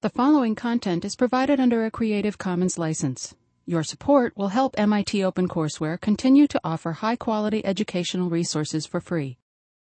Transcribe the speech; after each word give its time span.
The 0.00 0.10
following 0.10 0.54
content 0.54 1.04
is 1.04 1.16
provided 1.16 1.58
under 1.58 1.84
a 1.84 1.90
Creative 1.90 2.38
Commons 2.38 2.78
license. 2.78 3.34
Your 3.66 3.82
support 3.82 4.32
will 4.36 4.46
help 4.46 4.78
MIT 4.78 5.18
OpenCourseware 5.18 6.00
continue 6.00 6.46
to 6.46 6.60
offer 6.62 6.92
high 6.92 7.16
quality 7.16 7.66
educational 7.66 8.30
resources 8.30 8.86
for 8.86 9.00
free. 9.00 9.38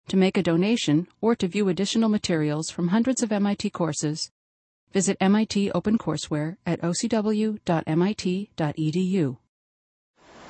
To 0.08 0.16
make 0.16 0.38
a 0.38 0.42
donation 0.42 1.10
or 1.20 1.36
to 1.36 1.50
view 1.50 1.68
additional 1.68 2.08
materials 2.08 2.70
from 2.70 2.88
hundreds 2.88 3.22
of 3.22 3.34
MIT 3.34 3.70
courses, 3.72 4.32
visit 4.94 5.18
MIT 5.20 5.72
OpenCourseware 5.76 6.56
at 6.66 6.80
ocw.mit.edu. 6.80 7.58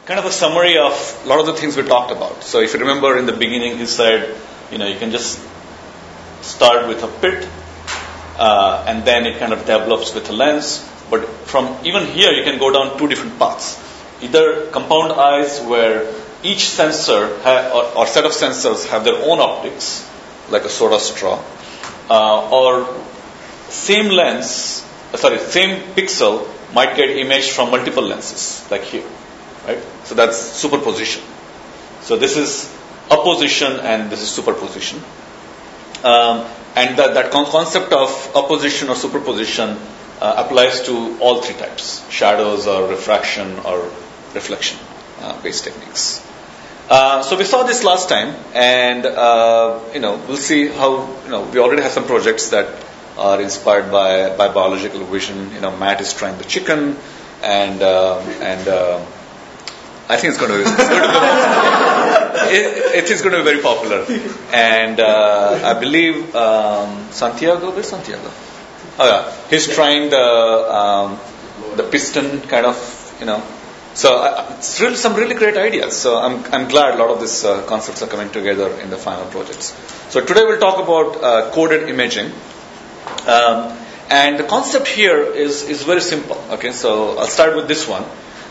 Kind 0.05 0.19
of 0.19 0.25
a 0.27 0.31
summary 0.31 0.77
of 0.77 1.21
a 1.25 1.27
lot 1.27 1.39
of 1.39 1.47
the 1.47 1.53
things 1.53 1.75
we 1.75 1.81
talked 1.81 2.11
about. 2.11 2.43
So 2.43 2.61
if 2.61 2.75
you 2.75 2.79
remember 2.81 3.17
in 3.17 3.25
the 3.25 3.33
beginning, 3.33 3.79
he 3.79 3.87
said, 3.87 4.39
you 4.71 4.77
know, 4.77 4.85
you 4.85 4.99
can 4.99 5.09
just 5.09 5.43
start 6.43 6.87
with 6.87 7.01
a 7.01 7.07
pit 7.07 7.49
uh, 8.37 8.85
and 8.87 9.03
then 9.05 9.25
it 9.25 9.39
kind 9.39 9.53
of 9.53 9.65
develops 9.65 10.13
with 10.13 10.29
a 10.29 10.33
lens. 10.33 10.87
But 11.09 11.27
from 11.45 11.77
even 11.85 12.05
here, 12.05 12.31
you 12.31 12.43
can 12.43 12.59
go 12.59 12.71
down 12.71 12.97
two 12.97 13.07
different 13.07 13.39
paths. 13.39 13.81
Either 14.21 14.67
compound 14.71 15.13
eyes, 15.13 15.61
where 15.61 16.13
each 16.43 16.67
sensor 16.67 17.39
ha- 17.41 17.71
or, 17.73 17.99
or, 17.99 18.07
set 18.07 18.25
of 18.25 18.31
sensors 18.31 18.87
have 18.89 19.03
their 19.03 19.15
own 19.15 19.39
optics, 19.39 20.07
like 20.49 20.63
a 20.63 20.69
soda 20.69 20.99
straw, 20.99 21.41
uh, 22.09 22.49
or 22.49 22.95
same 23.69 24.09
lens, 24.09 24.85
uh, 25.13 25.17
sorry, 25.17 25.39
same 25.39 25.81
pixel 25.93 26.47
might 26.73 26.95
get 26.95 27.09
imaged 27.09 27.51
from 27.51 27.71
multiple 27.71 28.03
lenses, 28.03 28.65
like 28.69 28.83
here, 28.83 29.05
right? 29.65 29.81
So 30.03 30.15
that's 30.15 30.37
superposition. 30.37 31.23
So 32.01 32.17
this 32.17 32.37
is 32.37 32.73
apposition 33.09 33.79
and 33.79 34.09
this 34.09 34.21
is 34.21 34.29
superposition. 34.29 35.01
Um, 36.03 36.45
and 36.77 36.97
that, 36.99 37.13
that 37.15 37.31
concept 37.31 37.91
of 37.91 38.09
apposition 38.35 38.89
or 38.89 38.95
superposition 38.95 39.77
uh, 40.21 40.43
applies 40.45 40.81
to 40.83 41.17
all 41.19 41.41
three 41.41 41.55
types 41.55 42.07
shadows 42.09 42.67
or 42.67 42.87
refraction 42.89 43.57
or 43.59 43.79
reflection 44.33 44.77
uh, 45.21 45.41
based 45.41 45.63
techniques. 45.63 46.23
Uh, 46.89 47.21
so 47.21 47.35
we 47.37 47.43
saw 47.43 47.63
this 47.63 47.83
last 47.83 48.07
time, 48.09 48.33
and 48.53 49.05
uh, 49.05 49.79
you 49.93 49.99
know 49.99 50.15
we'll 50.27 50.37
see 50.37 50.67
how 50.67 50.91
you 51.25 51.29
know 51.29 51.41
we 51.43 51.59
already 51.59 51.81
have 51.81 51.91
some 51.91 52.05
projects 52.05 52.49
that 52.49 52.67
are 53.17 53.41
inspired 53.41 53.91
by 53.91 54.35
by 54.37 54.47
biological 54.47 55.03
vision. 55.03 55.51
You 55.53 55.61
know, 55.61 55.75
Matt 55.75 55.99
is 55.99 56.13
trying 56.13 56.37
the 56.37 56.45
chicken, 56.45 56.95
and 57.43 57.81
uh, 57.81 58.19
and 58.39 58.67
uh, 58.67 59.05
I 60.09 60.15
think 60.15 60.33
it's 60.33 60.39
going 60.39 60.51
to, 60.51 60.61
it's 60.61 60.71
going 60.71 60.89
to 60.89 61.09
be, 62.49 62.55
it, 62.55 63.03
it 63.03 63.11
is 63.11 63.21
going 63.21 63.33
to 63.33 63.39
be 63.39 63.43
very 63.43 63.61
popular. 63.61 64.05
And 64.53 64.99
uh, 64.99 65.59
I 65.63 65.79
believe 65.79 66.33
um, 66.33 67.11
Santiago, 67.11 67.71
where's 67.71 67.89
Santiago? 67.89 68.31
Oh 68.99 69.05
yeah, 69.05 69.47
he's 69.49 69.67
trying 69.67 70.09
the 70.09 70.17
um, 70.17 71.19
the 71.75 71.83
piston 71.83 72.41
kind 72.41 72.65
of, 72.65 73.17
you 73.19 73.25
know. 73.25 73.43
So 73.93 74.15
uh, 74.17 74.55
it's 74.57 74.79
really 74.79 74.95
some 74.95 75.13
really 75.15 75.35
great 75.35 75.57
ideas. 75.57 75.95
So 75.95 76.17
I'm 76.17 76.43
I'm 76.53 76.67
glad 76.69 76.95
a 76.95 76.97
lot 76.97 77.09
of 77.09 77.19
these 77.19 77.43
uh, 77.43 77.63
concepts 77.67 78.01
are 78.01 78.07
coming 78.07 78.29
together 78.29 78.71
in 78.79 78.89
the 78.89 78.97
final 78.97 79.25
projects. 79.25 79.75
So 80.09 80.23
today 80.23 80.43
we'll 80.45 80.59
talk 80.59 80.81
about 80.81 81.23
uh, 81.23 81.51
coded 81.51 81.89
imaging. 81.89 82.31
Um, 83.27 83.77
and 84.09 84.39
the 84.39 84.45
concept 84.45 84.87
here 84.87 85.21
is, 85.21 85.63
is 85.63 85.83
very 85.83 85.99
simple. 85.99 86.41
Okay, 86.51 86.71
so 86.71 87.17
I'll 87.17 87.27
start 87.27 87.57
with 87.57 87.67
this 87.67 87.87
one 87.87 88.05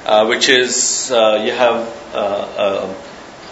uh, 0.06 0.26
which 0.26 0.48
is 0.48 1.10
uh, 1.10 1.42
you 1.44 1.50
have 1.50 2.14
uh, 2.14 2.94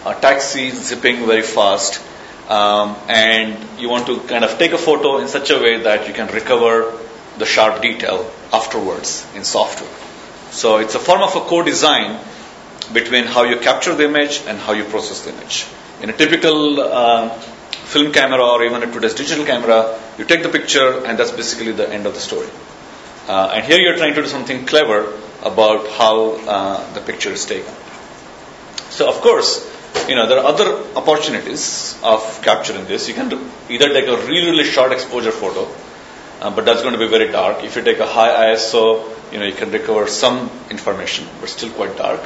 a, 0.06 0.10
a, 0.10 0.20
taxi 0.20 0.70
zipping 0.70 1.27
very 1.27 1.42
fast, 1.42 2.00
um, 2.48 2.97
and 3.08 3.80
you 3.80 3.88
want 3.88 4.06
to 4.06 4.20
kind 4.20 4.44
of 4.44 4.56
take 4.56 4.72
a 4.72 4.78
photo 4.78 5.19
in 5.19 5.27
such 5.27 5.50
a 5.50 5.58
way 5.58 5.82
that 5.82 6.06
you 6.06 6.14
can 6.14 6.28
recover 6.28 6.97
the 7.38 7.44
sharp 7.44 7.82
detail 7.82 8.30
afterwards 8.52 9.27
in 9.34 9.42
software. 9.42 9.91
So 10.52 10.78
it's 10.78 10.94
a 10.94 11.00
form 11.00 11.22
of 11.22 11.34
a 11.34 11.41
co-design 11.41 12.20
between 12.92 13.25
how 13.25 13.42
you 13.42 13.56
capture 13.56 13.94
the 13.97 14.05
image 14.05 14.42
and 14.47 14.56
how 14.56 14.72
you 14.75 14.84
process 14.84 15.22
the 15.22 15.32
image. 15.32 15.66
In 16.03 16.10
a 16.10 16.12
typical 16.12 16.81
uh, 16.81 17.31
film 17.31 18.12
camera 18.12 18.44
or 18.44 18.62
even 18.62 18.84
a 18.84 18.92
today's 18.92 19.15
digital 19.15 19.44
camera, 19.44 19.98
you 20.19 20.25
take 20.25 20.44
the 20.44 20.48
picture 20.48 21.04
and 21.04 21.19
that's 21.19 21.32
basically 21.32 21.72
the 21.72 21.92
end 21.92 22.06
of 22.06 22.15
the 22.15 22.21
story. 22.21 22.48
Uh, 23.26 23.54
and 23.54 23.65
here 23.65 23.81
you're 23.81 23.97
trying 23.97 24.15
to 24.15 24.22
do 24.22 24.28
something 24.28 24.66
clever 24.66 25.12
about 25.44 25.88
how 25.88 26.32
uh, 26.32 26.93
the 26.94 27.00
picture 27.00 27.31
is 27.31 27.44
taken. 27.44 27.72
So, 28.91 29.09
of 29.09 29.21
course, 29.21 29.71
you 30.09 30.15
know 30.16 30.27
there 30.27 30.38
are 30.38 30.47
other 30.47 30.69
opportunities 30.97 31.99
of 32.03 32.41
capturing 32.43 32.87
this. 32.87 33.09
You 33.09 33.15
can 33.15 33.32
either 33.69 33.88
take 33.93 34.09
a 34.09 34.16
really 34.27 34.50
really 34.50 34.65
short 34.65 34.93
exposure 34.93 35.31
photo, 35.33 35.69
uh, 36.41 36.50
but 36.54 36.65
that's 36.65 36.83
going 36.83 36.94
to 36.94 36.99
be 36.99 37.09
very 37.09 37.31
dark. 37.31 37.65
If 37.65 37.77
you 37.77 37.83
take 37.83 37.99
a 37.99 38.06
high 38.06 38.53
ISO, 38.53 38.87
you 39.33 39.38
know 39.38 39.47
you 39.47 39.54
can 39.54 39.71
recover 39.71 40.06
some 40.06 40.50
information, 40.71 41.27
but 41.41 41.49
still 41.49 41.71
quite 41.71 41.97
dark. 41.97 42.21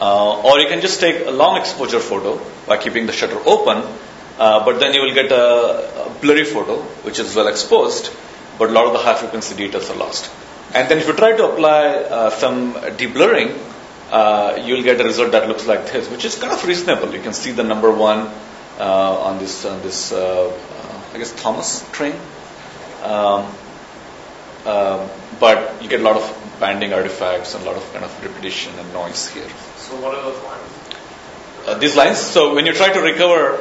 Uh, 0.00 0.42
or 0.42 0.60
you 0.60 0.68
can 0.68 0.80
just 0.80 1.00
take 1.00 1.26
a 1.26 1.30
long 1.30 1.56
exposure 1.58 1.98
photo 1.98 2.40
by 2.66 2.76
keeping 2.76 3.06
the 3.06 3.12
shutter 3.12 3.40
open, 3.46 3.78
uh, 4.38 4.64
but 4.64 4.78
then 4.78 4.94
you 4.94 5.00
will 5.02 5.14
get 5.14 5.32
a, 5.32 6.06
a 6.06 6.10
blurry 6.20 6.44
photo, 6.44 6.76
which 7.06 7.18
is 7.18 7.34
well 7.34 7.48
exposed, 7.48 8.12
but 8.58 8.70
a 8.70 8.72
lot 8.72 8.86
of 8.86 8.92
the 8.92 9.00
high 9.00 9.16
frequency 9.16 9.56
details 9.56 9.90
are 9.90 9.96
lost. 9.96 10.30
And 10.74 10.88
then 10.88 10.98
if 10.98 11.06
you 11.06 11.14
try 11.14 11.36
to 11.36 11.50
apply 11.50 11.86
uh, 11.86 12.30
some 12.30 12.74
deblurring, 12.74 13.56
uh, 14.10 14.62
you'll 14.64 14.82
get 14.82 15.00
a 15.00 15.04
result 15.04 15.32
that 15.32 15.48
looks 15.48 15.66
like 15.66 15.90
this, 15.90 16.10
which 16.10 16.24
is 16.24 16.36
kind 16.36 16.52
of 16.52 16.64
reasonable. 16.66 17.12
You 17.14 17.22
can 17.22 17.32
see 17.32 17.52
the 17.52 17.64
number 17.64 17.90
one 17.90 18.30
uh, 18.78 19.18
on 19.20 19.38
this, 19.38 19.64
on 19.64 19.80
this 19.82 20.12
uh, 20.12 20.48
uh, 20.48 21.00
I 21.14 21.18
guess, 21.18 21.32
Thomas 21.42 21.88
train. 21.92 22.14
Um, 23.02 23.46
um, 24.66 25.08
but 25.40 25.82
you 25.82 25.88
get 25.88 26.00
a 26.00 26.02
lot 26.02 26.16
of 26.16 26.56
banding 26.60 26.92
artifacts 26.92 27.54
and 27.54 27.64
a 27.64 27.66
lot 27.66 27.76
of 27.76 27.92
kind 27.92 28.04
of 28.04 28.22
repetition 28.22 28.72
and 28.78 28.92
noise 28.92 29.28
here. 29.28 29.48
So 29.76 29.96
what 30.00 30.14
are 30.14 30.22
those 30.22 30.42
lines? 30.44 31.66
Uh, 31.66 31.78
these 31.78 31.96
lines. 31.96 32.18
So 32.18 32.54
when 32.54 32.66
you 32.66 32.72
try 32.72 32.92
to 32.92 33.00
recover 33.00 33.56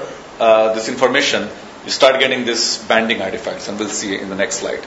this 0.75 0.89
information, 0.89 1.47
you 1.85 1.91
start 1.91 2.19
getting 2.19 2.45
this 2.45 2.83
banding 2.85 3.21
artifacts, 3.21 3.69
and 3.69 3.79
we'll 3.79 3.89
see 3.89 4.19
in 4.19 4.29
the 4.29 4.35
next 4.35 4.55
slide 4.55 4.83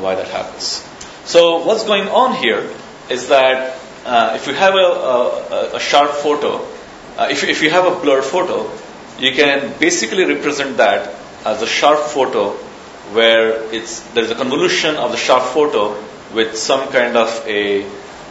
why 0.00 0.16
that 0.16 0.28
happens. 0.28 0.82
So 1.24 1.64
what's 1.64 1.84
going 1.84 2.08
on 2.08 2.34
here 2.36 2.68
is 3.08 3.28
that 3.28 3.78
uh, 4.04 4.32
if 4.34 4.46
you 4.46 4.54
have 4.54 4.74
a, 4.74 4.78
a, 4.78 5.76
a 5.76 5.80
sharp 5.80 6.10
photo, 6.10 6.56
uh, 7.16 7.28
if, 7.30 7.44
if 7.44 7.62
you 7.62 7.70
have 7.70 7.86
a 7.86 8.00
blurred 8.00 8.24
photo, 8.24 8.70
you 9.18 9.32
can 9.32 9.78
basically 9.78 10.24
represent 10.24 10.78
that 10.78 11.14
as 11.44 11.62
a 11.62 11.66
sharp 11.66 12.00
photo 12.00 12.50
where 13.12 13.72
it's 13.72 14.00
there's 14.14 14.30
a 14.30 14.34
convolution 14.34 14.96
of 14.96 15.10
the 15.10 15.16
sharp 15.16 15.42
photo 15.42 15.94
with 16.34 16.56
some 16.56 16.90
kind 16.90 17.16
of 17.16 17.28
a 17.46 17.86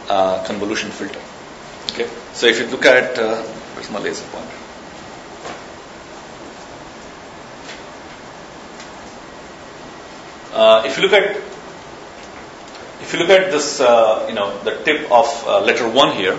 uh, 0.08 0.44
convolution 0.44 0.90
filter. 0.90 1.20
Okay, 1.92 2.08
so 2.32 2.46
if 2.46 2.58
you 2.58 2.66
look 2.66 2.84
at 2.84 3.18
uh, 3.18 3.42
where's 3.74 3.90
my 3.90 4.00
laser 4.00 4.24
pointer? 4.32 4.58
Uh, 10.52 10.82
if 10.84 10.98
you 10.98 11.02
look 11.04 11.12
at 11.12 11.51
if 13.02 13.12
you 13.12 13.18
look 13.18 13.30
at 13.30 13.50
this, 13.50 13.80
uh, 13.80 14.26
you 14.28 14.34
know, 14.34 14.56
the 14.62 14.82
tip 14.84 15.10
of 15.10 15.26
uh, 15.46 15.60
letter 15.60 15.88
1 15.88 16.16
here, 16.16 16.38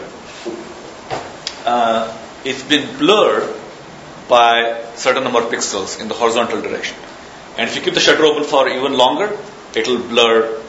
uh, 1.66 2.18
it's 2.46 2.64
been 2.64 2.98
blurred 2.98 3.54
by 4.28 4.84
certain 4.96 5.24
number 5.24 5.40
of 5.40 5.52
pixels 5.52 6.00
in 6.00 6.08
the 6.08 6.14
horizontal 6.14 6.62
direction. 6.62 6.98
And 7.58 7.70
if 7.70 7.76
you 7.76 7.82
keep 7.82 7.94
the 7.94 8.00
shutter 8.00 8.26
open 8.26 8.44
for 8.44 8.68
even 8.68 8.94
longer, 8.94 9.38
it 9.76 9.88
will 9.88 10.00
blur 10.00 10.62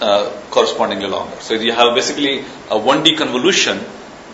uh, 0.00 0.30
correspondingly 0.50 1.08
longer. 1.08 1.36
So 1.40 1.54
you 1.54 1.72
have 1.72 1.94
basically 1.94 2.40
a 2.70 2.78
1D 2.78 3.16
convolution 3.16 3.80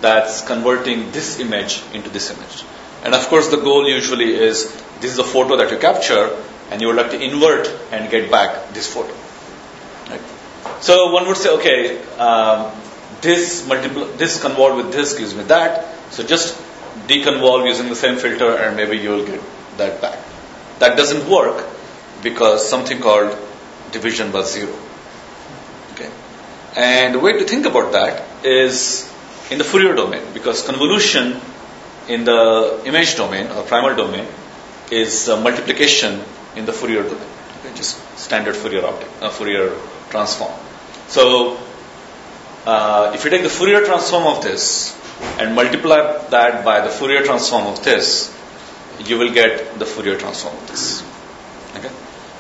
that's 0.01 0.47
converting 0.47 1.13
this 1.13 1.41
image 1.41 1.83
into 1.93 2.11
this 2.11 2.31
image. 2.31 2.65
And 3.05 3.15
of 3.15 3.27
course, 3.29 3.49
the 3.49 3.57
goal 3.57 3.89
usually 3.89 4.35
is 4.35 4.73
this 5.01 5.13
is 5.13 5.19
a 5.19 5.25
photo 5.25 5.57
that 5.57 5.71
you 5.71 5.79
capture, 5.79 6.37
and 6.71 6.81
you 6.81 6.89
would 6.89 6.97
like 6.97 7.11
to 7.13 7.21
invert 7.21 7.69
and 7.93 8.11
get 8.11 8.31
back 8.31 8.73
this 8.75 8.93
photo. 8.93 9.15
So 10.81 11.13
one 11.13 11.27
would 11.27 11.37
say, 11.37 11.51
okay, 11.51 12.03
um, 12.19 12.73
this 13.21 13.67
multiple, 13.67 14.07
this 14.17 14.41
convolve 14.41 14.77
with 14.77 14.93
this 14.93 15.19
gives 15.19 15.35
me 15.35 15.45
that. 15.45 16.13
So 16.13 16.23
just 16.23 16.57
deconvolve 17.07 17.67
using 17.67 17.89
the 17.89 17.97
same 17.97 18.17
filter, 18.17 18.57
and 18.57 18.77
maybe 18.77 18.99
you 18.99 19.11
will 19.11 19.27
get 19.27 19.41
that 19.79 20.01
back. 20.01 20.19
That 20.79 20.97
doesn't 20.97 21.29
work 21.29 21.67
because 22.23 22.69
something 22.69 23.01
called 23.01 23.37
division 23.93 24.33
by 24.33 24.43
zero. 24.43 24.75
Okay, 25.93 26.11
and 26.77 27.15
the 27.15 27.19
way 27.19 27.33
to 27.33 27.45
think 27.45 27.67
about 27.67 27.93
that 27.93 28.25
is 28.45 29.11
in 29.51 29.59
the 29.59 29.65
Fourier 29.65 29.95
domain 29.95 30.23
because 30.35 30.63
convolution 30.63 31.41
in 32.09 32.25
the 32.25 32.83
image 32.85 33.17
domain 33.17 33.47
or 33.49 33.63
primal 33.63 33.95
domain 33.95 34.27
is 34.91 35.29
multiplication 35.29 36.21
in 36.55 36.67
the 36.67 36.73
Fourier 36.73 37.03
domain. 37.03 37.29
Okay, 37.61 37.75
just 37.75 37.99
standard 38.19 38.57
Fourier 38.57 38.85
optic, 38.85 39.09
uh, 39.21 39.31
Fourier 39.31 39.73
transform. 40.11 40.53
So, 41.09 41.59
uh, 42.67 43.13
if 43.15 43.25
you 43.25 43.31
take 43.31 43.43
the 43.43 43.49
Fourier 43.49 43.85
transform 43.85 44.27
of 44.27 44.43
this 44.43 44.97
and 45.39 45.55
multiply 45.55 46.19
that 46.29 46.65
by 46.65 46.81
the 46.81 46.91
Fourier 46.91 47.23
transform 47.23 47.67
of 47.67 47.83
this, 47.85 48.35
you 49.05 49.19
will 49.19 49.33
get 49.33 49.79
the 49.79 49.87
Fourier 49.87 50.19
transform 50.19 50.57
of 50.57 50.69
this. 50.69 51.05
Okay? 51.77 51.91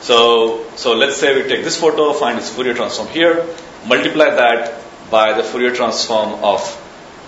So, 0.00 0.64
so 0.76 0.94
let's 0.94 1.16
say 1.16 1.34
we 1.40 1.48
take 1.48 1.64
this 1.64 1.80
photo, 1.80 2.12
find 2.12 2.38
its 2.38 2.50
Fourier 2.50 2.74
transform 2.74 3.08
here, 3.08 3.46
multiply 3.86 4.30
that 4.30 4.82
by 5.10 5.34
the 5.34 5.42
Fourier 5.42 5.74
transform 5.74 6.44
of 6.44 6.60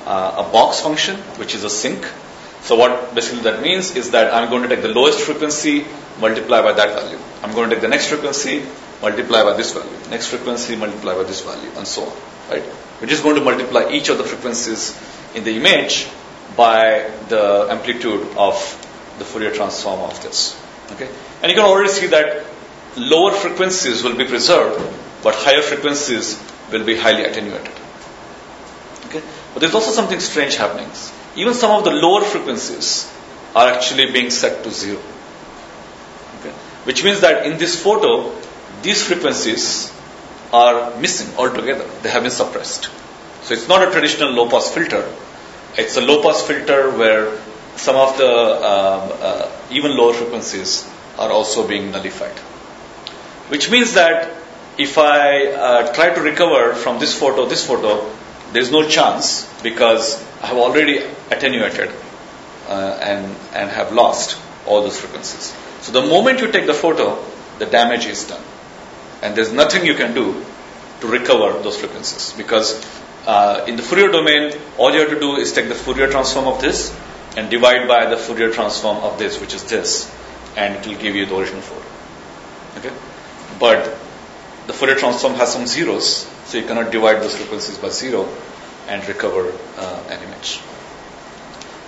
uh, 0.07 0.45
a 0.47 0.53
box 0.53 0.81
function, 0.81 1.17
which 1.37 1.55
is 1.55 1.65
a 1.65 1.71
sinc. 1.71 2.05
So 2.63 2.77
what 2.77 3.15
basically 3.15 3.43
that 3.43 3.63
means 3.63 3.95
is 3.95 4.11
that 4.11 4.35
I'm 4.35 4.51
going 4.51 4.63
to 4.63 4.69
take 4.69 4.83
the 4.83 4.89
lowest 4.89 5.21
frequency, 5.21 5.87
multiply 6.21 6.63
by 6.63 6.73
that 6.73 7.01
value. 7.01 7.19
I'm 7.43 7.53
going 7.53 7.71
to 7.71 7.77
take 7.77 7.83
the 7.83 7.89
next 7.89 8.09
frequency, 8.09 8.67
multiply 9.03 9.43
by 9.43 9.57
this 9.57 9.73
value. 9.73 10.11
Next 10.11 10.29
frequency, 10.29 10.77
multiply 10.77 11.15
by 11.15 11.25
this 11.25 11.43
value, 11.43 11.71
and 11.77 11.87
so 11.87 12.05
on. 12.05 12.17
Right? 12.51 12.65
We're 13.01 13.07
just 13.09 13.23
going 13.23 13.37
to 13.37 13.43
multiply 13.43 13.91
each 13.91 14.09
of 14.09 14.19
the 14.19 14.25
frequencies 14.25 14.99
in 15.35 15.45
the 15.45 15.57
image 15.57 16.09
by 16.57 17.11
the 17.29 17.69
amplitude 17.71 18.27
of 18.37 18.55
the 19.19 19.25
Fourier 19.25 19.53
transform 19.53 20.01
of 20.01 20.21
this. 20.23 20.61
Okay? 20.93 21.09
And 21.43 21.51
you 21.51 21.57
can 21.57 21.65
already 21.65 21.91
see 21.91 22.07
that 22.09 22.47
lower 22.97 23.33
frequencies 23.33 24.03
will 24.03 24.17
be 24.17 24.25
preserved, 24.25 24.83
but 25.23 25.35
higher 25.35 25.63
frequencies 25.63 26.43
will 26.73 26.85
be 26.85 26.97
highly 26.97 27.25
attenuated. 27.25 27.75
Okay? 29.07 29.23
But 29.55 29.61
there's 29.61 29.75
also 29.75 29.93
something 29.93 30.21
strange 30.21 30.57
happening. 30.57 30.91
Even 31.37 31.55
some 31.55 31.71
of 31.71 31.85
the 31.85 31.91
lower 31.91 32.23
frequencies 32.23 33.13
are 33.55 33.69
actually 33.73 34.11
being 34.11 34.31
set 34.31 34.65
to 34.65 34.71
zero. 34.71 35.01
Okay? 36.41 36.51
Which 36.85 37.05
means 37.05 37.21
that 37.21 37.47
in 37.47 37.59
this 37.59 37.81
photo, 37.81 38.35
these 38.83 39.05
frequencies 39.05 39.93
are 40.53 40.99
missing 40.99 41.37
altogether. 41.37 41.87
They 42.03 42.11
have 42.11 42.23
been 42.23 42.31
suppressed. 42.33 42.89
So 43.43 43.55
it's 43.55 43.69
not 43.69 43.87
a 43.87 43.91
traditional 43.91 44.31
low 44.31 44.49
pass 44.49 44.73
filter. 44.73 45.11
It's 45.77 45.97
a 45.97 46.01
low 46.01 46.23
pass 46.23 46.43
filter 46.43 46.91
where 46.91 47.39
some 47.77 47.97
of 47.97 48.17
the 48.19 48.31
um, 48.31 49.13
uh, 49.21 49.51
even 49.71 49.97
lower 49.97 50.13
frequencies 50.13 50.89
are 51.19 51.31
also 51.31 51.67
being 51.67 51.91
nullified. 51.91 52.37
Which 53.49 53.71
means 53.71 53.95
that 53.95 54.35
if 54.77 54.99
I 54.99 55.47
uh, 55.47 55.93
try 55.93 56.15
to 56.15 56.21
recover 56.21 56.75
from 56.75 56.99
this 56.99 57.19
photo, 57.19 57.47
this 57.47 57.67
photo, 57.67 58.11
there's 58.53 58.71
no 58.71 58.89
chance 58.89 59.51
because 59.63 60.23
I 60.43 60.47
have 60.47 60.57
already 60.57 60.99
attenuated 61.31 61.91
uh, 62.69 62.99
and, 63.03 63.35
and 63.55 63.71
have 63.71 63.93
lost 63.93 64.39
all 64.67 64.83
those 64.83 65.01
frequencies. 65.01 65.55
So 65.83 65.93
the 65.93 66.07
moment 66.07 66.41
you 66.41 66.53
take 66.53 66.67
the 66.67 66.75
photo, 66.75 67.25
the 67.59 67.67
damage 67.67 68.07
is 68.07 68.27
done. 68.27 68.43
And 69.23 69.37
there's 69.37 69.53
nothing 69.53 69.85
you 69.85 69.95
can 69.95 70.15
do 70.15 70.45
to 71.01 71.07
recover 71.07 71.61
those 71.63 71.77
frequencies 71.77 72.33
because 72.37 72.85
uh, 73.27 73.65
in 73.67 73.77
the 73.77 73.83
Fourier 73.83 74.11
domain, 74.11 74.59
all 74.79 74.93
you 74.93 75.01
have 75.01 75.11
to 75.11 75.21
do 75.21 75.37
is 75.37 75.53
take 75.53 75.69
the 75.69 75.75
Fourier 75.75 76.09
transform 76.09 76.47
of 76.47 76.61
this 76.61 76.97
and 77.37 77.51
divide 77.51 77.87
by 77.87 78.07
the 78.07 78.17
Fourier 78.17 78.51
transform 78.53 78.99
of 78.99 79.19
this, 79.19 79.41
which 79.41 79.55
is 79.55 79.65
this, 79.65 80.13
and 80.57 80.75
it 80.77 80.87
will 80.87 80.99
give 80.99 81.15
you 81.15 81.27
the 81.27 81.37
original 81.37 81.61
photo. 81.61 81.85
Okay? 82.79 82.95
But 83.61 83.85
the 84.67 84.73
Fourier 84.73 84.97
transform 84.97 85.35
has 85.35 85.53
some 85.53 85.67
zeros, 85.67 86.27
so 86.47 86.59
you 86.59 86.67
cannot 86.67 86.91
divide 86.91 87.23
those 87.23 87.37
frequencies 87.37 87.79
by 87.79 87.91
zero 87.91 88.29
and 88.89 89.07
recover 89.07 89.53
uh, 89.77 90.03
an 90.09 90.23
image. 90.23 90.61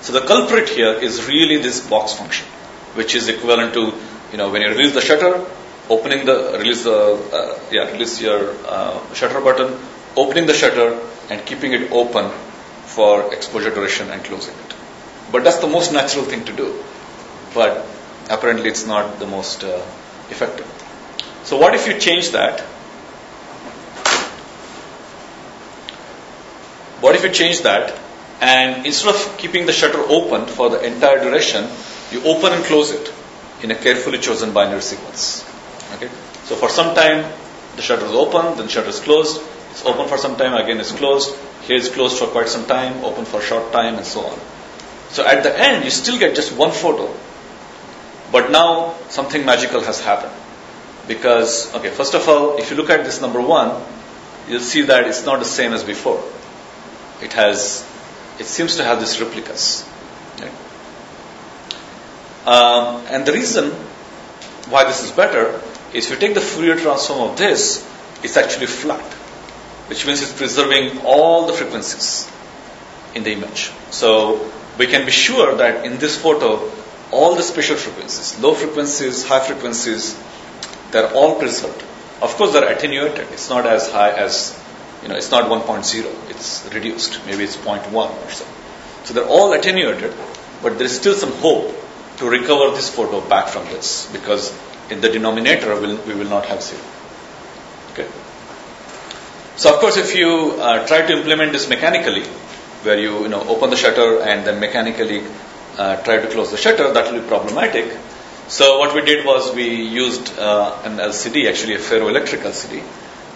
So 0.02 0.12
the 0.12 0.20
culprit 0.20 0.68
here 0.68 0.92
is 0.92 1.26
really 1.26 1.58
this 1.58 1.88
box 1.88 2.12
function, 2.12 2.46
which 2.94 3.14
is 3.14 3.28
equivalent 3.28 3.74
to, 3.74 3.92
you 4.32 4.38
know, 4.38 4.50
when 4.50 4.62
you 4.62 4.68
release 4.68 4.94
the 4.94 5.00
shutter, 5.00 5.44
opening 5.90 6.24
the, 6.24 6.56
release 6.58 6.86
uh, 6.86 7.58
yeah, 7.70 7.90
release 7.90 8.20
your 8.22 8.56
uh, 8.66 9.12
shutter 9.12 9.40
button, 9.40 9.78
opening 10.16 10.46
the 10.46 10.54
shutter 10.54 10.98
and 11.28 11.44
keeping 11.44 11.72
it 11.72 11.90
open 11.90 12.30
for 12.86 13.32
exposure 13.34 13.70
duration 13.70 14.10
and 14.10 14.24
closing 14.24 14.54
it. 14.54 14.74
But 15.32 15.44
that's 15.44 15.58
the 15.58 15.66
most 15.66 15.92
natural 15.92 16.24
thing 16.24 16.44
to 16.44 16.52
do. 16.52 16.82
But 17.54 17.86
apparently 18.28 18.68
it's 18.70 18.86
not 18.86 19.18
the 19.18 19.26
most 19.26 19.64
uh, 19.64 19.82
effective. 20.30 20.66
So 21.44 21.56
what 21.56 21.74
if 21.74 21.86
you 21.86 21.98
change 21.98 22.30
that? 22.30 22.60
What 27.00 27.14
if 27.16 27.24
you 27.24 27.30
change 27.30 27.62
that 27.62 27.98
and 28.40 28.86
instead 28.86 29.14
of 29.14 29.38
keeping 29.38 29.66
the 29.66 29.72
shutter 29.72 30.00
open 30.00 30.46
for 30.46 30.70
the 30.70 30.84
entire 30.84 31.22
duration, 31.22 31.68
you 32.10 32.22
open 32.24 32.52
and 32.52 32.64
close 32.64 32.90
it 32.90 33.12
in 33.62 33.70
a 33.70 33.74
carefully 33.74 34.18
chosen 34.18 34.52
binary 34.52 34.80
sequence. 34.80 35.49
Okay? 35.94 36.08
So 36.44 36.56
for 36.56 36.68
some 36.68 36.94
time, 36.94 37.30
the 37.76 37.82
shutter 37.82 38.04
is 38.04 38.12
open, 38.12 38.56
then 38.56 38.66
the 38.66 38.68
shutter 38.68 38.88
is 38.88 39.00
closed. 39.00 39.40
It's 39.70 39.84
open 39.84 40.08
for 40.08 40.18
some 40.18 40.36
time, 40.36 40.54
again 40.54 40.80
it's 40.80 40.92
closed. 40.92 41.34
Here 41.62 41.76
it's 41.76 41.88
closed 41.88 42.18
for 42.18 42.26
quite 42.26 42.48
some 42.48 42.66
time, 42.66 43.04
open 43.04 43.24
for 43.24 43.40
a 43.40 43.42
short 43.42 43.72
time, 43.72 43.96
and 43.96 44.06
so 44.06 44.20
on. 44.22 44.38
So 45.10 45.26
at 45.26 45.42
the 45.42 45.58
end, 45.58 45.84
you 45.84 45.90
still 45.90 46.18
get 46.18 46.34
just 46.34 46.56
one 46.56 46.72
photo. 46.72 47.12
But 48.32 48.50
now 48.50 48.94
something 49.08 49.44
magical 49.44 49.80
has 49.82 50.00
happened. 50.00 50.32
Because, 51.08 51.74
okay, 51.74 51.90
first 51.90 52.14
of 52.14 52.28
all, 52.28 52.58
if 52.58 52.70
you 52.70 52.76
look 52.76 52.90
at 52.90 53.04
this 53.04 53.20
number 53.20 53.40
one, 53.40 53.82
you'll 54.48 54.60
see 54.60 54.82
that 54.82 55.06
it's 55.06 55.24
not 55.24 55.38
the 55.38 55.44
same 55.44 55.72
as 55.72 55.82
before. 55.82 56.22
It 57.22 57.32
has, 57.32 57.86
it 58.38 58.46
seems 58.46 58.76
to 58.76 58.84
have 58.84 59.00
these 59.00 59.20
replicas. 59.20 59.88
Right? 60.40 60.52
Um, 62.46 63.04
and 63.08 63.26
the 63.26 63.32
reason 63.32 63.70
why 64.70 64.84
this 64.84 65.02
is 65.02 65.10
better 65.10 65.60
if 65.92 66.10
you 66.10 66.16
take 66.16 66.34
the 66.34 66.40
Fourier 66.40 66.76
transform 66.76 67.30
of 67.30 67.38
this, 67.38 67.86
it's 68.22 68.36
actually 68.36 68.66
flat, 68.66 69.04
which 69.88 70.06
means 70.06 70.22
it's 70.22 70.32
preserving 70.32 71.00
all 71.04 71.46
the 71.46 71.52
frequencies 71.52 72.30
in 73.14 73.24
the 73.24 73.32
image. 73.32 73.72
So 73.90 74.50
we 74.78 74.86
can 74.86 75.04
be 75.04 75.10
sure 75.10 75.56
that 75.56 75.84
in 75.84 75.98
this 75.98 76.16
photo, 76.20 76.70
all 77.10 77.34
the 77.34 77.42
spatial 77.42 77.76
frequencies, 77.76 78.38
low 78.40 78.54
frequencies, 78.54 79.26
high 79.26 79.40
frequencies, 79.40 80.18
they're 80.92 81.12
all 81.12 81.38
preserved. 81.38 81.82
Of 82.22 82.34
course, 82.36 82.52
they're 82.52 82.70
attenuated. 82.70 83.28
It's 83.32 83.48
not 83.48 83.66
as 83.66 83.90
high 83.90 84.10
as, 84.10 84.58
you 85.02 85.08
know, 85.08 85.16
it's 85.16 85.30
not 85.30 85.50
1.0. 85.50 86.30
It's 86.30 86.68
reduced. 86.72 87.24
Maybe 87.26 87.44
it's 87.44 87.56
0.1 87.56 87.92
or 87.94 88.30
so. 88.30 88.46
So 89.04 89.14
they're 89.14 89.24
all 89.26 89.52
attenuated, 89.54 90.14
but 90.62 90.76
there 90.76 90.86
is 90.86 90.94
still 90.94 91.14
some 91.14 91.32
hope 91.32 91.74
to 92.18 92.28
recover 92.28 92.76
this 92.76 92.94
photo 92.94 93.26
back 93.26 93.48
from 93.48 93.64
this 93.66 94.06
because 94.12 94.52
in 94.90 95.00
the 95.00 95.08
denominator 95.08 95.80
we'll, 95.80 95.96
we 96.02 96.14
will 96.14 96.28
not 96.28 96.46
have 96.46 96.62
zero. 96.62 96.82
Okay. 97.92 98.08
So 99.56 99.74
of 99.74 99.80
course, 99.80 99.96
if 99.96 100.14
you 100.14 100.52
uh, 100.58 100.86
try 100.86 101.06
to 101.06 101.12
implement 101.12 101.52
this 101.52 101.68
mechanically, 101.68 102.24
where 102.82 102.98
you 102.98 103.22
you 103.22 103.28
know 103.28 103.42
open 103.48 103.70
the 103.70 103.76
shutter 103.76 104.22
and 104.22 104.46
then 104.46 104.58
mechanically 104.60 105.22
uh, 105.76 105.96
try 106.02 106.16
to 106.16 106.28
close 106.28 106.50
the 106.50 106.56
shutter, 106.56 106.92
that 106.92 107.12
will 107.12 107.20
be 107.20 107.26
problematic. 107.26 107.96
So 108.48 108.78
what 108.78 108.94
we 108.94 109.02
did 109.02 109.24
was 109.24 109.54
we 109.54 109.68
used 109.84 110.36
uh, 110.38 110.76
an 110.84 110.96
LCD, 110.96 111.48
actually 111.48 111.74
a 111.74 111.78
ferroelectric 111.78 112.40
LCD, 112.40 112.82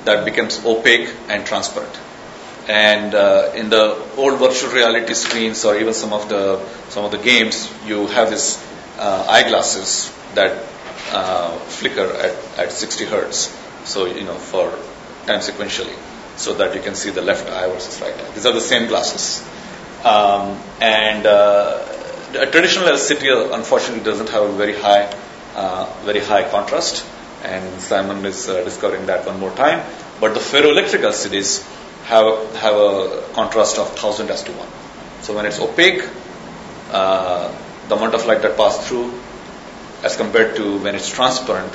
that 0.07 0.25
becomes 0.25 0.65
opaque 0.65 1.09
and 1.29 1.47
transparent. 1.47 1.97
And 2.69 3.15
uh, 3.15 3.53
in 3.55 3.69
the 3.69 4.03
old 4.17 4.39
virtual 4.39 4.73
reality 4.73 5.15
screens, 5.15 5.65
or 5.65 5.77
even 5.79 5.95
some 5.95 6.13
of 6.13 6.29
the 6.29 6.59
some 6.89 7.05
of 7.05 7.11
the 7.11 7.19
games, 7.19 7.71
you 7.87 8.07
have 8.09 8.31
these 8.31 8.59
uh, 8.99 9.27
eyeglasses 9.29 10.11
that 10.35 10.65
uh, 11.13 11.57
flicker 11.59 12.07
at, 12.13 12.59
at 12.59 12.73
60 12.73 13.05
hertz. 13.07 13.57
So 13.85 14.07
you 14.07 14.25
know 14.25 14.35
for 14.35 14.71
time 15.27 15.41
sequentially, 15.41 15.97
so 16.37 16.55
that 16.55 16.75
you 16.75 16.81
can 16.81 16.95
see 16.95 17.11
the 17.11 17.23
left 17.23 17.49
eye 17.49 17.69
versus 17.69 18.01
right 18.01 18.15
eye. 18.15 18.31
These 18.33 18.47
are 18.47 18.53
the 18.53 18.61
same 18.61 18.89
glasses. 18.89 19.47
Um, 20.05 20.61
and 20.81 21.27
uh, 21.27 21.83
a 22.39 22.47
traditional 22.51 22.89
LCD 22.89 23.55
unfortunately 23.55 24.05
doesn't 24.05 24.29
have 24.29 24.43
a 24.43 24.53
very 24.53 24.75
high, 24.75 25.15
uh, 25.55 25.93
very 26.05 26.21
high 26.21 26.49
contrast, 26.51 27.07
and 27.43 27.81
Simon 27.81 28.25
is 28.25 28.49
uh, 28.49 28.65
discovering 28.65 29.07
that 29.07 29.27
one 29.27 29.39
more 29.41 29.53
time. 29.53 29.85
But 30.21 30.35
the 30.35 30.41
ferroelectric 30.41 31.01
LCDs 31.01 31.63
have 32.05 32.27
a, 32.27 32.59
have 32.59 32.75
a 32.75 33.25
contrast 33.33 33.79
of 33.79 33.97
thousand 33.97 34.31
as 34.31 34.43
to 34.45 34.53
one. 34.53 34.69
So 35.23 35.35
when 35.35 35.47
it's 35.47 35.59
opaque, 35.59 36.07
uh, 36.91 37.55
the 37.89 37.97
amount 37.97 38.15
of 38.15 38.27
light 38.27 38.43
that 38.43 38.57
passes 38.57 38.87
through, 38.87 39.13
as 40.05 40.17
compared 40.17 40.55
to 40.57 40.79
when 40.85 40.95
it's 40.95 41.09
transparent, 41.09 41.75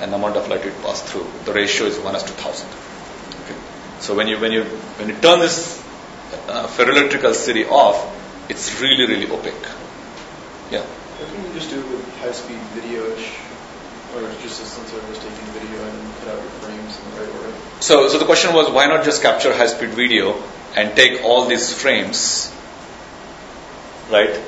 and 0.00 0.12
the 0.12 0.16
amount 0.16 0.36
of 0.36 0.48
light 0.48 0.66
it 0.66 0.76
passes 0.82 1.10
through, 1.10 1.26
the 1.44 1.52
ratio 1.52 1.86
is 1.86 1.98
one 1.98 2.16
as 2.16 2.24
to 2.24 2.32
thousand. 2.32 2.68
Okay. 3.44 3.58
So 4.00 4.14
when 4.14 4.26
you 4.28 4.38
when 4.38 4.52
you 4.52 4.64
when 4.98 5.08
you 5.08 5.16
turn 5.26 5.38
this 5.40 5.78
uh, 6.48 6.66
ferroelectric 6.66 7.70
off, 7.70 7.98
it's 8.50 8.80
really 8.80 9.06
really 9.06 9.30
opaque. 9.30 9.68
Yeah. 10.70 10.82
What 11.20 11.28
can 11.32 11.44
you 11.46 11.52
just 11.52 11.70
do 11.70 11.76
with 11.76 12.04
high-speed 12.18 12.58
video-ish, 12.74 13.28
or 14.14 14.22
just 14.42 14.62
a 14.62 14.64
sensor 14.64 14.98
that's 15.06 15.18
taking 15.18 15.48
video 15.52 15.84
and 15.84 16.14
put 16.16 16.28
out 16.32 16.40
your 16.40 16.54
frames 16.64 16.98
in 16.98 17.04
the 17.10 17.20
right 17.20 17.34
order? 17.36 17.52
So, 17.80 18.08
so 18.08 18.18
the 18.18 18.24
question 18.24 18.54
was, 18.54 18.70
why 18.70 18.86
not 18.86 19.04
just 19.04 19.20
capture 19.20 19.52
high-speed 19.54 19.90
video 19.90 20.42
and 20.76 20.96
take 20.96 21.22
all 21.22 21.44
these 21.46 21.74
frames, 21.74 22.50
right, 24.10 24.40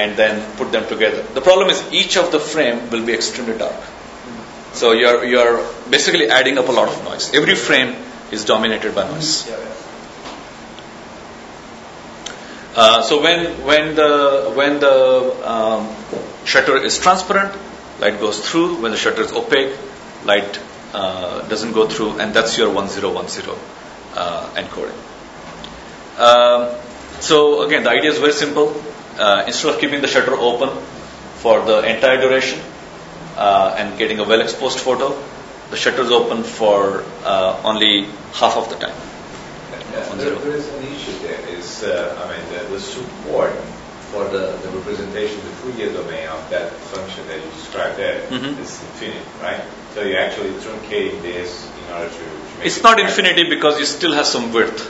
and 0.00 0.16
then 0.16 0.40
put 0.56 0.72
them 0.72 0.88
together? 0.88 1.22
The 1.34 1.40
problem 1.40 1.68
is 1.68 1.82
each 1.92 2.16
of 2.16 2.32
the 2.32 2.40
frame 2.40 2.90
will 2.90 3.04
be 3.04 3.12
extremely 3.12 3.58
dark. 3.58 3.80
So 4.72 4.92
you're 4.92 5.24
you're 5.24 5.58
basically 5.90 6.28
adding 6.28 6.58
up 6.58 6.68
a 6.68 6.72
lot 6.72 6.88
of 6.88 7.04
noise. 7.04 7.32
Every 7.34 7.54
frame 7.54 7.94
is 8.30 8.44
dominated 8.44 8.94
by 8.94 9.06
noise. 9.08 9.32
Uh, 12.74 13.02
so 13.02 13.20
when 13.20 13.64
when 13.66 13.94
the 13.94 14.50
when 14.54 14.80
the 14.80 14.96
um, 15.44 15.88
shutter 16.46 16.76
is 16.78 16.98
transparent, 16.98 17.52
light 18.00 18.18
goes 18.18 18.40
through. 18.50 18.80
When 18.80 18.92
the 18.92 18.96
shutter 18.96 19.20
is 19.22 19.32
opaque, 19.32 19.76
light 20.24 20.58
uh, 20.94 21.46
doesn't 21.48 21.72
go 21.72 21.86
through, 21.86 22.18
and 22.18 22.32
that's 22.32 22.56
your 22.56 22.70
1010 22.70 23.54
uh, 24.14 24.48
encoding. 24.54 24.96
Um, 26.18 26.74
so 27.20 27.62
again, 27.62 27.84
the 27.84 27.90
idea 27.90 28.10
is 28.10 28.18
very 28.18 28.32
simple. 28.32 28.72
Uh, 29.18 29.44
instead 29.46 29.74
of 29.74 29.80
keeping 29.80 30.00
the 30.00 30.08
shutter 30.08 30.34
open 30.34 30.70
for 31.36 31.60
the 31.64 31.80
entire 31.94 32.20
duration 32.20 32.58
uh, 33.36 33.74
and 33.78 33.98
getting 33.98 34.18
a 34.20 34.24
well-exposed 34.24 34.78
photo, 34.80 35.08
the 35.70 35.76
shutter 35.76 36.02
is 36.02 36.10
open 36.10 36.42
for 36.44 37.04
uh, 37.24 37.60
only 37.64 38.06
half 38.32 38.56
of 38.56 38.68
the 38.70 38.76
time. 38.76 38.94
Yeah, 39.92 40.14
there, 40.16 40.34
there 40.36 40.56
is 40.56 40.68
an 40.68 40.84
issue 40.84 41.18
there. 41.20 41.38
Is 41.48 41.84
uh, 41.84 42.16
I 42.24 42.24
mean 42.32 42.44
the, 42.52 42.64
the 42.74 42.80
support 42.80 43.52
for 44.12 44.24
the, 44.24 44.56
the 44.62 44.68
representation, 44.70 45.36
the 45.36 45.52
Fourier 45.60 45.92
domain 45.92 46.28
of 46.28 46.48
that 46.50 46.70
function 46.92 47.26
that 47.28 47.36
you 47.36 47.50
described 47.50 47.96
there 47.98 48.20
Mhm. 48.30 48.58
is 48.60 48.80
infinite, 48.82 49.24
right? 49.42 49.60
So 49.94 50.02
you're 50.02 50.20
actually 50.20 50.50
truncating 50.64 51.20
this 51.22 51.68
in 51.80 51.94
order 51.94 52.08
to, 52.08 52.16
to 52.16 52.56
make 52.58 52.66
It's 52.66 52.78
it 52.78 52.82
not 52.82 52.96
practical. 52.96 53.24
infinity 53.26 53.50
because 53.54 53.78
you 53.78 53.84
still 53.86 54.12
have 54.12 54.26
some 54.26 54.52
width. 54.52 54.80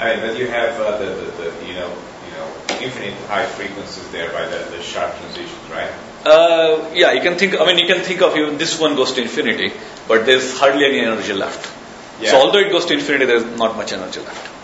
I 0.00 0.14
mean, 0.14 0.20
but 0.26 0.38
you 0.38 0.46
have 0.48 0.80
uh, 0.80 0.98
the, 0.98 1.06
the, 1.06 1.26
the 1.50 1.66
you 1.66 1.74
know 1.74 1.90
infinite 2.82 3.14
high 3.28 3.46
frequencies 3.46 4.08
there 4.10 4.30
by 4.32 4.46
the, 4.46 4.58
the 4.76 4.82
sharp 4.82 5.16
transitions, 5.18 5.70
right? 5.70 5.90
Uh, 6.24 6.90
yeah, 6.94 7.12
you 7.12 7.20
can 7.22 7.38
think. 7.38 7.58
I 7.60 7.64
mean, 7.66 7.78
you 7.78 7.86
can 7.86 8.02
think 8.04 8.22
of 8.22 8.36
even 8.36 8.58
this 8.58 8.78
one 8.78 8.96
goes 8.96 9.12
to 9.14 9.22
infinity, 9.22 9.72
but 10.08 10.26
there's 10.26 10.58
hardly 10.58 10.84
any 10.84 11.00
energy 11.00 11.32
left. 11.32 11.70
Yeah. 12.20 12.32
So 12.32 12.38
although 12.40 12.58
it 12.58 12.70
goes 12.72 12.86
to 12.86 12.94
infinity, 12.94 13.26
there's 13.26 13.44
not 13.56 13.76
much 13.76 13.92
energy 13.92 14.20
left. 14.20 14.54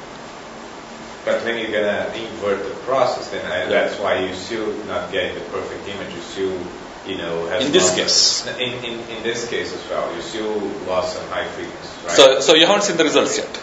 But 1.24 1.42
when 1.44 1.58
you're 1.58 1.70
gonna 1.72 2.12
invert 2.14 2.62
the 2.68 2.74
process, 2.84 3.30
then 3.30 3.46
I, 3.50 3.66
that's 3.66 3.98
why 3.98 4.18
you 4.26 4.34
still 4.34 4.66
not 4.86 5.10
getting 5.12 5.34
the 5.34 5.40
perfect 5.50 5.88
image. 5.88 6.12
You 6.14 6.20
still, 6.20 6.58
you 7.06 7.16
know, 7.18 7.46
have 7.46 7.62
In 7.62 7.72
this 7.72 7.84
lost- 7.96 8.44
case. 8.44 8.58
in, 8.58 8.84
in 8.84 9.00
in 9.16 9.22
this 9.22 9.48
case 9.48 9.72
as 9.72 9.88
well, 9.88 10.14
you 10.14 10.20
still 10.22 10.58
lost 10.86 11.16
some 11.16 11.26
high 11.28 11.46
frequencies, 11.46 12.04
right? 12.04 12.16
So, 12.16 12.40
so 12.40 12.54
you 12.54 12.66
haven't 12.66 12.82
seen 12.82 12.96
the 12.96 13.04
results 13.04 13.38
yet 13.38 13.56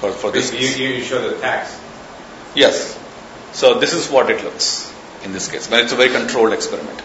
for 0.00 0.12
for 0.12 0.30
this. 0.30 0.52
you, 0.52 0.58
case. 0.58 0.78
you, 0.78 0.88
you 0.90 1.02
show 1.02 1.26
the 1.28 1.38
text. 1.40 1.74
Yes. 2.54 2.97
So 3.58 3.80
this 3.80 3.92
is 3.92 4.08
what 4.08 4.30
it 4.30 4.44
looks 4.44 4.94
in 5.24 5.32
this 5.32 5.50
case. 5.50 5.66
But 5.66 5.80
it's 5.80 5.92
a 5.92 5.96
very 5.96 6.10
controlled 6.10 6.52
experiment 6.52 7.02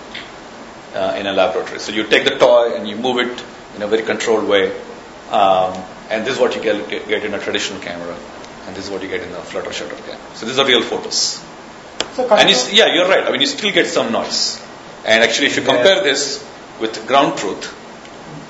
uh, 0.93 1.15
in 1.17 1.25
a 1.25 1.33
laboratory. 1.33 1.79
So 1.79 1.91
you 1.91 2.03
take 2.03 2.25
the 2.25 2.37
toy 2.37 2.75
and 2.75 2.87
you 2.87 2.95
move 2.95 3.17
it 3.25 3.43
in 3.75 3.81
a 3.81 3.87
very 3.87 4.03
controlled 4.03 4.47
way, 4.47 4.67
um, 5.31 5.73
and 6.11 6.23
this 6.23 6.35
is 6.35 6.39
what 6.39 6.55
you 6.55 6.61
get, 6.61 6.87
get, 6.89 7.25
in 7.25 7.33
a 7.33 7.39
traditional 7.39 7.79
camera, 7.79 8.15
and 8.67 8.75
this 8.75 8.85
is 8.85 8.91
what 8.91 9.01
you 9.01 9.09
get 9.09 9.23
in 9.23 9.31
a 9.31 9.41
flutter 9.41 9.73
shutter 9.73 9.95
camera. 9.95 10.35
So 10.35 10.45
these 10.45 10.59
are 10.59 10.67
real 10.67 10.83
photos. 10.83 11.43
So 12.13 12.29
And 12.29 12.47
you, 12.47 12.55
yeah, 12.71 12.93
you're 12.93 13.07
right. 13.07 13.25
I 13.25 13.31
mean, 13.31 13.41
you 13.41 13.47
still 13.47 13.73
get 13.73 13.87
some 13.87 14.11
noise. 14.11 14.61
And 15.05 15.23
actually, 15.23 15.47
if 15.47 15.55
you 15.55 15.63
compare 15.63 16.03
this 16.03 16.47
with 16.79 17.07
ground 17.07 17.39
truth, 17.39 17.65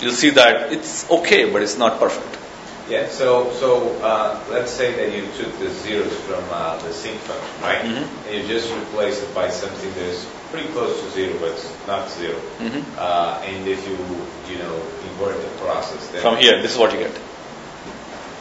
you'll 0.01 0.11
see 0.11 0.31
that 0.31 0.73
it's 0.73 1.09
okay, 1.09 1.49
but 1.49 1.61
it's 1.61 1.77
not 1.77 1.99
perfect. 1.99 2.42
Yeah. 2.89 3.07
So 3.09 3.51
so 3.53 3.95
uh, 4.03 4.39
let's 4.51 4.71
say 4.71 4.91
that 4.99 5.15
you 5.15 5.23
took 5.37 5.57
the 5.59 5.69
zeros 5.69 6.13
from 6.27 6.43
uh, 6.51 6.77
the 6.83 6.91
sinc 6.93 7.17
function, 7.19 7.55
right? 7.63 7.83
Mhm. 7.85 8.07
And 8.27 8.33
you 8.35 8.47
just 8.47 8.71
replace 8.75 9.21
it 9.23 9.33
by 9.33 9.49
something 9.49 9.91
that's 9.99 10.25
pretty 10.51 10.67
close 10.73 10.99
to 11.01 11.09
zero, 11.11 11.33
but 11.39 11.55
not 11.87 12.09
0 12.09 12.35
Mhm. 12.59 12.83
Uh, 12.97 13.39
and 13.49 13.67
if 13.67 13.87
you 13.87 13.95
you 14.51 14.57
know 14.63 14.75
invert 15.09 15.39
the 15.41 15.51
process, 15.63 16.07
then 16.11 16.21
From 16.21 16.37
here, 16.37 16.61
this 16.61 16.71
is 16.73 16.77
what 16.77 16.91
you 16.93 16.99
get. 16.99 17.15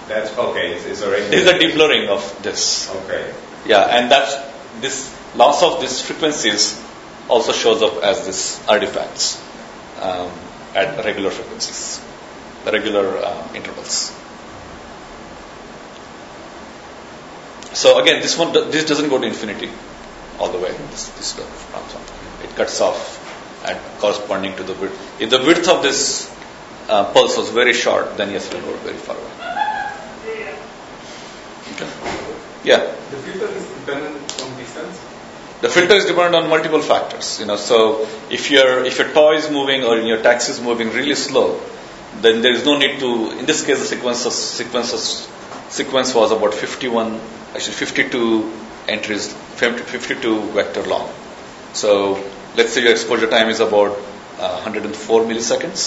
that's 0.09 0.37
okay. 0.37 0.73
It's, 0.75 0.85
it's 0.87 1.03
already. 1.03 1.27
This 1.31 1.43
is 1.47 1.49
a 1.55 1.59
deep 1.59 1.75
blurring 1.75 2.09
of 2.09 2.23
this. 2.43 2.91
Okay. 3.03 3.25
Yeah, 3.65 3.97
and 3.99 4.11
that's 4.11 4.35
this 4.81 4.97
loss 5.37 5.63
of 5.63 5.81
these 5.81 6.01
frequencies 6.03 6.65
also 7.29 7.53
shows 7.53 7.81
up 7.83 8.03
as 8.03 8.27
this 8.27 8.41
artifacts 8.69 9.39
um, 10.03 10.29
at 10.75 11.05
regular 11.05 11.31
frequencies, 11.31 12.01
regular 12.67 13.07
uh, 13.19 13.49
intervals. 13.55 14.11
So 17.75 18.01
again, 18.01 18.21
this 18.23 18.37
one 18.37 18.53
this 18.53 18.85
doesn't 18.85 19.09
go 19.09 19.19
to 19.19 19.27
infinity 19.27 19.71
all 20.39 20.51
the 20.51 20.59
way. 20.59 20.73
This, 20.91 21.09
this. 21.11 21.39
It 22.43 22.57
cuts 22.57 22.81
off 22.81 23.19
at 23.65 23.81
corresponding 23.99 24.57
to 24.57 24.63
the 24.63 24.75
width. 24.75 25.21
If 25.21 25.31
the 25.31 25.39
width 25.39 25.69
of 25.69 25.83
this 25.83 26.31
uh, 26.89 27.13
pulse 27.13 27.37
was 27.37 27.51
very 27.51 27.73
short, 27.73 28.17
then 28.17 28.31
yes, 28.31 28.53
it 28.53 28.55
will 28.55 28.73
go 28.73 28.77
very 28.79 28.97
far 28.97 29.17
away. 29.17 29.53
Okay. 31.75 31.89
Yeah. 32.65 32.79
The 33.11 33.17
filter 33.17 33.47
is 33.55 33.67
dependent 33.67 34.43
on 34.43 34.57
distance. 34.59 35.01
The 35.61 35.69
filter 35.69 35.95
is 35.95 36.07
dependent 36.07 36.35
on 36.35 36.51
multiple 36.51 36.83
factors. 36.83 37.39
You 37.41 37.47
know, 37.47 37.57
so 37.57 38.07
if 38.31 38.51
your 38.51 38.85
if 38.85 38.99
your 38.99 39.09
toy 39.13 39.37
is 39.37 39.51
moving 39.51 39.85
or 39.85 39.97
your 39.97 40.21
taxi 40.23 40.53
is 40.53 40.61
moving 40.61 40.91
really 40.91 41.15
slow, 41.15 41.61
then 42.21 42.43
there 42.43 42.53
is 42.53 42.65
no 42.65 42.77
need 42.77 42.99
to. 42.99 43.39
In 43.39 43.47
this 43.47 43.65
case, 43.65 43.79
the 43.79 43.87
sequence 43.87 44.27
of, 44.27 44.33
sequence 45.73 46.15
was 46.15 46.33
about 46.33 46.55
51, 46.55 47.21
actually 47.55 47.75
52 47.75 48.53
entries, 48.89 49.33
52 49.33 50.51
vector 50.53 50.83
long. 50.83 51.11
So 51.73 52.23
let's 52.57 52.73
say 52.75 52.83
your 52.83 52.93
exposure 52.93 53.29
time 53.29 53.49
is 53.49 53.61
about 53.61 53.97
uh, 54.39 54.61
104 54.61 55.23
milliseconds. 55.23 55.85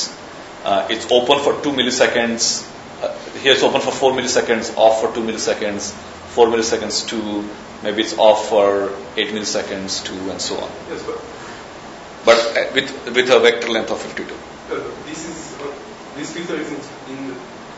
Uh, 0.64 0.88
it's 0.90 1.12
open 1.12 1.40
for 1.40 1.54
two 1.62 1.72
milliseconds. 1.72 2.68
Uh, 3.04 3.14
here 3.40 3.54
it's 3.54 3.62
open 3.62 3.82
for 3.82 3.92
four 3.92 4.12
milliseconds, 4.14 4.76
off 4.78 5.02
for 5.02 5.14
two 5.14 5.22
milliseconds, 5.22 5.92
four 6.36 6.48
milliseconds 6.48 7.08
two, 7.08 7.48
maybe 7.84 8.02
it's 8.02 8.18
off 8.18 8.50
for 8.50 8.92
eight 9.18 9.30
milliseconds 9.30 10.04
two, 10.04 10.18
and 10.32 10.42
so 10.42 10.58
on. 10.58 10.72
Yes, 10.90 11.04
but 11.04 11.22
But 12.26 12.40
uh, 12.58 12.74
with 12.74 12.90
with 13.16 13.30
a 13.30 13.40
vector 13.40 13.70
length 13.70 13.92
of 13.92 14.02
52 14.02 14.34
uh, 14.34 14.82
this 15.06 15.30
is 15.30 15.54
uh, 15.62 15.72
this 16.16 16.34
filter 16.34 16.56
is 16.56 16.72
in 16.72 16.80
in, 17.14 17.36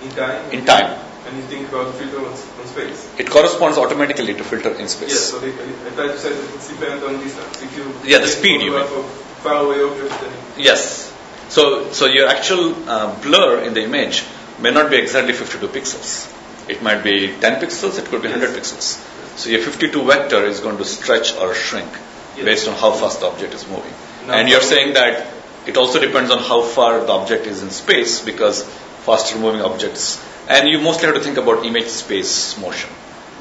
in 0.07 0.11
time. 0.15 0.51
in 0.51 0.65
time. 0.65 1.06
And 1.27 1.38
you 1.38 1.43
think 1.43 1.67
about 1.69 1.93
filter 1.96 2.19
on, 2.19 2.31
on 2.31 2.67
space. 2.67 3.13
It 3.19 3.29
corresponds 3.29 3.77
automatically 3.77 4.34
to 4.34 4.43
filter 4.43 4.72
in 4.74 4.88
space. 4.88 5.10
Yes. 5.10 5.31
So 5.31 5.39
they, 5.39 5.51
I, 5.51 5.88
I 5.88 5.89
try 5.96 6.07
to 6.07 6.17
say 6.17 6.29
it's 6.29 6.69
dependent 6.69 7.03
on 7.03 7.19
distance. 7.22 7.62
If 7.62 7.77
you 7.77 7.86
Yeah, 8.05 8.19
the 8.19 8.27
speed 8.27 8.62
you 8.62 8.77
of 8.77 9.05
far 9.43 9.65
away 9.65 9.84
object, 9.84 10.22
then 10.22 10.31
Yes. 10.57 11.12
So 11.50 11.91
so 11.91 12.05
your 12.05 12.27
actual 12.29 12.75
uh, 12.89 13.19
blur 13.22 13.63
in 13.63 13.74
the 13.74 13.84
image 13.84 14.24
may 14.60 14.72
not 14.72 14.89
be 14.89 14.98
exactly 14.98 15.34
52 15.34 15.67
pixels. 15.67 16.34
It 16.69 16.81
might 16.81 17.03
be 17.03 17.36
10 17.39 17.62
pixels. 17.62 18.00
It 18.00 18.05
could 18.05 18.22
be 18.22 18.29
100 18.29 18.55
pixels. 18.55 18.98
So 19.38 19.50
your 19.50 19.62
52 19.62 20.05
vector 20.05 20.43
is 20.46 20.60
going 20.62 20.77
to 20.77 20.86
stretch 20.86 21.36
or 21.36 21.53
shrink 21.53 21.89
Yes. 22.38 22.46
based 22.46 22.67
on 22.67 22.75
how 22.75 22.91
fast 22.91 23.22
the 23.22 23.27
object 23.27 23.53
is 23.53 23.67
moving. 23.67 23.93
And 24.27 24.48
you're 24.50 24.62
saying 24.62 24.93
that 24.93 25.27
it 25.65 25.77
also 25.77 26.00
depends 26.00 26.31
on 26.31 26.39
how 26.39 26.62
far 26.62 27.00
the 27.00 27.12
object 27.12 27.48
is 27.48 27.63
in 27.63 27.72
space 27.72 28.22
because 28.22 28.63
faster 29.05 29.38
moving 29.39 29.62
objects. 29.62 30.24
And 30.49 30.69
you 30.69 30.79
mostly 30.79 31.07
have 31.07 31.15
to 31.15 31.21
think 31.21 31.37
about 31.37 31.65
image 31.65 31.87
space 31.87 32.57
motion 32.57 32.89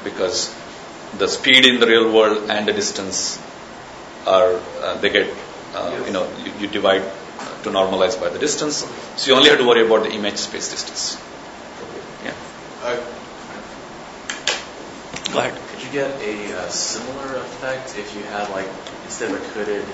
because 0.03 0.53
the 1.17 1.27
speed 1.27 1.65
in 1.65 1.79
the 1.79 1.87
real 1.87 2.11
world 2.11 2.49
and 2.49 2.67
the 2.67 2.73
distance 2.73 3.39
are 4.25 4.59
uh, 4.81 4.97
they 4.99 5.09
get 5.09 5.29
uh, 5.73 5.89
Yes. 5.91 6.07
you 6.07 6.13
know 6.13 6.29
you, 6.43 6.51
you 6.59 6.67
divide 6.67 7.01
uh, 7.01 7.61
to 7.63 7.69
normalize 7.69 8.19
by 8.19 8.29
the 8.29 8.39
distance. 8.39 8.85
So 9.15 9.31
you 9.31 9.37
only 9.37 9.49
have 9.49 9.59
to 9.59 9.65
worry 9.67 9.85
about 9.85 10.03
the 10.03 10.11
image 10.11 10.37
space 10.37 10.69
distance. 10.71 11.17
Yeah. 12.25 12.33
I, 12.83 12.99
Go 15.31 15.39
ahead. 15.39 15.59
Could 15.69 15.83
you 15.83 15.91
get 15.91 16.21
a 16.21 16.57
uh, 16.57 16.69
similar 16.69 17.35
effect 17.35 17.97
if 17.97 18.15
you 18.15 18.23
had 18.23 18.49
like 18.49 18.67
instead 19.03 19.31
of 19.31 19.41
a 19.41 19.53
coded 19.53 19.85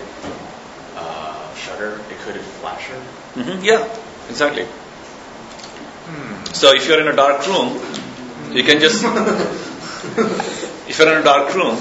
uh, 0.96 1.54
shutter, 1.56 1.96
a 2.10 2.16
coded 2.24 2.42
flasher? 2.62 3.00
hmm 3.34 3.64
Yeah, 3.64 3.88
exactly. 4.30 4.68
So 6.54 6.72
if 6.74 6.88
you're 6.88 7.00
in 7.02 7.08
a 7.08 7.16
dark 7.16 7.46
room, 7.48 7.80
you 8.52 8.64
can 8.64 8.80
just 8.80 9.04
if 10.88 11.00
you're 11.00 11.12
in 11.12 11.18
a 11.20 11.24
dark 11.24 11.54
room, 11.56 11.78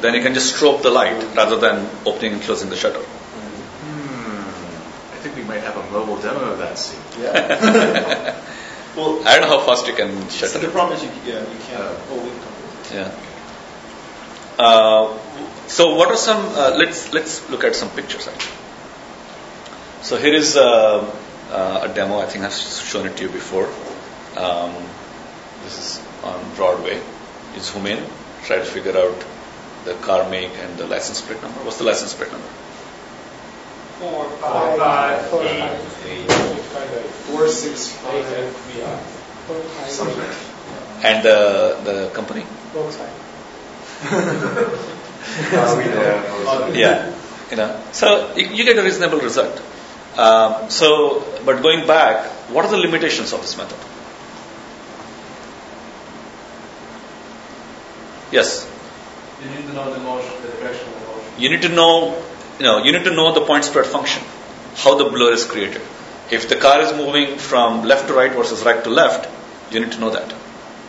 then 0.00 0.14
you 0.14 0.22
can 0.22 0.34
just 0.34 0.54
strobe 0.54 0.82
the 0.82 0.90
light 0.90 1.22
rather 1.36 1.56
than 1.56 1.88
opening 2.06 2.32
and 2.34 2.42
closing 2.42 2.70
the 2.70 2.76
shutter. 2.76 3.00
Hmm. 3.00 5.14
I 5.14 5.18
think 5.22 5.36
we 5.36 5.42
might 5.42 5.62
have 5.62 5.76
a 5.76 5.90
mobile 5.90 6.16
demo 6.16 6.52
of 6.52 6.58
that 6.58 6.78
soon. 6.78 7.00
yeah. 7.20 7.32
well, 8.96 9.20
I 9.26 9.38
don't 9.38 9.42
know 9.42 9.58
how 9.58 9.66
fast 9.66 9.86
you 9.86 9.94
can 9.94 10.10
shut. 10.28 10.30
so 10.30 10.46
shutter 10.46 10.66
the 10.66 10.72
problem 10.72 10.96
is 10.96 11.02
you, 11.04 11.10
yeah, 11.26 11.40
you 11.40 11.58
can't. 11.68 11.98
Oh, 12.10 12.32
Yeah. 12.94 13.10
Uh, 14.58 15.18
so 15.68 15.94
what 15.94 16.08
are 16.08 16.16
some? 16.16 16.44
Uh, 16.54 16.74
let's 16.76 17.12
let's 17.12 17.48
look 17.50 17.64
at 17.64 17.74
some 17.74 17.90
pictures. 17.90 18.28
Actually. 18.28 18.54
So 20.02 20.16
here 20.16 20.34
is 20.34 20.56
uh, 20.56 21.04
uh, 21.50 21.88
a 21.90 21.94
demo. 21.94 22.18
I 22.20 22.26
think 22.26 22.44
I've 22.44 22.52
shown 22.52 23.06
it 23.06 23.16
to 23.18 23.24
you 23.24 23.30
before. 23.30 23.66
Um, 24.36 24.74
this 25.64 25.78
is 25.78 26.06
on 26.24 26.38
Broadway. 26.56 27.00
You 27.54 27.60
zoom 27.60 27.86
in, 27.86 28.02
try 28.44 28.56
to 28.56 28.64
figure 28.64 28.96
out 28.96 29.24
the 29.84 29.94
car 29.94 30.28
make 30.30 30.50
and 30.58 30.76
the 30.78 30.86
license 30.86 31.20
plate 31.20 31.42
number. 31.42 31.58
What's 31.64 31.78
the 31.78 31.84
license 31.84 32.14
plate 32.14 32.30
number? 32.32 32.46
Four, 34.00 34.24
five, 34.40 34.78
five, 34.78 35.26
four, 35.26 35.42
Eight, 35.44 35.60
five, 35.60 36.90
eight. 36.96 37.10
four, 37.28 37.48
six, 37.48 37.88
five, 37.88 38.24
four, 38.24 39.60
five, 39.60 39.90
something. 39.90 40.24
And 41.04 41.24
the 41.24 41.76
the 41.84 42.10
company? 42.14 42.44
Volkswagen. 42.72 43.18
Are 45.52 45.76
we 45.76 45.84
there? 45.84 46.76
Yeah. 46.76 47.14
You 47.50 47.56
know, 47.56 47.82
so 47.92 48.34
you, 48.36 48.46
you 48.46 48.64
get 48.64 48.78
a 48.78 48.82
reasonable 48.82 49.18
result. 49.18 49.60
Um, 50.16 50.70
so, 50.70 51.24
but 51.44 51.62
going 51.62 51.86
back, 51.86 52.26
what 52.50 52.64
are 52.64 52.70
the 52.70 52.78
limitations 52.78 53.32
of 53.32 53.40
this 53.40 53.56
method? 53.56 53.78
Yes. 58.32 58.68
You 59.42 59.50
need 59.50 59.66
to 59.66 59.72
know 59.72 59.92
the 59.92 60.00
motion, 60.00 60.30
the 60.42 60.48
direction 60.48 60.88
of 60.88 61.00
the 61.00 61.06
motion. 61.06 61.40
You 61.40 61.50
need 61.50 61.62
to 61.62 61.68
know, 61.68 62.22
you 62.58 62.64
know, 62.64 62.82
you 62.84 62.92
need 62.92 63.04
to 63.04 63.14
know 63.14 63.32
the 63.32 63.40
point 63.40 63.64
spread 63.64 63.86
function, 63.86 64.22
how 64.76 64.96
the 64.96 65.08
blur 65.08 65.32
is 65.32 65.44
created. 65.44 65.82
If 66.30 66.48
the 66.48 66.56
car 66.56 66.80
is 66.80 66.92
moving 66.92 67.38
from 67.38 67.84
left 67.84 68.08
to 68.08 68.14
right 68.14 68.32
versus 68.32 68.64
right 68.64 68.82
to 68.84 68.90
left, 68.90 69.28
you 69.72 69.80
need 69.80 69.92
to 69.92 69.98
know 69.98 70.10
that 70.10 70.34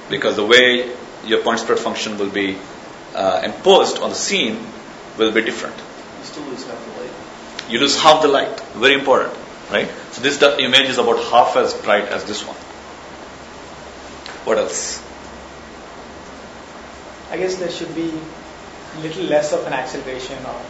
because 0.09 0.35
the 0.35 0.45
way 0.45 0.95
your 1.25 1.41
point 1.41 1.59
spread 1.59 1.79
function 1.79 2.17
will 2.17 2.29
be 2.29 2.57
uh, 3.15 3.41
imposed 3.43 3.99
on 3.99 4.09
the 4.09 4.15
scene 4.15 4.59
will 5.17 5.31
be 5.31 5.41
different. 5.41 5.75
You 5.75 6.25
still 6.25 6.43
lose 6.43 6.65
half 6.67 6.83
the 6.85 6.90
light. 6.90 6.90
You 7.71 7.79
lose 7.79 7.99
half 8.01 8.21
the 8.21 8.27
light. 8.27 8.59
Very 8.75 8.95
important, 8.95 9.33
right? 9.71 9.89
So 10.11 10.21
this 10.21 10.37
the 10.37 10.59
image 10.61 10.89
is 10.89 10.97
about 10.97 11.23
half 11.31 11.55
as 11.55 11.73
bright 11.73 12.05
as 12.05 12.25
this 12.25 12.45
one. 12.45 12.57
What 14.45 14.57
else? 14.57 15.01
I 17.31 17.37
guess 17.37 17.55
there 17.55 17.71
should 17.71 17.95
be 17.95 18.11
little 19.01 19.23
less 19.23 19.53
of 19.53 19.65
an 19.65 19.73
acceleration 19.73 20.45
or 20.45 20.61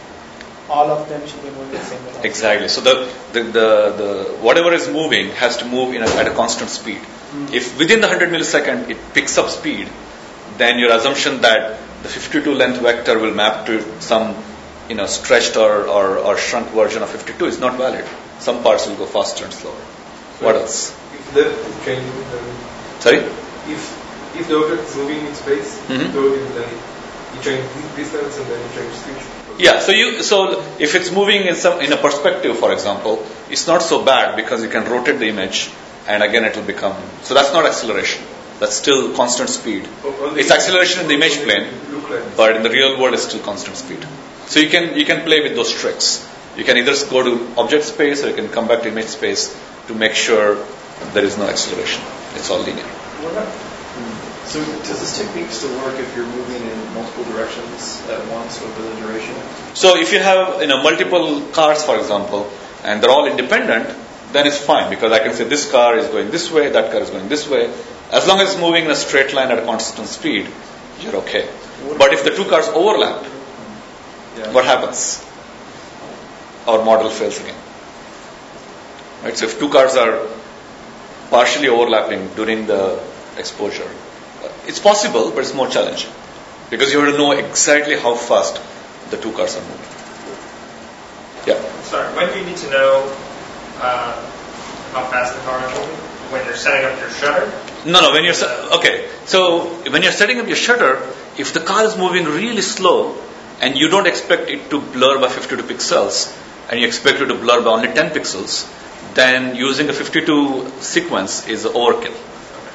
all 0.69 0.91
of 0.91 1.09
them 1.09 1.25
should 1.27 1.41
be 1.41 1.49
moving 1.49 1.71
the 1.71 1.79
same 1.79 1.99
velocity. 1.99 2.27
Exactly. 2.27 2.67
So 2.67 2.81
the, 2.81 3.13
the, 3.33 3.43
the, 3.43 3.69
the 4.01 4.37
whatever 4.41 4.71
is 4.71 4.87
moving 4.87 5.29
has 5.31 5.57
to 5.57 5.65
move 5.65 5.95
in 5.95 6.03
a, 6.03 6.07
at 6.07 6.27
a 6.27 6.33
constant 6.35 6.69
speed. 6.69 6.99
Hmm. 6.99 7.53
If 7.53 7.77
within 7.79 8.01
the 8.01 8.07
100 8.07 8.29
millisecond 8.29 8.89
it 8.89 8.97
picks 9.13 9.37
up 9.37 9.49
speed, 9.49 9.89
then 10.57 10.77
your 10.77 10.95
assumption 10.95 11.41
that 11.41 11.79
the 12.03 12.09
52 12.09 12.53
length 12.53 12.81
vector 12.81 13.17
will 13.17 13.33
map 13.33 13.65
to 13.65 14.01
some 14.01 14.35
you 14.91 14.95
know 14.99 15.07
stretched 15.07 15.55
or, 15.65 15.73
or, 15.97 16.05
or 16.29 16.37
shrunk 16.45 16.67
version 16.81 17.01
of 17.07 17.09
52 17.17 17.45
is 17.53 17.59
not 17.65 17.77
valid. 17.83 18.05
Some 18.47 18.61
parts 18.63 18.87
will 18.87 18.95
go 19.03 19.05
faster 19.17 19.45
and 19.45 19.53
slower. 19.53 19.81
What 20.45 20.55
else? 20.61 20.77
If 21.17 21.33
the 21.35 21.43
is 21.49 21.75
changing, 21.85 22.23
then 22.31 22.47
Sorry? 23.05 23.19
if 23.75 23.83
if 24.39 24.47
the 24.47 24.57
object 24.61 24.89
is 24.89 24.95
moving 25.01 25.21
in 25.27 25.35
space, 25.43 25.71
Mhm. 25.89 26.07
so 26.15 26.21
then 26.57 26.69
you 27.35 27.39
change 27.47 27.63
distance 27.99 28.37
and 28.41 28.47
then 28.51 28.59
you 28.65 28.69
change 28.79 28.93
speed. 29.03 29.19
Yeah, 29.65 29.79
so 29.85 29.91
you 29.99 30.07
so 30.31 30.37
if 30.87 30.95
it's 30.99 31.11
moving 31.19 31.45
in 31.51 31.55
some 31.63 31.79
in 31.87 31.93
a 31.97 31.97
perspective, 32.07 32.57
for 32.65 32.71
example, 32.77 33.15
it's 33.49 33.65
not 33.71 33.83
so 33.91 34.01
bad 34.11 34.35
because 34.41 34.63
you 34.67 34.69
can 34.75 34.85
rotate 34.95 35.19
the 35.23 35.29
image 35.35 35.59
and 36.07 36.23
again 36.29 36.45
it 36.51 36.55
will 36.59 36.69
become 36.73 36.95
so 37.29 37.33
that's 37.39 37.53
not 37.57 37.65
acceleration. 37.71 38.23
That's 38.61 38.75
still 38.83 39.03
constant 39.19 39.49
speed. 39.59 39.87
O- 40.05 40.15
on 40.25 40.33
the- 40.33 40.39
It's 40.41 40.51
acceleration 40.57 41.01
in 41.03 41.07
the 41.11 41.15
image 41.19 41.37
plane, 41.45 41.67
Look 41.93 42.09
like 42.09 42.23
this. 42.25 42.35
but 42.41 42.55
in 42.57 42.63
the 42.67 42.73
real 42.79 42.91
world 42.99 43.13
it's 43.19 43.27
still 43.29 43.43
constant 43.51 43.77
speed. 43.83 44.05
So 44.51 44.59
you 44.59 44.69
can 44.69 44.97
you 44.99 45.05
can 45.05 45.23
play 45.23 45.39
with 45.41 45.55
those 45.55 45.71
tricks. 45.71 46.27
You 46.57 46.65
can 46.65 46.77
either 46.77 46.93
go 47.09 47.23
to 47.23 47.33
object 47.61 47.85
space 47.85 48.21
or 48.21 48.31
you 48.31 48.35
can 48.35 48.49
come 48.49 48.67
back 48.67 48.81
to 48.81 48.89
image 48.89 49.05
space 49.05 49.45
to 49.87 49.95
make 49.95 50.13
sure 50.13 50.57
there 51.13 51.23
is 51.23 51.37
no 51.37 51.47
acceleration. 51.47 52.03
It's 52.35 52.49
all 52.49 52.59
linear. 52.59 52.89
So 54.51 54.59
does 54.89 54.99
this 54.99 55.17
technique 55.17 55.51
still 55.51 55.73
work 55.83 55.97
if 55.97 56.13
you're 56.17 56.27
moving 56.27 56.67
in 56.69 56.93
multiple 56.93 57.23
directions 57.31 58.03
at 58.09 58.27
once 58.27 58.61
over 58.61 58.81
the 58.89 58.93
duration? 58.99 59.33
So 59.73 59.95
if 59.95 60.11
you 60.11 60.19
have 60.19 60.61
you 60.61 60.67
know 60.67 60.83
multiple 60.83 61.41
cars, 61.53 61.85
for 61.85 61.97
example, 61.97 62.51
and 62.83 63.01
they're 63.01 63.15
all 63.17 63.27
independent, 63.27 63.97
then 64.33 64.47
it's 64.47 64.57
fine 64.57 64.89
because 64.89 65.13
I 65.13 65.19
can 65.19 65.33
say 65.33 65.45
this 65.45 65.71
car 65.71 65.97
is 65.97 66.07
going 66.07 66.29
this 66.29 66.51
way, 66.51 66.69
that 66.69 66.91
car 66.91 66.99
is 66.99 67.09
going 67.09 67.29
this 67.29 67.47
way. 67.47 67.73
As 68.11 68.27
long 68.27 68.41
as 68.41 68.51
it's 68.51 68.59
moving 68.59 68.83
in 68.83 68.91
a 68.91 68.95
straight 68.95 69.33
line 69.33 69.49
at 69.49 69.59
a 69.59 69.65
constant 69.65 70.09
speed, 70.09 70.49
you're 70.99 71.15
okay. 71.27 71.49
But 71.97 72.11
if 72.11 72.25
the 72.25 72.35
two 72.35 72.49
cars 72.49 72.67
overlap, 72.67 73.23
Yeah. 74.37 74.51
what 74.53 74.65
happens? 74.65 75.25
Our 76.67 76.83
model 76.85 77.09
fails 77.09 77.39
again. 77.39 77.55
Right? 79.23 79.37
So 79.37 79.45
if 79.45 79.59
two 79.59 79.69
cars 79.69 79.95
are 79.95 80.27
partially 81.29 81.67
overlapping 81.67 82.27
during 82.35 82.67
the 82.67 83.01
exposure, 83.37 83.89
uh, 84.43 84.49
it's 84.67 84.79
possible, 84.79 85.31
but 85.31 85.39
it's 85.39 85.53
more 85.53 85.67
challenging 85.67 86.11
because 86.69 86.91
you 86.93 86.99
have 87.01 87.11
to 87.11 87.17
know 87.17 87.31
exactly 87.31 87.97
how 87.97 88.15
fast 88.15 88.61
the 89.11 89.17
two 89.17 89.31
cars 89.33 89.57
are 89.57 89.61
moving. 89.61 89.91
Yeah. 91.45 91.81
Sorry, 91.83 92.15
when 92.15 92.31
do 92.31 92.39
you 92.39 92.45
need 92.45 92.57
to 92.57 92.69
know 92.69 93.15
uh, 93.79 94.13
how 94.93 95.05
fast 95.09 95.35
the 95.35 95.41
car 95.41 95.59
is 95.67 95.77
moving? 95.77 95.97
When 96.31 96.45
you're 96.45 96.55
setting 96.55 96.85
up 96.85 96.97
your 96.99 97.09
shutter? 97.09 97.51
No, 97.85 97.99
no. 98.01 98.11
When 98.13 98.23
you're 98.23 98.33
se- 98.33 98.69
okay, 98.77 99.09
so 99.25 99.65
when 99.89 100.01
you're 100.01 100.13
setting 100.13 100.39
up 100.39 100.47
your 100.47 100.55
shutter, 100.55 101.01
if 101.37 101.51
the 101.53 101.59
car 101.59 101.83
is 101.83 101.97
moving 101.97 102.25
really 102.25 102.61
slow 102.61 103.15
and 103.61 103.77
you 103.77 103.87
don't 103.89 104.07
expect 104.07 104.49
it 104.49 104.69
to 104.71 104.81
blur 104.81 105.19
by 105.21 105.29
52 105.29 105.63
pixels, 105.63 106.35
and 106.69 106.79
you 106.79 106.87
expect 106.87 107.21
it 107.21 107.27
to 107.27 107.35
blur 107.35 107.61
by 107.61 107.69
only 107.69 107.87
10 107.87 108.09
pixels, 108.09 108.67
then 109.13 109.55
using 109.55 109.89
a 109.89 109.93
52 109.93 110.71
sequence 110.79 111.47
is 111.47 111.65
overkill. 111.65 112.17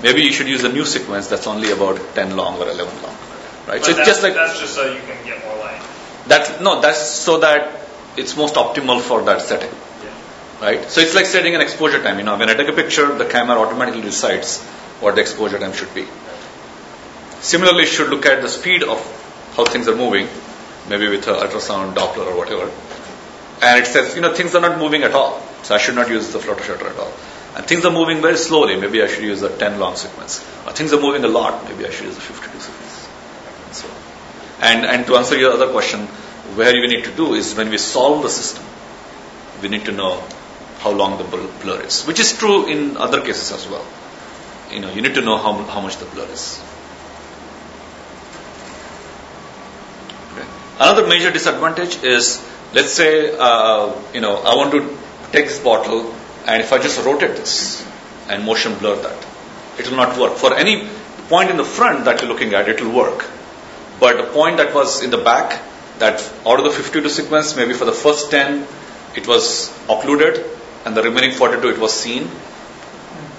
Maybe 0.03 0.23
you 0.23 0.33
should 0.33 0.49
use 0.49 0.63
a 0.65 0.73
new 0.73 0.85
sequence 0.85 1.29
that's 1.29 1.47
only 1.47 1.71
about 1.73 1.99
10 2.15 2.37
long 2.37 2.59
or 2.59 2.69
11 2.69 3.03
long, 3.03 3.17
right? 3.67 3.81
But 3.81 3.85
so 3.85 3.91
it's 3.91 3.97
that's, 3.97 4.09
just 4.09 4.23
like 4.23 4.35
that's 4.35 4.61
just 4.61 4.75
so 4.75 4.93
you 4.93 5.01
can 5.01 5.25
get 5.25 5.45
more 5.45 5.57
light. 5.57 5.83
that's 6.29 6.61
no, 6.61 6.81
that's 6.81 7.01
so 7.01 7.39
that 7.41 7.89
it's 8.17 8.37
most 8.37 8.55
optimal 8.55 9.01
for 9.01 9.23
that 9.23 9.43
setting. 9.43 9.71
right? 10.61 10.89
So 10.91 11.01
it's 11.01 11.15
like 11.15 11.27
setting 11.27 11.55
an 11.55 11.61
exposure 11.61 12.03
time. 12.03 12.19
You 12.19 12.25
know, 12.25 12.37
when 12.37 12.49
I 12.51 12.55
take 12.55 12.69
a 12.69 12.73
picture, 12.73 13.15
the 13.15 13.25
camera 13.27 13.59
automatically 13.59 14.03
decides 14.03 14.63
what 15.01 15.17
the 15.17 15.21
exposure 15.23 15.59
time 15.59 15.73
should 15.73 15.95
be. 15.95 16.07
Similarly, 17.41 17.81
you 17.85 17.87
should 17.87 18.11
look 18.11 18.27
at 18.27 18.43
the 18.43 18.49
speed 18.49 18.83
of 18.83 19.01
how 19.57 19.65
things 19.65 19.89
are 19.89 19.97
moving, 19.97 20.29
maybe 20.89 21.09
with 21.09 21.27
an 21.29 21.35
ultrasound 21.35 21.95
Doppler 21.95 22.27
or 22.27 22.37
whatever. 22.37 22.71
And 23.63 23.83
it 23.83 23.87
says, 23.87 24.15
you 24.15 24.21
know, 24.21 24.35
things 24.35 24.55
are 24.55 24.61
not 24.61 24.79
moving 24.79 25.03
at 25.03 25.13
all. 25.13 25.41
So 25.63 25.75
I 25.75 25.79
should 25.79 25.95
not 25.95 26.09
use 26.09 26.33
the 26.33 26.39
flutter 26.39 26.63
shutter 26.63 26.89
at 26.89 26.99
all. 26.99 27.13
And 27.57 27.65
things 27.67 27.85
are 27.85 27.91
moving 27.91 28.21
very 28.21 28.37
slowly. 28.37 28.77
Maybe 28.77 29.03
I 29.03 29.07
should 29.07 29.25
use 29.25 29.43
a 29.43 29.57
10 29.57 29.81
long 29.81 29.97
sequence. 29.97 30.41
Or 30.67 30.73
things 30.73 30.93
are 30.93 31.01
moving 31.01 31.25
a 31.25 31.29
lot. 31.29 31.65
Maybe 31.65 31.87
I 31.87 31.91
should 31.91 32.07
use 32.07 32.17
a 32.17 32.21
52 32.21 32.61
sequence. 32.61 33.09
So, 33.73 33.89
and, 34.61 34.85
and 34.85 35.07
to 35.07 35.17
answer 35.17 35.37
your 35.37 35.53
other 35.53 35.71
question, 35.73 36.07
where 36.55 36.77
you 36.77 36.87
need 36.87 37.05
to 37.05 37.13
do 37.13 37.35
is 37.35 37.55
when 37.55 37.71
we 37.71 37.79
solve 37.79 38.23
the 38.23 38.29
system, 38.29 38.65
we 39.63 39.69
need 39.69 39.87
to 39.87 39.93
know 39.93 40.23
how 40.79 40.91
long 40.93 41.19
the 41.19 41.25
blur 41.25 41.81
is, 41.81 42.05
which 42.05 42.21
is 42.21 42.37
true 42.37 42.67
in 42.67 42.97
other 42.97 43.21
cases 43.21 43.53
as 43.53 43.67
well. 43.69 43.85
You 44.71 44.81
know, 44.81 44.93
you 44.93 45.01
need 45.01 45.15
to 45.15 45.23
know 45.23 45.39
how, 45.39 45.55
how 45.65 45.81
much 45.81 45.97
the 45.97 46.05
blur 46.05 46.27
is. 46.27 46.61
Another 50.79 51.07
major 51.07 51.31
disadvantage 51.31 52.03
is, 52.03 52.47
let's 52.75 52.93
say, 52.93 53.35
uh, 53.39 53.95
you 54.13 54.21
know, 54.21 54.37
I 54.37 54.55
want 54.57 54.73
to 54.73 54.99
take 55.33 55.47
this 55.47 55.59
bottle, 55.59 56.15
and 56.47 56.63
if 56.63 56.73
I 56.73 56.79
just 56.79 57.03
rotate 57.05 57.37
this 57.37 57.87
and 58.29 58.45
motion 58.45 58.79
blur 58.79 58.97
that, 58.97 59.27
it 59.79 59.89
will 59.89 59.97
not 59.97 60.19
work. 60.19 60.37
For 60.37 60.55
any 60.55 60.87
point 61.29 61.51
in 61.51 61.57
the 61.57 61.65
front 61.65 62.05
that 62.05 62.21
you're 62.21 62.31
looking 62.31 62.53
at, 62.53 62.69
it 62.69 62.83
will 62.83 62.95
work. 62.95 63.25
But 63.99 64.19
the 64.19 64.25
point 64.25 64.59
that 64.59 64.75
was 64.75 65.03
in 65.03 65.09
the 65.09 65.19
back, 65.19 65.63
that 65.99 66.21
out 66.45 66.59
of 66.59 66.65
the 66.65 66.71
52 66.71 67.09
sequence, 67.09 67.57
maybe 67.57 67.73
for 67.73 67.87
the 67.87 67.93
first 67.93 68.31
10, 68.31 68.67
it 69.17 69.27
was 69.27 69.73
occluded, 69.89 70.45
and 70.85 70.95
the 70.95 71.03
remaining 71.03 71.33
42, 71.33 71.71
it 71.71 71.79
was 71.79 71.95
seen. 71.95 72.29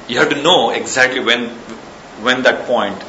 You 0.08 0.18
have 0.18 0.30
to 0.30 0.42
know 0.42 0.72
exactly 0.72 1.20
when, 1.20 1.50
when 2.26 2.42
that 2.44 2.66
point 2.66 3.00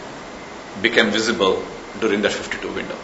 became 0.82 1.10
visible 1.10 1.64
during 2.00 2.20
that 2.22 2.32
52 2.32 2.74
window. 2.74 2.96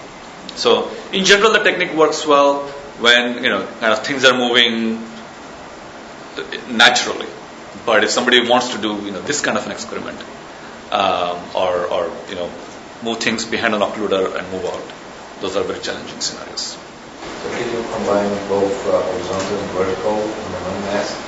So, 0.57 0.91
in 1.13 1.25
general, 1.25 1.53
the 1.53 1.63
technique 1.63 1.95
works 1.95 2.27
well 2.27 2.63
when 3.01 3.43
you 3.43 3.51
know 3.51 3.67
kind 3.81 3.93
of 3.93 4.05
things 4.07 4.25
are 4.25 4.37
moving 4.37 5.03
naturally. 6.69 7.27
But 7.87 8.05
if 8.05 8.11
somebody 8.11 8.49
wants 8.49 8.69
to 8.75 8.79
do 8.79 8.95
you 9.05 9.11
know 9.11 9.21
this 9.23 9.41
kind 9.41 9.59
of 9.59 9.67
an 9.67 9.73
experiment, 9.73 10.19
um, 10.93 11.39
or 11.55 11.87
or 11.87 12.11
you 12.29 12.37
know 12.37 12.51
move 13.03 13.19
things 13.19 13.45
behind 13.45 13.75
an 13.75 13.81
occluder 13.81 14.37
and 14.39 14.51
move 14.53 14.65
out, 14.65 14.85
those 15.41 15.57
are 15.57 15.65
very 15.65 15.81
challenging 15.81 16.21
scenarios. 16.21 16.79
So 17.43 17.51
can 17.51 17.71
you 17.71 17.83
combine 17.91 18.33
both 18.49 18.87
uh, 18.87 19.03
horizontal 19.03 19.59
and 19.59 19.71
vertical 19.71 20.17
in 20.23 20.53
the 20.53 20.61
one 20.71 20.81
mask? 20.85 21.21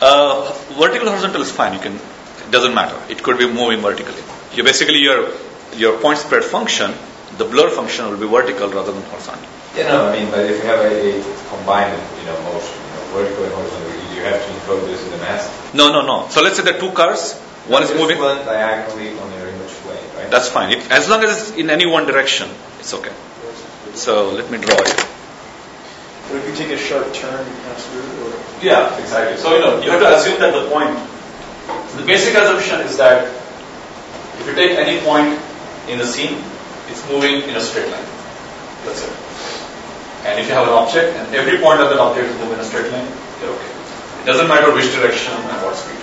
Uh, 0.00 0.52
vertical 0.78 1.08
horizontal 1.08 1.40
is 1.40 1.50
fine. 1.50 1.72
You 1.74 1.80
can 1.80 1.94
it 1.94 2.50
doesn't 2.50 2.74
matter. 2.74 3.00
It 3.10 3.22
could 3.22 3.38
be 3.38 3.46
moving 3.46 3.80
vertically. 3.80 4.22
You 4.54 4.64
basically 4.64 4.98
your 4.98 5.32
your 5.74 5.98
point 5.98 6.18
spread 6.18 6.44
function, 6.44 6.92
the 7.38 7.44
blur 7.44 7.70
function 7.70 8.08
will 8.08 8.16
be 8.16 8.26
vertical 8.26 8.68
rather 8.68 8.92
than 8.92 9.02
horizontal. 9.04 9.48
Yeah, 9.76 9.88
no, 9.88 10.08
I 10.08 10.18
mean, 10.18 10.30
but 10.30 10.40
if 10.46 10.62
you 10.62 10.68
have 10.68 10.80
a, 10.80 11.20
a 11.20 11.48
combined, 11.50 12.00
you 12.18 12.26
know, 12.26 12.40
motion, 12.42 12.76
you 12.80 12.92
know, 12.96 13.04
vertical 13.12 13.44
and 13.44 13.52
horizontal, 13.54 13.92
you 14.14 14.22
have 14.22 14.40
to 14.40 14.50
encode 14.52 14.86
this 14.86 15.04
in 15.04 15.10
the 15.10 15.18
mask. 15.18 15.50
No, 15.74 15.92
no, 15.92 16.06
no. 16.06 16.28
So 16.30 16.42
let's 16.42 16.56
say 16.56 16.64
there 16.64 16.76
are 16.76 16.80
two 16.80 16.92
cars. 16.92 17.34
One 17.68 17.82
is 17.82 17.92
moving. 17.92 18.18
One 18.18 18.38
diagonally 18.46 19.18
on 19.18 19.32
your 19.32 19.48
image 19.48 19.74
plane, 19.84 19.98
right? 20.16 20.30
That's 20.30 20.48
fine. 20.48 20.70
It, 20.72 20.90
as 20.90 21.08
long 21.08 21.22
as 21.24 21.50
it's 21.50 21.58
in 21.58 21.68
any 21.68 21.84
one 21.86 22.06
direction, 22.06 22.48
it's 22.78 22.94
okay. 22.94 23.12
So 23.94 24.30
let 24.30 24.50
me 24.50 24.58
draw 24.58 24.76
it. 24.76 24.96
But 26.28 26.36
if 26.36 26.48
you 26.48 26.54
take 26.54 26.70
a 26.72 26.78
sharp 26.78 27.12
turn, 27.12 27.46
you 27.46 27.52
pass 27.64 27.86
through, 27.86 28.26
or 28.26 28.32
Yeah, 28.62 28.96
exactly. 28.98 29.36
So 29.36 29.54
you 29.54 29.60
know 29.60 29.82
you 29.82 29.90
have 29.90 30.00
to 30.00 30.16
assume 30.16 30.40
that 30.40 30.52
the 30.54 30.70
point. 30.70 30.96
The 31.96 32.04
basic 32.04 32.34
assumption 32.34 32.80
is 32.80 32.96
that 32.98 33.24
if 34.40 34.46
you 34.46 34.54
take 34.54 34.78
any 34.78 35.00
point 35.00 35.40
in 35.88 35.98
the 35.98 36.06
scene, 36.06 36.34
it's 36.34 36.55
moving 37.08 37.48
in 37.48 37.54
a 37.56 37.60
straight 37.60 37.90
line. 37.90 38.08
That's 38.84 39.02
it. 39.02 39.14
And 40.26 40.40
if 40.40 40.48
you 40.48 40.54
have 40.54 40.66
an 40.66 40.74
object 40.74 41.14
and 41.14 41.34
every 41.34 41.58
point 41.58 41.80
of 41.80 41.90
that 41.90 41.98
object 41.98 42.26
is 42.26 42.36
moving 42.42 42.58
in 42.58 42.60
a 42.60 42.68
straight 42.68 42.90
line, 42.90 43.06
you're 43.40 43.54
okay. 43.54 43.72
It 44.22 44.26
doesn't 44.26 44.48
matter 44.48 44.74
which 44.74 44.90
direction 44.90 45.32
and 45.34 45.62
what 45.62 45.76
speed. 45.76 46.02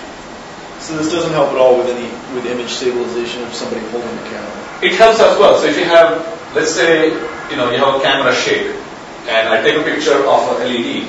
So 0.80 0.96
this 0.96 1.12
doesn't 1.12 1.32
help 1.32 1.52
at 1.52 1.56
all 1.56 1.76
with 1.76 1.88
any 1.88 2.08
with 2.36 2.44
image 2.44 2.68
stabilization 2.68 3.42
of 3.44 3.52
somebody 3.52 3.80
holding 3.88 4.16
the 4.16 4.28
camera. 4.28 4.52
It 4.82 4.96
helps 4.96 5.20
as 5.20 5.38
well. 5.38 5.56
So 5.56 5.66
if 5.66 5.76
you 5.76 5.84
have, 5.84 6.20
let's 6.54 6.72
say, 6.72 7.08
you 7.48 7.56
know, 7.56 7.70
you 7.70 7.78
have 7.78 7.96
a 7.96 8.02
camera 8.04 8.34
shake, 8.34 8.68
and 9.28 9.48
I 9.48 9.62
take 9.62 9.80
a 9.80 9.84
picture 9.84 10.12
of 10.12 10.40
a 10.44 10.64
LED, 10.64 11.08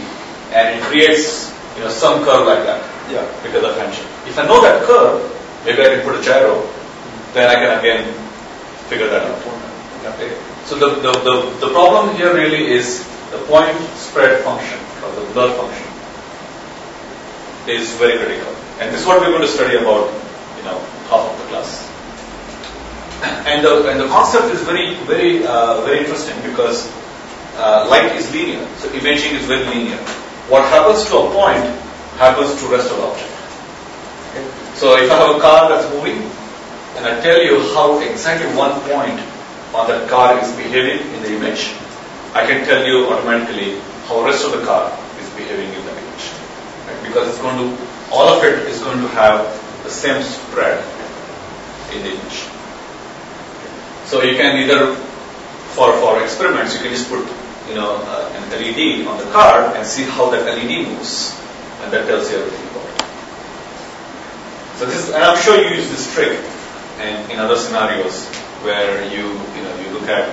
and 0.55 0.79
it 0.79 0.84
creates, 0.84 1.51
you 1.75 1.84
know, 1.84 1.89
some 1.89 2.23
curve 2.23 2.47
like 2.47 2.63
that. 2.63 2.79
Yeah. 3.12 3.27
Because 3.43 3.63
of 3.63 3.75
tension. 3.75 4.05
If 4.27 4.39
I 4.39 4.47
know 4.47 4.62
that 4.62 4.84
curve, 4.84 5.23
maybe 5.65 5.81
I 5.84 5.95
can 5.95 6.01
put 6.03 6.15
a 6.15 6.23
gyro, 6.23 6.63
then 7.34 7.49
I 7.49 7.55
can 7.55 7.79
again 7.79 8.13
figure 8.88 9.08
that 9.08 9.23
out. 9.23 9.54
Okay. 10.05 10.37
So 10.65 10.77
the, 10.77 11.01
the, 11.01 11.11
the, 11.11 11.35
the 11.65 11.73
problem 11.73 12.15
here 12.15 12.33
really 12.33 12.67
is 12.67 13.01
the 13.31 13.39
point 13.49 13.75
spread 13.97 14.43
function 14.43 14.77
or 15.03 15.09
the 15.17 15.33
blur 15.33 15.49
function 15.57 15.89
is 17.67 17.91
very 17.97 18.17
critical. 18.17 18.53
And 18.79 18.93
this 18.93 19.01
is 19.01 19.07
what 19.07 19.19
we're 19.19 19.33
going 19.33 19.41
to 19.41 19.47
study 19.47 19.77
about, 19.77 20.13
you 20.57 20.63
know, 20.63 20.77
half 21.09 21.25
of 21.25 21.37
the 21.39 21.45
class. 21.49 21.81
And 23.47 23.65
the, 23.65 23.89
and 23.89 23.99
the 23.99 24.07
concept 24.07 24.53
is 24.53 24.61
very, 24.61 24.93
very, 25.05 25.45
uh, 25.45 25.81
very 25.81 25.99
interesting 25.99 26.35
because 26.43 26.91
uh, 27.57 27.87
light 27.89 28.15
is 28.15 28.31
linear. 28.31 28.67
So 28.77 28.91
imaging 28.93 29.35
is 29.35 29.45
very 29.45 29.65
linear. 29.65 29.97
What 30.53 30.65
happens 30.69 31.05
to 31.09 31.17
a 31.17 31.31
point 31.31 31.65
happens 32.21 32.61
to 32.61 32.67
rest 32.67 32.91
of 32.91 32.97
the 32.97 33.03
object. 33.03 33.33
Okay? 34.29 34.45
So 34.75 34.97
if 34.97 35.09
I 35.09 35.17
have 35.17 35.35
a 35.35 35.39
car 35.39 35.69
that's 35.69 35.89
moving, 35.95 36.21
and 36.97 37.07
I 37.07 37.19
tell 37.21 37.41
you 37.41 37.73
how 37.73 37.99
exactly 37.99 38.53
one 38.55 38.79
point 38.81 39.19
on 39.75 39.88
that 39.88 40.09
car 40.09 40.39
is 40.39 40.55
behaving 40.55 41.03
in 41.15 41.21
the 41.23 41.35
image, 41.35 41.75
I 42.33 42.47
can 42.47 42.65
tell 42.65 42.88
you 42.88 43.11
automatically 43.11 43.79
how 44.07 44.23
rest 44.23 44.45
of 44.45 44.51
the 44.55 44.63
car 44.63 44.88
is 45.19 45.29
behaving 45.35 45.67
in 45.67 45.85
the 45.85 45.91
image. 45.91 46.23
Right? 46.88 46.99
Because 47.03 47.27
it's 47.29 47.39
going 47.39 47.59
to, 47.59 47.67
all 48.11 48.29
of 48.29 48.43
it 48.43 48.67
is 48.71 48.79
going 48.79 48.99
to 48.99 49.07
have 49.19 49.43
the 49.83 49.89
same 49.89 50.23
spread 50.23 50.79
in 51.91 52.03
the 52.03 52.11
image. 52.15 52.47
So 54.07 54.23
you 54.23 54.38
can 54.38 54.63
either, 54.63 54.95
for, 55.75 55.91
for 55.99 56.23
experiments, 56.23 56.73
you 56.75 56.79
can 56.79 56.91
just 56.91 57.09
put, 57.09 57.27
you 57.67 57.75
know, 57.75 57.99
uh, 57.99 58.31
an 58.31 58.49
LED 58.51 59.05
on 59.07 59.17
the 59.17 59.29
car 59.31 59.75
and 59.75 59.85
see 59.85 60.03
how 60.03 60.29
that 60.31 60.45
LED 60.45 60.88
moves, 60.88 61.35
and 61.81 61.91
that 61.91 62.07
tells 62.07 62.31
you 62.31 62.38
everything 62.38 62.69
about 62.71 62.88
it. 62.88 63.01
So 64.79 64.85
this, 64.85 65.11
and 65.11 65.23
I'm 65.23 65.38
sure 65.38 65.59
you 65.59 65.75
use 65.75 65.89
this 65.89 66.13
trick 66.13 66.39
in, 67.01 67.31
in 67.31 67.39
other 67.39 67.57
scenarios 67.57 68.29
where 68.65 69.06
you, 69.13 69.30
you 69.56 69.62
know, 69.62 69.73
you 69.80 69.89
look 69.93 70.10
at 70.10 70.25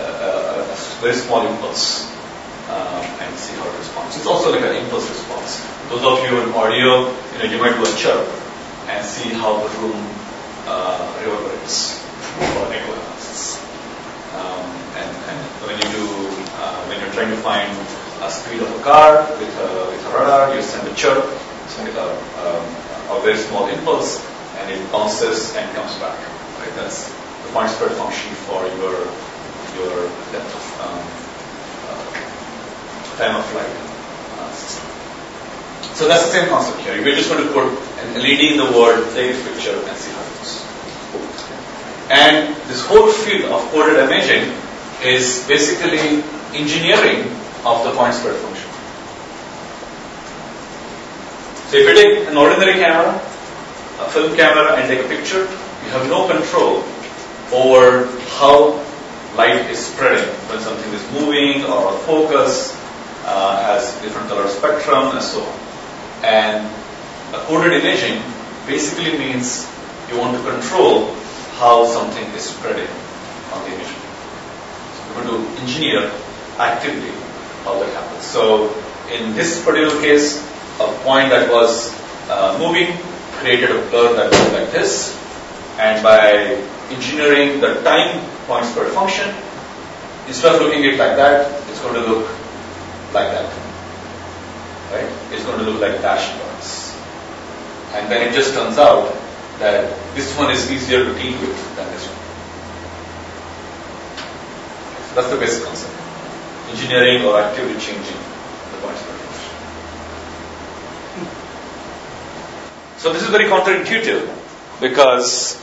uh, 0.00 0.64
a 0.64 0.76
very 1.04 1.14
small 1.14 1.46
impulse 1.46 2.08
um, 2.72 3.04
and 3.20 3.36
see 3.36 3.54
how 3.56 3.68
it 3.68 3.78
responds. 3.78 4.16
It's 4.16 4.26
also 4.26 4.50
like 4.50 4.64
an 4.64 4.74
impulse 4.76 5.08
response. 5.08 5.60
Those 5.88 6.02
of 6.02 6.24
you 6.24 6.40
in 6.42 6.50
audio, 6.56 7.12
you 7.12 7.38
know, 7.38 7.44
you 7.44 7.58
might 7.60 7.76
do 7.76 7.84
a 7.84 7.96
chirp 7.96 8.26
and 8.88 9.04
see 9.04 9.30
how 9.36 9.60
the 9.60 9.68
room 9.78 10.00
uh, 10.66 10.98
reverberates 11.20 12.00
for 12.00 12.72
echo 12.72 12.92
analysis. 12.92 13.60
Um, 14.34 14.66
and, 14.96 15.12
and, 15.28 15.38
when 15.66 15.76
you 15.76 15.88
do, 15.92 16.06
uh, 16.62 16.84
when 16.86 17.00
you're 17.00 17.12
trying 17.12 17.30
to 17.30 17.40
find 17.42 17.70
a 18.22 18.30
speed 18.30 18.62
of 18.62 18.70
a 18.70 18.82
car 18.82 19.26
with 19.38 19.50
a, 19.58 19.68
with 19.90 20.06
a 20.06 20.10
radar, 20.10 20.54
you 20.54 20.62
send 20.62 20.86
a 20.86 20.94
chirp, 20.94 21.24
send 21.66 21.88
a, 21.88 22.08
um, 22.42 22.64
a 23.10 23.20
very 23.22 23.36
small 23.36 23.66
impulse, 23.68 24.24
and 24.58 24.70
it 24.70 24.80
bounces 24.92 25.54
and 25.56 25.66
comes 25.74 25.94
back. 25.98 26.18
Right? 26.58 26.74
That's 26.76 27.10
point 27.56 27.70
spread 27.70 27.92
function 27.96 28.32
for 28.44 28.68
your 28.76 29.08
your 29.80 29.94
depth 30.28 30.52
of 30.60 30.66
um, 30.84 31.00
uh, 31.88 32.04
time 33.16 33.32
of 33.40 33.44
flight 33.48 33.72
uh, 34.36 34.52
system. 34.52 34.84
So 35.96 36.06
that's 36.06 36.26
the 36.26 36.32
same 36.32 36.48
concept 36.50 36.80
here. 36.84 37.00
We're 37.00 37.16
just 37.16 37.30
going 37.30 37.46
to 37.46 37.52
put 37.56 37.64
an 38.04 38.12
LED 38.20 38.42
in 38.52 38.56
the 38.58 38.70
world, 38.76 39.08
take 39.14 39.32
a 39.32 39.40
picture, 39.48 39.72
and 39.72 39.96
see 39.96 40.12
how 40.12 40.20
it 40.20 40.36
goes. 40.36 40.52
And 42.10 42.54
this 42.68 42.84
whole 42.84 43.08
field 43.10 43.50
of 43.50 43.62
coded 43.72 44.04
imaging 44.04 44.52
is 45.02 45.48
basically 45.48 46.20
engineering 46.52 47.24
of 47.64 47.84
the 47.88 47.92
point 47.96 48.12
spread 48.12 48.36
function. 48.36 48.68
So 51.70 51.78
if 51.80 51.88
you 51.88 51.94
take 51.96 52.28
an 52.28 52.36
ordinary 52.36 52.74
camera, 52.74 53.16
a 54.04 54.10
film 54.10 54.36
camera, 54.36 54.76
and 54.76 54.86
take 54.92 55.06
a 55.06 55.08
picture, 55.08 55.48
you 55.84 55.90
have 55.96 56.06
no 56.08 56.28
control 56.28 56.84
over 57.52 58.06
how 58.38 58.82
light 59.36 59.70
is 59.70 59.86
spreading 59.86 60.26
when 60.48 60.60
something 60.60 60.92
is 60.92 61.02
moving 61.12 61.64
or 61.64 61.94
a 61.94 61.98
focus 61.98 62.74
uh, 63.24 63.62
has 63.62 63.92
different 64.00 64.28
color 64.28 64.48
spectrum 64.48 65.10
and 65.12 65.22
so 65.22 65.42
on. 65.42 65.58
And 66.24 66.66
a 67.34 67.38
coded 67.46 67.72
imaging 67.72 68.22
basically 68.66 69.18
means 69.18 69.70
you 70.10 70.18
want 70.18 70.36
to 70.36 70.42
control 70.50 71.14
how 71.58 71.86
something 71.86 72.24
is 72.34 72.44
spreading 72.44 72.88
on 73.52 73.62
the 73.64 73.74
image. 73.74 73.86
So 73.86 75.14
we're 75.14 75.24
going 75.24 75.44
to 75.44 75.60
engineer 75.62 76.10
actively 76.58 77.10
how 77.64 77.78
that 77.78 77.92
happens. 77.92 78.24
So 78.24 78.72
in 79.10 79.34
this 79.34 79.64
particular 79.64 80.00
case, 80.00 80.42
a 80.80 80.86
point 81.02 81.30
that 81.30 81.50
was 81.50 81.94
uh, 82.28 82.58
moving 82.58 82.96
created 83.38 83.70
a 83.70 83.80
blur 83.90 84.14
that 84.16 84.32
looked 84.32 84.52
like 84.52 84.72
this, 84.72 85.16
and 85.78 86.02
by 86.02 86.56
engineering 86.90 87.60
the 87.60 87.82
time 87.82 88.20
point 88.46 88.64
spread 88.66 88.92
function, 88.92 89.34
instead 90.28 90.54
of 90.54 90.60
looking 90.62 90.84
at 90.84 90.94
it 90.94 90.98
like 90.98 91.16
that, 91.16 91.68
it's 91.70 91.80
going 91.80 91.94
to 91.94 92.00
look 92.00 92.28
like 93.12 93.30
that. 93.30 93.46
Right? 94.92 95.10
It's 95.32 95.44
going 95.44 95.58
to 95.58 95.64
look 95.64 95.80
like 95.80 96.00
dash 96.00 96.38
dots. 96.38 96.96
And 97.94 98.10
then 98.10 98.28
it 98.28 98.34
just 98.34 98.54
turns 98.54 98.78
out 98.78 99.14
that 99.58 99.90
this 100.14 100.36
one 100.36 100.50
is 100.50 100.70
easier 100.70 101.04
to 101.04 101.12
deal 101.14 101.40
with 101.40 101.76
than 101.76 101.90
this 101.90 102.06
one. 102.06 102.16
So 105.08 105.14
that's 105.14 105.30
the 105.30 105.38
basic 105.38 105.64
concept. 105.64 105.94
Engineering 106.70 107.24
or 107.24 107.40
actively 107.40 107.78
changing 107.80 108.20
the 108.70 108.78
points 108.82 109.00
spread 109.00 109.18
function. 109.18 109.50
So 112.98 113.12
this 113.12 113.22
is 113.22 113.28
very 113.28 113.44
counterintuitive 113.44 114.28
because 114.80 115.62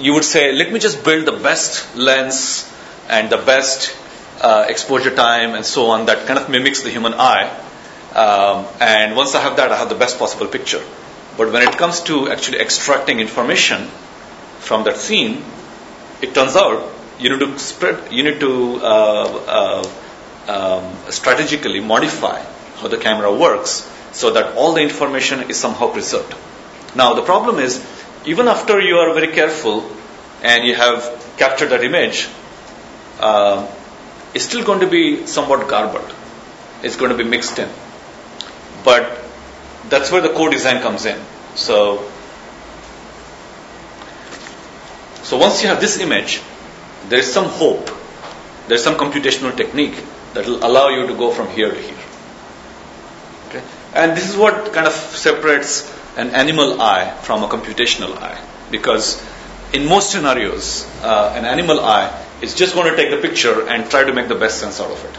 you 0.00 0.14
would 0.14 0.24
say, 0.24 0.52
let 0.52 0.72
me 0.72 0.78
just 0.78 1.04
build 1.04 1.26
the 1.26 1.32
best 1.32 1.96
lens 1.96 2.70
and 3.08 3.30
the 3.30 3.36
best 3.36 3.96
uh, 4.40 4.66
exposure 4.68 5.14
time 5.14 5.54
and 5.54 5.64
so 5.64 5.90
on 5.90 6.06
that 6.06 6.26
kind 6.26 6.38
of 6.38 6.48
mimics 6.48 6.82
the 6.82 6.90
human 6.90 7.14
eye. 7.14 7.48
Um, 8.14 8.66
and 8.80 9.14
once 9.14 9.34
I 9.34 9.42
have 9.42 9.56
that, 9.56 9.70
I 9.70 9.76
have 9.76 9.88
the 9.88 9.94
best 9.94 10.18
possible 10.18 10.46
picture. 10.46 10.82
But 11.36 11.52
when 11.52 11.62
it 11.62 11.76
comes 11.76 12.00
to 12.02 12.28
actually 12.28 12.58
extracting 12.58 13.20
information 13.20 13.86
from 14.58 14.84
that 14.84 14.96
scene, 14.96 15.42
it 16.20 16.34
turns 16.34 16.56
out 16.56 16.92
you 17.18 17.30
need 17.30 17.40
to 17.40 17.58
spread, 17.58 18.12
you 18.12 18.22
need 18.22 18.40
to 18.40 18.80
uh, 18.82 19.84
uh, 20.48 20.82
um, 20.82 21.10
strategically 21.10 21.80
modify 21.80 22.42
how 22.76 22.88
the 22.88 22.96
camera 22.96 23.32
works 23.32 23.88
so 24.12 24.32
that 24.32 24.56
all 24.56 24.72
the 24.72 24.80
information 24.80 25.48
is 25.50 25.56
somehow 25.56 25.92
preserved. 25.92 26.34
Now 26.96 27.14
the 27.14 27.22
problem 27.22 27.58
is, 27.58 27.78
even 28.26 28.48
after 28.48 28.80
you 28.80 28.96
are 28.98 29.14
very 29.14 29.32
careful 29.32 29.90
and 30.42 30.64
you 30.64 30.74
have 30.74 31.34
captured 31.36 31.70
that 31.70 31.84
image, 31.84 32.28
uh, 33.18 33.66
it's 34.34 34.44
still 34.44 34.64
going 34.64 34.80
to 34.80 34.86
be 34.86 35.26
somewhat 35.26 35.68
garbled. 35.68 36.14
It's 36.82 36.96
going 36.96 37.10
to 37.10 37.16
be 37.16 37.24
mixed 37.24 37.58
in. 37.58 37.68
But 38.84 39.22
that's 39.88 40.10
where 40.10 40.20
the 40.20 40.30
co-design 40.30 40.82
comes 40.82 41.04
in. 41.06 41.20
So, 41.54 42.08
so 45.22 45.36
once 45.36 45.62
you 45.62 45.68
have 45.68 45.80
this 45.80 45.98
image, 46.00 46.40
there 47.08 47.18
is 47.18 47.32
some 47.32 47.46
hope. 47.46 47.90
There's 48.68 48.84
some 48.84 48.94
computational 48.94 49.56
technique 49.56 50.02
that 50.34 50.46
will 50.46 50.64
allow 50.64 50.88
you 50.88 51.06
to 51.08 51.14
go 51.14 51.32
from 51.32 51.48
here 51.48 51.70
to 51.70 51.80
here. 51.80 51.98
Okay? 53.48 53.62
And 53.94 54.16
this 54.16 54.30
is 54.30 54.36
what 54.36 54.72
kind 54.72 54.86
of 54.86 54.92
separates 54.92 55.90
an 56.16 56.30
animal 56.30 56.80
eye 56.80 57.14
from 57.22 57.42
a 57.42 57.48
computational 57.48 58.16
eye. 58.16 58.40
Because 58.70 59.22
in 59.72 59.86
most 59.86 60.10
scenarios, 60.10 60.86
uh, 61.02 61.34
an 61.36 61.44
animal 61.44 61.80
eye 61.80 62.26
is 62.42 62.54
just 62.54 62.74
going 62.74 62.90
to 62.90 62.96
take 62.96 63.10
the 63.10 63.28
picture 63.28 63.68
and 63.68 63.90
try 63.90 64.04
to 64.04 64.12
make 64.12 64.28
the 64.28 64.34
best 64.34 64.58
sense 64.58 64.80
out 64.80 64.90
of 64.90 65.04
it. 65.04 65.18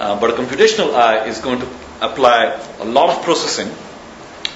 Uh, 0.00 0.20
but 0.20 0.30
a 0.30 0.32
computational 0.32 0.94
eye 0.94 1.26
is 1.26 1.38
going 1.40 1.60
to 1.60 1.68
apply 2.00 2.60
a 2.80 2.84
lot 2.84 3.10
of 3.10 3.22
processing 3.22 3.70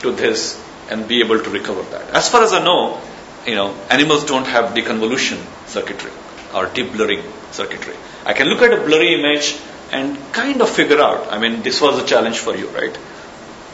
to 0.01 0.13
this 0.13 0.63
and 0.91 1.07
be 1.07 1.21
able 1.21 1.39
to 1.39 1.51
recover 1.51 1.83
that. 1.91 2.11
As 2.11 2.29
far 2.29 2.43
as 2.43 2.53
I 2.53 2.65
know, 2.65 3.01
you 3.47 3.55
know, 3.55 3.75
animals 3.91 4.25
don't 4.25 4.47
have 4.47 4.75
deconvolution 4.75 5.39
circuitry 5.67 6.11
or 6.55 6.67
deblurring 6.67 7.23
circuitry. 7.53 7.95
I 8.25 8.33
can 8.33 8.49
look 8.49 8.63
at 8.63 8.73
a 8.73 8.83
blurry 8.83 9.15
image 9.15 9.57
and 9.93 10.19
kind 10.33 10.61
of 10.61 10.69
figure 10.69 11.01
out. 11.01 11.33
I 11.33 11.39
mean, 11.39 11.63
this 11.63 11.81
was 11.81 12.03
a 12.03 12.07
challenge 12.07 12.39
for 12.39 12.57
you, 12.57 12.69
right? 12.69 12.99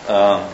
Um, 0.08 0.48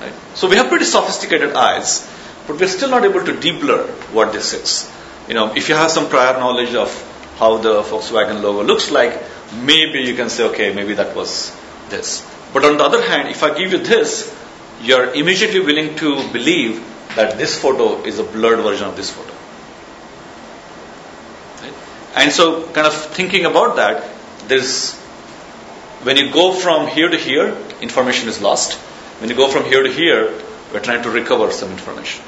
right? 0.00 0.12
So 0.34 0.48
we 0.48 0.56
have 0.56 0.68
pretty 0.68 0.84
sophisticated 0.84 1.54
eyes, 1.54 2.08
but 2.46 2.58
we're 2.58 2.68
still 2.68 2.90
not 2.90 3.04
able 3.04 3.24
to 3.24 3.32
deblur 3.32 3.88
what 4.12 4.32
this 4.32 4.52
is. 4.52 4.90
You 5.28 5.34
know, 5.34 5.54
if 5.54 5.68
you 5.68 5.74
have 5.74 5.90
some 5.90 6.08
prior 6.08 6.38
knowledge 6.38 6.74
of 6.74 6.90
how 7.38 7.58
the 7.58 7.82
Volkswagen 7.82 8.42
logo 8.42 8.62
looks 8.62 8.90
like, 8.90 9.22
maybe 9.62 10.00
you 10.00 10.14
can 10.14 10.30
say, 10.30 10.44
okay, 10.44 10.72
maybe 10.72 10.94
that 10.94 11.14
was 11.14 11.54
this. 11.88 12.26
But 12.52 12.64
on 12.64 12.76
the 12.78 12.84
other 12.84 13.02
hand, 13.02 13.28
if 13.28 13.42
I 13.42 13.56
give 13.56 13.72
you 13.72 13.78
this, 13.78 14.34
you're 14.82 15.12
immediately 15.14 15.60
willing 15.60 15.96
to 15.96 16.16
believe 16.32 16.84
that 17.16 17.38
this 17.38 17.58
photo 17.58 18.02
is 18.04 18.18
a 18.18 18.24
blurred 18.24 18.60
version 18.60 18.86
of 18.86 18.96
this 18.96 19.10
photo. 19.10 19.32
Right? 21.62 21.74
And 22.16 22.32
so, 22.32 22.66
kind 22.68 22.86
of 22.86 22.94
thinking 22.94 23.44
about 23.46 23.76
that, 23.76 24.04
there's 24.48 24.94
when 26.02 26.16
you 26.16 26.30
go 26.30 26.52
from 26.52 26.86
here 26.86 27.08
to 27.08 27.16
here, 27.16 27.56
information 27.80 28.28
is 28.28 28.40
lost. 28.40 28.78
When 29.18 29.30
you 29.30 29.36
go 29.36 29.48
from 29.48 29.64
here 29.64 29.82
to 29.82 29.90
here, 29.90 30.32
we're 30.72 30.80
trying 30.80 31.02
to 31.02 31.10
recover 31.10 31.50
some 31.50 31.70
information. 31.70 32.24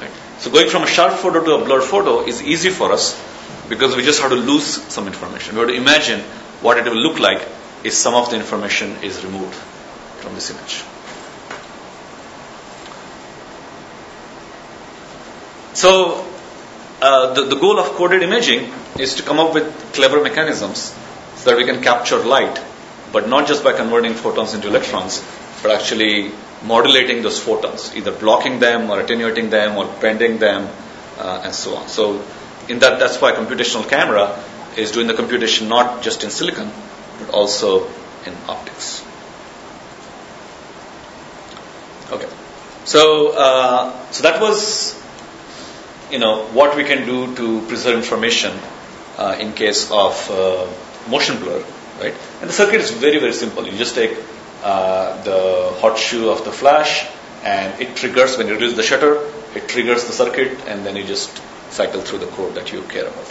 Right? 0.00 0.10
So 0.38 0.50
going 0.50 0.68
from 0.68 0.82
a 0.82 0.86
sharp 0.86 1.14
photo 1.14 1.44
to 1.44 1.54
a 1.54 1.64
blurred 1.64 1.84
photo 1.84 2.24
is 2.24 2.42
easy 2.42 2.70
for 2.70 2.92
us 2.92 3.14
because 3.68 3.94
we 3.94 4.02
just 4.02 4.20
have 4.20 4.30
to 4.30 4.36
lose 4.36 4.82
some 4.92 5.06
information. 5.06 5.54
We 5.54 5.60
have 5.60 5.68
to 5.68 5.74
imagine 5.74 6.20
what 6.60 6.78
it 6.78 6.84
will 6.84 6.96
look 6.96 7.18
like 7.20 7.46
if 7.84 7.92
some 7.92 8.14
of 8.14 8.30
the 8.30 8.36
information 8.36 8.96
is 9.02 9.24
removed 9.24 9.54
from 9.54 10.34
this 10.34 10.50
image. 10.50 10.82
So, 15.74 16.26
uh, 17.02 17.34
the, 17.34 17.44
the 17.44 17.56
goal 17.56 17.78
of 17.78 17.86
coded 17.96 18.22
imaging 18.22 18.72
is 18.98 19.14
to 19.16 19.22
come 19.22 19.38
up 19.38 19.52
with 19.52 19.92
clever 19.92 20.22
mechanisms 20.22 20.96
so 21.36 21.50
that 21.50 21.56
we 21.58 21.64
can 21.64 21.82
capture 21.82 22.16
light, 22.24 22.60
but 23.12 23.28
not 23.28 23.46
just 23.46 23.62
by 23.62 23.74
converting 23.74 24.14
photons 24.14 24.54
into 24.54 24.68
electrons, 24.68 25.22
but 25.66 25.80
actually 25.80 26.30
modulating 26.62 27.22
those 27.22 27.42
photons, 27.42 27.94
either 27.96 28.12
blocking 28.12 28.60
them 28.60 28.88
or 28.88 29.00
attenuating 29.00 29.50
them 29.50 29.76
or 29.76 29.84
bending 30.00 30.38
them, 30.38 30.68
uh, 31.18 31.42
and 31.44 31.52
so 31.52 31.74
on. 31.74 31.88
So, 31.88 32.24
in 32.68 32.78
that, 32.80 33.00
that's 33.00 33.20
why 33.20 33.32
computational 33.32 33.88
camera 33.88 34.40
is 34.76 34.92
doing 34.92 35.08
the 35.08 35.14
computation 35.14 35.68
not 35.68 36.02
just 36.02 36.22
in 36.22 36.30
silicon, 36.30 36.70
but 37.18 37.30
also 37.30 37.86
in 38.26 38.34
optics. 38.48 39.04
Okay, 42.12 42.28
so 42.84 43.32
uh, 43.32 44.10
so 44.12 44.22
that 44.22 44.40
was 44.40 44.94
you 46.12 46.20
know 46.20 46.46
what 46.60 46.76
we 46.76 46.84
can 46.84 47.04
do 47.06 47.34
to 47.34 47.60
preserve 47.66 47.96
information 47.96 48.56
uh, 49.18 49.36
in 49.40 49.52
case 49.52 49.90
of 49.90 50.30
uh, 50.30 50.66
motion 51.10 51.40
blur, 51.40 51.64
right? 52.00 52.14
And 52.40 52.48
the 52.48 52.54
circuit 52.62 52.80
is 52.80 52.92
very 52.92 53.18
very 53.18 53.32
simple. 53.32 53.66
You 53.66 53.76
just 53.76 53.96
take 53.96 54.16
uh, 54.66 55.22
the 55.22 55.78
hot 55.80 55.96
shoe 55.96 56.28
of 56.28 56.44
the 56.44 56.50
flash, 56.50 57.06
and 57.44 57.80
it 57.80 57.94
triggers 57.94 58.36
when 58.36 58.48
you 58.48 58.54
release 58.54 58.74
the 58.74 58.82
shutter. 58.82 59.12
It 59.54 59.68
triggers 59.68 60.04
the 60.06 60.12
circuit, 60.12 60.58
and 60.66 60.84
then 60.84 60.96
you 60.96 61.04
just 61.04 61.40
cycle 61.70 62.00
through 62.00 62.18
the 62.18 62.26
code 62.38 62.54
that 62.56 62.72
you 62.72 62.82
care 62.94 63.06
about. 63.06 63.28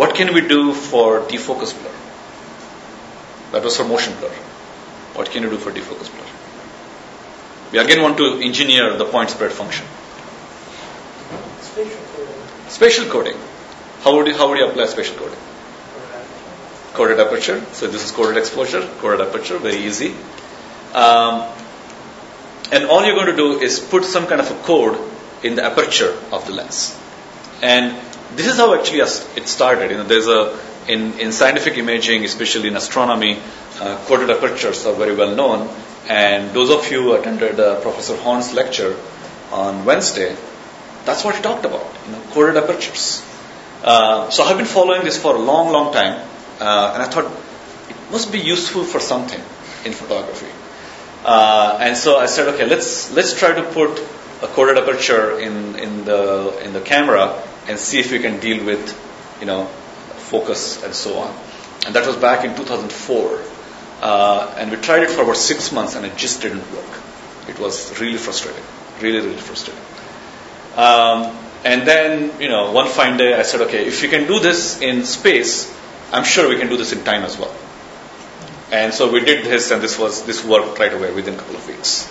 What 0.00 0.16
can 0.16 0.34
we 0.34 0.40
do 0.40 0.74
for 0.74 1.20
defocus 1.20 1.72
blur? 1.78 1.94
That 3.52 3.62
was 3.62 3.76
for 3.76 3.84
motion 3.84 4.18
blur. 4.18 4.34
What 5.18 5.30
can 5.30 5.44
you 5.44 5.50
do 5.50 5.58
for 5.58 5.70
defocus 5.70 6.10
blur? 6.16 6.26
We 7.70 7.78
again 7.78 8.02
want 8.02 8.16
to 8.16 8.40
engineer 8.50 8.96
the 8.96 9.04
point 9.04 9.30
spread 9.30 9.52
function. 9.52 9.86
Spatial 11.60 12.02
coding. 12.16 12.70
Spatial 12.78 13.06
coding. 13.06 13.36
How 14.02 14.16
would 14.16 14.26
you, 14.26 14.36
how 14.36 14.48
would 14.48 14.58
you 14.58 14.66
apply 14.66 14.86
spatial 14.86 15.16
coding? 15.16 15.38
Coded 16.94 17.20
aperture. 17.20 17.60
So 17.72 17.86
this 17.86 18.04
is 18.04 18.10
coded 18.10 18.36
exposure, 18.38 18.88
coded 18.98 19.26
aperture, 19.26 19.58
very 19.58 19.76
easy. 19.76 20.14
Um, 20.94 21.50
and 22.72 22.84
all 22.86 23.04
you're 23.04 23.14
going 23.14 23.26
to 23.26 23.36
do 23.36 23.60
is 23.60 23.78
put 23.78 24.04
some 24.04 24.26
kind 24.26 24.40
of 24.40 24.50
a 24.50 24.62
code 24.62 24.98
in 25.42 25.56
the 25.56 25.64
aperture 25.64 26.16
of 26.32 26.46
the 26.46 26.52
lens. 26.52 26.98
And 27.62 27.94
this 28.36 28.46
is 28.46 28.56
how 28.56 28.74
actually 28.74 29.00
it 29.00 29.48
started. 29.48 29.90
You 29.90 29.98
know, 29.98 30.04
there's 30.04 30.28
a 30.28 30.58
in, 30.88 31.18
in 31.18 31.32
scientific 31.32 31.76
imaging, 31.78 32.24
especially 32.24 32.68
in 32.68 32.76
astronomy, 32.76 33.38
uh, 33.80 33.98
coded 34.06 34.30
apertures 34.30 34.84
are 34.86 34.94
very 34.94 35.14
well 35.14 35.34
known. 35.34 35.68
And 36.08 36.54
those 36.54 36.70
of 36.70 36.90
you 36.90 37.02
who 37.02 37.14
attended 37.14 37.58
uh, 37.58 37.80
Professor 37.80 38.16
Horn's 38.16 38.52
lecture 38.52 38.96
on 39.50 39.84
Wednesday, 39.84 40.36
that's 41.04 41.24
what 41.24 41.36
he 41.36 41.42
talked 41.42 41.64
about, 41.64 41.86
you 42.06 42.12
know, 42.12 42.20
coded 42.30 42.56
apertures. 42.56 43.24
Uh, 43.82 44.30
so 44.30 44.42
I've 44.44 44.56
been 44.56 44.66
following 44.66 45.04
this 45.04 45.20
for 45.20 45.34
a 45.36 45.38
long, 45.38 45.72
long 45.72 45.92
time, 45.92 46.20
uh, 46.60 46.92
and 46.94 47.02
I 47.02 47.06
thought 47.06 47.30
it 47.88 47.96
must 48.10 48.32
be 48.32 48.38
useful 48.38 48.84
for 48.84 49.00
something 49.00 49.40
in 49.84 49.92
photography. 49.92 50.50
Uh, 51.24 51.78
and 51.80 51.96
so 51.96 52.18
I 52.18 52.26
said, 52.26 52.48
okay, 52.54 52.66
let's 52.66 53.12
let's 53.12 53.38
try 53.38 53.54
to 53.54 53.62
put 53.62 53.98
a 54.42 54.46
coded 54.48 54.76
aperture 54.76 55.38
in, 55.40 55.76
in 55.76 56.04
the 56.04 56.60
in 56.64 56.72
the 56.72 56.80
camera 56.80 57.42
and 57.66 57.78
see 57.78 57.98
if 57.98 58.12
we 58.12 58.18
can 58.18 58.40
deal 58.40 58.64
with, 58.64 58.92
you 59.40 59.46
know, 59.46 59.66
focus 60.30 60.82
and 60.84 60.94
so 60.94 61.18
on. 61.18 61.34
And 61.86 61.94
that 61.94 62.06
was 62.06 62.16
back 62.16 62.44
in 62.44 62.54
2004. 62.54 63.42
Uh, 64.02 64.54
and 64.58 64.70
we 64.70 64.76
tried 64.76 65.02
it 65.02 65.10
for 65.10 65.22
about 65.22 65.36
six 65.36 65.72
months 65.72 65.94
and 65.94 66.04
it 66.04 66.16
just 66.16 66.42
didn't 66.42 66.70
work. 66.72 67.00
It 67.48 67.58
was 67.58 67.98
really 68.00 68.18
frustrating. 68.18 68.64
Really, 69.00 69.20
really 69.20 69.40
frustrating. 69.40 69.82
Um, 70.76 71.36
and 71.64 71.88
then, 71.88 72.38
you 72.40 72.48
know, 72.48 72.72
one 72.72 72.88
fine 72.88 73.16
day 73.16 73.34
I 73.34 73.42
said, 73.42 73.62
okay, 73.62 73.86
if 73.86 74.02
you 74.02 74.08
can 74.08 74.26
do 74.26 74.40
this 74.40 74.80
in 74.82 75.04
space, 75.04 75.72
I'm 76.12 76.24
sure 76.24 76.48
we 76.48 76.58
can 76.58 76.68
do 76.68 76.76
this 76.76 76.92
in 76.92 77.04
time 77.04 77.22
as 77.22 77.38
well. 77.38 77.54
And 78.72 78.92
so 78.92 79.10
we 79.10 79.20
did 79.20 79.44
this, 79.44 79.70
and 79.70 79.82
this 79.82 79.98
was 79.98 80.24
this 80.24 80.44
worked 80.44 80.78
right 80.78 80.92
away 80.92 81.12
within 81.12 81.34
a 81.34 81.36
couple 81.36 81.56
of 81.56 81.66
weeks. 81.68 82.10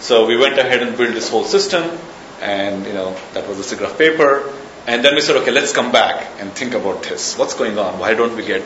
So 0.00 0.26
we 0.26 0.36
went 0.36 0.58
ahead 0.58 0.82
and 0.82 0.96
built 0.96 1.14
this 1.14 1.28
whole 1.28 1.44
system, 1.44 1.98
and 2.40 2.86
you 2.86 2.92
know 2.92 3.16
that 3.34 3.48
was 3.48 3.58
the 3.58 3.76
SIGGRAPH 3.76 3.98
paper. 3.98 4.52
And 4.86 5.04
then 5.04 5.14
we 5.14 5.20
said, 5.20 5.36
okay, 5.36 5.50
let's 5.50 5.72
come 5.72 5.92
back 5.92 6.26
and 6.40 6.50
think 6.52 6.72
about 6.72 7.02
this. 7.02 7.36
What's 7.36 7.52
going 7.54 7.78
on? 7.78 7.98
Why 7.98 8.14
don't 8.14 8.34
we 8.34 8.46
get 8.46 8.62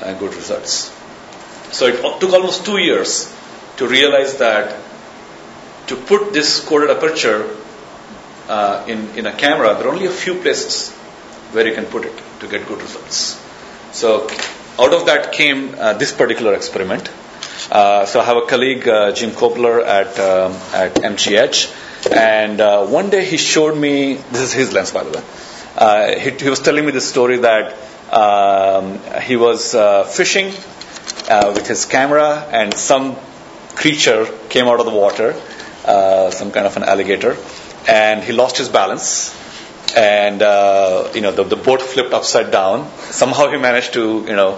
uh, 0.00 0.12
good 0.14 0.34
results? 0.34 0.92
So 1.70 1.86
it 1.86 2.20
took 2.20 2.32
almost 2.34 2.66
two 2.66 2.76
years 2.76 3.34
to 3.78 3.86
realize 3.88 4.36
that 4.36 4.78
to 5.86 5.96
put 5.96 6.34
this 6.34 6.60
coded 6.60 6.90
aperture 6.90 7.56
uh, 8.48 8.84
in, 8.86 9.08
in 9.16 9.26
a 9.26 9.32
camera, 9.32 9.74
there 9.74 9.86
are 9.86 9.92
only 9.92 10.06
a 10.06 10.10
few 10.10 10.34
places 10.34 10.90
where 11.52 11.66
you 11.66 11.74
can 11.74 11.86
put 11.86 12.04
it 12.04 12.22
to 12.40 12.48
get 12.48 12.66
good 12.66 12.82
results. 12.82 13.40
So 13.92 14.26
out 14.78 14.94
of 14.94 15.06
that 15.06 15.32
came 15.32 15.74
uh, 15.78 15.92
this 15.92 16.12
particular 16.12 16.54
experiment. 16.54 17.10
Uh, 17.70 18.06
so 18.06 18.20
I 18.20 18.24
have 18.24 18.38
a 18.38 18.46
colleague, 18.46 18.88
uh, 18.88 19.12
Jim 19.12 19.30
Kobler 19.30 19.84
at, 19.84 20.18
um, 20.18 20.52
at 20.72 20.94
MGH, 20.94 22.10
and 22.10 22.60
uh, 22.60 22.86
one 22.86 23.10
day 23.10 23.24
he 23.24 23.36
showed 23.36 23.76
me, 23.76 24.14
this 24.14 24.40
is 24.40 24.52
his 24.52 24.72
lens 24.72 24.92
by 24.92 25.04
the 25.04 25.10
way, 25.10 25.24
uh, 25.76 26.18
he, 26.18 26.30
he, 26.30 26.48
was 26.48 26.60
telling 26.60 26.86
me 26.86 26.92
the 26.92 27.00
story 27.00 27.38
that 27.38 27.76
um, 28.12 28.98
he 29.20 29.36
was 29.36 29.74
uh, 29.74 30.04
fishing 30.04 30.46
with 31.28 31.66
his 31.66 31.84
camera 31.84 32.46
and 32.50 32.74
some 32.74 33.16
creature 33.74 34.26
came 34.48 34.66
out 34.66 34.80
of 34.80 34.86
the 34.86 34.92
water, 34.92 35.34
some 36.30 36.50
kind 36.50 36.66
of 36.66 36.76
an 36.76 36.82
alligator, 36.82 37.36
and 37.88 38.22
he 38.24 38.32
lost 38.32 38.56
his 38.56 38.68
balance 38.68 39.36
and 39.96 40.42
uh, 40.42 41.10
you 41.14 41.20
know 41.20 41.32
the, 41.32 41.44
the 41.44 41.56
boat 41.56 41.82
flipped 41.82 42.12
upside 42.12 42.50
down. 42.50 42.90
Somehow 42.98 43.50
he 43.50 43.58
managed 43.58 43.92
to 43.94 44.24
you 44.26 44.36
know 44.36 44.56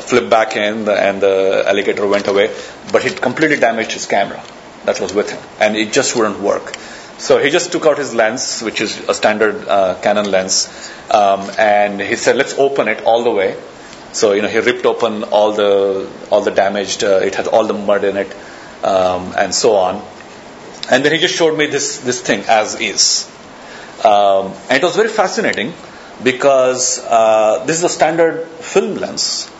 flip 0.00 0.28
back 0.28 0.56
in, 0.56 0.88
and 0.88 1.20
the 1.20 1.64
alligator 1.66 2.06
went 2.06 2.26
away. 2.26 2.54
But 2.92 3.04
it 3.04 3.20
completely 3.20 3.58
damaged 3.58 3.92
his 3.92 4.06
camera 4.06 4.42
that 4.84 5.00
was 5.00 5.12
with 5.12 5.30
him, 5.30 5.42
and 5.60 5.76
it 5.76 5.92
just 5.92 6.16
wouldn't 6.16 6.40
work. 6.40 6.76
So 7.18 7.38
he 7.38 7.50
just 7.50 7.72
took 7.72 7.84
out 7.84 7.98
his 7.98 8.14
lens, 8.14 8.62
which 8.62 8.80
is 8.80 8.96
a 9.08 9.14
standard 9.14 9.66
uh, 9.66 10.00
Canon 10.02 10.30
lens, 10.30 10.68
um, 11.10 11.50
and 11.58 12.00
he 12.00 12.16
said, 12.16 12.36
"Let's 12.36 12.54
open 12.58 12.88
it 12.88 13.02
all 13.04 13.24
the 13.24 13.30
way." 13.30 13.56
So 14.12 14.32
you 14.32 14.42
know 14.42 14.48
he 14.48 14.58
ripped 14.58 14.86
open 14.86 15.24
all 15.24 15.52
the 15.52 16.08
all 16.30 16.42
the 16.42 16.50
damaged. 16.50 17.04
Uh, 17.04 17.20
it 17.22 17.34
had 17.34 17.48
all 17.48 17.66
the 17.66 17.74
mud 17.74 18.04
in 18.04 18.16
it, 18.16 18.32
um, 18.84 19.34
and 19.36 19.54
so 19.54 19.76
on. 19.76 20.02
And 20.90 21.04
then 21.04 21.12
he 21.12 21.18
just 21.18 21.34
showed 21.34 21.58
me 21.58 21.66
this 21.66 21.98
this 21.98 22.20
thing 22.20 22.44
as 22.46 22.80
is. 22.80 23.28
Um, 24.04 24.54
and 24.68 24.82
it 24.82 24.82
was 24.82 24.96
very 24.96 25.08
fascinating 25.08 25.72
because 26.22 26.98
uh, 27.04 27.64
this 27.66 27.78
is 27.78 27.84
a 27.84 27.88
standard 27.88 28.46
film 28.46 28.96
lens, 28.96 29.50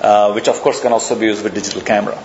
uh, 0.00 0.32
which 0.32 0.48
of 0.48 0.60
course 0.60 0.80
can 0.80 0.92
also 0.92 1.18
be 1.18 1.26
used 1.26 1.42
with 1.42 1.54
digital 1.54 1.82
camera. 1.82 2.22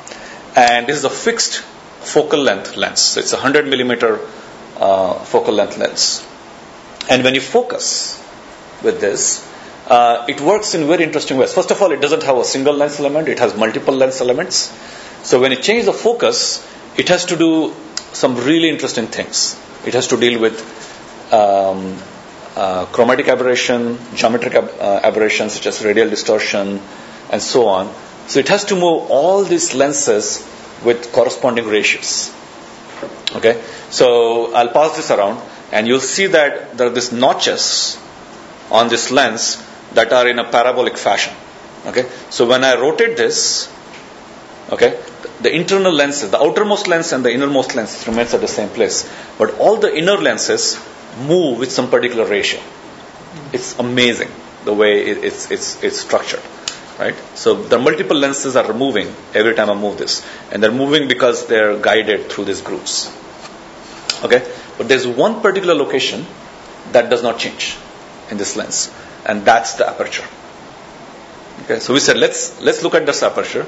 And 0.56 0.88
this 0.88 0.98
is 0.98 1.06
a 1.06 1.10
fixed 1.10 1.60
focal 2.02 2.40
length 2.40 2.76
lens. 2.76 3.00
So 3.00 3.20
it's 3.20 3.34
a 3.34 3.38
100 3.38 3.68
millimeter 3.68 4.20
uh, 4.78 5.14
focal 5.20 5.54
length 5.54 5.78
lens. 5.78 6.26
And 7.10 7.24
when 7.24 7.36
you 7.36 7.42
focus 7.42 8.22
with 8.84 9.00
this, 9.00 9.48
uh, 9.88 10.26
it 10.28 10.42
works 10.42 10.74
in 10.76 10.88
very 10.88 11.04
interesting 11.04 11.38
ways. 11.38 11.54
First 11.54 11.72
of 11.72 11.82
all, 11.82 11.92
it 11.92 12.02
doesn't 12.02 12.24
have 12.24 12.38
a 12.38 12.46
single 12.46 12.74
lens 12.74 13.00
element, 13.00 13.28
it 13.28 13.40
has 13.40 13.56
multiple 13.56 13.94
lens 13.94 14.22
elements. 14.22 14.72
So 15.24 15.40
when 15.40 15.52
you 15.52 15.58
change 15.58 15.86
the 15.86 15.94
focus, 15.94 16.66
it 16.98 17.10
has 17.10 17.26
to 17.26 17.36
do 17.36 17.74
some 18.14 18.36
really 18.36 18.70
interesting 18.70 19.08
things. 19.08 19.60
It 19.86 19.94
has 19.94 20.08
to 20.08 20.18
deal 20.18 20.40
with 20.40 20.60
um, 21.32 21.98
uh, 22.56 22.86
chromatic 22.88 23.28
aberration, 23.28 23.98
geometric 24.16 24.54
ab- 24.56 24.72
uh, 24.80 25.00
aberrations 25.04 25.54
such 25.54 25.66
as 25.68 25.84
radial 25.84 26.10
distortion, 26.10 26.82
and 27.32 27.42
so 27.42 27.68
on. 27.68 27.94
So 28.28 28.40
it 28.40 28.50
has 28.50 28.66
to 28.66 28.76
move 28.76 29.10
all 29.10 29.44
these 29.44 29.74
lenses 29.74 30.46
with 30.84 31.12
corresponding 31.12 31.68
ratios. 31.68 32.34
Okay, 33.36 33.62
so 33.90 34.54
I'll 34.54 34.70
pass 34.70 34.98
this 34.98 35.10
around, 35.12 35.42
and 35.72 35.88
you'll 35.88 36.02
see 36.02 36.28
that 36.28 36.78
there 36.78 36.88
are 36.88 36.92
these 36.92 37.12
notches 37.12 37.98
on 38.70 38.90
this 38.90 39.12
lens 39.12 39.62
that 39.94 40.12
are 40.12 40.28
in 40.28 40.40
a 40.40 40.44
parabolic 40.44 40.98
fashion. 40.98 41.34
Okay, 41.86 42.08
so 42.30 42.48
when 42.48 42.64
I 42.64 42.76
rotate 42.76 43.18
this, 43.18 43.72
okay, 44.70 45.00
the 45.42 45.54
internal 45.54 45.92
lenses, 45.92 46.30
the 46.30 46.40
outermost 46.40 46.88
lens 46.88 47.12
and 47.14 47.26
the 47.26 47.32
innermost 47.32 47.76
lens 47.76 48.06
remains 48.08 48.34
at 48.34 48.42
the 48.42 48.48
same 48.48 48.70
place, 48.70 49.10
but 49.38 49.58
all 49.58 49.78
the 49.78 49.96
inner 49.96 50.18
lenses 50.18 50.76
move 51.20 51.60
with 51.60 51.72
some 51.72 51.90
particular 51.90 52.26
ratio. 52.26 52.62
It's 53.54 53.78
amazing 53.80 54.30
the 54.66 54.74
way 54.74 55.06
it, 55.06 55.24
it's, 55.24 55.52
it's, 55.52 55.84
it's 55.84 56.00
structured, 56.00 56.42
right? 57.00 57.16
So 57.36 57.56
the 57.56 57.80
multiple 57.80 58.18
lenses 58.18 58.56
are 58.56 58.74
moving 58.74 59.14
every 59.34 59.56
time 59.56 59.70
I 59.70 59.76
move 59.76 59.98
this, 59.98 60.26
and 60.52 60.62
they're 60.62 60.72
moving 60.72 61.08
because 61.08 61.48
they're 61.48 61.78
guided 61.80 62.32
through 62.32 62.46
these 62.46 62.62
grooves. 62.62 63.12
Okay, 64.24 64.48
but 64.78 64.88
there's 64.88 65.08
one 65.08 65.42
particular 65.42 65.74
location 65.74 66.26
that 66.92 67.10
does 67.10 67.24
not 67.24 67.40
change 67.40 67.78
in 68.30 68.38
this 68.38 68.56
lens, 68.56 68.92
and 69.26 69.44
that's 69.46 69.76
the 69.76 69.90
aperture. 69.90 70.26
Okay, 71.64 71.80
so 71.80 71.94
we 71.94 72.00
said 72.00 72.18
let's 72.18 72.60
let's 72.62 72.84
look 72.84 72.96
at 72.96 73.06
this 73.06 73.24
aperture, 73.24 73.66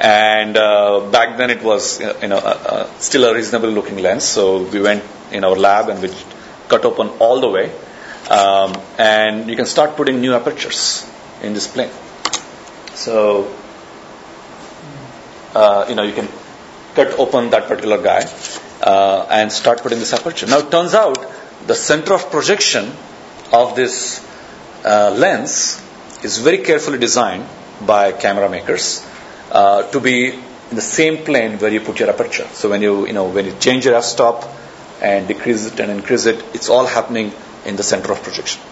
and 0.00 0.56
uh, 0.56 1.00
back 1.10 1.36
then 1.36 1.50
it 1.50 1.62
was 1.62 2.00
you 2.00 2.28
know 2.28 2.36
uh, 2.36 2.58
uh, 2.74 2.98
still 2.98 3.24
a 3.24 3.34
reasonable 3.34 3.68
looking 3.68 3.98
lens. 3.98 4.24
So 4.24 4.62
we 4.62 4.80
went 4.80 5.04
in 5.30 5.44
our 5.44 5.56
lab 5.56 5.88
and 5.88 6.00
we 6.00 6.08
cut 6.72 6.84
open 6.90 7.08
all 7.26 7.40
the 7.46 7.50
way, 7.56 7.64
um, 8.38 8.76
and 8.98 9.50
you 9.50 9.56
can 9.56 9.66
start 9.74 9.96
putting 9.96 10.20
new 10.20 10.34
apertures 10.40 10.82
in 11.42 11.54
this 11.58 11.66
plane. 11.66 11.90
So 12.94 13.16
uh, 15.54 15.86
you 15.88 15.94
know 15.94 16.02
you 16.10 16.14
can 16.20 16.28
cut 16.94 17.18
open 17.18 17.50
that 17.50 17.68
particular 17.68 18.02
guy 18.02 18.22
uh, 18.82 19.26
and 19.30 19.52
start 19.60 19.82
putting 19.82 19.98
this 19.98 20.12
aperture. 20.12 20.46
Now 20.46 20.58
it 20.58 20.70
turns 20.70 20.94
out 20.94 21.18
the 21.66 21.74
center 21.74 22.14
of 22.14 22.30
projection 22.30 22.92
of 23.52 23.76
this 23.76 23.96
uh, 24.84 25.14
lens 25.16 25.80
is 26.22 26.38
very 26.38 26.58
carefully 26.58 26.98
designed 26.98 27.46
by 27.86 28.12
camera 28.12 28.48
makers 28.48 29.06
uh, 29.50 29.82
to 29.90 30.00
be 30.00 30.16
in 30.30 30.76
the 30.76 30.82
same 30.82 31.24
plane 31.24 31.58
where 31.58 31.70
you 31.70 31.80
put 31.80 32.00
your 32.00 32.10
aperture. 32.10 32.46
So 32.52 32.70
when 32.70 32.82
you 32.82 33.06
you 33.06 33.12
know 33.12 33.28
when 33.28 33.46
you 33.46 33.54
change 33.66 33.84
your 33.84 33.96
f-stop 33.96 34.44
and 35.02 35.26
decrease 35.26 35.66
it 35.66 35.80
and 35.80 35.90
increase 35.90 36.26
it, 36.26 36.42
it's 36.54 36.68
all 36.68 36.86
happening 36.86 37.32
in 37.66 37.76
the 37.76 37.82
center 37.82 38.12
of 38.12 38.22
projection. 38.22 38.62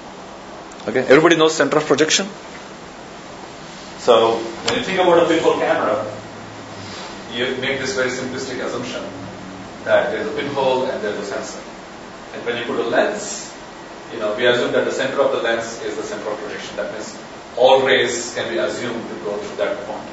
Okay, 0.88 1.00
everybody 1.00 1.36
knows 1.36 1.54
center 1.54 1.76
of 1.78 1.86
projection. 1.86 2.26
So 3.98 4.38
when 4.38 4.78
you 4.78 4.84
think 4.84 5.00
about 5.00 5.24
a 5.24 5.28
pinhole 5.28 5.58
camera, 5.58 6.06
you 7.34 7.56
make 7.60 7.80
this 7.80 7.94
very 7.96 8.10
simplistic 8.10 8.64
assumption 8.64 9.02
that 9.84 10.10
there's 10.12 10.26
a 10.26 10.30
pinhole 10.30 10.84
and 10.84 11.02
there's 11.02 11.18
a 11.18 11.24
sensor. 11.24 11.60
And 12.34 12.46
when 12.46 12.56
you 12.56 12.64
put 12.64 12.78
a 12.78 12.88
lens, 12.88 13.52
you 14.12 14.18
know, 14.18 14.34
we 14.36 14.46
assume 14.46 14.72
that 14.72 14.84
the 14.84 14.92
center 14.92 15.20
of 15.20 15.32
the 15.32 15.42
lens 15.42 15.82
is 15.82 15.96
the 15.96 16.02
center 16.02 16.30
of 16.30 16.38
projection. 16.38 16.76
That 16.76 16.92
means 16.92 17.18
all 17.56 17.82
rays 17.84 18.34
can 18.34 18.52
be 18.52 18.58
assumed 18.58 19.08
to 19.08 19.14
go 19.24 19.36
through 19.36 19.56
that 19.56 19.76
point. 19.86 20.08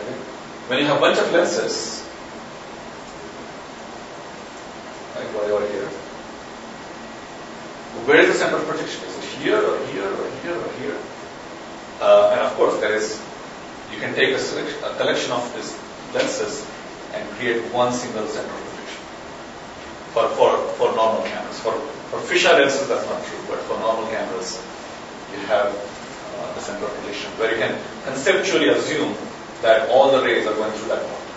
Okay? 0.00 0.16
When 0.68 0.78
you 0.78 0.86
have 0.86 0.96
a 0.96 1.00
bunch 1.00 1.18
of 1.18 1.30
lenses, 1.32 2.02
like 5.22 5.34
whatever 5.34 5.66
here, 5.70 5.88
where 8.06 8.20
is 8.20 8.32
the 8.32 8.34
center 8.34 8.56
of 8.56 8.66
projection? 8.66 9.04
Is 9.06 9.18
it 9.18 9.24
here 9.38 9.60
or 9.60 9.78
here 9.86 10.08
or 10.08 10.30
here 10.42 10.56
or 10.58 10.72
here? 10.80 10.98
Uh, 12.00 12.30
and 12.32 12.40
of 12.40 12.52
course, 12.54 12.80
there 12.80 12.94
is, 12.96 13.20
you 13.92 13.98
can 14.00 14.14
take 14.14 14.34
a, 14.34 14.40
a 14.40 14.96
collection 14.96 15.30
of 15.30 15.44
these 15.54 15.70
lenses 16.14 16.66
and 17.14 17.28
create 17.36 17.62
one 17.72 17.92
single 17.92 18.26
center 18.26 18.50
of 18.50 18.62
projection 18.74 19.02
for, 20.10 20.28
for, 20.34 20.56
for 20.74 20.96
normal 20.96 21.22
cameras. 21.22 21.60
For, 21.60 21.72
for 22.10 22.18
fisheye 22.18 22.58
lenses, 22.58 22.88
that's 22.88 23.06
not 23.06 23.22
true, 23.24 23.38
but 23.46 23.60
for 23.70 23.78
normal 23.78 24.10
cameras, 24.10 24.58
you 25.30 25.38
have 25.46 25.70
uh, 25.70 26.54
the 26.54 26.60
center 26.60 26.86
of 26.86 26.92
projection 26.98 27.30
where 27.38 27.52
you 27.52 27.60
can 27.60 27.78
conceptually 28.04 28.68
assume 28.68 29.14
that 29.60 29.88
all 29.90 30.10
the 30.10 30.24
rays 30.24 30.46
are 30.46 30.54
going 30.54 30.72
through 30.72 30.88
that 30.88 31.02
point. 31.06 31.28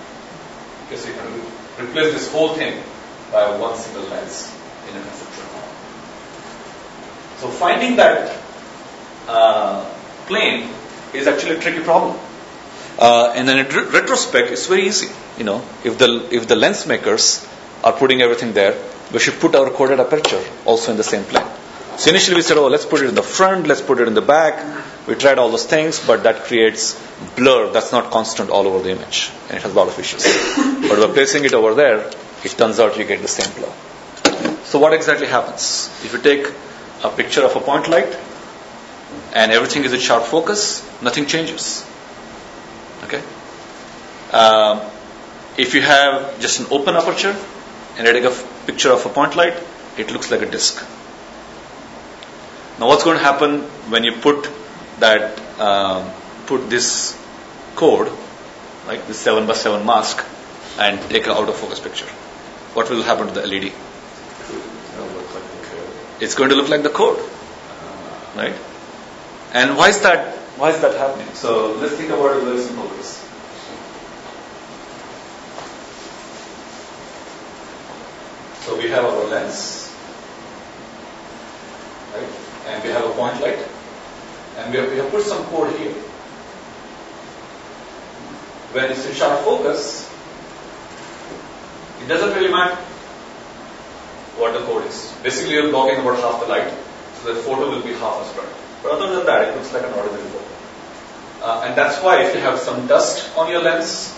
Okay, 0.87 0.97
so 0.97 1.09
you 1.09 1.15
can 1.15 1.85
replace 1.85 2.13
this 2.13 2.31
whole 2.31 2.55
thing 2.55 2.81
by 3.31 3.57
one 3.57 3.77
single 3.77 4.03
lens 4.03 4.53
in 4.89 4.97
a 4.97 5.01
conceptual 5.01 5.45
form. 5.53 5.69
So 7.39 7.47
finding 7.49 7.95
that 7.97 8.37
uh, 9.27 9.85
plane 10.27 10.69
is 11.13 11.27
actually 11.27 11.57
a 11.57 11.59
tricky 11.59 11.83
problem. 11.83 12.17
Uh, 12.97 13.33
and 13.35 13.47
then 13.47 13.59
in 13.59 13.67
re- 13.67 13.89
retrospect, 13.99 14.51
it's 14.51 14.67
very 14.67 14.87
easy. 14.87 15.09
You 15.37 15.43
know, 15.43 15.63
if 15.83 15.97
the 15.97 16.29
if 16.31 16.47
the 16.47 16.55
lens 16.55 16.85
makers 16.87 17.45
are 17.83 17.91
putting 17.91 18.21
everything 18.21 18.53
there, 18.53 18.75
we 19.11 19.19
should 19.19 19.39
put 19.39 19.55
our 19.55 19.69
coded 19.69 19.99
aperture 19.99 20.43
also 20.65 20.91
in 20.91 20.97
the 20.97 21.03
same 21.03 21.23
plane. 21.25 21.45
So 21.97 22.09
initially 22.09 22.35
we 22.35 22.41
said, 22.41 22.57
oh, 22.57 22.67
let's 22.67 22.85
put 22.85 23.01
it 23.01 23.07
in 23.07 23.15
the 23.15 23.23
front, 23.23 23.67
let's 23.67 23.81
put 23.81 23.99
it 23.99 24.07
in 24.07 24.13
the 24.13 24.21
back. 24.21 24.83
We 25.07 25.15
tried 25.15 25.37
all 25.39 25.49
those 25.49 25.65
things, 25.65 26.05
but 26.05 26.23
that 26.23 26.43
creates 26.43 26.99
blur 27.35 27.71
that's 27.71 27.91
not 27.91 28.11
constant 28.11 28.49
all 28.49 28.67
over 28.67 28.83
the 28.83 28.91
image, 28.91 29.31
and 29.47 29.57
it 29.57 29.61
has 29.61 29.71
a 29.71 29.75
lot 29.75 29.87
of 29.87 29.97
issues. 29.97 30.23
but 30.89 31.07
by 31.07 31.13
placing 31.13 31.45
it 31.45 31.53
over 31.53 31.73
there, 31.73 32.11
it 32.45 32.57
turns 32.57 32.79
out 32.79 32.97
you 32.97 33.05
get 33.05 33.21
the 33.21 33.27
same 33.27 33.51
blur. 33.55 33.73
So 34.65 34.79
what 34.79 34.93
exactly 34.93 35.27
happens? 35.27 35.89
If 36.03 36.13
you 36.13 36.19
take 36.19 36.47
a 37.03 37.09
picture 37.09 37.43
of 37.43 37.55
a 37.55 37.59
point 37.59 37.87
light 37.87 38.17
and 39.33 39.51
everything 39.51 39.83
is 39.83 39.93
in 39.93 39.99
sharp 39.99 40.23
focus, 40.23 40.83
nothing 41.01 41.25
changes. 41.25 41.85
Okay. 43.03 43.21
Um, 44.31 44.81
if 45.57 45.73
you 45.73 45.81
have 45.81 46.39
just 46.39 46.59
an 46.59 46.67
open 46.71 46.95
aperture 46.95 47.35
and 47.97 48.07
I 48.07 48.11
take 48.11 48.25
a 48.25 48.35
picture 48.65 48.91
of 48.91 49.05
a 49.05 49.09
point 49.09 49.35
light, 49.35 49.55
it 49.97 50.11
looks 50.11 50.31
like 50.31 50.41
a 50.41 50.49
disc. 50.49 50.83
Now, 52.79 52.87
what's 52.87 53.05
going 53.05 53.17
to 53.17 53.23
happen 53.23 53.61
when 53.89 54.03
you 54.03 54.13
put 54.13 54.49
that 54.99 55.39
um, 55.59 56.11
put 56.45 56.69
this 56.69 57.17
code, 57.75 58.11
like 58.87 59.07
this 59.07 59.17
seven 59.17 59.47
by 59.47 59.53
seven 59.53 59.85
mask, 59.85 60.25
and 60.77 60.99
take 61.09 61.25
an 61.25 61.31
out 61.31 61.47
of 61.47 61.55
focus 61.55 61.79
picture? 61.79 62.07
What 62.75 62.89
will 62.89 63.03
happen 63.03 63.27
to 63.27 63.33
the 63.33 63.47
LED? 63.47 63.71
It's 66.19 66.35
going 66.35 66.49
to 66.49 66.55
look 66.55 66.67
like 66.67 66.83
the 66.83 66.89
code, 66.89 67.17
right? 68.35 68.53
And 69.53 69.77
why 69.77 69.87
is 69.89 70.01
that? 70.01 70.35
Why 70.57 70.71
is 70.71 70.81
that 70.81 70.95
happening? 70.95 71.33
So 71.33 71.73
let's 71.75 71.95
think 71.95 72.09
about 72.09 72.35
it 72.35 72.43
very 72.43 72.59
simple. 72.59 72.87
This. 72.89 73.23
So 78.65 78.75
we 78.77 78.89
have 78.89 79.05
our 79.05 79.23
lens, 79.25 79.93
right? 82.13 82.29
And 82.67 82.83
we 82.83 82.89
have 82.89 83.05
a 83.05 83.13
point 83.13 83.39
light, 83.39 83.59
and 84.57 84.73
we 84.73 84.79
have, 84.79 84.91
we 84.91 84.97
have 84.97 85.11
put 85.11 85.23
some 85.23 85.45
code 85.45 85.77
here. 85.79 85.93
When 88.73 88.91
it's 88.91 89.05
in 89.05 89.13
sharp 89.13 89.45
focus, 89.45 90.11
it 92.01 92.07
doesn't 92.07 92.35
really 92.35 92.51
matter 92.51 92.75
what 94.37 94.53
the 94.53 94.59
code 94.65 94.85
is. 94.87 95.13
Basically, 95.23 95.53
you're 95.53 95.69
blocking 95.69 95.99
about 95.99 96.19
half 96.19 96.41
the 96.41 96.47
light, 96.47 96.73
so 97.21 97.33
the 97.33 97.41
photo 97.41 97.69
will 97.71 97.81
be 97.81 97.93
half 97.93 98.21
as 98.21 98.33
bright. 98.33 98.53
But 98.83 98.91
other 98.91 99.15
than 99.15 99.25
that, 99.25 99.49
it 99.49 99.55
looks 99.55 99.73
like 99.73 99.83
an 99.83 99.93
ordinary 99.93 100.23
photo. 100.23 100.45
Uh, 101.41 101.63
and 101.65 101.77
that's 101.77 102.01
why 102.03 102.23
if 102.23 102.33
you 102.33 102.41
have 102.41 102.59
some 102.59 102.87
dust 102.87 103.35
on 103.37 103.49
your 103.51 103.61
lens 103.61 104.17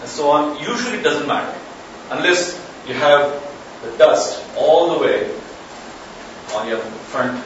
and 0.00 0.08
so 0.08 0.30
on, 0.30 0.58
usually 0.58 0.98
it 0.98 1.02
doesn't 1.02 1.26
matter. 1.26 1.56
Unless 2.10 2.54
you 2.86 2.94
have 2.94 3.42
the 3.82 3.96
dust 3.98 4.42
all 4.56 4.94
the 4.94 4.98
way 4.98 5.30
on 6.54 6.68
your 6.68 6.78
front 6.78 7.42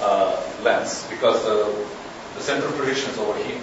uh, 0.00 0.42
lens 0.62 1.06
because 1.08 1.42
the, 1.44 1.86
the 2.34 2.42
center 2.42 2.66
of 2.66 2.74
projection 2.76 3.10
is 3.10 3.18
over 3.18 3.38
here. 3.42 3.60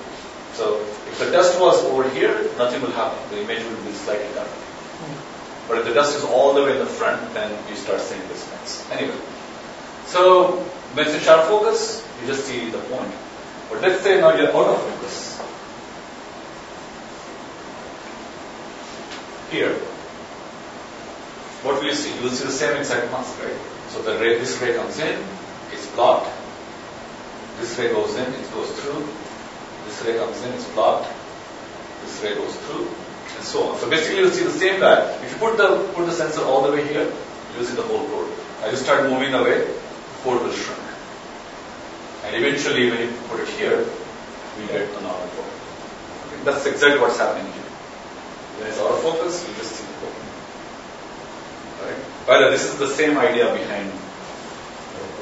So 0.54 0.80
if 1.08 1.20
the 1.20 1.32
dust 1.32 1.60
was 1.60 1.84
over 1.86 2.10
here, 2.10 2.50
nothing 2.58 2.82
will 2.82 2.92
happen. 2.92 3.18
The 3.30 3.42
image 3.42 3.64
will 3.64 3.84
be 3.84 3.92
slightly 3.94 4.34
darker. 4.34 4.52
But 5.68 5.80
if 5.80 5.86
the 5.86 5.94
dust 5.94 6.18
is 6.18 6.24
all 6.24 6.54
the 6.54 6.64
way 6.64 6.74
in 6.74 6.80
the 6.80 6.86
front, 6.86 7.34
then 7.34 7.52
you 7.70 7.76
start 7.76 8.02
seeing 8.02 8.22
this 8.28 8.50
mess. 8.52 8.90
Anyway, 8.92 9.16
so 10.06 10.58
when 10.94 11.08
it's 11.08 11.16
in 11.16 11.22
sharp 11.22 11.48
focus, 11.48 12.06
you 12.22 12.28
just 12.28 12.46
see 12.46 12.70
the 12.70 12.80
point. 12.80 13.12
But 13.70 13.82
let's 13.82 14.04
say 14.04 14.20
now 14.20 14.36
you're 14.36 14.50
out 14.50 14.68
of 14.68 14.82
focus. 14.82 15.40
Here, 19.50 19.74
what 21.64 21.76
will 21.76 21.86
you 21.86 21.94
see? 21.94 22.14
You 22.16 22.24
will 22.24 22.32
see 22.32 22.46
the 22.46 22.52
same 22.52 22.76
exact 22.78 23.12
mask, 23.12 23.42
right? 23.42 23.56
So 23.90 24.02
the 24.02 24.20
ray, 24.20 24.38
this 24.38 24.60
ray 24.62 24.74
comes 24.74 25.00
in, 25.00 25.24
it's 25.72 25.88
blocked. 25.96 26.30
This 27.60 27.78
ray 27.80 27.90
goes 27.90 28.16
in, 28.16 28.34
it 28.34 28.52
goes 28.54 28.72
through. 28.80 29.08
This 29.86 30.04
ray 30.04 30.18
comes 30.18 30.44
in, 30.44 30.54
it's 30.54 30.68
blocked. 30.72 31.08
This 32.04 32.22
ray 32.24 32.36
goes 32.36 32.56
through, 32.58 32.90
and 33.36 33.44
so 33.44 33.70
on. 33.70 33.80
So 33.80 33.90
basically, 33.90 34.20
you'll 34.20 34.32
see 34.32 34.44
the 34.44 34.52
same 34.52 34.80
guy. 34.80 35.12
If 35.24 35.32
you 35.32 35.38
put 35.38 35.58
the 35.58 35.90
put 35.94 36.06
the 36.06 36.12
sensor 36.12 36.42
all 36.42 36.64
the 36.64 36.72
way 36.72 36.88
here, 36.88 37.12
you'll 37.54 37.66
see 37.66 37.76
the 37.76 37.84
whole 37.84 38.06
code. 38.08 38.32
As 38.64 38.72
you 38.72 38.78
start 38.78 39.10
moving 39.10 39.34
away, 39.34 39.66
the 39.66 40.18
code 40.24 40.42
will 40.42 40.52
shrink. 40.52 40.80
And 42.26 42.36
eventually, 42.36 42.90
when 42.90 43.02
you 43.02 43.12
put 43.28 43.42
it 43.42 43.50
here, 43.50 43.86
we 44.58 44.68
get 44.68 44.94
the 44.94 45.02
normal 45.02 45.28
code. 45.36 45.54
Okay? 46.28 46.44
That's 46.44 46.66
exactly 46.66 47.00
what's 47.02 47.18
happening 47.18 47.52
here. 47.52 47.70
When 48.58 48.68
it's 48.70 48.80
out 48.80 48.92
of 48.92 49.00
focus, 49.02 49.48
you 49.48 49.56
just 49.56 49.76
see 49.76 49.86
the 49.86 49.94
code. 50.00 50.16
Right? 51.84 52.28
By 52.28 52.38
the 52.40 52.46
way, 52.46 52.52
this 52.52 52.66
is 52.66 52.78
the 52.78 52.88
same 52.88 53.18
idea 53.18 53.52
behind 53.54 53.92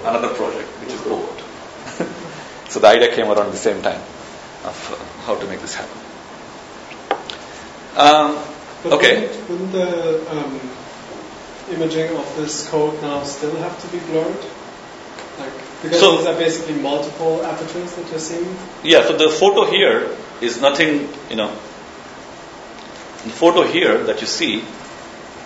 another 0.06 0.34
project, 0.34 0.68
which 0.82 0.94
is 0.94 1.02
Robot. 1.02 1.44
So 2.72 2.80
the 2.80 2.88
idea 2.88 3.14
came 3.14 3.28
around 3.28 3.52
the 3.52 3.58
same 3.58 3.82
time 3.82 4.00
of 4.64 4.78
how 5.26 5.36
to 5.36 5.46
make 5.48 5.60
this 5.60 5.76
happen. 5.76 6.11
Um, 7.98 8.40
But 8.84 8.94
okay. 8.94 9.28
Wouldn't, 9.28 9.50
wouldn't 9.50 9.72
the 9.74 10.32
um, 10.32 10.60
imaging 11.72 12.16
of 12.18 12.36
this 12.36 12.68
code 12.70 13.02
now 13.02 13.24
still 13.24 13.56
have 13.58 13.80
to 13.82 13.88
be 13.88 14.00
blurred? 14.00 14.44
Like, 15.40 15.54
because 15.84 16.00
So- 16.00 16.18
these 16.18 16.28
are 16.28 16.38
basically 16.38 16.76
multiple 16.76 17.44
apertures 17.46 17.94
that 17.94 18.10
you're 18.10 18.20
seeing. 18.20 18.56
Yeah, 18.84 19.06
so 19.06 19.18
the 19.18 19.30
photo 19.30 19.70
here 19.70 20.10
is 20.42 20.60
nothing, 20.62 21.10
you 21.30 21.36
know, 21.36 21.50
the 23.24 23.30
photo 23.30 23.64
here 23.64 24.04
that 24.06 24.22
you 24.22 24.28
see, 24.28 24.64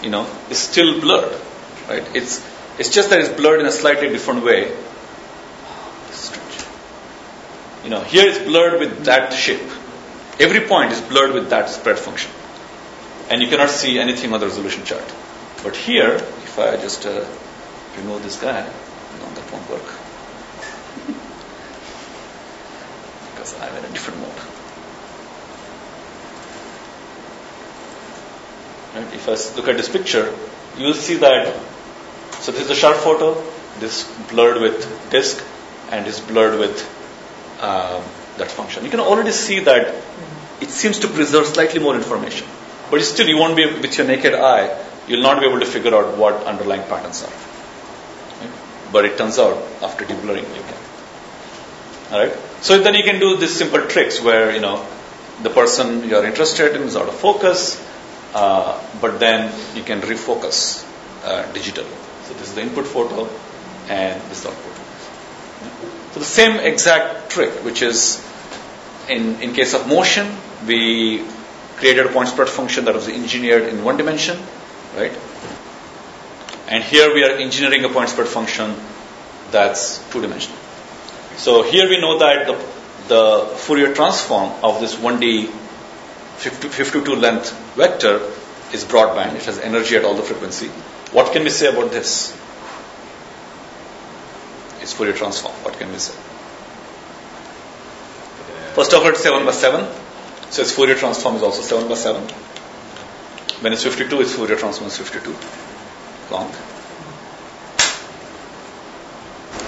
you 0.01 0.09
know, 0.09 0.25
is 0.49 0.57
still 0.57 1.01
blurred, 1.01 1.35
right? 1.89 2.03
It's, 2.15 2.41
it's 2.79 2.89
just 2.89 3.09
that 3.09 3.19
it's 3.19 3.29
blurred 3.29 3.59
in 3.59 3.65
a 3.65 3.71
slightly 3.71 4.07
different 4.09 4.43
way. 4.45 4.71
This 6.07 6.15
is 6.15 6.29
strange. 6.29 6.65
You 7.83 7.89
know, 7.89 8.01
here 8.01 8.25
it's 8.29 8.39
blurred 8.39 8.79
with 8.79 9.05
that 9.05 9.33
shape. 9.33 9.69
Every 10.39 10.61
point 10.67 10.91
is 10.91 11.01
blurred 11.01 11.33
with 11.33 11.49
that 11.49 11.69
spread 11.69 11.97
function. 11.97 12.31
And 13.29 13.41
you 13.41 13.47
cannot 13.47 13.69
see 13.69 13.99
anything 13.99 14.33
on 14.33 14.39
the 14.39 14.47
resolution 14.47 14.83
chart. 14.83 15.13
But 15.63 15.75
here, 15.75 16.15
if 16.15 16.59
I 16.59 16.75
just 16.77 17.05
uh, 17.05 17.25
remove 17.97 18.21
this 18.23 18.39
guy, 18.39 18.61
no, 18.61 19.29
that 19.33 19.51
won't 19.51 19.69
work. 19.69 19.81
because 23.33 23.59
I'm 23.61 23.75
in 23.77 23.85
a 23.85 23.89
different 23.89 24.19
mode. 24.19 24.29
Right? 28.95 29.13
If 29.13 29.27
I 29.27 29.31
look 29.55 29.67
at 29.67 29.77
this 29.77 29.89
picture, 29.89 30.33
you 30.77 30.85
will 30.85 30.93
see 30.93 31.15
that. 31.15 31.53
So 32.41 32.51
this 32.51 32.61
is 32.61 32.69
a 32.69 32.75
sharp 32.75 32.97
photo. 32.97 33.41
This 33.79 34.03
blurred 34.29 34.61
with 34.61 35.09
disk, 35.09 35.43
and 35.91 36.07
is 36.07 36.19
blurred 36.19 36.59
with 36.59 36.81
um, 37.61 38.03
that 38.37 38.49
function. 38.49 38.83
You 38.83 38.91
can 38.91 38.99
already 38.99 39.31
see 39.31 39.61
that 39.61 39.95
it 40.61 40.69
seems 40.69 40.99
to 40.99 41.07
preserve 41.07 41.47
slightly 41.47 41.79
more 41.79 41.95
information, 41.95 42.47
but 42.89 43.01
still 43.01 43.27
you 43.27 43.37
won't 43.37 43.55
be 43.55 43.65
with 43.65 43.97
your 43.97 44.07
naked 44.07 44.33
eye. 44.33 44.83
You'll 45.07 45.21
not 45.21 45.39
be 45.39 45.47
able 45.47 45.59
to 45.59 45.65
figure 45.65 45.93
out 45.93 46.17
what 46.17 46.43
underlying 46.45 46.83
patterns 46.83 47.23
are. 47.23 47.33
But 48.91 49.05
it 49.05 49.17
turns 49.17 49.37
out 49.37 49.57
after 49.81 50.05
deblurring 50.05 50.47
you 50.55 50.63
can. 50.63 50.85
All 52.11 52.25
right. 52.25 52.37
So 52.61 52.77
then 52.81 52.95
you 52.95 53.03
can 53.03 53.19
do 53.19 53.35
these 53.37 53.55
simple 53.55 53.81
tricks 53.87 54.21
where 54.21 54.53
you 54.53 54.61
know 54.61 54.85
the 55.43 55.49
person 55.49 56.07
you're 56.07 56.25
interested 56.25 56.75
in 56.75 56.83
is 56.83 56.95
out 56.95 57.07
of 57.07 57.15
focus, 57.15 57.81
uh, 58.33 58.81
but 59.01 59.19
then 59.19 59.51
you 59.75 59.83
can 59.83 60.01
refocus 60.01 60.85
uh, 61.23 61.43
digitally. 61.53 61.95
So 62.25 62.33
this 62.33 62.49
is 62.49 62.55
the 62.55 62.61
input 62.61 62.85
photo, 62.85 63.27
and 63.89 64.21
this 64.29 64.37
is 64.37 64.43
the 64.43 64.49
output. 64.49 64.73
So 66.13 66.19
the 66.19 66.25
same 66.25 66.59
exact 66.59 67.31
trick, 67.31 67.51
which 67.65 67.81
is 67.81 68.23
in 69.09 69.41
in 69.41 69.53
case 69.53 69.73
of 69.73 69.87
motion, 69.87 70.27
we 70.65 71.25
created 71.77 72.05
a 72.05 72.09
point 72.09 72.29
spread 72.29 72.49
function 72.49 72.85
that 72.85 72.95
was 72.95 73.07
engineered 73.07 73.63
in 73.63 73.83
one 73.83 73.97
dimension, 73.97 74.37
right? 74.95 75.11
And 76.67 76.83
here 76.83 77.13
we 77.13 77.23
are 77.23 77.31
engineering 77.37 77.83
a 77.85 77.89
point 77.89 78.09
spread 78.09 78.27
function 78.27 78.75
that's 79.51 79.99
two 80.11 80.21
dimensional. 80.21 80.57
So 81.37 81.63
here 81.63 81.87
we 81.89 81.99
know 81.99 82.19
that 82.19 82.47
the, 82.47 82.53
the 83.07 83.55
Fourier 83.57 83.93
transform 83.93 84.51
of 84.63 84.79
this 84.79 84.95
1D 84.95 85.47
50, 86.37 86.69
52 86.69 87.15
length 87.15 87.51
vector 87.75 88.31
is 88.73 88.83
broadband. 88.83 89.35
It 89.35 89.45
has 89.45 89.59
energy 89.59 89.95
at 89.95 90.05
all 90.05 90.15
the 90.15 90.23
frequency. 90.23 90.67
What 91.11 91.33
can 91.33 91.43
we 91.43 91.49
say 91.49 91.67
about 91.71 91.91
this? 91.91 92.31
It's 94.81 94.93
Fourier 94.93 95.13
transform. 95.13 95.53
What 95.63 95.77
can 95.77 95.91
we 95.91 95.99
say? 95.99 96.13
First 98.73 98.93
of 98.93 99.03
all, 99.03 99.07
it's 99.09 99.23
7 99.23 99.45
by 99.45 99.51
7. 99.51 100.04
So 100.49 100.61
its 100.61 100.71
Fourier 100.71 100.95
transform 100.95 101.35
is 101.35 101.43
also 101.43 101.61
7 101.61 101.87
by 101.89 101.95
7. 101.95 102.21
When 103.61 103.73
it's 103.73 103.83
52, 103.83 104.21
its 104.21 104.33
Fourier 104.33 104.57
transform 104.57 104.87
is 104.87 104.97
52 104.97 105.31
long. 106.31 106.49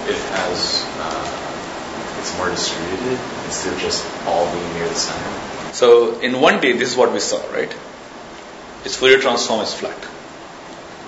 It 0.08 0.16
has, 0.32 0.84
uh, 0.98 2.18
it's 2.20 2.36
more 2.38 2.48
distributed 2.50 3.18
instead 3.46 3.74
of 3.74 3.80
just 3.80 4.06
all 4.26 4.50
being 4.52 4.74
near 4.74 4.88
the 4.88 4.94
center. 4.94 5.72
So 5.72 6.18
in 6.20 6.32
1D, 6.32 6.78
this 6.78 6.92
is 6.92 6.96
what 6.96 7.12
we 7.12 7.20
saw, 7.20 7.38
right? 7.52 7.74
Its 8.84 8.96
Fourier 8.96 9.18
transform 9.18 9.60
is 9.60 9.74
flat. 9.74 9.98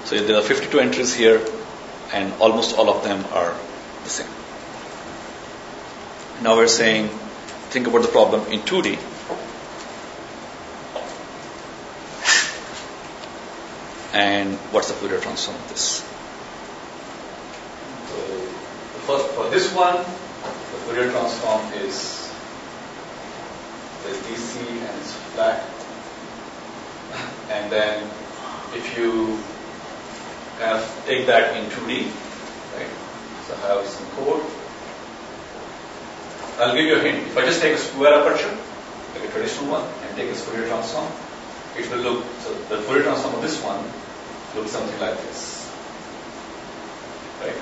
So 0.05 0.19
there 0.19 0.37
are 0.37 0.43
52 0.43 0.81
entries 0.81 1.15
here, 1.15 1.41
and 2.13 2.33
almost 2.41 2.77
all 2.77 2.91
of 2.91 3.05
them 3.05 3.25
are 3.33 3.55
the 4.05 4.11
same. 4.11 4.29
Now 6.43 6.57
we're 6.57 6.69
saying, 6.69 7.09
think 7.71 7.87
about 7.87 8.03
the 8.03 8.09
problem 8.09 8.51
in 8.53 8.61
2D. 8.61 8.99
And 14.13 14.57
what's 14.73 14.89
the 14.89 14.95
Fourier 14.95 15.21
transform 15.21 15.57
of 15.57 15.69
this? 15.69 16.03
So 18.11 18.17
first 19.07 19.29
for 19.35 19.49
this 19.51 19.73
one, 19.73 19.99
the 19.99 20.79
Fourier 20.85 21.11
transform 21.11 21.73
is 21.75 22.27
the 24.03 24.11
DC 24.11 24.67
and 24.67 24.99
it's 24.99 25.13
flat. 25.31 25.63
And 27.51 27.71
then 27.71 28.03
if 28.75 28.99
you 28.99 29.39
kind 30.59 30.77
of 30.77 31.03
take 31.07 31.27
that 31.27 31.57
in 31.57 31.71
2D, 31.71 32.11
right? 32.75 32.91
So 33.47 33.55
I 33.55 33.79
have 33.79 33.87
some 33.87 34.07
code. 34.19 34.43
I'll 36.59 36.75
give 36.75 36.85
you 36.85 36.97
a 36.97 37.01
hint. 37.01 37.29
If 37.29 37.39
I 37.39 37.47
just 37.47 37.63
take 37.63 37.75
a 37.75 37.79
square 37.79 38.15
aperture, 38.21 38.59
like 39.15 39.29
a 39.29 39.33
traditional 39.33 39.71
one, 39.71 39.87
and 40.03 40.17
take 40.17 40.31
its 40.31 40.43
Fourier 40.43 40.67
transform, 40.67 41.07
it 41.79 41.89
will 41.91 41.99
look, 41.99 42.25
so 42.41 42.53
the 42.69 42.83
Fourier 42.83 43.05
transform 43.05 43.37
of 43.37 43.43
this 43.43 43.63
one 43.63 43.85
looks 44.55 44.71
something 44.71 45.01
like 45.01 45.17
this. 45.23 45.71
Right? 47.41 47.57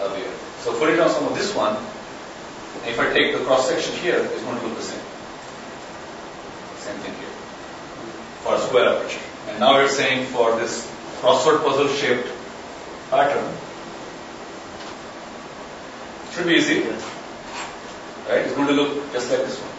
Earlier. 0.00 0.30
So 0.60 0.72
Fourier 0.72 0.96
transform 0.96 1.32
of 1.32 1.38
this 1.38 1.54
one, 1.54 1.76
if 2.86 2.98
I 2.98 3.12
take 3.12 3.36
the 3.36 3.44
cross 3.44 3.68
section 3.68 3.94
here, 3.96 4.16
it's 4.16 4.42
going 4.42 4.58
to 4.58 4.66
look 4.66 4.76
the 4.76 4.82
same. 4.82 5.00
Same 6.78 6.98
thing 7.00 7.14
here. 7.14 7.34
For 8.42 8.54
a 8.54 8.58
square 8.58 8.88
aperture. 8.96 9.20
And 9.48 9.60
now 9.60 9.74
we're 9.74 9.88
saying 9.88 10.26
for 10.26 10.56
this 10.56 10.90
crossword 11.20 11.62
puzzle 11.64 11.88
shaped 11.88 12.28
pattern, 13.10 13.52
should 16.32 16.46
be 16.46 16.54
easy. 16.54 16.80
Right? 18.28 18.40
It's 18.40 18.54
going 18.54 18.68
to 18.68 18.74
look 18.74 19.12
just 19.12 19.30
like 19.30 19.40
this 19.40 19.58
one. 19.60 19.73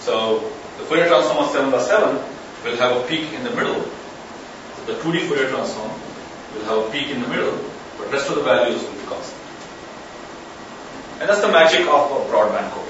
So 0.00 0.40
the 0.78 0.84
Fourier 0.84 1.08
transform 1.08 1.44
of 1.44 1.50
7 1.50 1.70
by 1.70 1.80
7 1.82 2.16
will 2.64 2.76
have 2.76 2.96
a 2.96 3.06
peak 3.06 3.32
in 3.32 3.44
the 3.44 3.50
middle. 3.50 3.82
So 3.82 4.84
the 4.86 4.94
2D 4.94 5.28
Fourier 5.28 5.48
transform 5.48 5.90
will 6.54 6.64
have 6.64 6.88
a 6.88 6.90
peak 6.90 7.08
in 7.08 7.20
the 7.20 7.28
middle, 7.28 7.58
but 7.98 8.10
rest 8.12 8.28
of 8.28 8.36
the 8.36 8.42
values 8.42 8.82
will 8.82 8.92
be 8.92 9.06
constant. 9.06 9.40
And 11.20 11.28
that's 11.28 11.42
the 11.42 11.52
magic 11.52 11.80
of 11.80 12.10
a 12.10 12.32
broadband 12.32 12.70
code. 12.70 12.88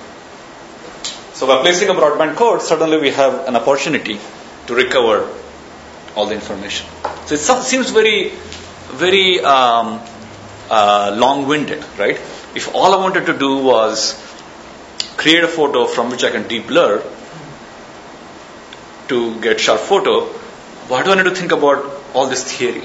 So 1.35 1.47
by 1.47 1.63
placing 1.63 1.89
a 1.89 1.95
broadband 1.95 2.37
code, 2.37 2.63
suddenly 2.63 2.99
we 2.99 3.11
have 3.11 3.49
an 3.49 3.57
opportunity 3.57 4.21
to 4.67 4.75
recover 4.75 5.29
all 6.15 6.27
the 6.27 6.35
information. 6.35 6.87
So 7.27 7.35
it 7.35 7.65
seems 7.65 7.91
very, 7.91 8.31
very 8.89 9.41
um, 9.41 10.01
uh, 10.69 11.17
long-winded, 11.17 11.85
right? 11.99 12.21
If 12.55 12.75
all 12.75 12.95
I 12.95 12.99
wanted 12.99 13.27
to 13.27 13.37
do 13.37 13.59
was 13.59 14.13
create 15.21 15.45
a 15.45 15.49
photo 15.49 15.87
from 15.87 16.11
which 16.11 16.25
I 16.25 16.31
can 16.31 16.45
deblur 16.45 16.93
to 19.09 19.41
get 19.41 19.61
sharp 19.61 19.81
photo, 19.81 20.25
why 20.91 21.03
do 21.03 21.13
I 21.13 21.17
need 21.17 21.29
to 21.29 21.35
think 21.35 21.53
about 21.53 21.85
all 22.15 22.27
this 22.27 22.45
theory? 22.51 22.85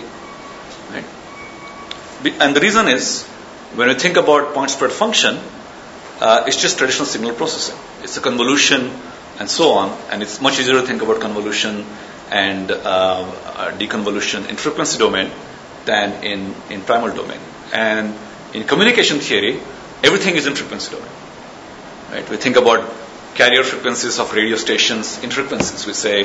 Right? 0.91 1.05
And 2.41 2.55
the 2.55 2.59
reason 2.59 2.89
is, 2.89 3.23
when 3.75 3.87
we 3.87 3.93
think 3.93 4.17
about 4.17 4.53
point 4.53 4.69
spread 4.71 4.91
function, 4.91 5.39
uh, 6.19 6.43
it's 6.47 6.61
just 6.61 6.77
traditional 6.77 7.05
signal 7.05 7.33
processing. 7.33 7.77
It's 8.03 8.17
a 8.17 8.21
convolution 8.21 8.91
and 9.39 9.49
so 9.49 9.71
on, 9.71 9.97
and 10.11 10.21
it's 10.21 10.41
much 10.41 10.59
easier 10.59 10.79
to 10.81 10.85
think 10.87 11.01
about 11.01 11.21
convolution 11.21 11.85
and 12.31 12.71
uh, 12.71 12.75
uh, 12.75 13.71
deconvolution 13.77 14.49
in 14.49 14.55
frequency 14.57 14.97
domain 14.97 15.31
than 15.85 16.23
in, 16.23 16.55
in 16.69 16.81
primal 16.81 17.15
domain. 17.15 17.39
And 17.73 18.13
in 18.53 18.63
communication 18.65 19.19
theory, 19.19 19.59
everything 20.03 20.35
is 20.35 20.47
in 20.47 20.55
frequency 20.55 20.91
domain. 20.95 21.11
Right? 22.15 22.29
We 22.29 22.37
think 22.37 22.55
about 22.55 22.89
carrier 23.35 23.61
frequencies 23.61 24.19
of 24.19 24.33
radio 24.33 24.55
stations 24.55 25.21
in 25.21 25.31
frequencies. 25.31 25.85
We 25.85 25.91
say 25.91 26.23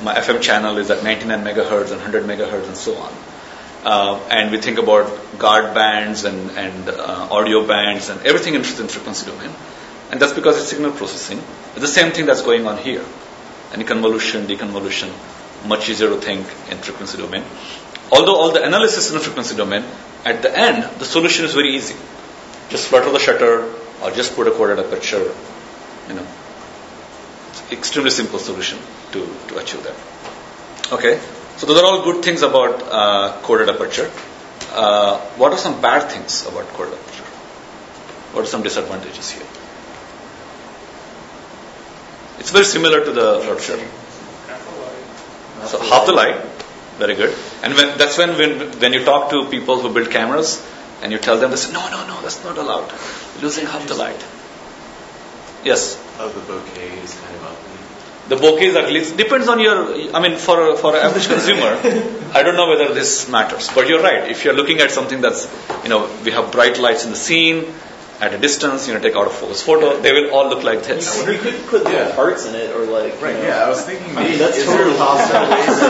my 0.00 0.14
FM 0.14 0.40
channel 0.40 0.78
is 0.78 0.88
at 0.88 1.02
99 1.02 1.42
megahertz 1.42 1.90
and 1.90 2.00
100 2.00 2.26
megahertz 2.26 2.68
and 2.68 2.76
so 2.76 2.94
on. 2.96 3.12
Uh, 3.82 4.20
and 4.30 4.52
we 4.52 4.58
think 4.58 4.78
about 4.78 5.10
guard 5.40 5.74
bands 5.74 6.22
and, 6.22 6.52
and 6.52 6.88
uh, 6.88 7.26
audio 7.32 7.66
bands 7.66 8.08
and 8.08 8.24
everything 8.24 8.54
in, 8.54 8.62
frequency 8.62 9.26
domain. 9.26 9.50
And 10.12 10.22
that's 10.22 10.32
because 10.32 10.58
it's 10.58 10.68
signal 10.68 10.92
processing. 10.92 11.38
It's 11.72 11.80
the 11.80 11.88
same 11.88 12.12
thing 12.12 12.26
that's 12.26 12.42
going 12.42 12.68
on 12.68 12.78
here. 12.78 13.04
Any 13.72 13.82
convolution, 13.82 14.46
deconvolution, 14.46 15.10
much 15.66 15.88
easier 15.88 16.10
to 16.10 16.20
think 16.20 16.46
in 16.70 16.78
frequency 16.78 17.18
domain. 17.18 17.42
although 18.12 18.36
all 18.36 18.52
the 18.52 18.62
analysis 18.62 19.08
in 19.08 19.14
the 19.14 19.20
frequency 19.20 19.56
domain, 19.56 19.82
at 20.24 20.42
the 20.42 20.56
end, 20.56 20.84
the 21.00 21.04
solution 21.04 21.44
is 21.44 21.52
very 21.52 21.74
easy. 21.74 21.96
Just 22.68 22.86
flutter 22.86 23.10
the 23.10 23.18
shutter 23.18 23.81
or 24.02 24.10
just 24.10 24.34
put 24.34 24.46
a 24.48 24.50
coded 24.50 24.78
aperture, 24.78 25.32
you 26.08 26.14
know. 26.14 26.26
Extremely 27.70 28.10
simple 28.10 28.38
solution 28.38 28.78
to, 29.12 29.26
to 29.48 29.58
achieve 29.58 29.82
that. 29.84 29.96
Okay, 30.92 31.20
so 31.56 31.66
those 31.66 31.78
are 31.78 31.86
all 31.86 32.04
good 32.04 32.22
things 32.24 32.42
about 32.42 32.82
uh, 32.82 33.40
coded 33.42 33.68
aperture. 33.68 34.10
Uh, 34.72 35.18
what 35.36 35.52
are 35.52 35.58
some 35.58 35.80
bad 35.80 36.10
things 36.10 36.46
about 36.46 36.66
coded 36.68 36.94
aperture? 36.94 37.24
What 38.34 38.42
are 38.42 38.46
some 38.46 38.62
disadvantages 38.62 39.30
here? 39.30 39.46
It's 42.38 42.50
very 42.50 42.64
similar 42.64 43.04
to 43.04 43.12
the 43.12 43.40
aperture. 43.42 43.78
So 45.66 45.78
half 45.78 46.06
the 46.06 46.12
light, 46.12 46.42
very 46.98 47.14
good. 47.14 47.34
And 47.62 47.74
when 47.74 47.96
that's 47.96 48.18
when, 48.18 48.36
when 48.36 48.80
when 48.80 48.92
you 48.92 49.04
talk 49.04 49.30
to 49.30 49.44
people 49.48 49.78
who 49.78 49.92
build 49.94 50.10
cameras 50.10 50.60
and 51.02 51.12
you 51.12 51.18
tell 51.18 51.38
them, 51.38 51.50
they 51.50 51.56
say, 51.56 51.72
no, 51.72 51.88
no, 51.88 52.06
no, 52.06 52.20
that's 52.20 52.42
not 52.44 52.58
allowed. 52.58 52.90
Losing 53.40 53.66
half 53.66 53.86
the 53.88 53.94
light. 53.94 54.24
Yes. 55.64 55.98
Oh, 56.18 56.28
the 56.28 56.40
bokeh 56.40 57.02
is 57.04 57.14
kind 57.14 57.34
of 57.36 57.44
ugly. 57.44 57.78
The 58.28 58.36
bokeh 58.36 58.62
is 58.70 58.76
ugly. 58.76 59.00
It 59.00 59.16
depends 59.16 59.48
on 59.48 59.58
your. 59.60 60.14
I 60.14 60.20
mean, 60.20 60.36
for 60.36 60.76
for 60.76 60.94
an 60.96 61.02
average 61.06 61.28
consumer, 61.34 61.70
I 62.34 62.42
don't 62.42 62.56
know 62.56 62.68
whether 62.68 62.92
this 62.94 63.28
matters. 63.28 63.70
But 63.74 63.88
you're 63.88 64.02
right. 64.02 64.28
If 64.30 64.44
you're 64.44 64.54
looking 64.54 64.80
at 64.80 64.90
something 64.90 65.20
that's, 65.20 65.48
you 65.82 65.88
know, 65.88 66.08
we 66.24 66.30
have 66.32 66.52
bright 66.52 66.78
lights 66.78 67.04
in 67.04 67.10
the 67.10 67.16
scene 67.16 67.64
at 68.20 68.32
a 68.34 68.38
distance, 68.38 68.86
you 68.86 68.94
know, 68.94 69.00
take 69.00 69.16
out 69.16 69.26
of 69.26 69.32
focus 69.32 69.62
photo, 69.62 70.00
they 70.00 70.12
will 70.12 70.30
all 70.32 70.48
look 70.48 70.62
like 70.62 70.82
this. 70.84 71.08
You 71.26 71.38
could 71.38 71.54
put 71.66 71.84
little 71.84 71.92
Yeah. 71.92 72.12
hearts 72.14 72.46
in 72.46 72.54
it, 72.54 72.70
or 72.76 72.84
like. 72.84 73.20
Right, 73.20 73.34
you 73.36 73.42
know, 73.42 73.48
yeah, 73.48 73.64
I 73.64 73.68
was 73.68 73.82
thinking 73.82 74.16
I 74.16 74.24
mean, 74.28 74.38
that's 74.38 74.56
is 74.58 74.66
totally 74.66 74.90
there 74.90 74.98
possible. 74.98 75.50
ways 75.50 75.82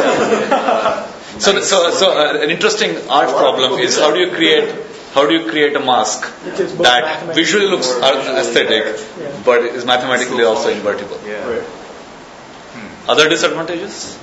uh, 0.53 1.09
So, 1.39 1.61
so, 1.61 1.91
so 1.91 2.13
uh, 2.13 2.41
an 2.45 2.51
interesting 2.51 2.97
art 3.09 3.29
A 3.29 3.33
lot 3.33 3.35
of 3.35 3.41
problem 3.59 3.81
is 3.81 3.99
how 3.99 4.13
do 4.15 4.21
you 4.21 4.31
create 4.31 4.69
how 5.15 5.27
do 5.29 5.35
you 5.35 5.49
create 5.51 5.75
a 5.77 5.81
mask 5.81 6.25
Which 6.45 6.61
is 6.61 6.73
both 6.73 6.87
that 6.87 7.03
mathematically 7.05 7.43
visually 7.43 7.67
looks 7.67 7.89
or 7.91 8.13
aesthetic, 8.43 8.85
Yeah. 9.21 9.41
but 9.45 9.65
is 9.81 9.85
mathematically 9.85 10.45
also 10.45 10.71
invertible? 10.71 11.21
yeah. 11.27 11.49
Right. 11.49 11.63
Hmm. 11.63 13.11
Other 13.11 13.29
disadvantages 13.29 14.19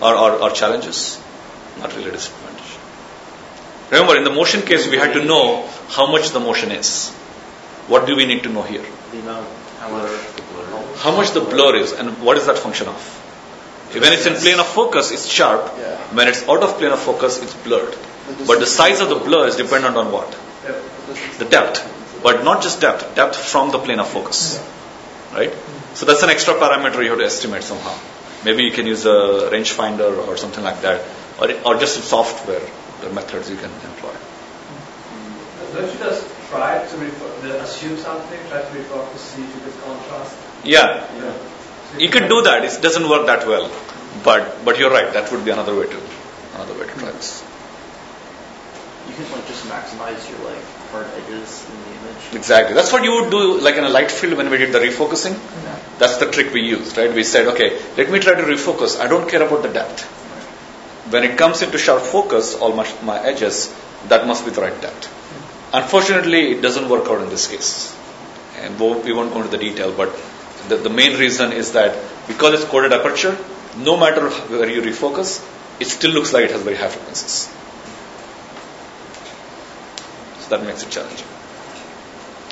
or, 0.00 0.14
or, 0.16 0.30
or 0.42 0.50
challenges? 0.50 1.20
Not 1.78 1.94
really 1.96 2.10
disadvantage. 2.10 2.78
Remember, 3.90 4.16
in 4.16 4.24
the 4.24 4.30
motion 4.30 4.62
case, 4.62 4.88
we 4.88 4.96
had 4.96 5.12
to 5.14 5.24
know 5.24 5.68
how 5.88 6.10
much 6.10 6.30
the 6.30 6.40
motion 6.40 6.70
is. 6.70 7.10
What 7.88 8.06
do 8.06 8.16
we 8.16 8.24
need 8.26 8.42
to 8.44 8.48
know 8.48 8.62
here? 8.62 8.84
How 9.80 9.90
much 9.90 10.10
the 10.36 10.42
blur? 10.42 10.94
How 10.96 11.14
much 11.16 11.30
the 11.32 11.40
blur 11.40 11.76
is, 11.76 11.92
and 11.92 12.22
what 12.22 12.38
is 12.38 12.46
that 12.46 12.58
function 12.58 12.88
of? 12.88 13.18
When 13.92 14.12
it's 14.14 14.24
in 14.24 14.34
plane 14.36 14.58
of 14.58 14.66
focus, 14.66 15.10
it's 15.10 15.26
sharp. 15.26 15.70
Yeah. 15.78 15.96
When 16.20 16.28
it's 16.28 16.48
out 16.48 16.62
of 16.62 16.78
plane 16.78 16.92
of 16.92 17.00
focus, 17.00 17.42
it's 17.42 17.54
blurred. 17.64 17.94
But 18.46 18.60
the 18.60 18.66
size 18.66 19.00
of 19.00 19.08
the 19.08 19.16
blur 19.16 19.46
is 19.48 19.56
dependent 19.56 19.96
on 19.96 20.12
what? 20.12 20.30
The 21.38 21.44
depth. 21.44 21.82
But 22.22 22.44
not 22.44 22.62
just 22.62 22.80
depth, 22.80 23.14
depth 23.16 23.36
from 23.36 23.70
the 23.72 23.78
plane 23.78 23.98
of 24.00 24.08
focus. 24.08 24.60
Right? 25.32 25.52
So 25.94 26.06
that's 26.06 26.22
an 26.22 26.30
extra 26.30 26.54
parameter 26.54 27.02
you 27.02 27.10
have 27.10 27.18
to 27.18 27.24
estimate 27.24 27.62
somehow. 27.62 27.98
Maybe 28.44 28.64
you 28.64 28.70
can 28.70 28.86
use 28.86 29.04
a 29.06 29.50
rangefinder 29.52 30.26
or 30.28 30.36
something 30.36 30.62
like 30.64 30.80
that, 30.82 31.04
or, 31.40 31.50
or 31.66 31.78
just 31.78 32.02
software 32.04 32.62
the 33.00 33.10
methods 33.10 33.50
you 33.50 33.56
can 33.56 33.70
employ. 33.70 34.14
Don't 35.74 35.90
you 35.92 35.98
just 35.98 36.26
try 36.50 36.86
to 36.86 36.96
refer, 36.98 37.56
assume 37.58 37.96
something, 37.96 38.38
try 38.48 38.62
to 38.62 38.78
refer 38.78 39.04
to 39.12 39.18
see 39.18 39.42
if 39.42 39.54
you 39.54 39.60
get 39.62 39.80
contrast? 39.84 40.36
Yeah, 40.64 41.06
Yeah. 41.18 41.32
you 41.98 42.08
could 42.10 42.28
do 42.28 42.42
that. 42.42 42.64
It 42.64 42.82
doesn't 42.82 43.08
work 43.08 43.26
that 43.26 43.46
well, 43.46 43.70
but 44.22 44.64
but 44.64 44.78
you're 44.78 44.90
right. 44.90 45.12
That 45.12 45.32
would 45.32 45.44
be 45.44 45.50
another 45.50 45.74
way 45.74 45.86
to 45.86 46.00
another 46.54 46.74
way 46.74 46.86
to 46.86 46.94
try 47.00 47.10
this. 47.10 47.42
You 49.12 49.24
can 49.24 49.32
like 49.32 49.46
just 49.46 49.66
maximize 49.66 50.28
your 50.30 50.38
like 50.50 50.64
hard 50.90 51.06
edges 51.16 51.66
in 51.68 51.76
the 51.82 51.90
image. 52.00 52.34
Exactly. 52.34 52.74
That's 52.74 52.92
what 52.92 53.04
you 53.04 53.12
would 53.12 53.30
do, 53.30 53.60
like 53.60 53.76
in 53.76 53.84
a 53.84 53.88
light 53.90 54.10
field 54.10 54.38
when 54.38 54.48
we 54.48 54.56
did 54.56 54.72
the 54.72 54.78
refocusing. 54.78 55.38
That's 55.98 56.16
the 56.16 56.30
trick 56.30 56.52
we 56.54 56.62
used, 56.62 56.96
right? 56.96 57.12
We 57.12 57.22
said, 57.22 57.48
okay, 57.48 57.78
let 57.98 58.10
me 58.10 58.20
try 58.20 58.34
to 58.34 58.42
refocus. 58.42 58.98
I 58.98 59.08
don't 59.08 59.28
care 59.28 59.42
about 59.42 59.62
the 59.62 59.68
depth. 59.68 60.02
When 61.10 61.24
it 61.24 61.36
comes 61.36 61.60
into 61.60 61.76
sharp 61.76 62.02
focus, 62.02 62.54
all 62.54 62.72
my, 62.72 62.90
my 63.02 63.22
edges, 63.22 63.74
that 64.08 64.26
must 64.26 64.46
be 64.46 64.50
the 64.50 64.62
right 64.62 64.80
depth. 64.80 65.10
Unfortunately, 65.74 66.52
it 66.52 66.62
doesn't 66.62 66.88
work 66.88 67.06
out 67.08 67.20
in 67.20 67.28
this 67.28 67.48
case. 67.48 67.94
And 68.56 68.80
we 68.80 69.12
won't 69.12 69.32
go 69.34 69.42
into 69.42 69.50
the 69.50 69.58
detail, 69.58 69.92
but 69.92 70.16
the, 70.68 70.76
the 70.76 70.90
main 70.90 71.18
reason 71.18 71.52
is 71.52 71.72
that 71.72 71.98
because 72.28 72.54
it's 72.54 72.70
coded 72.70 72.92
aperture, 72.92 73.36
no 73.76 73.96
matter 73.96 74.30
where 74.30 74.68
you 74.68 74.80
refocus, 74.80 75.46
it 75.80 75.86
still 75.86 76.12
looks 76.12 76.32
like 76.32 76.44
it 76.44 76.50
has 76.52 76.62
very 76.62 76.76
high 76.76 76.88
frequencies. 76.88 77.52
So 80.52 80.58
that 80.58 80.66
makes 80.66 80.82
it 80.82 80.90
challenging. 80.90 81.26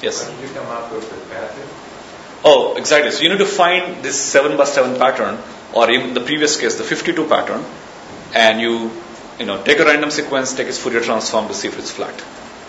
Yes? 0.03 0.25
How 0.25 0.31
did 0.31 0.49
you 0.49 0.55
come 0.55 0.67
up 0.69 0.91
with 0.91 1.05
the 1.11 1.35
pattern? 1.35 1.69
Oh, 2.43 2.77
exactly. 2.79 3.11
So 3.11 3.23
you 3.23 3.29
need 3.29 3.39
to 3.39 3.45
find 3.47 4.03
this 4.03 4.19
7 4.19 4.57
by 4.57 4.65
7 4.65 4.99
pattern, 4.99 5.39
or 5.75 5.91
in 5.91 6.15
the 6.15 6.21
previous 6.21 6.59
case, 6.59 6.77
the 6.77 6.85
52 6.85 7.27
pattern, 7.27 7.63
and 8.35 8.59
you, 8.59 8.91
you 9.39 9.45
know, 9.45 9.63
take 9.63 9.81
a 9.81 9.85
random 9.85 10.11
sequence, 10.11 10.55
take 10.55 10.69
its 10.69 10.79
Fourier 10.79 11.03
transform 11.03 11.49
to 11.49 11.53
see 11.55 11.69
if 11.69 11.79
it's 11.79 11.91
flat. 11.91 12.15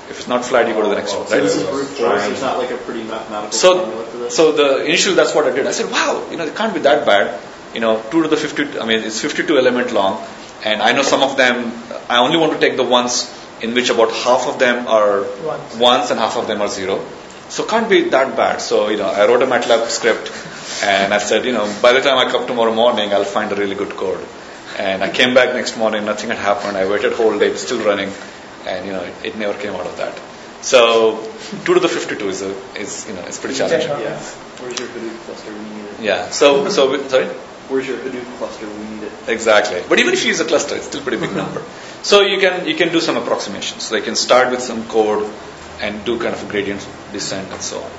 If 0.09 0.19
it's 0.19 0.27
not 0.27 0.43
flat, 0.43 0.67
you 0.67 0.73
go 0.73 0.81
to 0.81 0.89
the 0.89 0.95
next 0.95 1.15
one, 1.15 1.25
So 1.27 1.35
right? 1.35 1.43
this 1.43 1.55
is 1.55 1.63
brute 1.63 1.85
force. 1.87 2.27
There's 2.27 2.41
not 2.41 2.57
like 2.57 2.71
a 2.71 2.77
pretty 2.77 3.03
mathematical 3.03 3.53
So, 3.53 3.79
formula 3.79 4.05
for 4.07 4.17
this. 4.17 4.35
so 4.35 4.51
the 4.51 4.83
initially 4.83 5.15
that's 5.15 5.33
what 5.33 5.45
I 5.45 5.51
did. 5.55 5.65
I 5.65 5.71
said, 5.71 5.89
wow, 5.89 6.27
you 6.29 6.35
know, 6.35 6.43
it 6.45 6.55
can't 6.57 6.73
be 6.73 6.81
that 6.81 7.05
bad. 7.05 7.39
You 7.73 7.79
know, 7.79 8.03
two 8.11 8.21
to 8.23 8.27
the 8.27 8.35
50. 8.35 8.79
I 8.79 8.85
mean, 8.85 8.99
it's 9.03 9.21
52 9.21 9.57
element 9.57 9.93
long, 9.93 10.21
and 10.65 10.81
I 10.81 10.91
know 10.91 11.03
some 11.03 11.23
of 11.23 11.37
them. 11.37 11.71
I 12.09 12.17
only 12.17 12.35
want 12.37 12.51
to 12.51 12.59
take 12.59 12.75
the 12.75 12.83
ones 12.83 13.31
in 13.61 13.73
which 13.73 13.89
about 13.89 14.11
half 14.11 14.47
of 14.47 14.59
them 14.59 14.87
are 14.87 15.21
Ones. 15.45 15.75
ones 15.77 16.11
and 16.11 16.19
half 16.19 16.37
of 16.37 16.47
them 16.47 16.61
are 16.61 16.67
zero. 16.67 17.03
So 17.49 17.65
can't 17.65 17.89
be 17.89 18.09
that 18.09 18.35
bad. 18.37 18.61
So 18.61 18.89
you 18.89 18.97
know, 18.97 19.07
I 19.09 19.25
wrote 19.27 19.41
a 19.43 19.45
MATLAB 19.45 19.87
script, 19.89 20.31
and 20.83 21.13
I 21.13 21.17
said, 21.19 21.45
you 21.45 21.51
know, 21.51 21.65
by 21.81 21.93
the 21.93 22.01
time 22.01 22.17
I 22.17 22.31
come 22.31 22.47
tomorrow 22.47 22.73
morning, 22.73 23.13
I'll 23.13 23.23
find 23.25 23.51
a 23.51 23.55
really 23.55 23.75
good 23.75 23.91
code. 23.91 24.25
And 24.79 25.03
I 25.03 25.09
came 25.09 25.33
back 25.33 25.53
next 25.53 25.77
morning, 25.77 26.05
nothing 26.05 26.29
had 26.29 26.37
happened. 26.39 26.77
I 26.77 26.87
waited 26.89 27.13
whole 27.13 27.37
day, 27.37 27.47
it's 27.47 27.61
still 27.61 27.83
running, 27.85 28.09
and 28.65 28.85
you 28.85 28.93
know, 28.93 29.03
it, 29.03 29.13
it 29.25 29.37
never 29.37 29.57
came 29.59 29.73
out 29.75 29.85
of 29.85 29.97
that. 29.97 30.17
So 30.63 30.81
two 31.65 31.73
to 31.73 31.79
the 31.79 31.89
52 31.89 32.29
is 32.29 32.41
a, 32.41 32.51
is 32.79 33.07
you 33.07 33.13
know, 33.15 33.21
it's 33.23 33.39
pretty 33.39 33.55
challenging. 33.57 33.89
yeah. 33.89 34.17
Where's 34.61 34.79
your 34.79 34.87
Hadoop 34.89 35.17
cluster? 35.25 35.51
We. 35.53 36.05
Yeah. 36.05 36.29
So 36.29 36.69
so 36.69 37.07
sorry. 37.09 37.27
Where's 37.71 37.87
your 37.87 37.97
Hadoop 37.97 38.37
cluster? 38.37 38.67
We 38.67 38.85
need 38.93 39.03
it. 39.03 39.11
Exactly. 39.35 39.81
But 39.87 39.99
even 39.99 40.13
if 40.13 40.23
you 40.23 40.29
use 40.29 40.41
a 40.41 40.45
cluster, 40.45 40.75
it's 40.75 40.87
still 40.87 41.01
a 41.01 41.03
pretty 41.03 41.21
big 41.25 41.35
number. 41.35 41.63
So 42.03 42.21
you 42.21 42.39
can 42.39 42.67
you 42.67 42.75
can 42.75 42.91
do 42.91 42.99
some 42.99 43.17
approximations. 43.23 43.83
So 43.83 43.95
you 43.95 44.03
can 44.03 44.15
start 44.15 44.51
with 44.51 44.61
some 44.61 44.85
code 44.95 45.31
and 45.79 46.03
do 46.05 46.19
kind 46.19 46.33
of 46.35 46.43
a 46.47 46.51
gradient 46.51 46.87
descent 47.13 47.51
and 47.51 47.61
so 47.61 47.81
on. 47.81 47.91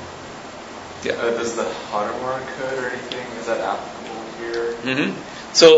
Yeah. 1.04 1.12
Uh, 1.14 1.30
does 1.38 1.56
the 1.56 1.64
Hadamard 1.90 2.46
code 2.58 2.78
or 2.84 2.88
anything, 2.90 3.26
is 3.40 3.46
that 3.46 3.60
applicable 3.60 4.22
here? 4.42 4.66
hmm 4.88 5.10
So 5.52 5.72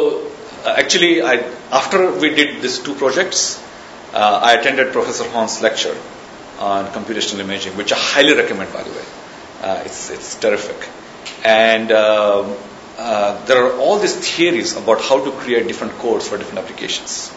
uh, 0.64 0.74
actually, 0.76 1.22
I 1.22 1.36
after 1.70 2.12
we 2.24 2.34
did 2.34 2.62
these 2.62 2.78
two 2.80 2.95
projects, 2.95 3.62
uh, 4.12 4.40
I 4.42 4.55
attended 4.55 4.92
Professor 4.92 5.24
Horn's 5.24 5.62
lecture 5.62 5.97
on 6.59 6.86
computational 6.99 7.40
imaging, 7.40 7.76
which 7.76 7.92
I 7.92 7.97
highly 7.97 8.34
recommend, 8.34 8.72
by 8.72 8.82
the 8.82 8.90
way. 8.90 9.05
Uh, 9.62 9.82
it's 9.86 10.11
it's 10.11 10.36
terrific, 10.36 10.88
and 11.45 11.90
um, 11.92 12.55
uh, 12.97 13.45
there 13.47 13.64
are 13.64 13.76
all 13.78 13.99
these 13.99 14.14
theories 14.14 14.76
about 14.76 15.01
how 15.01 15.24
to 15.24 15.30
create 15.32 15.66
different 15.66 15.92
codes 15.95 16.28
for 16.28 16.38
different 16.38 16.61
applications. 16.61 17.32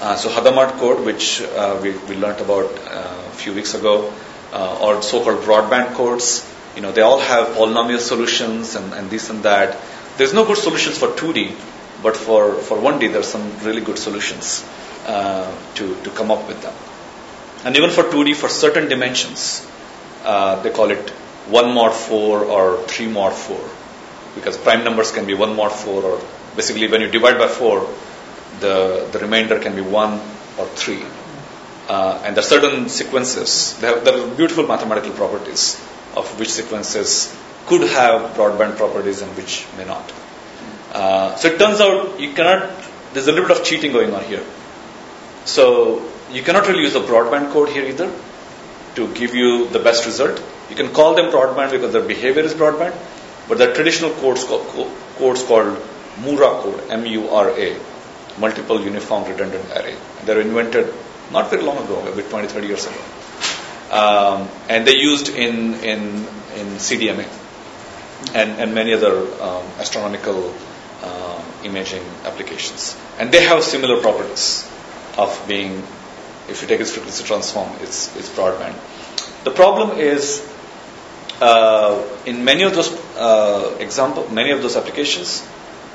Uh, 0.00 0.16
so 0.16 0.28
Hadamard 0.28 0.72
code, 0.78 1.04
which 1.04 1.40
uh, 1.42 1.78
we, 1.82 1.92
we 1.92 2.16
learned 2.16 2.40
about 2.40 2.66
uh, 2.86 3.22
a 3.28 3.34
few 3.34 3.54
weeks 3.54 3.74
ago, 3.74 4.12
uh, 4.52 4.78
or 4.82 5.00
so-called 5.02 5.42
broadband 5.42 5.94
codes, 5.94 6.46
you 6.74 6.82
know, 6.82 6.92
they 6.92 7.00
all 7.00 7.20
have 7.20 7.56
polynomial 7.56 7.98
solutions 7.98 8.74
and, 8.74 8.92
and 8.92 9.08
this 9.08 9.30
and 9.30 9.42
that. 9.44 9.78
There's 10.18 10.34
no 10.34 10.44
good 10.44 10.58
solutions 10.58 10.98
for 10.98 11.08
2D, 11.08 11.54
but 12.02 12.16
for, 12.16 12.54
for 12.54 12.76
1D, 12.76 13.12
there's 13.12 13.28
some 13.28 13.58
really 13.60 13.80
good 13.80 13.98
solutions 13.98 14.68
to, 15.06 16.02
to 16.02 16.10
come 16.10 16.30
up 16.30 16.46
with 16.48 16.60
them. 16.62 16.74
And 17.64 17.76
even 17.76 17.90
for 17.90 18.02
2D, 18.02 18.34
for 18.34 18.48
certain 18.48 18.88
dimensions, 18.88 19.66
they 20.22 20.70
call 20.70 20.90
it 20.90 21.10
1 21.48 21.74
mod 21.74 21.94
4 21.94 22.44
or 22.44 22.82
3 22.82 23.08
mod 23.08 23.32
4, 23.32 23.56
because 24.36 24.56
prime 24.56 24.84
numbers 24.84 25.10
can 25.10 25.26
be 25.26 25.34
1 25.34 25.56
mod 25.56 25.72
4, 25.72 26.02
or 26.04 26.20
basically 26.54 26.86
when 26.86 27.00
you 27.00 27.10
divide 27.10 27.38
by 27.38 27.48
4, 27.48 27.88
the, 28.60 29.08
the 29.10 29.18
remainder 29.18 29.58
can 29.58 29.74
be 29.74 29.82
1 29.82 30.20
or 30.58 30.66
3. 30.66 31.02
Uh, 31.88 32.22
and 32.24 32.36
there 32.36 32.44
are 32.44 32.46
certain 32.46 32.88
sequences, 32.88 33.76
there, 33.80 33.98
there 34.00 34.18
are 34.18 34.34
beautiful 34.34 34.66
mathematical 34.66 35.12
properties 35.12 35.74
of 36.16 36.38
which 36.38 36.50
sequences 36.50 37.36
could 37.66 37.82
have 37.82 38.36
broadband 38.36 38.76
properties 38.76 39.22
and 39.22 39.36
which 39.36 39.66
may 39.76 39.84
not. 39.84 40.12
Uh, 40.92 41.34
so 41.36 41.48
it 41.48 41.58
turns 41.58 41.80
out 41.80 42.18
you 42.20 42.32
cannot, 42.32 42.70
there's 43.12 43.26
a 43.26 43.32
little 43.32 43.48
bit 43.48 43.58
of 43.58 43.64
cheating 43.64 43.92
going 43.92 44.14
on 44.14 44.24
here. 44.24 44.44
So 45.44 46.08
you 46.32 46.42
cannot 46.42 46.66
really 46.66 46.82
use 46.82 46.94
the 46.94 47.00
broadband 47.00 47.52
code 47.52 47.68
here 47.68 47.84
either 47.84 48.12
to 48.96 49.12
give 49.14 49.34
you 49.34 49.68
the 49.68 49.78
best 49.78 50.06
result. 50.06 50.42
You 50.70 50.76
can 50.76 50.92
call 50.92 51.14
them 51.14 51.30
broadband 51.30 51.70
because 51.70 51.92
their 51.92 52.02
behavior 52.02 52.42
is 52.42 52.54
broadband, 52.54 52.96
but 53.48 53.60
are 53.60 53.72
traditional 53.74 54.10
codes, 54.12 54.44
co- 54.44 54.64
co- 54.64 54.90
codes 55.16 55.42
called 55.42 55.80
Mura 56.22 56.60
code, 56.62 56.90
M-U-R-A, 56.90 57.76
multiple 58.38 58.80
uniform 58.80 59.24
redundant 59.24 59.70
array. 59.72 59.96
They 60.24 60.34
were 60.34 60.40
invented 60.40 60.92
not 61.32 61.50
very 61.50 61.62
long 61.62 61.78
ago, 61.84 62.02
maybe 62.04 62.22
20, 62.28 62.48
30 62.48 62.66
years 62.66 62.86
ago. 62.86 63.00
Um, 63.90 64.48
and 64.68 64.86
they 64.86 64.96
used 64.96 65.28
in, 65.28 65.74
in, 65.74 66.00
in 66.56 66.66
CDMA 66.78 67.26
and, 68.34 68.50
and 68.60 68.74
many 68.74 68.92
other 68.92 69.18
um, 69.42 69.64
astronomical 69.78 70.52
uh, 71.02 71.42
imaging 71.64 72.02
applications. 72.24 72.96
And 73.18 73.30
they 73.30 73.44
have 73.44 73.62
similar 73.62 74.00
properties 74.00 74.68
of 75.16 75.44
being, 75.46 75.82
if 76.48 76.62
you 76.62 76.68
take 76.68 76.80
its 76.80 76.92
frequency 76.92 77.24
transform, 77.24 77.70
it's, 77.80 78.14
it's 78.16 78.28
broadband. 78.30 78.74
The 79.44 79.50
problem 79.52 79.98
is 79.98 80.40
uh, 81.40 82.02
in 82.24 82.44
many 82.44 82.62
of 82.62 82.74
those 82.74 82.92
uh, 83.16 83.76
example, 83.80 84.28
many 84.30 84.50
of 84.50 84.62
those 84.62 84.76
applications, 84.76 85.46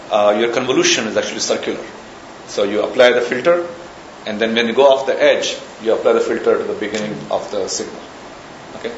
uh, 0.09 0.35
your 0.37 0.53
convolution 0.53 1.07
is 1.07 1.17
actually 1.17 1.39
circular. 1.39 1.83
So 2.47 2.63
you 2.63 2.83
apply 2.83 3.13
the 3.13 3.21
filter, 3.21 3.67
and 4.25 4.39
then 4.39 4.53
when 4.53 4.67
you 4.67 4.73
go 4.73 4.87
off 4.87 5.05
the 5.07 5.21
edge, 5.21 5.57
you 5.81 5.93
apply 5.93 6.13
the 6.13 6.19
filter 6.19 6.57
to 6.57 6.63
the 6.63 6.73
beginning 6.73 7.17
of 7.31 7.49
the 7.51 7.67
signal. 7.67 8.01
Okay. 8.77 8.93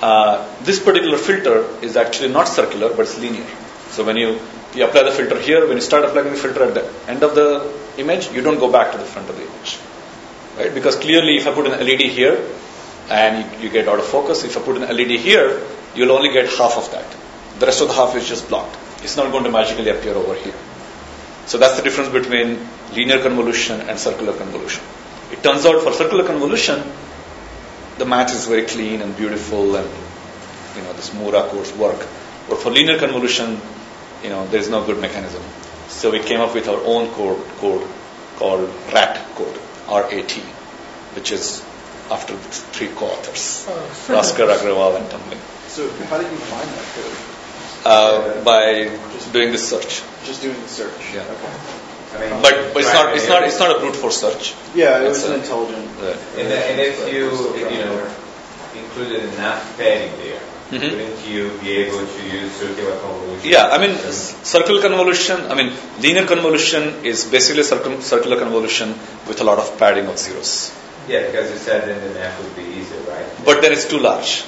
Uh, 0.00 0.48
this 0.62 0.82
particular 0.82 1.18
filter 1.18 1.68
is 1.82 1.96
actually 1.96 2.32
not 2.32 2.48
circular, 2.48 2.90
but 2.90 3.00
it's 3.00 3.18
linear. 3.18 3.46
So 3.90 4.04
when 4.04 4.16
you 4.16 4.40
you 4.74 4.84
apply 4.84 5.02
the 5.02 5.10
filter 5.10 5.38
here, 5.40 5.66
when 5.66 5.76
you 5.76 5.82
start 5.82 6.04
applying 6.04 6.30
the 6.30 6.36
filter 6.36 6.62
at 6.64 6.74
the 6.74 7.10
end 7.10 7.22
of 7.22 7.34
the 7.34 7.72
image, 7.98 8.30
you 8.32 8.40
don't 8.40 8.58
go 8.58 8.70
back 8.70 8.92
to 8.92 8.98
the 8.98 9.04
front 9.04 9.28
of 9.28 9.36
the 9.36 9.42
image, 9.42 9.78
right? 10.56 10.72
Because 10.72 10.96
clearly, 10.96 11.36
if 11.36 11.46
I 11.46 11.52
put 11.52 11.66
an 11.66 11.72
LED 11.84 12.02
here, 12.02 12.36
and 13.10 13.62
you, 13.62 13.68
get 13.68 13.88
out 13.88 13.98
of 13.98 14.06
focus, 14.06 14.44
if 14.44 14.56
I 14.56 14.62
put 14.62 14.76
an 14.76 14.82
LED 14.82 15.18
here, 15.18 15.60
you'll 15.94 16.12
only 16.12 16.32
get 16.32 16.48
half 16.48 16.76
of 16.76 16.90
that. 16.92 17.04
The 17.58 17.66
rest 17.66 17.82
of 17.82 17.88
the 17.88 17.94
half 17.94 18.14
is 18.14 18.28
just 18.28 18.48
blocked. 18.48 18.78
It's 19.02 19.16
not 19.16 19.32
going 19.32 19.44
to 19.44 19.50
magically 19.50 19.90
appear 19.90 20.14
over 20.14 20.34
here. 20.34 20.54
So 21.46 21.58
that's 21.58 21.76
the 21.76 21.82
difference 21.82 22.10
between 22.10 22.58
linear 22.94 23.20
convolution 23.20 23.80
and 23.80 23.98
circular 23.98 24.36
convolution. 24.36 24.84
It 25.32 25.42
turns 25.42 25.66
out 25.66 25.82
for 25.82 25.92
circular 25.92 26.24
convolution, 26.24 26.82
the 27.98 28.06
match 28.06 28.32
is 28.32 28.46
very 28.46 28.66
clean 28.66 29.02
and 29.02 29.16
beautiful 29.16 29.76
and 29.76 29.90
you 30.76 30.82
know 30.82 30.92
this 30.94 31.12
Mura 31.12 31.42
codes 31.48 31.72
work. 31.72 31.98
But 32.48 32.58
for 32.58 32.70
linear 32.70 32.98
convolution, 32.98 33.60
you 34.22 34.30
know, 34.30 34.46
there 34.46 34.60
is 34.60 34.70
no 34.70 34.84
good 34.84 35.00
mechanism. 35.00 35.42
So 35.88 36.10
we 36.10 36.20
came 36.20 36.40
up 36.40 36.54
with 36.54 36.68
our 36.68 36.80
own 36.84 37.10
code, 37.12 37.44
code 37.58 37.86
called 38.36 38.70
RAT 38.92 39.16
code, 39.34 39.58
R-A-T, 39.88 40.40
which 41.14 41.32
is 41.32 41.64
after 42.10 42.36
three 42.74 42.88
co-authors, 42.88 43.66
oh. 43.68 44.06
Raskar, 44.08 44.48
Agrawal, 44.56 44.96
and 44.96 45.06
Tumblin. 45.10 45.38
So 45.68 45.88
how 46.06 46.18
did 46.18 46.30
you 46.30 46.38
find 46.38 46.68
that 46.68 46.86
code? 46.94 47.40
Uh, 47.82 48.44
by 48.44 48.84
just 49.12 49.32
doing 49.32 49.52
the 49.52 49.58
search. 49.58 50.02
Just 50.24 50.42
doing 50.42 50.60
the 50.60 50.68
search. 50.68 51.14
Yeah. 51.14 51.22
Okay. 51.22 51.80
I 52.12 52.18
mean, 52.18 52.42
but, 52.42 52.74
but 52.74 52.82
it's 52.82 52.92
not 52.92 53.14
it's 53.14 53.28
not 53.28 53.42
it's 53.44 53.58
not 53.58 53.76
a 53.76 53.78
brute 53.78 53.94
force 53.94 54.20
search. 54.20 54.54
Yeah, 54.74 55.02
it 55.02 55.08
was 55.08 55.24
an 55.24 55.38
intelligent. 55.40 55.86
Uh, 55.98 56.16
and, 56.36 56.52
and 56.52 56.80
if 56.80 57.12
you 57.12 57.54
if, 57.54 57.72
you 57.72 57.78
know 57.78 58.14
included 58.74 59.32
enough 59.34 59.62
padding 59.78 60.12
there, 60.18 60.40
mm-hmm. 60.40 60.82
wouldn't 60.82 61.26
you 61.26 61.50
be 61.60 61.70
able 61.82 62.04
to 62.06 62.22
use 62.28 62.50
circular 62.52 62.98
convolution? 62.98 63.48
Yeah, 63.48 63.68
I 63.68 63.78
mean 63.78 63.96
circular 63.96 64.82
convolution. 64.82 65.40
I 65.50 65.54
mean 65.54 65.72
linear 66.00 66.26
convolution 66.26 67.04
is 67.04 67.24
basically 67.24 67.62
circum, 67.62 68.00
circular 68.02 68.38
convolution 68.38 68.90
with 69.28 69.40
a 69.40 69.44
lot 69.44 69.58
of 69.58 69.78
padding 69.78 70.06
of 70.06 70.18
zeros. 70.18 70.74
Yeah, 71.08 71.26
because 71.26 71.50
you 71.50 71.56
said 71.56 71.88
then 71.88 72.06
the 72.06 72.14
math 72.18 72.42
would 72.42 72.56
be 72.56 72.62
easier, 72.62 73.00
right? 73.00 73.26
But 73.44 73.62
then 73.62 73.72
it's 73.72 73.88
too 73.88 73.98
large. 73.98 74.44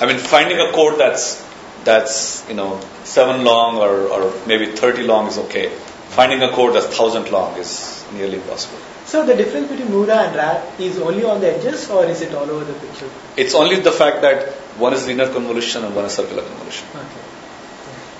I 0.00 0.06
mean, 0.06 0.18
finding 0.18 0.58
a 0.60 0.72
code 0.72 0.98
that's 0.98 1.44
that's 1.84 2.48
you 2.48 2.54
know 2.54 2.80
seven 3.04 3.44
long 3.44 3.76
or, 3.78 4.08
or 4.08 4.32
maybe 4.46 4.66
thirty 4.66 5.02
long 5.02 5.28
is 5.28 5.38
okay. 5.38 5.68
Finding 6.08 6.42
a 6.42 6.50
code 6.50 6.74
that's 6.74 6.86
thousand 6.96 7.30
long 7.30 7.56
is 7.56 8.04
nearly 8.12 8.36
impossible. 8.36 8.78
So 9.06 9.26
the 9.26 9.34
difference 9.34 9.68
between 9.70 9.90
Mura 9.90 10.16
and 10.16 10.36
RAT 10.36 10.80
is 10.80 10.98
only 10.98 11.24
on 11.24 11.40
the 11.40 11.54
edges, 11.56 11.90
or 11.90 12.04
is 12.06 12.22
it 12.22 12.34
all 12.34 12.48
over 12.50 12.64
the 12.64 12.72
picture? 12.74 13.08
It's 13.36 13.54
only 13.54 13.80
the 13.80 13.92
fact 13.92 14.22
that 14.22 14.48
one 14.78 14.94
is 14.94 15.06
linear 15.06 15.28
convolution 15.32 15.84
and 15.84 15.94
one 15.94 16.04
is 16.06 16.12
circular 16.12 16.42
convolution. 16.42 16.86
Okay. 16.94 17.34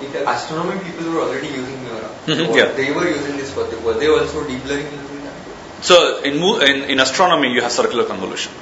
because 0.00 0.26
astronomy 0.26 0.82
people 0.84 1.10
were 1.12 1.20
already 1.22 1.48
using 1.48 1.82
Mura. 1.84 2.10
Mm-hmm, 2.28 2.54
yeah. 2.58 2.72
They 2.72 2.92
were 2.92 3.08
using 3.08 3.38
this 3.38 3.52
for 3.52 3.64
were 3.84 3.94
they 3.94 4.08
also 4.08 4.46
deep 4.46 4.64
learning 4.66 4.92
using 4.92 5.24
that? 5.24 5.34
So 5.80 6.20
in, 6.22 6.34
in, 6.68 6.90
in 6.90 7.00
astronomy 7.00 7.52
you 7.52 7.62
have 7.62 7.72
circular 7.72 8.04
convolution 8.04 8.52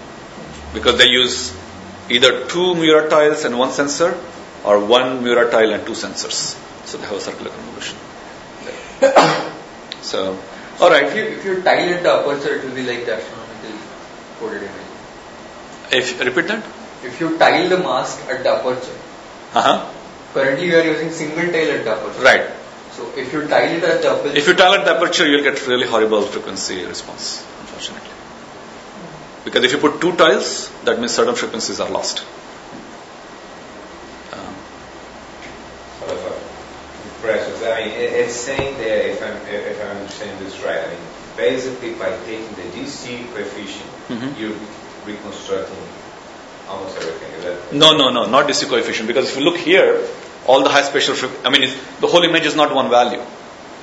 because 0.72 0.98
they 0.98 1.08
use 1.08 1.56
either 2.08 2.46
two 2.46 2.74
Mura 2.76 3.08
tiles 3.10 3.44
and 3.44 3.58
one 3.58 3.72
sensor 3.72 4.16
or 4.64 4.84
one 4.84 5.24
Mura 5.24 5.50
tile 5.50 5.72
and 5.72 5.84
two 5.84 5.92
sensors. 5.92 6.56
So 6.86 6.98
they 6.98 7.06
have 7.06 7.16
a 7.16 7.20
circular 7.20 7.50
convolution. 7.50 7.98
so, 10.02 10.38
all 10.80 10.90
right. 10.90 11.06
If 11.06 11.16
you, 11.16 11.24
if 11.24 11.44
you 11.44 11.62
tile 11.62 11.90
at 11.94 12.02
the 12.04 12.12
aperture, 12.12 12.54
it 12.56 12.64
will 12.64 12.74
be 12.74 12.86
like 12.86 13.04
the 13.04 13.16
astronomical 13.16 13.72
coded 14.38 14.62
image. 14.62 14.86
If 15.90 16.20
repeat 16.20 16.48
that. 16.48 16.64
If 17.02 17.20
you 17.20 17.36
tile 17.36 17.68
the 17.68 17.78
mask 17.78 18.20
at 18.28 18.44
the 18.44 18.50
aperture, 18.50 18.96
uh-huh. 19.54 19.92
Currently, 20.36 20.68
we 20.68 20.74
are 20.74 20.84
using 20.84 21.10
single 21.10 21.46
tail 21.50 21.78
at 21.78 21.84
the 21.84 21.92
aperture. 21.92 22.20
Right. 22.20 22.50
So 22.92 23.10
if 23.16 23.32
you 23.32 23.48
tile 23.48 23.74
it 23.74 23.82
at 23.82 24.02
the 24.02 24.10
aperture, 24.10 24.36
if 24.36 24.46
you 24.46 24.52
tile 24.52 24.74
at 24.74 24.84
the 24.84 24.94
aperture, 24.94 25.26
you'll 25.26 25.42
get 25.42 25.66
really 25.66 25.86
horrible 25.86 26.20
frequency 26.22 26.84
response, 26.84 27.42
unfortunately. 27.60 28.10
Because 29.44 29.64
if 29.64 29.72
you 29.72 29.78
put 29.78 29.98
two 29.98 30.14
tiles, 30.14 30.68
that 30.84 30.98
means 30.98 31.12
certain 31.12 31.36
frequencies 31.36 31.80
are 31.80 31.88
lost. 31.88 32.20
Um, 34.34 34.54
impressive. 37.06 37.62
I 37.62 37.86
mean, 37.86 37.94
it's 37.94 38.34
saying 38.34 38.76
there, 38.76 39.08
if 39.08 39.22
I'm, 39.22 39.36
if 39.48 39.80
I'm 39.80 39.96
understanding 39.96 40.44
this 40.44 40.60
right, 40.60 40.84
I 40.84 40.88
mean, 40.90 40.98
basically 41.38 41.94
by 41.94 42.10
taking 42.26 42.54
the 42.56 42.68
DC 42.76 43.26
coefficient, 43.32 43.90
mm-hmm. 44.08 44.38
you're 44.38 44.58
reconstructing 45.06 45.88
almost 46.68 46.98
everything. 46.98 47.78
no, 47.78 47.96
no, 47.96 48.10
no, 48.10 48.26
not 48.26 48.46
DC 48.46 48.68
coefficient. 48.68 49.08
Because 49.08 49.30
if 49.30 49.38
you 49.38 49.44
look 49.44 49.56
here, 49.56 50.06
all 50.46 50.62
the 50.62 50.70
high 50.70 50.82
spatial, 50.82 51.14
I 51.44 51.50
mean, 51.50 51.70
the 52.00 52.06
whole 52.06 52.22
image 52.22 52.46
is 52.46 52.56
not 52.56 52.74
one 52.74 52.90
value. 52.90 53.22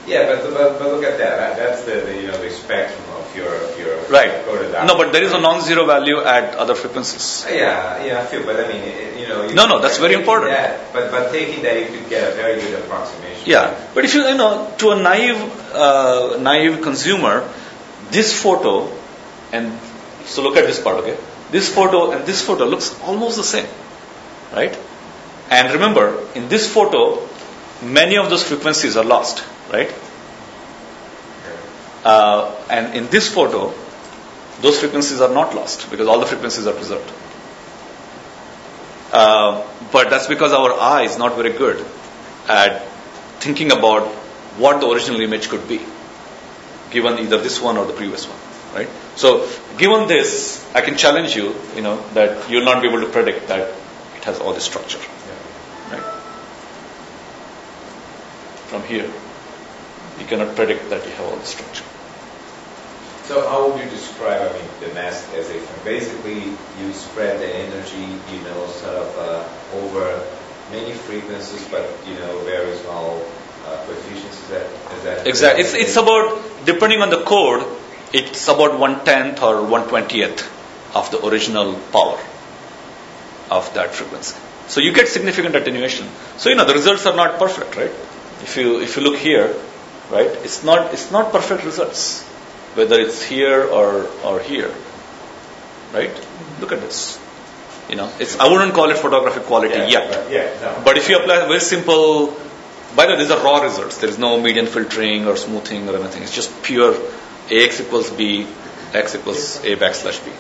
Yeah, 0.06 0.36
but, 0.36 0.54
but, 0.54 0.80
but 0.80 0.88
look 0.92 1.04
at 1.04 1.18
that. 1.18 1.56
That's 1.56 1.84
the, 1.84 2.02
the, 2.02 2.22
you 2.22 2.28
know 2.28 2.38
the 2.42 2.50
spectrum 2.50 3.04
of 3.16 3.36
your 3.38 3.56
of 3.56 3.80
your 3.80 3.96
right. 4.10 4.86
No, 4.86 4.98
but 4.98 5.14
there 5.14 5.24
is 5.24 5.32
a 5.32 5.40
non-zero 5.40 5.86
value 5.86 6.20
at 6.20 6.56
other 6.56 6.76
frequencies. 6.76 7.46
Yeah, 7.50 8.04
yeah, 8.04 8.22
I 8.22 8.26
feel. 8.26 8.44
But 8.46 8.60
I 8.60 8.68
mean, 8.68 8.84
it, 8.84 9.20
you 9.22 9.30
know. 9.30 9.48
You 9.48 9.56
no, 9.56 9.66
no, 9.66 9.80
that's 9.80 10.00
very 10.00 10.16
important. 10.16 10.52
That, 10.52 10.92
but 10.92 11.10
but 11.10 11.32
taking 11.32 11.64
that, 11.64 11.80
you 11.80 11.98
could 11.98 12.10
get 12.10 12.34
a 12.34 12.36
very 12.36 12.60
good 12.60 12.84
approximation. 12.84 13.44
Yeah, 13.46 13.80
but 13.94 14.04
if 14.04 14.14
you 14.14 14.28
you 14.28 14.36
know 14.36 14.74
to 14.80 14.92
a 14.92 15.02
naive 15.02 15.40
uh, 15.74 16.38
naive 16.38 16.82
consumer, 16.82 17.50
this 18.12 18.34
photo, 18.42 18.92
and 19.54 19.72
so 20.26 20.44
look 20.44 20.58
at 20.58 20.66
this 20.66 20.82
part, 20.82 20.98
okay. 20.98 21.18
This 21.52 21.74
photo 21.74 22.12
and 22.12 22.26
this 22.26 22.42
photo 22.42 22.66
looks 22.66 23.00
almost 23.04 23.38
the 23.38 23.44
same, 23.44 23.68
right? 24.52 24.78
And 25.50 25.74
remember, 25.74 26.28
in 26.36 26.50
this 26.50 26.72
photo, 26.72 27.28
many 27.84 28.18
of 28.18 28.30
those 28.30 28.44
frequencies 28.44 28.98
are 28.98 29.04
lost, 29.04 29.44
right? 29.72 29.94
Uh, 32.04 32.54
and 32.70 32.96
in 32.96 33.08
this 33.08 33.34
photo, 33.34 33.74
those 34.62 34.80
frequencies 34.80 35.22
are 35.22 35.34
not 35.34 35.56
lost 35.56 35.90
because 35.90 36.08
all 36.08 36.20
the 36.20 36.26
frequencies 36.26 36.68
are 36.68 36.74
preserved. 36.74 37.12
Uh, 39.12 39.66
but 39.92 40.10
that's 40.10 40.28
because 40.28 40.52
our 40.54 40.74
eye 40.74 41.04
is 41.04 41.18
not 41.18 41.36
very 41.36 41.52
good 41.52 41.86
at 42.50 42.84
thinking 43.40 43.72
about 43.72 44.08
what 44.58 44.82
the 44.82 44.88
original 44.88 45.22
image 45.22 45.50
could 45.50 45.68
be, 45.68 45.82
given 46.92 47.20
either 47.20 47.38
this 47.38 47.62
one 47.62 47.78
or 47.78 47.86
the 47.86 47.94
previous 47.94 48.28
one, 48.28 48.40
right? 48.76 48.90
So, 49.16 49.48
given 49.78 50.08
this, 50.08 50.66
I 50.74 50.82
can 50.82 50.98
challenge 50.98 51.36
you, 51.36 51.56
you 51.76 51.82
know, 51.82 52.02
that 52.14 52.50
you'll 52.50 52.66
not 52.66 52.82
be 52.82 52.90
able 52.90 53.02
to 53.02 53.10
predict 53.10 53.48
that 53.48 53.74
it 54.18 54.24
has 54.24 54.40
all 54.40 54.54
this 54.54 54.64
structure. 54.64 55.00
From 58.74 58.84
here. 58.90 59.10
You 60.20 60.26
cannot 60.26 60.56
predict 60.56 60.90
that 60.90 61.06
you 61.06 61.12
have 61.12 61.26
all 61.30 61.38
the 61.38 61.46
structure. 61.46 61.86
So 63.30 63.48
how 63.48 63.70
would 63.70 63.84
you 63.84 63.90
describe, 63.90 64.42
I 64.42 64.54
mean, 64.54 64.70
the 64.82 64.94
mask 64.96 65.34
as 65.34 65.50
if 65.50 65.64
basically 65.86 66.42
you 66.80 66.94
spread 66.94 67.40
the 67.40 67.50
energy, 67.56 68.08
you 68.34 68.42
know, 68.48 68.66
sort 68.68 68.96
of 68.96 69.10
uh, 69.18 69.78
over 69.82 70.06
many 70.72 70.94
frequencies, 70.94 71.68
but 71.70 71.86
you 72.08 72.16
know 72.16 72.40
very 72.46 72.76
small 72.78 73.22
uh, 73.66 73.86
coefficients. 73.86 74.42
Is 74.42 74.50
that 74.50 74.66
is 74.98 75.04
that 75.04 75.28
Exactly. 75.28 75.64
It's, 75.64 75.74
it's 75.74 75.98
about, 75.98 76.66
depending 76.66 77.02
on 77.02 77.12
the 77.12 77.22
code, 77.24 77.64
it's 78.12 78.48
about 78.48 78.80
one 78.80 79.06
tenth 79.06 79.42
or 79.42 79.64
one 79.76 79.88
twentieth 79.88 80.42
of 80.96 81.12
the 81.12 81.24
original 81.26 81.76
power 81.92 82.20
of 83.52 83.72
that 83.76 83.94
frequency. 83.94 84.36
So 84.68 84.82
you 84.82 84.94
get 84.94 85.08
significant 85.08 85.56
attenuation. 85.56 86.10
So 86.38 86.50
you 86.50 86.56
know 86.56 86.66
the 86.66 86.74
results 86.74 87.06
are 87.06 87.16
not 87.16 87.40
perfect, 87.40 87.78
right? 87.78 87.92
If 88.44 88.58
you 88.58 88.80
if 88.82 88.96
you 88.98 89.04
look 89.04 89.18
here, 89.18 89.56
right, 90.12 90.32
it's 90.48 90.64
not 90.64 90.94
it's 90.94 91.12
not 91.12 91.32
perfect 91.32 91.64
results, 91.66 92.24
whether 92.80 93.00
it's 93.00 93.22
here 93.24 93.64
or 93.80 94.08
or 94.24 94.40
here, 94.40 94.72
right? 95.94 96.12
Look 96.62 96.72
at 96.72 96.82
this. 96.82 97.20
You 97.90 97.96
know, 98.00 98.10
it's 98.20 98.40
I 98.40 98.48
wouldn't 98.52 98.74
call 98.74 98.90
it 98.90 98.98
photographic 98.98 99.44
quality 99.44 99.76
Yeah, 99.76 99.88
yet. 99.96 100.10
but- 100.12 100.32
yeah, 100.32 100.50
no. 100.62 100.82
But 100.86 100.98
if 100.98 101.10
you 101.10 101.18
apply 101.20 101.40
very 101.48 101.60
simple, 101.60 102.34
by 102.96 103.06
the 103.08 103.14
way, 103.14 103.20
these 103.20 103.32
are 103.32 103.44
raw 103.44 103.58
results. 103.62 103.98
There 103.98 104.10
is 104.10 104.18
no 104.18 104.40
median 104.40 104.68
filtering 104.68 105.28
or 105.28 105.36
smoothing 105.38 105.90
or 105.90 105.98
anything. 105.98 106.24
It's 106.24 106.36
just 106.42 106.52
pure 106.64 106.96
AX 107.52 107.82
equals 107.82 108.10
B, 108.10 108.48
X 108.94 109.16
equals 109.16 109.46
A 109.64 109.76
backslash 109.76 110.24
B. 110.26 110.32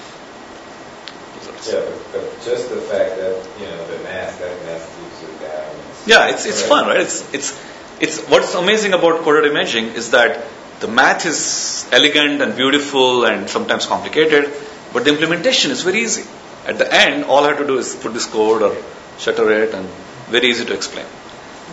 Yeah, 1.66 1.80
but, 1.80 2.12
but 2.12 2.24
just 2.43 2.70
the 2.70 2.82
fact 2.91 3.16
that 3.18 3.36
you 3.60 3.66
know 3.68 3.88
the 3.88 4.04
math, 4.04 4.39
that 4.39 4.56
math 4.66 4.84
gives 4.99 5.22
you 5.24 5.30
is- 5.30 6.08
Yeah, 6.08 6.28
it's 6.32 6.45
it's 6.45 6.62
fun, 6.62 6.88
right? 6.88 6.99
It's 6.99 7.24
it's 7.34 7.51
it's 8.00 8.22
what's 8.28 8.54
amazing 8.54 8.94
about 8.94 9.22
coded 9.22 9.50
imaging 9.52 9.86
is 9.89 10.12
that 10.12 10.46
the 10.80 10.88
math 10.88 11.26
is 11.26 11.88
elegant 11.91 12.41
and 12.41 12.56
beautiful 12.56 13.26
and 13.26 13.50
sometimes 13.50 13.86
complicated, 13.86 14.52
but 14.91 15.06
the 15.06 15.12
implementation 15.12 15.72
is 15.72 15.84
very 15.84 16.00
easy. 16.00 16.26
At 16.66 16.78
the 16.78 16.94
end, 16.94 17.26
all 17.26 17.44
I 17.44 17.50
have 17.50 17.58
to 17.60 17.68
do 17.68 17.78
is 17.78 17.96
put 17.96 18.14
this 18.14 18.26
code 18.26 18.62
or 18.62 18.76
shutter 19.18 19.50
it, 19.52 19.74
and 19.74 19.88
very 20.28 20.48
easy 20.48 20.66
to 20.66 20.74
explain. 20.74 21.06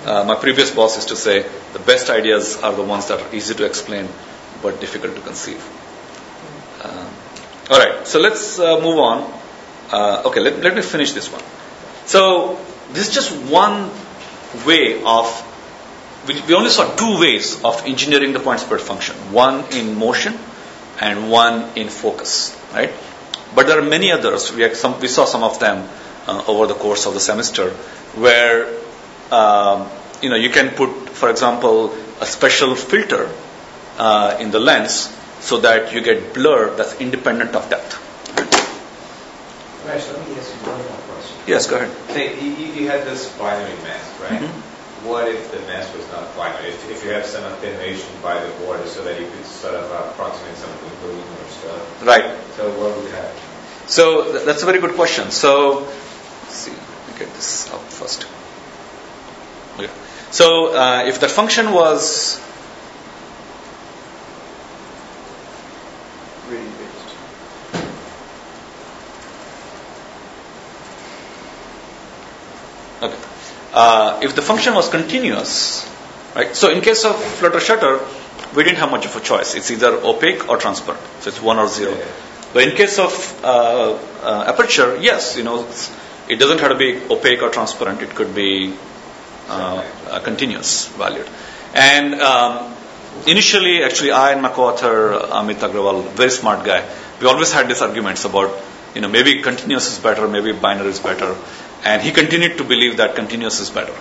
Uh, 0.05 0.25
my 0.25 0.35
previous 0.35 0.71
boss 0.71 0.97
used 0.97 1.09
to 1.09 1.17
say 1.17 1.45
the 1.73 1.79
best 1.79 2.11
ideas 2.11 2.61
are 2.63 2.73
the 2.73 2.83
ones 2.83 3.09
that 3.09 3.21
are 3.21 3.35
easy 3.35 3.55
to 3.55 3.65
explain 3.65 4.09
but 4.63 4.81
difficult 4.81 5.15
to 5.15 5.21
conceive. 5.23 5.63
Um, 6.83 7.09
all 7.71 7.79
right, 7.79 8.07
so 8.07 8.19
let's 8.19 8.59
uh, 8.59 8.81
move 8.81 8.99
on. 8.99 9.41
Uh, 9.91 10.23
okay, 10.27 10.41
let, 10.41 10.61
let 10.61 10.75
me 10.75 10.83
finish 10.83 11.13
this 11.13 11.31
one. 11.31 11.43
So 12.07 12.59
this 12.93 13.09
is 13.09 13.15
just 13.15 13.33
one 13.51 13.91
way 14.67 15.03
of. 15.05 15.47
We, 16.31 16.41
we 16.43 16.55
only 16.55 16.71
saw 16.71 16.95
two 16.95 17.19
ways 17.19 17.61
of 17.65 17.85
engineering 17.87 18.33
the 18.33 18.39
point 18.39 18.61
spread 18.61 18.81
function. 18.81 19.17
One 19.33 19.65
in 19.73 19.99
motion, 19.99 20.39
and 21.01 21.29
one 21.29 21.71
in 21.75 21.89
focus. 21.89 22.57
Right? 22.73 22.93
But 23.55 23.67
there 23.67 23.79
are 23.81 23.83
many 23.83 24.13
others. 24.13 24.53
We, 24.53 24.73
some, 24.75 25.01
we 25.01 25.09
saw 25.09 25.25
some 25.25 25.43
of 25.43 25.59
them 25.59 25.89
uh, 26.29 26.45
over 26.47 26.69
the 26.69 26.75
course 26.75 27.07
of 27.07 27.15
the 27.15 27.21
semester, 27.21 27.71
where 28.15 28.69
um, 29.33 29.89
you 30.23 30.31
know 30.31 30.37
you 30.37 30.51
can 30.51 30.71
put, 30.71 31.11
for 31.11 31.31
example, 31.31 31.93
a 32.21 32.27
special 32.27 32.77
filter 32.77 33.29
uh, 33.99 34.37
in 34.39 34.53
the 34.53 34.61
lens 34.61 35.13
so 35.41 35.59
that 35.61 35.93
you 35.93 36.01
get 36.01 36.33
blur 36.33 36.77
that's 36.77 37.01
independent 37.01 37.57
of 37.57 37.69
depth. 37.71 37.99
Ramesh, 39.85 40.13
let 40.13 40.29
me 40.29 40.37
ask 40.39 40.53
you 40.53 40.71
one 40.71 40.79
more 40.79 41.01
question. 41.11 41.37
Yes, 41.49 41.67
go 41.67 41.77
ahead. 41.77 41.91
Say 42.15 42.39
you, 42.41 42.51
you 42.83 42.87
had 42.89 43.05
this 43.05 43.37
binary 43.37 43.75
mask, 43.83 44.21
right? 44.23 44.43
Mhm. 44.43 44.70
What 45.03 45.29
if 45.29 45.51
the 45.51 45.61
mask 45.61 45.97
was 45.97 46.07
not 46.11 46.37
binary? 46.37 46.71
If, 46.71 46.91
if 46.91 47.05
you 47.05 47.11
have 47.11 47.25
some 47.25 47.45
attenuation 47.55 48.11
by 48.23 48.39
the 48.45 48.51
border 48.61 48.87
so 48.87 49.03
that 49.05 49.19
you 49.19 49.27
could 49.27 49.45
sort 49.47 49.75
of 49.75 49.91
approximate 49.91 50.57
something 50.57 50.91
wiggling 51.03 51.25
or 51.25 51.49
stuff. 51.49 52.07
Right. 52.07 52.37
So 52.57 52.69
what 52.79 52.97
would 52.97 53.11
happen? 53.11 53.37
So 53.87 54.31
th- 54.31 54.45
that's 54.45 54.63
a 54.63 54.67
very 54.67 54.81
good 54.81 54.95
question. 54.95 55.31
So 55.31 55.81
let's 55.81 56.55
see, 56.55 56.73
let 56.73 57.09
me 57.09 57.19
get 57.19 57.33
this 57.35 57.71
up 57.73 57.81
first. 57.81 58.27
Okay. 59.79 59.91
So 60.31 60.75
uh, 60.75 61.05
if 61.07 61.19
the 61.19 61.29
function 61.29 61.73
was 61.73 62.39
Gradient 66.51 66.79
based. 66.79 67.15
okay, 73.03 73.17
uh, 73.81 74.21
if 74.23 74.35
the 74.35 74.43
function 74.43 74.75
was 74.75 74.89
continuous, 74.89 75.89
right? 76.35 76.55
So 76.55 76.71
in 76.71 76.81
case 76.83 77.05
of 77.05 77.17
flutter 77.39 77.61
shutter, 77.61 78.01
we 78.55 78.65
didn't 78.65 78.79
have 78.79 78.91
much 78.91 79.07
of 79.07 79.17
a 79.17 79.21
choice. 79.21 79.55
It's 79.55 79.71
either 79.71 79.93
opaque 80.13 80.49
or 80.49 80.57
transparent. 80.59 81.03
So 81.21 81.31
it's 81.31 81.41
one 81.41 81.59
or 81.59 81.69
zero. 81.69 81.95
Yeah. 81.97 82.05
But 82.53 82.65
in 82.65 82.77
case 82.77 82.99
of 82.99 83.15
uh, 83.45 83.99
uh, 84.23 84.53
aperture, 84.53 84.99
yes, 85.01 85.37
you 85.37 85.45
know, 85.45 85.65
it's, 85.67 85.91
it 86.29 86.39
doesn't 86.39 86.61
have 86.61 86.73
to 86.73 86.77
be 86.77 86.91
opaque 87.15 87.43
or 87.43 87.51
transparent. 87.51 88.03
It 88.03 88.15
could 88.15 88.35
be 88.35 88.75
uh, 89.49 89.85
uh, 90.09 90.21
continuous 90.21 90.89
valued. 90.89 91.29
And 91.75 92.15
um, 92.15 92.75
initially, 93.27 93.83
actually, 93.85 94.11
I 94.11 94.33
and 94.33 94.43
my 94.43 94.51
co-author 94.51 95.21
Amit 95.41 95.61
Agrawal, 95.69 96.03
very 96.11 96.31
smart 96.31 96.67
guy, 96.67 96.85
we 97.21 97.29
always 97.29 97.53
had 97.53 97.69
these 97.69 97.83
arguments 97.83 98.25
about, 98.25 98.51
you 98.95 99.01
know, 99.01 99.09
maybe 99.09 99.41
continuous 99.43 99.91
is 99.93 99.99
better, 100.01 100.29
maybe 100.29 100.53
binary 100.53 100.89
is 100.89 100.99
better, 100.99 101.37
and 101.85 102.03
he 102.03 102.13
continued 102.13 102.59
to 102.59 102.65
believe 102.65 102.97
that 102.99 103.15
continuous 103.15 103.61
is 103.61 103.71
better. 103.71 103.95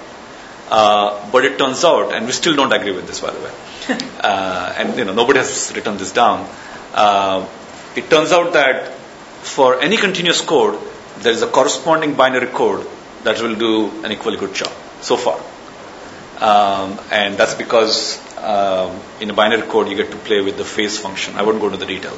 Uh, 0.69 1.31
but 1.31 1.45
it 1.45 1.57
turns 1.57 1.83
out, 1.83 2.13
and 2.13 2.25
we 2.25 2.31
still 2.31 2.55
don't 2.55 2.71
agree 2.71 2.91
with 2.91 3.07
this, 3.07 3.19
by 3.19 3.31
the 3.31 3.39
way, 3.39 3.51
uh, 4.19 4.73
and 4.77 4.97
you 4.97 5.05
know 5.05 5.13
nobody 5.13 5.39
has 5.39 5.71
written 5.75 5.97
this 5.97 6.11
down. 6.11 6.47
Uh, 6.93 7.47
it 7.95 8.09
turns 8.09 8.31
out 8.31 8.53
that 8.53 8.93
for 9.41 9.81
any 9.81 9.97
continuous 9.97 10.41
code, 10.41 10.79
there 11.19 11.31
is 11.31 11.41
a 11.41 11.47
corresponding 11.47 12.13
binary 12.13 12.47
code 12.47 12.87
that 13.23 13.41
will 13.41 13.55
do 13.55 14.03
an 14.03 14.11
equally 14.11 14.37
good 14.37 14.53
job 14.53 14.71
so 15.01 15.17
far. 15.17 15.39
Um, 16.39 16.99
and 17.11 17.35
that's 17.35 17.55
because 17.55 18.19
um, 18.37 18.99
in 19.19 19.29
a 19.29 19.33
binary 19.33 19.63
code 19.63 19.89
you 19.89 19.95
get 19.97 20.11
to 20.11 20.17
play 20.17 20.41
with 20.41 20.57
the 20.57 20.63
phase 20.63 20.97
function. 20.97 21.35
I 21.35 21.43
won't 21.43 21.59
go 21.59 21.65
into 21.65 21.77
the 21.77 21.85
detail, 21.85 22.17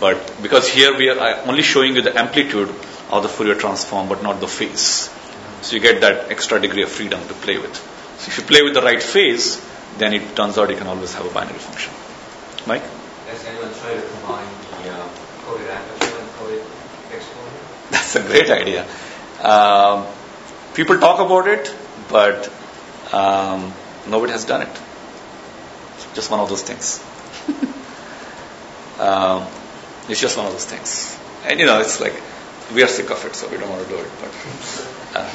but 0.00 0.42
because 0.42 0.68
here 0.68 0.96
we 0.96 1.10
are 1.10 1.42
only 1.46 1.62
showing 1.62 1.94
you 1.94 2.02
the 2.02 2.18
amplitude 2.18 2.74
of 3.12 3.22
the 3.22 3.28
Fourier 3.28 3.54
transform, 3.54 4.08
but 4.08 4.22
not 4.22 4.40
the 4.40 4.48
phase. 4.48 5.10
So 5.60 5.76
you 5.76 5.80
get 5.80 6.00
that 6.00 6.30
extra 6.30 6.58
degree 6.60 6.82
of 6.82 6.88
freedom 6.88 7.20
to 7.28 7.34
play 7.34 7.58
with. 7.58 7.76
So 8.18 8.28
if 8.28 8.38
you 8.38 8.44
play 8.44 8.62
with 8.62 8.74
the 8.74 8.82
right 8.82 9.02
phase, 9.02 9.60
then 9.98 10.14
it 10.14 10.34
turns 10.34 10.56
out 10.56 10.70
you 10.70 10.76
can 10.76 10.86
always 10.86 11.12
have 11.14 11.26
a 11.26 11.30
binary 11.30 11.58
function. 11.58 11.92
Mike? 12.66 12.82
Has 13.28 13.44
anyone 13.44 13.72
tried 13.74 13.96
to 13.96 14.08
combine 14.08 14.46
the 14.70 14.94
um, 14.94 15.10
coded 15.44 15.68
aperture 15.68 16.18
and 16.18 16.30
coded 16.30 16.64
exposure? 17.12 17.50
That's 17.90 18.16
a 18.16 18.22
great 18.22 18.50
idea. 18.50 18.86
Um, 19.42 20.06
people 20.74 20.98
talk 20.98 21.20
about 21.20 21.48
it, 21.48 21.74
but 22.08 22.50
um, 23.12 23.72
nobody 24.08 24.32
has 24.32 24.44
done 24.46 24.62
it. 24.62 24.80
It's 25.96 26.14
just 26.14 26.30
one 26.30 26.40
of 26.40 26.48
those 26.48 26.62
things. 26.62 27.04
um, 28.98 29.46
it's 30.08 30.20
just 30.20 30.36
one 30.36 30.46
of 30.46 30.52
those 30.52 30.66
things. 30.66 31.18
And 31.44 31.60
you 31.60 31.66
know, 31.66 31.80
it's 31.80 32.00
like 32.00 32.14
we 32.74 32.82
are 32.82 32.88
sick 32.88 33.10
of 33.10 33.24
it, 33.24 33.34
so 33.34 33.48
we 33.48 33.56
don't 33.56 33.70
want 33.70 33.86
to 33.86 33.88
do 33.88 33.98
it. 33.98 34.10
But, 34.20 35.16
uh, 35.16 35.30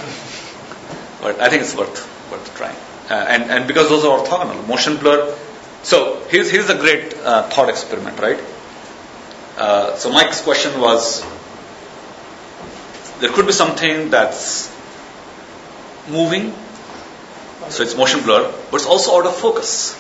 but 1.22 1.40
I 1.42 1.50
think 1.50 1.64
it's 1.64 1.76
worth 1.76 2.32
worth 2.32 2.56
trying. 2.58 2.76
Uh, 3.10 3.14
and 3.14 3.44
and 3.44 3.68
because 3.68 3.90
those 3.90 4.04
are 4.06 4.20
orthogonal, 4.20 4.68
motion 4.68 4.98
blur. 4.98 5.36
So 5.84 6.24
here's 6.30 6.52
here's 6.52 6.70
a 6.70 6.76
great 6.76 7.14
uh, 7.16 7.44
thought 7.50 7.70
experiment, 7.70 8.20
right? 8.20 8.40
Uh, 9.58 9.96
so 9.96 10.12
Mike's 10.12 10.42
question 10.42 10.80
was 10.80 11.26
there 13.20 13.32
could 13.32 13.48
be 13.48 13.54
something 13.54 14.10
that's 14.10 14.72
moving, 16.10 16.54
so 17.70 17.84
it's 17.84 17.96
motion 17.96 18.22
blur, 18.22 18.52
but 18.72 18.78
it's 18.78 18.86
also 18.86 19.18
out 19.18 19.26
of 19.26 19.36
focus. 19.36 19.98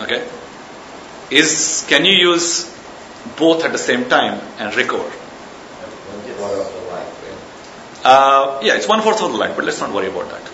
Okay? 0.00 0.26
Is 1.30 1.84
can 1.88 2.04
you 2.04 2.12
use 2.12 2.70
both 3.36 3.64
at 3.64 3.72
the 3.72 3.78
same 3.78 4.08
time 4.08 4.40
and 4.58 4.74
recover? 4.76 5.10
One 6.42 6.50
quarter 6.50 6.62
of 6.62 6.72
the 6.74 6.80
light. 6.90 7.08
Uh, 8.04 8.60
yeah, 8.62 8.74
it's 8.74 8.88
one 8.88 9.00
fourth 9.02 9.22
of 9.22 9.30
the 9.30 9.38
light, 9.38 9.54
but 9.54 9.64
let's 9.64 9.80
not 9.80 9.92
worry 9.92 10.08
about 10.08 10.28
that. 10.30 10.50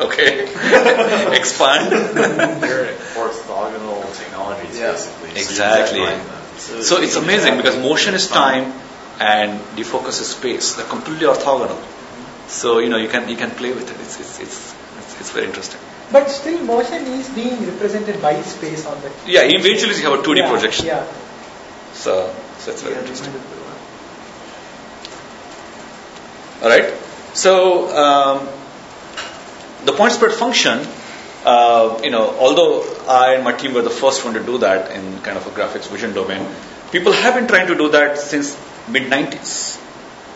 Okay, 0.00 0.42
expand. 1.36 1.92
They're 1.92 2.96
orthogonal 3.14 4.02
technologies, 4.16 4.78
Yeah. 4.78 4.92
basically. 4.92 5.30
So 5.30 5.50
Exactly. 5.50 5.98
combine 5.98 6.26
them. 6.26 6.82
So 6.82 7.00
it's 7.02 7.16
amazing 7.16 7.56
because 7.56 7.76
motion 7.78 8.14
is 8.14 8.28
time 8.28 8.72
and 9.20 9.60
defocus 9.76 10.20
is 10.20 10.28
space. 10.28 10.74
They're 10.74 10.86
completely 10.86 11.26
orthogonal. 11.26 11.78
So 12.48 12.78
you 12.78 12.88
know 12.88 12.96
you 12.96 13.08
can 13.08 13.28
you 13.28 13.36
can 13.36 13.50
play 13.50 13.72
with 13.72 13.90
it. 13.90 14.00
It's 14.00 14.18
it's 14.20 14.40
it's 14.40 14.74
it's, 14.98 15.20
it's 15.20 15.30
very 15.30 15.46
interesting. 15.46 15.80
But 16.12 16.28
still, 16.30 16.62
motion 16.64 17.06
is 17.06 17.28
being 17.30 17.64
represented 17.66 18.20
by 18.20 18.40
space 18.42 18.84
on 18.86 19.00
the. 19.00 19.10
Yeah, 19.26 19.42
eventually 19.44 19.96
you 19.96 20.02
have 20.10 20.20
a 20.20 20.22
2D 20.22 20.38
Yeah, 20.38 20.50
projection. 20.50 20.86
Yeah. 20.86 21.06
So 21.94 22.34
so 22.58 22.70
it's 22.70 22.82
very 22.82 22.96
interesting. 22.96 23.32
All 26.62 26.68
right. 26.68 26.92
So 27.34 27.52
um, 27.96 28.48
the 29.86 29.92
point 29.92 30.12
spread 30.12 30.32
function, 30.32 30.86
uh, 31.44 32.00
you 32.04 32.10
know, 32.10 32.36
although 32.38 32.84
I 33.08 33.34
and 33.34 33.44
my 33.44 33.52
team 33.52 33.74
were 33.74 33.82
the 33.82 33.90
first 33.90 34.24
one 34.24 34.34
to 34.34 34.42
do 34.44 34.58
that 34.58 34.90
in 34.92 35.20
kind 35.22 35.36
of 35.38 35.46
a 35.46 35.50
graphics 35.50 35.88
vision 35.88 36.12
domain, 36.12 36.46
people 36.92 37.12
have 37.12 37.34
been 37.34 37.48
trying 37.48 37.66
to 37.68 37.74
do 37.74 37.88
that 37.90 38.18
since 38.18 38.56
mid 38.88 39.10
90s 39.10 39.80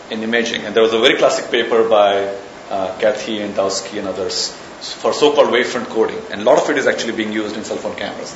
in 0.09 0.23
imaging. 0.23 0.61
And 0.65 0.75
there 0.75 0.83
was 0.83 0.93
a 0.93 0.99
very 0.99 1.17
classic 1.17 1.51
paper 1.51 1.87
by 1.87 2.25
uh, 2.69 2.97
Cathey 2.99 3.41
and 3.41 3.53
Dowski 3.55 3.99
and 3.99 4.07
others 4.07 4.57
for 4.81 5.13
so-called 5.13 5.49
wavefront 5.49 5.87
coding. 5.87 6.19
And 6.31 6.41
a 6.41 6.43
lot 6.43 6.61
of 6.61 6.69
it 6.69 6.77
is 6.77 6.87
actually 6.87 7.13
being 7.13 7.31
used 7.31 7.55
in 7.55 7.63
cell 7.63 7.77
phone 7.77 7.95
cameras. 7.95 8.35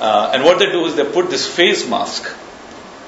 Uh, 0.00 0.32
and 0.34 0.44
what 0.44 0.58
they 0.58 0.66
do 0.66 0.84
is 0.86 0.96
they 0.96 1.04
put 1.04 1.30
this 1.30 1.46
phase 1.46 1.88
mask 1.88 2.30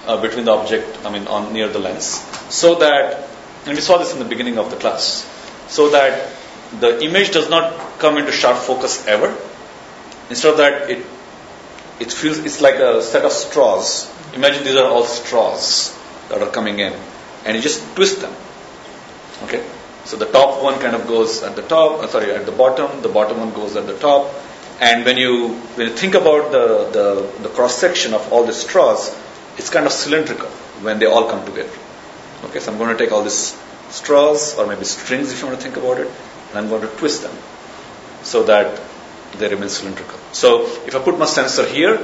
uh, 0.06 0.20
between 0.20 0.44
the 0.44 0.52
object, 0.52 1.04
I 1.04 1.10
mean, 1.10 1.26
on 1.26 1.52
near 1.52 1.68
the 1.68 1.80
lens, 1.80 2.20
so 2.48 2.76
that, 2.76 3.28
and 3.66 3.74
we 3.74 3.80
saw 3.80 3.98
this 3.98 4.12
in 4.12 4.20
the 4.20 4.24
beginning 4.24 4.56
of 4.56 4.70
the 4.70 4.76
class, 4.76 5.28
so 5.66 5.90
that 5.90 6.30
the 6.78 7.02
image 7.02 7.32
does 7.32 7.50
not 7.50 7.98
come 7.98 8.18
into 8.18 8.30
sharp 8.30 8.58
focus 8.58 9.04
ever. 9.06 9.36
Instead 10.30 10.52
of 10.52 10.56
that, 10.58 10.90
it 10.90 11.04
it 11.98 12.12
feels 12.12 12.38
it's 12.38 12.60
like 12.60 12.76
a 12.76 13.02
set 13.02 13.24
of 13.24 13.32
straws. 13.32 14.08
Imagine 14.34 14.64
these 14.64 14.76
are 14.76 14.88
all 14.88 15.04
straws 15.04 15.96
that 16.28 16.40
are 16.40 16.50
coming 16.50 16.78
in, 16.78 16.92
and 17.44 17.56
you 17.56 17.62
just 17.62 17.82
twist 17.96 18.20
them. 18.20 18.32
Okay, 19.44 19.64
so 20.06 20.16
the 20.16 20.26
top 20.26 20.62
one 20.62 20.78
kind 20.78 20.94
of 20.94 21.06
goes 21.08 21.42
at 21.42 21.56
the 21.56 21.62
top, 21.62 22.00
uh, 22.00 22.06
sorry, 22.06 22.32
at 22.32 22.46
the 22.46 22.52
bottom. 22.52 23.02
The 23.02 23.08
bottom 23.08 23.40
one 23.40 23.52
goes 23.52 23.74
at 23.74 23.86
the 23.86 23.98
top. 23.98 24.32
And 24.80 25.04
when 25.04 25.16
you 25.16 25.54
when 25.74 25.88
you 25.88 25.96
think 25.96 26.14
about 26.14 26.52
the 26.52 26.66
the, 26.96 27.42
the 27.42 27.48
cross 27.48 27.76
section 27.76 28.14
of 28.14 28.32
all 28.32 28.44
the 28.44 28.52
straws, 28.52 29.16
it's 29.56 29.68
kind 29.68 29.84
of 29.84 29.92
cylindrical 29.92 30.48
when 30.86 31.00
they 31.00 31.06
all 31.06 31.28
come 31.28 31.44
together. 31.44 31.76
Okay, 32.44 32.60
so 32.60 32.70
I'm 32.70 32.78
going 32.78 32.96
to 32.96 33.02
take 33.02 33.12
all 33.12 33.22
these 33.22 33.58
straws 33.88 34.56
or 34.58 34.66
maybe 34.66 34.84
strings 34.84 35.32
if 35.32 35.40
you 35.40 35.46
want 35.46 35.58
to 35.58 35.64
think 35.64 35.76
about 35.76 35.98
it, 35.98 36.08
and 36.50 36.58
I'm 36.58 36.68
going 36.68 36.82
to 36.82 36.92
twist 36.98 37.22
them 37.22 37.34
so 38.22 38.44
that 38.44 38.80
they 39.38 39.48
remain 39.48 39.70
cylindrical. 39.70 40.18
So 40.32 40.66
if 40.86 40.94
I 40.94 41.00
put 41.00 41.18
my 41.18 41.26
sensor 41.26 41.66
here, 41.66 41.98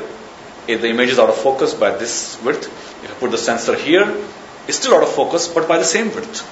if 0.67 0.81
the 0.81 0.89
image 0.89 1.11
is 1.11 1.19
out 1.19 1.29
of 1.29 1.37
focus 1.37 1.75
by 1.75 1.91
this 1.97 2.41
width, 2.43 2.67
if 3.05 3.11
I 3.11 3.15
put 3.15 3.31
the 3.31 3.39
sensor 3.39 3.77
here, 3.77 4.07
it's 4.67 4.79
still 4.79 4.95
out 4.95 5.03
of 5.03 5.11
focus 5.11 5.47
but 5.47 5.69
by 5.69 5.79
the 5.79 5.85
same 5.85 6.13
width. 6.15 6.43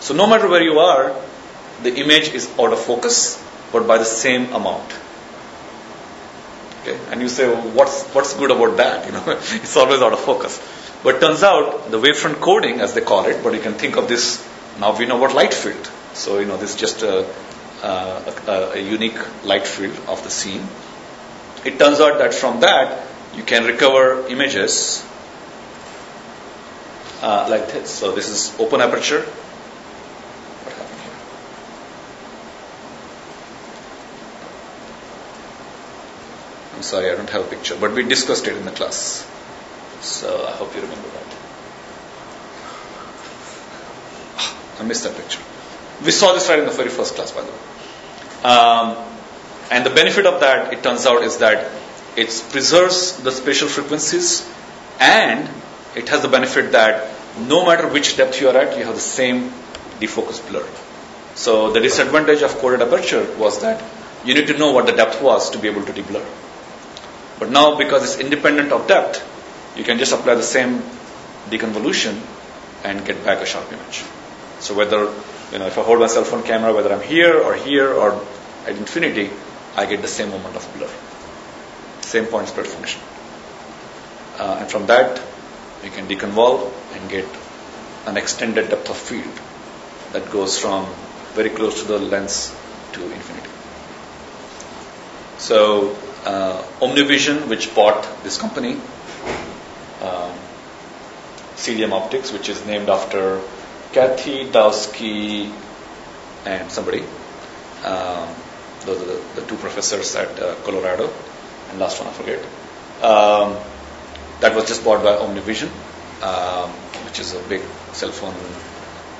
So 0.00 0.14
no 0.14 0.26
matter 0.26 0.48
where 0.48 0.62
you 0.62 0.78
are, 0.78 1.14
the 1.82 1.94
image 1.94 2.28
is 2.30 2.50
out 2.58 2.72
of 2.72 2.80
focus 2.80 3.42
but 3.72 3.86
by 3.86 3.98
the 3.98 4.04
same 4.04 4.52
amount. 4.52 4.92
Okay, 6.82 6.98
and 7.10 7.20
you 7.20 7.28
say, 7.28 7.46
well, 7.46 7.62
what's 7.70 8.04
what's 8.14 8.34
good 8.34 8.50
about 8.50 8.76
that? 8.78 9.06
You 9.06 9.12
know, 9.12 9.24
it's 9.28 9.76
always 9.76 10.02
out 10.02 10.12
of 10.12 10.20
focus. 10.20 10.60
But 11.02 11.20
turns 11.20 11.42
out 11.42 11.90
the 11.90 11.98
wavefront 11.98 12.40
coding, 12.40 12.80
as 12.80 12.94
they 12.94 13.00
call 13.00 13.26
it, 13.26 13.42
but 13.42 13.54
you 13.54 13.60
can 13.60 13.74
think 13.74 13.96
of 13.96 14.08
this. 14.08 14.46
Now 14.78 14.96
we 14.98 15.06
know 15.06 15.18
what 15.18 15.34
light 15.34 15.54
field. 15.54 15.90
So 16.14 16.38
you 16.38 16.46
know, 16.46 16.56
this 16.56 16.70
is 16.74 16.76
just 16.76 17.02
a, 17.02 17.26
a, 17.82 18.72
a 18.74 18.78
unique 18.78 19.18
light 19.44 19.66
field 19.66 19.98
of 20.08 20.22
the 20.24 20.30
scene. 20.30 20.66
It 21.64 21.78
turns 21.78 22.00
out 22.00 22.18
that 22.18 22.34
from 22.34 22.60
that 22.60 23.06
you 23.36 23.42
can 23.42 23.64
recover 23.64 24.26
images 24.28 25.04
uh, 27.22 27.46
like 27.50 27.68
this. 27.72 27.90
So 27.90 28.12
this 28.12 28.28
is 28.28 28.58
open 28.58 28.80
aperture. 28.80 29.22
What 30.64 30.74
happened 30.74 31.00
here? 31.02 31.12
I'm 36.80 36.84
sorry, 36.84 37.10
I 37.10 37.14
don't 37.14 37.28
have 37.28 37.44
a 37.44 37.50
picture, 37.50 37.76
but 37.78 37.92
we 37.92 38.04
discussed 38.04 38.46
it 38.46 38.56
in 38.56 38.64
the 38.64 38.70
class. 38.70 39.30
So 40.00 40.46
I 40.46 40.52
hope 40.52 40.74
you 40.74 40.80
remember 40.80 41.08
that. 41.08 41.26
I 44.80 44.84
missed 44.84 45.04
that 45.04 45.14
picture. 45.14 45.42
We 46.02 46.10
saw 46.10 46.32
this 46.32 46.48
right 46.48 46.58
in 46.58 46.64
the 46.64 46.70
very 46.70 46.88
first 46.88 47.16
class, 47.16 47.32
by 47.32 47.42
the 47.42 47.50
way. 47.50 47.58
Um, 48.44 48.96
and 49.70 49.84
the 49.84 49.90
benefit 49.90 50.24
of 50.24 50.40
that, 50.40 50.72
it 50.72 50.82
turns 50.82 51.04
out, 51.04 51.22
is 51.22 51.36
that 51.44 51.70
it 52.16 52.28
preserves 52.50 53.18
the 53.18 53.30
spatial 53.30 53.68
frequencies 53.68 54.50
and 54.98 55.50
it 55.94 56.08
has 56.08 56.22
the 56.22 56.28
benefit 56.28 56.72
that 56.72 57.14
no 57.40 57.66
matter 57.66 57.88
which 57.88 58.16
depth 58.16 58.40
you 58.40 58.48
are 58.48 58.56
at, 58.56 58.78
you 58.78 58.84
have 58.86 58.94
the 58.94 59.02
same 59.02 59.50
defocus 60.00 60.40
blur. 60.48 60.66
So 61.34 61.72
the 61.72 61.80
disadvantage 61.80 62.40
of 62.40 62.56
coded 62.56 62.80
aperture 62.80 63.30
was 63.36 63.60
that 63.60 63.84
you 64.24 64.32
need 64.32 64.46
to 64.46 64.56
know 64.56 64.72
what 64.72 64.86
the 64.86 64.92
depth 64.92 65.20
was 65.20 65.50
to 65.50 65.58
be 65.58 65.68
able 65.68 65.84
to 65.84 65.92
deblur. 65.92 66.24
But 67.40 67.50
now, 67.50 67.76
because 67.76 68.04
it's 68.04 68.20
independent 68.20 68.70
of 68.70 68.86
depth, 68.86 69.26
you 69.76 69.82
can 69.82 69.98
just 69.98 70.12
apply 70.12 70.34
the 70.34 70.42
same 70.42 70.82
deconvolution 71.48 72.20
and 72.84 73.04
get 73.04 73.24
back 73.24 73.38
a 73.38 73.46
sharp 73.46 73.72
image. 73.72 74.04
So 74.60 74.74
whether, 74.74 75.12
you 75.50 75.58
know, 75.58 75.66
if 75.66 75.78
I 75.78 75.82
hold 75.82 76.00
my 76.00 76.06
cell 76.06 76.24
phone 76.24 76.42
camera, 76.42 76.74
whether 76.74 76.92
I'm 76.92 77.02
here 77.02 77.40
or 77.40 77.54
here 77.54 77.90
or 77.92 78.22
at 78.66 78.76
infinity, 78.76 79.30
I 79.74 79.86
get 79.86 80.02
the 80.02 80.08
same 80.08 80.28
amount 80.32 80.54
of 80.54 80.70
blur. 80.76 80.90
Same 82.02 82.26
point 82.26 82.48
spread 82.48 82.66
function. 82.66 83.00
Uh, 84.38 84.58
and 84.60 84.70
from 84.70 84.86
that, 84.86 85.22
you 85.82 85.90
can 85.90 86.06
deconvolve 86.06 86.70
and 86.92 87.08
get 87.08 87.26
an 88.06 88.18
extended 88.18 88.68
depth 88.68 88.90
of 88.90 88.96
field 88.96 89.40
that 90.12 90.30
goes 90.30 90.58
from 90.58 90.86
very 91.32 91.50
close 91.50 91.80
to 91.82 91.88
the 91.88 91.98
lens 91.98 92.54
to 92.92 93.02
infinity. 93.02 93.48
So, 95.38 95.96
uh, 96.24 96.62
Omnivision, 96.80 97.48
which 97.48 97.74
bought 97.74 98.22
this 98.22 98.38
company, 98.38 98.72
um, 100.02 100.32
CDM 101.56 101.92
Optics, 101.92 102.32
which 102.32 102.48
is 102.48 102.64
named 102.66 102.88
after 102.88 103.40
Cathey 103.92 104.50
Dowski 104.50 105.52
and 106.44 106.70
somebody. 106.70 107.02
Um, 107.84 108.28
those 108.84 109.00
are 109.02 109.04
the, 109.04 109.40
the, 109.40 109.46
two 109.46 109.56
professors 109.56 110.14
at 110.16 110.38
uh, 110.40 110.54
Colorado, 110.64 111.10
and 111.70 111.78
last 111.78 111.98
one 112.00 112.08
I 112.08 112.12
forget. 112.12 112.38
Um, 113.02 113.56
that 114.40 114.54
was 114.54 114.66
just 114.66 114.84
bought 114.84 115.02
by 115.02 115.16
Omnivision, 115.16 115.68
um, 116.22 116.70
which 117.04 117.20
is 117.20 117.34
a 117.34 117.40
big 117.48 117.62
cell 117.92 118.10
phone, 118.10 118.34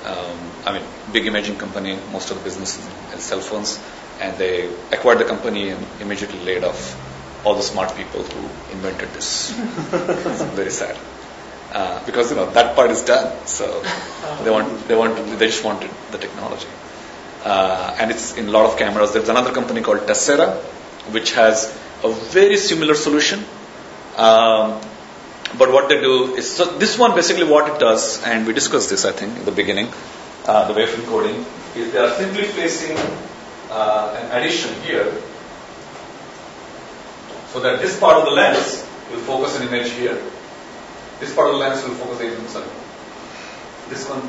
um, 0.05 0.51
I 0.65 0.73
mean, 0.79 0.83
big 1.13 1.27
imaging 1.27 1.57
company. 1.57 1.99
Most 2.13 2.31
of 2.31 2.39
the 2.39 2.45
business 2.45 2.79
is 3.15 3.23
cell 3.23 3.41
phones, 3.41 3.79
and 4.21 4.37
they 4.39 4.68
acquired 4.93 5.18
the 5.18 5.25
company 5.25 5.71
and 5.71 5.87
immediately 6.01 6.41
laid 6.41 6.64
off 6.64 6.97
all 7.45 7.55
the 7.55 7.62
smart 7.62 7.97
people 7.97 8.23
who 8.23 8.41
invented 8.73 9.09
this. 9.14 9.51
very 10.61 10.71
sad. 10.71 10.97
Uh, 11.73 12.05
because 12.05 12.31
you 12.31 12.37
know 12.37 12.51
that 12.51 12.75
part 12.75 12.91
is 12.91 13.03
done, 13.03 13.47
so 13.47 13.66
they 14.43 14.51
want 14.51 14.89
they 14.89 14.97
want 14.97 15.14
they 15.39 15.47
just 15.47 15.64
wanted 15.64 15.91
the 16.11 16.18
technology, 16.18 16.66
uh, 17.45 17.97
and 17.99 18.11
it's 18.11 18.37
in 18.37 18.49
a 18.49 18.51
lot 18.51 18.66
of 18.66 18.77
cameras. 18.77 19.12
There's 19.12 19.29
another 19.29 19.53
company 19.53 19.81
called 19.81 20.01
Tessera, 20.01 20.57
which 21.12 21.33
has 21.35 21.73
a 22.03 22.11
very 22.11 22.57
similar 22.57 22.95
solution. 22.95 23.45
Um, 24.16 24.81
but 25.59 25.71
what 25.73 25.89
they 25.89 26.01
do 26.01 26.35
is 26.35 26.51
so 26.57 26.64
this 26.79 26.99
one 26.99 27.14
basically 27.14 27.45
what 27.45 27.73
it 27.73 27.79
does, 27.79 28.21
and 28.25 28.49
we 28.49 28.53
discussed 28.53 28.91
this 28.91 29.05
I 29.05 29.12
think 29.12 29.39
in 29.39 29.45
the 29.45 29.53
beginning, 29.53 29.93
uh, 30.47 30.66
the 30.66 30.75
wave 30.75 31.05
coding 31.07 31.47
is 31.77 31.93
they 31.93 31.99
are 31.99 32.14
simply 32.16 32.49
placing 32.49 32.99
Uh, 33.71 34.18
an 34.21 34.43
addition 34.43 34.75
here, 34.83 35.07
so 37.53 37.61
that 37.61 37.79
this 37.81 37.99
part 38.01 38.16
of 38.16 38.25
the 38.25 38.31
lens 38.33 38.85
will 39.12 39.21
focus 39.21 39.61
an 39.61 39.68
image 39.68 39.93
here. 39.93 40.21
This 41.21 41.33
part 41.33 41.51
of 41.51 41.55
the 41.55 41.59
lens 41.59 41.83
will 41.85 41.95
focus 41.95 42.18
the 42.18 42.35
image. 42.35 42.49
Sorry. 42.49 42.66
This 43.89 44.09
one 44.09 44.23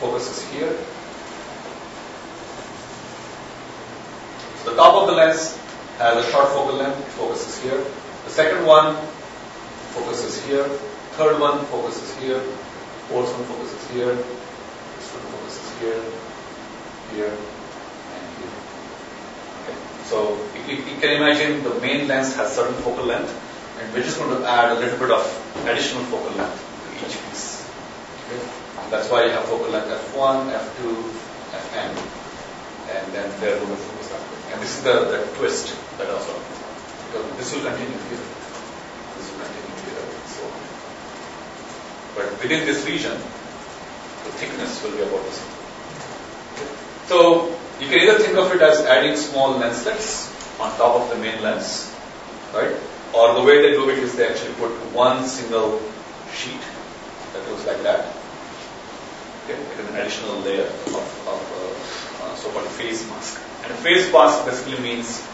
focuses 0.00 0.42
here. 0.50 0.72
So 4.64 4.70
the 4.70 4.76
top 4.76 5.02
of 5.02 5.08
the 5.08 5.12
lens 5.12 5.58
has 5.98 6.24
a 6.24 6.30
short 6.30 6.48
focal 6.48 6.76
length, 6.76 6.98
it 6.98 7.12
focuses 7.20 7.62
here. 7.62 7.84
The 8.24 8.30
second 8.30 8.64
one 8.64 8.96
focuses 9.92 10.42
here. 10.46 10.64
Third 11.20 11.38
one 11.38 11.64
focuses 11.66 12.16
here. 12.16 12.40
Fourth 13.08 13.30
one 13.32 13.44
focuses 13.44 13.90
here. 13.90 14.14
This 14.14 15.12
one 15.12 15.22
focuses 15.32 15.68
here, 15.80 16.00
here. 17.14 17.55
So 20.06 20.38
you, 20.68 20.76
you 20.76 20.96
can 21.02 21.18
imagine 21.18 21.64
the 21.64 21.74
main 21.80 22.06
lens 22.06 22.36
has 22.36 22.54
certain 22.54 22.78
focal 22.86 23.04
length, 23.04 23.34
and 23.80 23.92
we're 23.92 24.04
just 24.04 24.18
going 24.18 24.30
to 24.38 24.46
add 24.46 24.76
a 24.76 24.78
little 24.78 24.98
bit 24.98 25.10
of 25.10 25.26
additional 25.66 26.04
focal 26.04 26.30
length 26.38 26.62
to 26.62 26.88
each 27.02 27.18
piece. 27.26 27.66
Okay. 28.30 28.38
That's 28.90 29.10
why 29.10 29.24
you 29.24 29.30
have 29.30 29.44
focal 29.46 29.66
length 29.66 29.90
f1, 29.90 30.46
f2, 30.54 30.94
fn, 31.58 31.90
and 32.86 33.12
then 33.12 33.26
they're 33.40 33.58
going 33.58 33.66
to 33.66 33.82
focus 33.82 34.08
that. 34.14 34.22
And 34.54 34.62
this 34.62 34.78
is 34.78 34.84
the, 34.84 34.94
the 35.10 35.26
twist 35.38 35.74
that 35.98 36.08
also, 36.08 36.38
because 37.10 37.26
this 37.42 37.50
will 37.50 37.66
continue 37.66 37.98
here. 38.06 38.22
This 39.18 39.26
will 39.26 39.42
continue 39.42 39.74
here, 39.90 40.06
so 40.30 40.46
on. 40.46 40.62
But 42.14 42.30
within 42.38 42.62
this 42.62 42.86
region, 42.86 43.10
the 43.10 44.30
thickness 44.38 44.82
will 44.84 44.92
be 44.92 45.02
about 45.02 45.26
the 45.26 45.32
same. 45.34 45.50
So 47.10 47.58
you 47.80 47.88
can 47.88 48.00
either 48.00 48.18
think 48.18 48.36
of 48.36 48.52
it 48.52 48.62
as 48.62 48.80
adding 48.80 49.16
small 49.16 49.58
lenslets 49.58 50.32
on 50.60 50.70
top 50.76 51.00
of 51.00 51.08
the 51.10 51.16
main 51.16 51.42
lens, 51.42 51.94
right? 52.54 52.74
Or 53.14 53.34
the 53.34 53.42
way 53.42 53.62
they 53.62 53.72
do 53.72 53.88
it 53.90 53.98
is 53.98 54.16
they 54.16 54.28
actually 54.28 54.54
put 54.54 54.70
one 54.92 55.24
single 55.24 55.80
sheet 56.34 56.60
that 57.32 57.48
looks 57.50 57.66
like 57.66 57.82
that. 57.82 58.14
Okay, 59.44 59.58
with 59.58 59.90
an 59.90 59.96
additional 59.96 60.40
layer 60.40 60.66
of, 60.66 61.28
of 61.28 61.40
uh, 61.52 62.24
uh, 62.24 62.34
so-called 62.36 62.66
phase 62.66 63.06
mask. 63.08 63.40
And 63.62 63.72
a 63.72 63.76
phase 63.76 64.12
mask 64.12 64.44
basically 64.44 64.82
means 64.82 65.26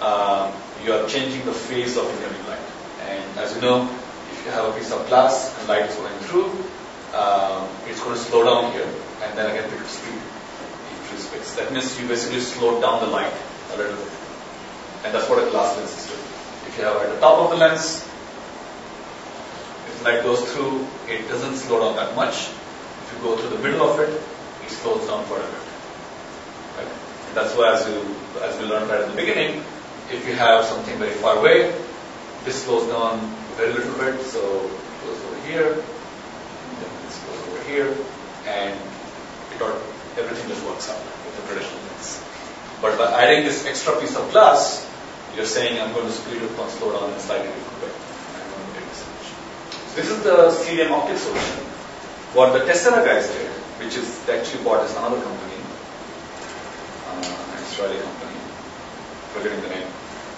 uh, 0.00 0.52
you 0.84 0.92
are 0.92 1.08
changing 1.08 1.44
the 1.44 1.52
phase 1.52 1.96
of 1.96 2.06
incoming 2.06 2.46
light. 2.46 2.66
And 3.08 3.38
as 3.38 3.54
you 3.54 3.60
know, 3.62 3.88
if 4.30 4.42
if 4.42 4.46
you 4.46 4.52
have 4.54 4.74
a 4.74 4.76
piece 4.76 4.90
of 4.90 5.06
glass 5.06 5.56
and 5.56 5.68
light 5.68 5.88
is 5.88 5.94
going 5.94 6.18
through, 6.26 6.50
um, 7.14 7.68
it's 7.86 8.02
going 8.02 8.16
to 8.16 8.18
slow 8.18 8.42
down 8.42 8.72
here 8.72 8.88
and 9.22 9.38
then 9.38 9.48
again 9.52 9.70
pick 9.70 9.80
up 9.80 9.86
speed. 9.86 10.18
That 11.12 11.72
means 11.72 12.00
you 12.00 12.08
basically 12.08 12.40
slow 12.40 12.80
down 12.80 13.00
the 13.00 13.06
light 13.06 13.32
a 13.72 13.76
little 13.76 13.96
bit. 13.96 14.12
And 15.04 15.14
that's 15.14 15.28
what 15.28 15.46
a 15.46 15.50
glass 15.50 15.76
lens 15.76 15.90
is 15.92 16.06
doing. 16.06 16.20
If 16.66 16.78
you 16.78 16.84
have 16.84 16.96
at 17.02 17.14
the 17.14 17.20
top 17.20 17.38
of 17.38 17.50
the 17.50 17.56
lens, 17.56 18.00
if 19.88 20.04
light 20.04 20.22
goes 20.22 20.40
through, 20.52 20.86
it 21.08 21.28
doesn't 21.28 21.56
slow 21.56 21.80
down 21.80 21.96
that 21.96 22.16
much. 22.16 22.48
If 22.48 23.14
you 23.16 23.22
go 23.22 23.36
through 23.36 23.56
the 23.56 23.62
middle 23.62 23.82
of 23.88 24.00
it, 24.00 24.08
it 24.08 24.70
slows 24.70 25.06
down 25.06 25.24
quite 25.26 25.40
a 25.40 25.46
bit. 25.46 25.66
Right? 26.78 26.92
And 27.28 27.36
that's 27.36 27.54
why, 27.56 27.74
as 27.74 27.86
you 27.86 28.16
as 28.40 28.58
we 28.58 28.64
learned 28.64 28.88
right 28.88 29.00
at 29.00 29.10
the 29.10 29.16
beginning, 29.16 29.62
if 30.10 30.26
you 30.26 30.34
have 30.34 30.64
something 30.64 30.96
very 30.98 31.12
far 31.12 31.36
away, 31.38 31.74
this 32.44 32.64
slows 32.64 32.88
down 32.88 33.20
very 33.56 33.72
little 33.72 33.94
bit. 33.98 34.20
So 34.24 34.40
it 34.40 35.04
goes 35.04 35.24
over 35.24 35.46
here, 35.46 35.74
then 35.74 36.90
this 37.04 37.18
goes 37.24 37.48
over 37.48 37.62
here, 37.68 37.94
and 38.46 38.78
it 39.52 39.58
everything 40.18 40.48
just 40.48 40.64
works 40.66 40.90
out 40.90 41.00
with 41.00 41.34
the 41.36 41.42
traditional 41.48 41.80
lens. 41.88 42.22
But 42.80 42.98
by 42.98 43.08
adding 43.22 43.44
this 43.44 43.64
extra 43.66 43.98
piece 44.00 44.16
of 44.16 44.30
glass, 44.32 44.86
you're 45.36 45.46
saying 45.46 45.80
I'm 45.80 45.92
going 45.94 46.06
to 46.06 46.12
speed 46.12 46.42
up 46.42 46.58
and 46.58 46.70
slow 46.70 46.92
down 46.92 47.10
in 47.10 47.16
a 47.16 47.20
slightly 47.20 47.48
different 47.48 47.80
way. 47.80 47.92
I'm 48.36 48.48
going 48.50 48.66
to 48.66 48.72
make 48.76 48.88
this 48.90 49.00
solution. 49.00 49.36
So 49.88 49.92
this 49.96 50.08
is 50.10 50.18
the 50.24 50.36
CDM 50.52 50.90
optic 50.90 51.16
solution. 51.16 51.58
What 52.36 52.52
the 52.52 52.64
Tessera 52.64 53.04
guys 53.04 53.28
did, 53.28 53.48
which 53.80 53.96
is 53.96 54.08
actually 54.28 54.64
bought 54.64 54.84
is 54.84 54.92
another 54.96 55.20
company, 55.20 55.56
uh, 57.08 57.56
an 57.56 57.62
Israeli 57.64 58.00
company, 58.00 58.36
forgetting 59.32 59.60
the 59.60 59.68
name. 59.68 59.88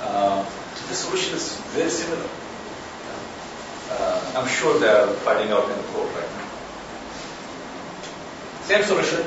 Uh, 0.01 0.45
the 0.89 0.95
solution 0.95 1.35
is 1.35 1.57
very 1.75 1.91
similar. 1.91 2.29
Uh, 3.91 4.33
I'm 4.37 4.49
sure 4.49 4.79
they 4.79 4.89
are 4.89 5.07
fighting 5.27 5.51
out 5.51 5.71
in 5.71 5.77
the 5.77 5.87
court 5.95 6.11
right 6.15 6.31
now. 6.39 6.45
Same 8.63 8.83
solution. 8.83 9.25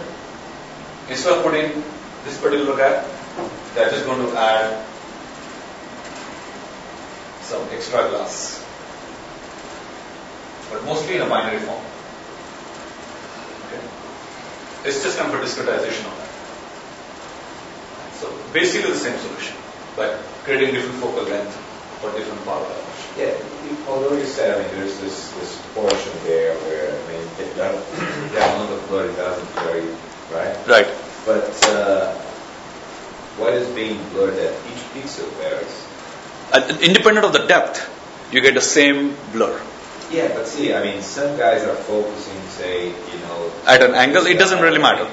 Instead 1.10 1.38
of 1.38 1.43
putting 1.43 1.84
this 2.26 2.38
particular 2.41 2.76
guy, 2.76 3.03
they're 3.74 3.89
just 3.91 4.05
going 4.05 4.26
to 4.26 4.38
add 4.38 4.86
some 7.41 7.64
extra 7.72 8.10
glass. 8.10 8.66
But 10.70 10.84
mostly 10.84 11.16
in 11.16 11.22
a 11.22 11.30
binary 11.30 11.60
form. 11.60 11.80
Okay. 13.68 13.82
It's 14.84 15.01
just 15.01 15.18
kind 15.18 15.34
of 15.34 15.39
a 15.39 15.43
discretization 15.45 16.05
of 16.12 16.18
that. 16.18 16.28
So 18.20 18.34
basically 18.51 18.91
the 18.91 18.97
same 18.97 19.18
solution, 19.20 19.55
but 19.95 20.20
creating 20.43 20.74
different 20.74 20.99
focal 20.99 21.24
length 21.24 21.55
for 22.01 22.12
different 22.12 22.43
power 22.43 22.62
levels. 22.62 22.88
Yeah, 23.18 23.34
although 23.88 24.18
you 24.18 24.26
said, 24.26 24.58
I 24.58 24.62
mean, 24.62 24.80
there's 24.80 24.99
this, 24.99 25.32
this 25.34 25.62
portion 25.74 26.14
there 26.24 26.55
where, 26.66 26.91
I 26.91 26.99
mean, 27.08 27.28
it 27.39 27.55
doesn't, 27.55 28.32
the 28.32 28.38
amount 28.38 28.74
of 28.74 28.88
blur 28.89 29.08
doesn't 29.16 29.49
vary, 29.64 29.88
right? 30.32 30.55
Right. 30.67 30.88
But 31.25 31.69
uh, 31.69 32.13
what 33.38 33.53
is 33.53 33.67
being 33.75 33.97
blurred 34.09 34.38
at 34.38 34.53
each 34.67 34.84
pixel 34.95 35.28
varies. 35.41 35.88
Uh, 36.51 36.78
independent 36.82 37.25
of 37.25 37.34
the 37.34 37.45
depth, 37.45 37.88
you 38.32 38.41
get 38.41 38.53
the 38.53 38.61
same 38.61 39.15
blur. 39.32 39.61
Yeah, 40.09 40.30
but 40.30 40.47
see, 40.47 40.73
I 40.73 40.82
mean, 40.84 41.01
some 41.01 41.38
guys 41.38 41.63
are 41.63 41.75
focusing, 41.75 42.41
say, 42.49 42.88
you 42.88 43.19
know, 43.23 43.51
At 43.65 43.84
an 43.84 43.93
angle, 43.93 44.25
it 44.25 44.39
doesn't 44.39 44.61
really 44.61 44.80
matter. 44.80 45.07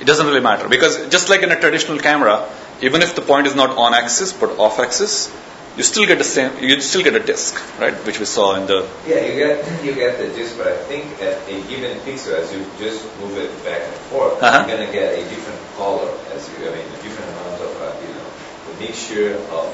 It 0.00 0.06
doesn't 0.06 0.26
really 0.26 0.40
matter 0.40 0.68
because 0.68 1.08
just 1.10 1.28
like 1.28 1.42
in 1.42 1.52
a 1.52 1.60
traditional 1.60 1.98
camera, 1.98 2.48
even 2.80 3.02
if 3.02 3.14
the 3.14 3.20
point 3.20 3.46
is 3.46 3.54
not 3.54 3.76
on 3.76 3.94
axis 3.94 4.32
but 4.32 4.58
off 4.58 4.80
axis, 4.80 5.30
you 5.76 5.82
still 5.82 6.06
get 6.06 6.18
the 6.18 6.24
same. 6.24 6.50
You 6.62 6.80
still 6.80 7.02
get 7.02 7.14
a 7.14 7.20
disc, 7.20 7.54
right? 7.80 7.94
Which 8.06 8.18
we 8.18 8.26
saw 8.26 8.56
in 8.56 8.66
the. 8.66 8.86
Yeah, 9.06 9.20
you 9.26 9.34
get 9.42 9.84
you 9.84 9.94
get 9.94 10.18
the 10.18 10.28
disc, 10.28 10.56
but 10.58 10.66
I 10.68 10.76
think 10.90 11.06
at 11.22 11.38
a 11.48 11.56
given 11.70 11.98
pixel, 12.00 12.34
as 12.40 12.52
you 12.54 12.64
just 12.78 13.04
move 13.20 13.36
it 13.38 13.50
back 13.64 13.82
and 13.88 13.94
forth, 14.12 14.42
Uh-huh. 14.42 14.64
you're 14.68 14.76
gonna 14.76 14.92
get 14.92 15.18
a 15.18 15.22
different 15.28 15.60
color. 15.76 16.10
As 16.34 16.48
you, 16.50 16.56
I 16.68 16.70
mean, 16.76 16.86
a 16.98 17.02
different 17.02 17.30
amount 17.32 17.60
of, 17.62 17.72
uh, 17.82 17.92
you 18.04 18.12
know, 18.14 18.28
the 18.68 18.74
mixture 18.84 19.34
of 19.58 19.66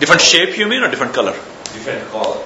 Different 0.00 0.20
shape, 0.20 0.58
you 0.58 0.66
mean, 0.66 0.82
or 0.82 0.90
different 0.90 1.14
color? 1.14 1.32
different 1.76 2.10
color. 2.10 2.42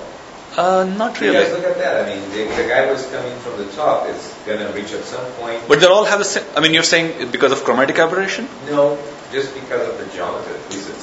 Uh, 0.56 0.84
not 0.98 1.20
really. 1.20 1.38
look 1.54 1.64
at 1.64 1.78
that. 1.78 2.04
I 2.04 2.08
mean, 2.10 2.20
the, 2.34 2.42
the 2.60 2.66
guy 2.68 2.88
who's 2.88 3.06
coming 3.06 3.36
from 3.38 3.56
the 3.58 3.66
top 3.72 4.06
is 4.08 4.34
gonna 4.46 4.70
reach 4.72 4.92
at 4.92 5.04
some 5.04 5.24
point. 5.40 5.62
But 5.68 5.80
they 5.80 5.86
all 5.86 6.04
have 6.04 6.18
the 6.18 6.24
same. 6.24 6.44
I 6.56 6.60
mean, 6.60 6.74
you're 6.74 6.82
saying 6.94 7.30
because 7.30 7.52
of 7.52 7.62
chromatic 7.64 7.98
aberration? 7.98 8.48
No, 8.66 8.98
just 9.32 9.54
because 9.54 9.88
of 9.88 9.96
the 9.98 10.06
geometry. 10.14 10.54
At 10.54 10.70
least 10.72 10.90
it 10.90 11.00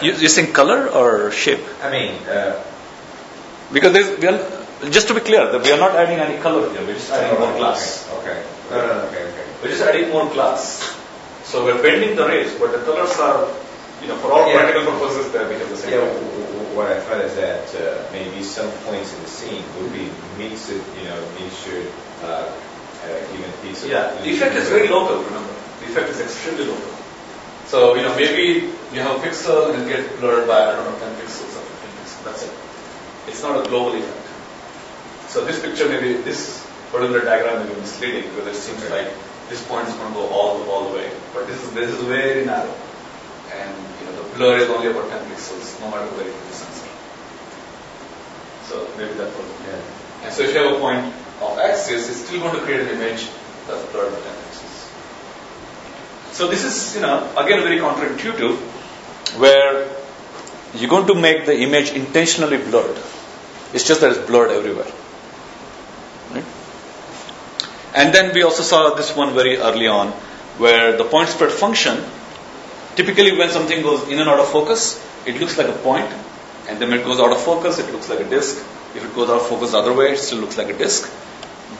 seems 0.00 0.18
to 0.18 0.18
me 0.18 0.18
like 0.18 0.18
that. 0.18 0.18
You, 0.18 0.20
you're 0.20 0.28
saying 0.28 0.52
color 0.52 0.88
or 0.88 1.30
shape? 1.30 1.60
I 1.82 1.90
mean, 1.90 2.14
uh, 2.28 2.62
Because 3.72 3.92
there's, 3.92 4.18
we 4.18 4.26
are, 4.28 4.90
just 4.90 5.08
to 5.08 5.14
be 5.14 5.20
clear, 5.20 5.50
that 5.50 5.62
we 5.62 5.72
are 5.72 5.78
not 5.78 5.96
adding 5.96 6.18
any 6.18 6.40
color 6.40 6.70
here. 6.70 6.86
We're 6.86 6.94
just 6.94 7.10
adding 7.10 7.38
more 7.40 7.56
glass. 7.56 8.08
Okay. 8.20 8.42
No, 8.70 8.76
no, 8.78 8.86
no, 8.86 9.00
okay, 9.08 9.24
okay. 9.24 9.44
We're 9.62 9.70
just 9.70 9.82
adding 9.82 10.10
more 10.10 10.28
glass. 10.30 10.94
So 11.44 11.64
we're 11.64 11.82
bending 11.82 12.16
the 12.16 12.26
rays, 12.26 12.54
but 12.58 12.72
the 12.72 12.78
colors 12.84 13.16
are, 13.18 13.48
you 14.02 14.08
know, 14.08 14.16
for 14.16 14.32
all 14.32 14.48
Yeah. 14.48 14.60
practical 14.60 14.92
purposes, 14.92 15.32
they 15.32 15.38
behave 15.44 15.68
the 15.68 15.76
same. 15.76 15.92
Yeah, 15.92 16.04
way. 16.04 16.12
w- 16.12 16.46
w- 16.52 16.76
what 16.76 16.86
I 16.92 17.00
thought 17.00 17.20
is 17.24 17.34
that 17.36 17.64
uh, 17.76 18.04
maybe 18.12 18.42
some 18.42 18.70
points 18.84 19.14
in 19.14 19.22
the 19.22 19.28
scene 19.28 19.64
would 19.78 19.92
be 19.92 20.10
mixed, 20.38 20.70
you 20.70 21.04
know, 21.08 21.18
mixture 21.40 21.84
uh, 22.24 22.48
at 23.04 23.10
a 23.10 23.20
given 23.32 23.50
Yeah, 23.88 24.12
the 24.22 24.30
effect 24.30 24.56
is 24.56 24.68
very 24.68 24.88
local, 24.88 25.22
remember. 25.22 25.52
The 25.80 25.86
effect 25.92 26.08
is 26.10 26.20
extremely 26.20 26.64
local. 26.66 26.93
So, 27.74 27.96
you 27.96 28.02
know, 28.02 28.14
maybe 28.14 28.70
you 28.94 29.00
have 29.02 29.18
a 29.18 29.26
pixel 29.26 29.74
and 29.74 29.82
it 29.82 29.88
gets 29.90 30.06
blurred 30.20 30.46
by, 30.46 30.62
I 30.62 30.76
don't 30.76 30.86
know, 30.86 30.96
10 30.96 31.10
pixels 31.18 31.58
or 31.58 31.66
15 31.66 31.90
pixels. 31.98 32.22
That's 32.22 32.42
it. 32.46 32.54
It's 33.26 33.42
not 33.42 33.66
a 33.66 33.68
global 33.68 33.98
effect. 33.98 34.30
So 35.26 35.44
this 35.44 35.58
picture 35.58 35.88
maybe, 35.88 36.22
this 36.22 36.64
particular 36.92 37.24
diagram 37.24 37.66
may 37.66 37.74
be 37.74 37.80
misleading 37.80 38.30
because 38.30 38.46
it 38.46 38.60
seems 38.62 38.78
like 38.94 39.10
this 39.50 39.66
point 39.66 39.88
is 39.88 39.94
going 39.94 40.06
to 40.06 40.14
go 40.14 40.28
all, 40.28 40.62
all 40.70 40.88
the 40.88 40.94
way. 40.94 41.10
But 41.34 41.48
this 41.48 41.64
is, 41.64 41.72
this 41.74 41.90
is 41.90 42.00
very 42.04 42.46
narrow. 42.46 42.72
And, 43.50 43.74
you 43.98 44.06
know, 44.06 44.22
the 44.22 44.36
blur 44.38 44.58
is 44.58 44.70
only 44.70 44.86
about 44.94 45.10
10 45.10 45.26
pixels, 45.34 45.74
no 45.80 45.90
matter 45.90 46.06
where 46.14 46.26
you 46.26 46.30
put 46.30 46.46
the 46.46 46.54
sensor. 46.54 46.86
So 48.70 48.86
maybe 48.96 49.14
that 49.18 49.34
was, 49.34 49.50
Yeah. 49.66 50.22
and 50.22 50.32
so 50.32 50.44
if 50.44 50.54
you 50.54 50.62
have 50.62 50.76
a 50.76 50.78
point 50.78 51.12
of 51.42 51.58
axis, 51.58 52.08
it's 52.08 52.22
still 52.22 52.38
going 52.38 52.54
to 52.54 52.62
create 52.62 52.86
an 52.86 52.94
image 52.94 53.26
that's 53.66 53.82
blurred 53.90 54.14
an 54.14 54.22
axis. 54.30 54.43
So 56.34 56.48
this 56.48 56.64
is, 56.64 56.96
you 56.96 57.00
know, 57.00 57.30
again 57.36 57.62
very 57.62 57.78
counterintuitive, 57.78 58.56
where 59.38 59.88
you're 60.74 60.90
going 60.90 61.06
to 61.06 61.14
make 61.14 61.46
the 61.46 61.56
image 61.56 61.92
intentionally 61.92 62.58
blurred. 62.58 62.98
It's 63.72 63.86
just 63.86 64.00
that 64.00 64.10
it's 64.10 64.26
blurred 64.26 64.50
everywhere. 64.50 64.90
Right? 66.32 66.44
And 67.94 68.12
then 68.12 68.34
we 68.34 68.42
also 68.42 68.64
saw 68.64 68.94
this 68.94 69.14
one 69.14 69.32
very 69.34 69.58
early 69.58 69.86
on, 69.86 70.08
where 70.58 70.96
the 70.96 71.04
point 71.04 71.28
spread 71.28 71.52
function, 71.52 72.02
typically 72.96 73.38
when 73.38 73.50
something 73.50 73.82
goes 73.82 74.08
in 74.08 74.18
and 74.18 74.28
out 74.28 74.40
of 74.40 74.48
focus, 74.48 75.00
it 75.26 75.40
looks 75.40 75.56
like 75.56 75.68
a 75.68 75.78
point. 75.88 76.12
and 76.66 76.80
then 76.80 76.90
when 76.90 76.98
it 76.98 77.04
goes 77.04 77.20
out 77.20 77.30
of 77.30 77.40
focus, 77.40 77.78
it 77.78 77.92
looks 77.92 78.08
like 78.08 78.18
a 78.18 78.28
disk. 78.28 78.56
If 78.96 79.04
it 79.04 79.14
goes 79.14 79.30
out 79.30 79.40
of 79.40 79.46
focus 79.46 79.70
the 79.72 79.78
other 79.78 79.92
way, 79.92 80.12
it 80.12 80.18
still 80.18 80.38
looks 80.38 80.58
like 80.58 80.68
a 80.68 80.76
disk. 80.76 81.12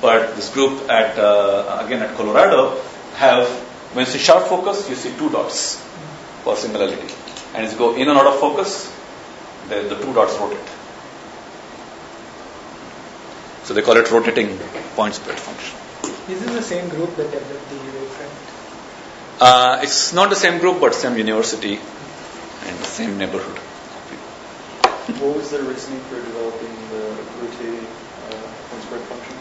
But 0.01 0.37
this 0.37 0.51
group 0.55 0.89
at 0.89 1.19
uh, 1.19 1.83
again 1.85 2.03
at 2.03 2.15
Colorado 2.17 2.81
have 3.17 3.49
when 3.95 4.05
you 4.05 4.11
see 4.11 4.19
sharp 4.19 4.47
focus, 4.49 4.89
you 4.91 4.97
see 4.97 5.17
two 5.17 5.31
dots 5.31 5.81
for 6.43 6.57
similarity, 6.57 7.15
and 7.55 7.65
as 7.65 7.73
you 7.73 7.79
go 7.79 7.95
in 7.95 8.09
and 8.09 8.19
out 8.19 8.27
of 8.27 8.39
focus, 8.41 8.93
the, 9.69 9.83
the 9.83 9.97
two 10.03 10.13
dots 10.13 10.37
rotate. 10.39 10.69
So 13.65 13.73
they 13.73 13.83
call 13.83 13.97
it 13.97 14.11
rotating 14.11 14.59
point 14.95 15.15
spread 15.15 15.39
function. 15.39 15.79
Is 16.29 16.45
this 16.45 16.55
the 16.55 16.63
same 16.63 16.89
group 16.89 17.17
that 17.17 17.31
developed 17.31 17.71
the 17.71 17.77
wavefront? 17.77 19.41
Uh, 19.41 19.81
it's 19.83 20.13
not 20.13 20.29
the 20.29 20.37
same 20.37 20.59
group, 20.59 20.81
but 20.81 20.95
same 20.95 21.17
university 21.17 21.75
and 21.77 22.79
the 22.79 22.85
same 22.85 23.17
neighborhood. 23.17 23.59
What 25.21 25.37
was 25.37 25.51
their 25.51 25.63
reasoning 25.63 26.01
for 26.01 26.17
developing 26.17 26.75
the 26.91 27.17
rotating 27.41 27.87
uh, 27.87 28.53
point 28.69 28.83
spread 28.83 29.01
function? 29.03 29.37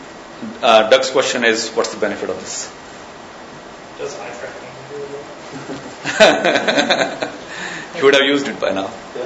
Uh, 0.61 0.89
Doug's 0.89 1.09
question 1.09 1.43
is, 1.43 1.69
what's 1.71 1.93
the 1.93 1.99
benefit 1.99 2.29
of 2.29 2.39
this? 2.39 2.71
Does 3.97 4.17
eye 4.19 4.31
tracking 6.03 6.43
do 6.43 7.25
it? 7.25 7.29
he 7.95 8.01
would 8.03 8.13
have 8.15 8.23
used 8.25 8.47
it 8.47 8.59
by 8.59 8.71
now. 8.73 8.89
Yeah. 9.15 9.23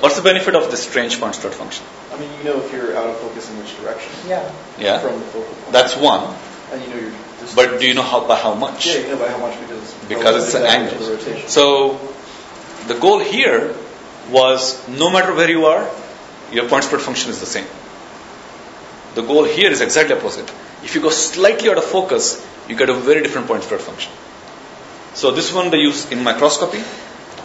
What's 0.00 0.16
the 0.16 0.22
benefit 0.22 0.54
of 0.54 0.70
this 0.70 0.82
strange 0.84 1.18
point 1.20 1.34
spread 1.34 1.54
function? 1.54 1.84
I 2.12 2.18
mean, 2.18 2.30
you 2.38 2.44
know 2.44 2.58
if 2.62 2.72
you're 2.72 2.96
out 2.96 3.08
of 3.08 3.16
focus 3.18 3.50
in 3.50 3.58
which 3.58 3.76
direction 3.78 4.12
Yeah. 4.26 4.50
Yeah, 4.78 4.98
from 5.00 5.18
the 5.20 5.26
focal 5.26 5.54
point. 5.54 5.72
that's 5.72 5.96
one. 5.96 6.34
And 6.72 6.82
you 6.82 6.88
know 6.88 6.96
your 7.00 7.10
distance. 7.10 7.54
But 7.54 7.78
do 7.80 7.86
you 7.86 7.94
know 7.94 8.02
how 8.02 8.26
by 8.26 8.36
how 8.36 8.54
much? 8.54 8.86
Yeah, 8.86 8.98
you 9.02 9.08
know 9.08 9.18
by 9.18 9.28
how 9.28 9.38
much 9.38 9.58
because 9.60 9.94
Because 10.08 10.44
it's 10.46 10.54
an 10.54 10.66
angle. 10.66 10.98
the. 10.98 11.48
So 11.48 11.98
the 12.88 12.94
goal 12.94 13.18
here 13.20 13.74
was 14.30 14.86
no 14.88 15.10
matter 15.10 15.34
where 15.34 15.50
you 15.50 15.66
are, 15.66 15.88
your 16.52 16.68
point 16.68 16.84
spread 16.84 17.00
function 17.02 17.30
is 17.30 17.40
the 17.40 17.46
same. 17.46 17.66
The 19.14 19.22
goal 19.22 19.44
here 19.44 19.70
is 19.70 19.80
exactly 19.80 20.14
opposite. 20.16 20.48
If 20.84 20.94
you 20.94 21.00
go 21.00 21.10
slightly 21.10 21.70
out 21.70 21.78
of 21.78 21.84
focus, 21.84 22.44
you 22.68 22.76
get 22.76 22.90
a 22.90 22.94
very 22.94 23.22
different 23.22 23.46
point 23.46 23.62
spread 23.62 23.80
function. 23.80 24.12
So 25.16 25.30
this 25.30 25.50
one 25.50 25.70
they 25.70 25.78
use 25.78 26.12
in 26.12 26.22
microscopy 26.22 26.80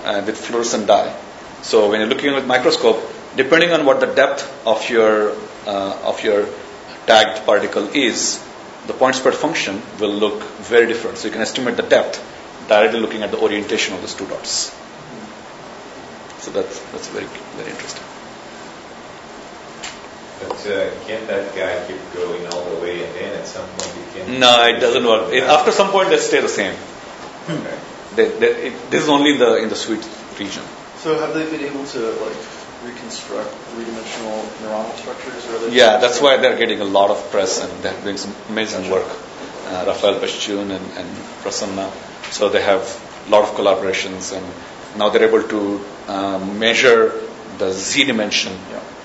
uh, 0.03 0.21
with 0.25 0.37
fluorescent 0.37 0.87
dye. 0.87 1.15
So 1.61 1.89
when 1.89 2.01
you're 2.01 2.09
looking 2.09 2.33
with 2.33 2.45
microscope, 2.45 3.01
depending 3.37 3.71
on 3.71 3.85
what 3.85 4.01
the 4.01 4.07
depth 4.07 4.43
of 4.67 4.89
your 4.89 5.31
uh, 5.65 6.09
of 6.11 6.21
your 6.21 6.49
tagged 7.07 7.45
particle 7.45 7.87
is, 7.93 8.43
the 8.87 8.93
point 8.93 9.15
spread 9.15 9.35
function 9.35 9.81
will 10.01 10.13
look 10.25 10.43
very 10.73 10.85
different. 10.85 11.17
So 11.17 11.29
you 11.29 11.31
can 11.31 11.41
estimate 11.41 11.77
the 11.77 11.87
depth 11.95 12.21
directly 12.67 12.99
looking 12.99 13.23
at 13.23 13.31
the 13.31 13.39
orientation 13.39 13.95
of 13.95 14.01
those 14.01 14.15
two 14.15 14.27
dots. 14.27 14.75
So 16.39 16.51
that's 16.51 16.77
that's 16.91 17.07
very 17.07 17.29
very 17.55 17.69
interesting. 17.69 18.03
But 20.41 20.59
uh, 20.67 20.91
can 21.07 21.25
that 21.27 21.55
guy 21.55 21.87
keep 21.87 22.01
going 22.13 22.47
all 22.47 22.65
the 22.69 22.81
way 22.81 23.05
and 23.05 23.15
then 23.15 23.39
at 23.39 23.47
some 23.47 23.67
point 23.77 23.95
you 23.95 24.05
can... 24.13 24.39
No, 24.39 24.65
it 24.65 24.79
doesn't 24.79 25.05
work. 25.05 25.31
It, 25.31 25.43
after 25.43 25.71
some 25.71 25.91
point, 25.91 26.09
they 26.09 26.17
stay 26.17 26.41
the 26.41 26.49
same. 26.49 26.73
Okay. 27.59 27.79
They, 28.15 28.29
they, 28.39 28.67
it, 28.67 28.91
this 28.91 29.03
is 29.03 29.09
only 29.09 29.31
in 29.33 29.39
the 29.39 29.57
in 29.63 29.69
the 29.69 29.75
sweet 29.75 30.07
region. 30.39 30.63
So 30.97 31.17
have 31.19 31.33
they 31.33 31.49
been 31.49 31.65
able 31.65 31.85
to 31.85 31.99
like 32.25 32.37
reconstruct 32.85 33.49
three-dimensional 33.49 34.41
neuronal 34.61 34.95
structures? 34.97 35.73
Yeah, 35.73 35.97
that's 35.97 36.21
why 36.21 36.37
they're 36.37 36.57
getting 36.57 36.81
a 36.81 36.85
lot 36.85 37.09
of 37.09 37.31
press 37.31 37.63
and 37.63 37.71
they're 37.83 38.01
doing 38.03 38.17
some 38.17 38.35
amazing 38.49 38.89
work. 38.89 39.07
Uh, 39.07 39.85
Rafael 39.87 40.19
Piestun 40.19 40.71
and, 40.71 40.85
and 40.97 41.09
Prasanna. 41.43 41.91
So 42.31 42.49
they 42.49 42.61
have 42.61 42.81
a 43.27 43.29
lot 43.29 43.43
of 43.43 43.55
collaborations 43.55 44.35
and 44.35 44.45
now 44.97 45.09
they're 45.09 45.27
able 45.27 45.47
to 45.47 45.85
uh, 46.07 46.39
measure 46.39 47.21
the 47.57 47.71
z 47.71 48.03
dimension 48.05 48.53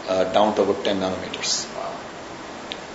uh, 0.08 0.24
down 0.32 0.54
to 0.56 0.62
about 0.62 0.84
10 0.84 1.00
nanometers. 1.00 1.66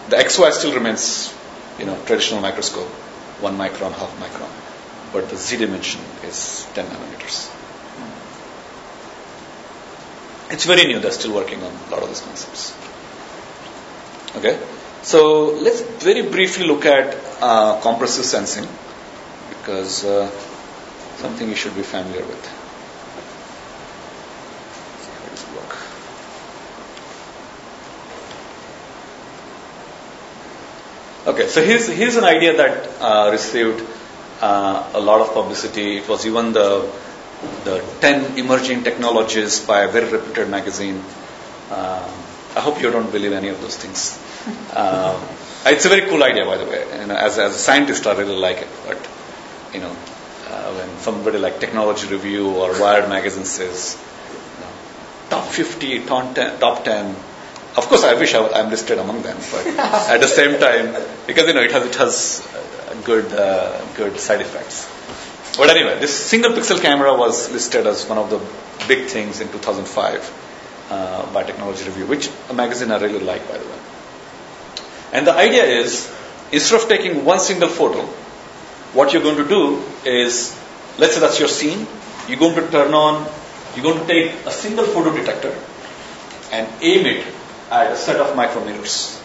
The 0.09 0.17
XY 0.17 0.51
still 0.51 0.73
remains, 0.73 1.33
you 1.79 1.85
know, 1.85 1.97
traditional 2.05 2.41
microscope, 2.41 2.87
one 3.39 3.57
micron, 3.57 3.93
half 3.93 4.11
micron, 4.19 4.49
but 5.11 5.29
the 5.29 5.37
z 5.37 5.57
dimension 5.57 6.01
is 6.23 6.67
10 6.73 6.85
nanometers. 6.85 7.49
It's 10.51 10.65
very 10.65 10.85
new. 10.85 10.99
They're 10.99 11.11
still 11.11 11.33
working 11.33 11.63
on 11.63 11.71
a 11.87 11.91
lot 11.91 12.03
of 12.03 12.09
these 12.09 12.21
concepts. 12.21 12.75
Okay, 14.35 14.59
so 15.01 15.45
let's 15.67 15.81
very 16.03 16.23
briefly 16.29 16.65
look 16.65 16.85
at 16.85 17.17
uh, 17.41 17.79
compressive 17.81 18.25
sensing 18.25 18.67
because 19.49 20.03
uh, 20.05 20.29
something 21.17 21.47
you 21.49 21.55
should 21.55 21.75
be 21.75 21.83
familiar 21.83 22.25
with. 22.25 22.61
Okay, 31.23 31.47
so 31.47 31.63
here's 31.63 31.87
here's 31.87 32.15
an 32.15 32.23
idea 32.23 32.57
that 32.57 32.87
uh, 32.99 33.29
received 33.31 33.79
uh, 34.41 34.89
a 34.93 34.99
lot 34.99 35.21
of 35.21 35.33
publicity. 35.33 35.97
It 35.97 36.07
was 36.07 36.25
even 36.25 36.53
the 36.53 36.91
the 37.63 37.83
10 38.01 38.37
emerging 38.37 38.83
technologies 38.83 39.59
by 39.61 39.81
a 39.81 39.87
very 39.87 40.11
reputed 40.11 40.49
magazine. 40.49 40.97
Um, 41.71 42.11
I 42.55 42.59
hope 42.59 42.81
you 42.81 42.91
don't 42.91 43.11
believe 43.11 43.31
any 43.31 43.47
of 43.49 43.61
those 43.61 43.77
things. 43.77 44.19
Um, 44.75 45.21
it's 45.65 45.85
a 45.85 45.89
very 45.89 46.07
cool 46.09 46.23
idea, 46.23 46.45
by 46.45 46.57
the 46.57 46.65
way. 46.65 46.85
And 46.91 47.11
as, 47.11 47.39
as 47.39 47.55
a 47.55 47.59
scientist, 47.59 48.05
I 48.05 48.13
really 48.17 48.35
like 48.35 48.57
it. 48.57 48.67
But, 48.85 48.97
you 49.73 49.79
know, 49.79 49.95
uh, 50.49 50.73
when 50.73 50.99
somebody 50.99 51.37
like 51.37 51.59
Technology 51.59 52.07
Review 52.07 52.51
or 52.51 52.79
Wired 52.79 53.09
magazine 53.09 53.45
says, 53.45 53.97
you 54.29 54.65
know, 54.65 54.71
top 55.29 55.47
50, 55.47 56.05
top 56.05 56.35
10, 56.35 56.59
top 56.59 56.83
10, 56.83 57.15
of 57.77 57.87
course, 57.87 58.03
I 58.03 58.15
wish 58.15 58.33
I, 58.33 58.47
I'm 58.49 58.69
listed 58.69 58.99
among 58.99 59.21
them, 59.21 59.37
but 59.51 59.65
at 59.65 60.19
the 60.19 60.27
same 60.27 60.59
time, 60.59 60.93
because 61.25 61.47
you 61.47 61.53
know 61.53 61.61
it 61.61 61.71
has 61.71 61.85
it 61.85 61.95
has 61.95 62.47
uh, 62.53 62.70
good 63.03 63.31
uh, 63.33 63.85
good 63.95 64.19
side 64.19 64.41
effects. 64.41 64.87
But 65.57 65.69
anyway, 65.69 65.99
this 65.99 66.13
single 66.13 66.51
pixel 66.51 66.81
camera 66.81 67.13
was 67.13 67.51
listed 67.51 67.85
as 67.85 68.07
one 68.07 68.17
of 68.17 68.29
the 68.29 68.39
big 68.87 69.07
things 69.07 69.41
in 69.41 69.49
2005 69.49 70.87
uh, 70.89 71.33
by 71.33 71.43
Technology 71.43 71.85
Review, 71.85 72.05
which 72.05 72.29
a 72.49 72.53
magazine 72.53 72.91
I 72.91 72.99
really 72.99 73.19
like, 73.19 73.47
by 73.47 73.57
the 73.57 73.65
way. 73.65 73.79
And 75.13 75.27
the 75.27 75.33
idea 75.33 75.65
is, 75.65 76.11
instead 76.51 76.81
of 76.81 76.87
taking 76.87 77.25
one 77.25 77.39
single 77.39 77.69
photo, 77.69 78.05
what 78.93 79.11
you're 79.13 79.21
going 79.21 79.37
to 79.37 79.47
do 79.47 79.83
is, 80.05 80.57
let's 80.97 81.15
say 81.15 81.19
that's 81.19 81.39
your 81.39 81.49
scene, 81.49 81.85
you're 82.27 82.39
going 82.39 82.55
to 82.55 82.69
turn 82.71 82.93
on, 82.93 83.29
you're 83.75 83.83
going 83.83 83.99
to 83.99 84.07
take 84.07 84.31
a 84.45 84.51
single 84.51 84.85
photo 84.85 85.15
detector 85.15 85.53
and 86.51 86.67
aim 86.81 87.05
it 87.05 87.25
at 87.69 87.91
a 87.91 87.95
set 87.95 88.19
of 88.19 88.35
micromirrors. 88.35 89.21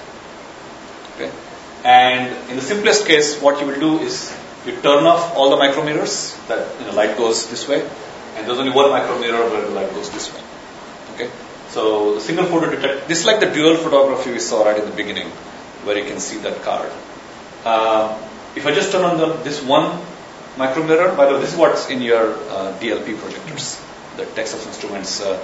Okay? 1.15 1.31
And 1.87 2.51
in 2.51 2.57
the 2.57 2.63
simplest 2.63 3.07
case, 3.07 3.41
what 3.41 3.61
you 3.61 3.67
will 3.69 3.79
do 3.79 3.99
is 4.01 4.37
you 4.67 4.73
turn 4.83 5.05
off 5.07 5.37
all 5.37 5.51
the 5.51 5.57
micromirrors, 5.57 6.35
that 6.49 6.81
you 6.81 6.87
know, 6.87 6.93
light 6.95 7.17
goes 7.17 7.49
this 7.49 7.69
way, 7.69 7.81
and 8.35 8.47
there's 8.47 8.59
only 8.59 8.73
one 8.73 8.91
micromirror 8.91 9.51
where 9.53 9.63
the 9.63 9.71
light 9.71 9.91
goes 9.91 10.11
this 10.11 10.35
way. 10.35 10.41
Okay? 11.15 11.31
So 11.69 12.15
the 12.15 12.21
single 12.21 12.47
photo 12.47 12.71
detector, 12.71 13.07
this 13.07 13.21
is 13.21 13.27
like 13.27 13.39
the 13.39 13.47
dual 13.47 13.77
photography 13.77 14.33
we 14.33 14.41
saw 14.41 14.65
right 14.65 14.77
in 14.77 14.85
the 14.85 14.97
beginning, 14.97 15.29
where 15.85 15.97
you 15.97 16.05
can 16.05 16.19
see 16.19 16.39
that 16.39 16.61
card. 16.63 16.91
Uh, 17.65 18.19
if 18.57 18.67
I 18.67 18.75
just 18.75 18.91
turn 18.91 19.05
on 19.05 19.19
the, 19.19 19.35
this 19.45 19.63
one 19.63 20.01
micromirror, 20.57 21.17
by 21.17 21.27
the 21.27 21.35
way, 21.35 21.41
this 21.41 21.53
is 21.53 21.57
what's 21.57 21.89
in 21.89 22.03
your 22.03 22.33
uh, 22.51 22.77
DLP 22.81 23.17
projectors, 23.17 23.81
the 24.17 24.27
Texas 24.27 24.67
Instruments 24.67 25.23
uh, 25.23 25.39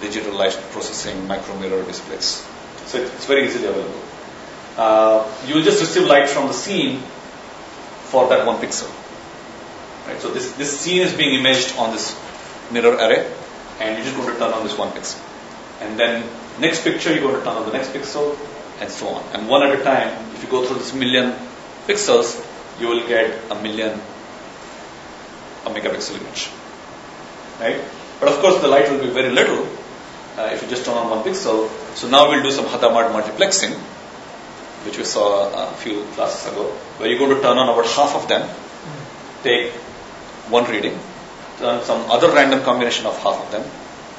digital 0.00 0.32
light 0.32 0.56
processing 0.70 1.26
micromirror 1.26 1.84
displays. 1.86 2.46
So 2.86 2.98
it's 2.98 3.26
very 3.26 3.46
easily 3.46 3.66
available. 3.66 4.07
Uh, 4.78 5.26
you 5.46 5.56
will 5.56 5.62
just 5.62 5.80
receive 5.80 6.06
light 6.06 6.28
from 6.28 6.46
the 6.46 6.54
scene 6.54 7.00
for 8.10 8.28
that 8.28 8.46
one 8.46 8.56
pixel. 8.62 8.88
Right? 10.06 10.20
So 10.20 10.30
this, 10.30 10.52
this 10.52 10.78
scene 10.78 11.02
is 11.02 11.12
being 11.12 11.38
imaged 11.40 11.76
on 11.76 11.92
this 11.92 12.16
mirror 12.70 12.94
array, 12.94 13.30
and 13.80 13.96
you're 13.96 14.04
just 14.04 14.16
going 14.16 14.32
to 14.32 14.38
turn 14.38 14.52
on 14.52 14.62
this 14.62 14.78
one 14.78 14.90
pixel. 14.92 15.20
And 15.80 15.98
then 15.98 16.24
next 16.60 16.84
picture, 16.84 17.12
you're 17.12 17.22
going 17.22 17.34
to 17.34 17.42
turn 17.42 17.56
on 17.56 17.66
the 17.66 17.72
next 17.72 17.88
pixel, 17.88 18.38
and 18.80 18.90
so 18.90 19.08
on. 19.08 19.24
And 19.34 19.48
one 19.48 19.66
at 19.66 19.78
a 19.78 19.82
time, 19.82 20.14
if 20.34 20.44
you 20.44 20.48
go 20.48 20.64
through 20.64 20.78
this 20.78 20.94
million 20.94 21.34
pixels, 21.86 22.38
you 22.80 22.88
will 22.88 23.06
get 23.06 23.50
a 23.50 23.60
million, 23.60 24.00
a 25.66 25.70
megapixel 25.70 26.20
image. 26.20 26.50
Right? 27.60 27.82
But 28.20 28.28
of 28.28 28.38
course, 28.38 28.60
the 28.62 28.68
light 28.68 28.90
will 28.90 29.00
be 29.00 29.10
very 29.10 29.30
little 29.30 29.66
uh, 30.38 30.50
if 30.52 30.62
you 30.62 30.68
just 30.68 30.84
turn 30.84 30.96
on 30.96 31.10
one 31.10 31.24
pixel. 31.24 31.68
So 31.96 32.08
now 32.08 32.30
we'll 32.30 32.42
do 32.42 32.52
some 32.52 32.66
Hadamard 32.66 33.10
multiplexing, 33.10 33.78
which 34.84 34.98
we 34.98 35.04
saw 35.04 35.70
a 35.70 35.72
few 35.74 36.04
classes 36.14 36.52
ago, 36.52 36.64
where 36.98 37.08
you're 37.08 37.18
going 37.18 37.34
to 37.34 37.42
turn 37.42 37.58
on 37.58 37.68
about 37.68 37.86
half 37.86 38.14
of 38.14 38.28
them, 38.28 38.48
take 39.42 39.72
one 40.50 40.64
reading, 40.70 40.98
turn 41.58 41.82
some 41.82 42.10
other 42.10 42.30
random 42.30 42.62
combination 42.62 43.06
of 43.06 43.16
half 43.22 43.44
of 43.44 43.50
them, 43.50 43.64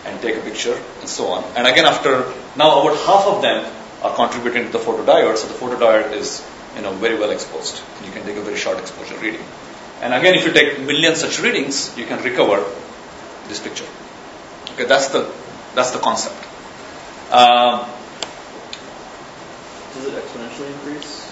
and 0.06 0.22
take 0.22 0.36
a 0.36 0.42
picture, 0.42 0.78
and 1.00 1.10
so 1.10 1.28
on. 1.28 1.44
And 1.56 1.68
again, 1.68 1.86
after 1.86 2.34
now 2.56 2.82
about 2.82 2.98
half 3.06 3.26
of 3.28 3.42
them 3.42 3.72
are 4.02 4.16
contributing 4.16 4.66
to 4.66 4.72
the 4.72 4.80
photodiode, 4.80 5.38
so 5.38 5.48
the 5.48 5.54
photodiode 5.54 6.14
is 6.14 6.46
you 6.76 6.82
know 6.82 6.94
very 6.94 7.18
well 7.20 7.32
exposed. 7.32 7.82
And 7.98 8.06
you 8.06 8.12
can 8.12 8.24
take 8.24 8.38
a 8.38 8.42
very 8.42 8.58
short 8.58 8.80
exposure 8.80 9.18
reading. 9.18 9.44
And 10.02 10.14
again, 10.14 10.36
if 10.36 10.46
you 10.46 10.54
take 10.54 10.80
millions 10.80 11.20
such 11.20 11.42
readings, 11.42 11.98
you 11.98 12.06
can 12.06 12.24
recover 12.24 12.64
this 13.48 13.60
picture. 13.60 13.86
Okay, 14.74 14.86
that's 14.86 15.10
the 15.10 15.30
that's 15.76 15.92
the 15.92 16.00
concept. 16.00 16.38
Um, 17.32 17.86
Does 20.00 20.14
it 20.14 20.24
exponentially 20.24 20.72
increase 20.72 21.30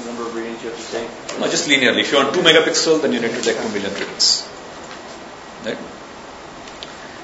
the 0.00 0.06
number 0.06 0.26
of 0.26 0.34
readings 0.34 0.60
you 0.64 0.70
have 0.70 0.78
to 0.78 0.92
take? 0.92 1.38
no, 1.38 1.48
just 1.48 1.68
linearly. 1.68 2.00
If 2.00 2.10
you 2.10 2.18
want 2.18 2.34
two 2.34 2.40
megapixel, 2.40 3.00
then 3.00 3.12
you 3.12 3.20
need 3.20 3.30
to 3.30 3.40
take 3.40 3.56
two 3.56 3.68
million 3.68 3.94
readings. 3.94 4.48
Right? 5.64 5.78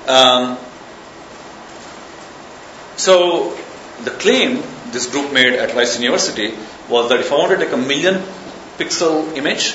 Um, 0.06 0.56
so 2.96 3.58
the 4.04 4.12
claim 4.12 4.62
this 4.92 5.10
group 5.10 5.32
made 5.32 5.54
at 5.54 5.74
Rice 5.74 5.98
University 5.98 6.54
was 6.88 7.08
that 7.08 7.18
if 7.18 7.32
I 7.32 7.38
want 7.38 7.58
to 7.58 7.64
take 7.64 7.74
a 7.74 7.76
million 7.76 8.22
pixel 8.78 9.36
image, 9.36 9.74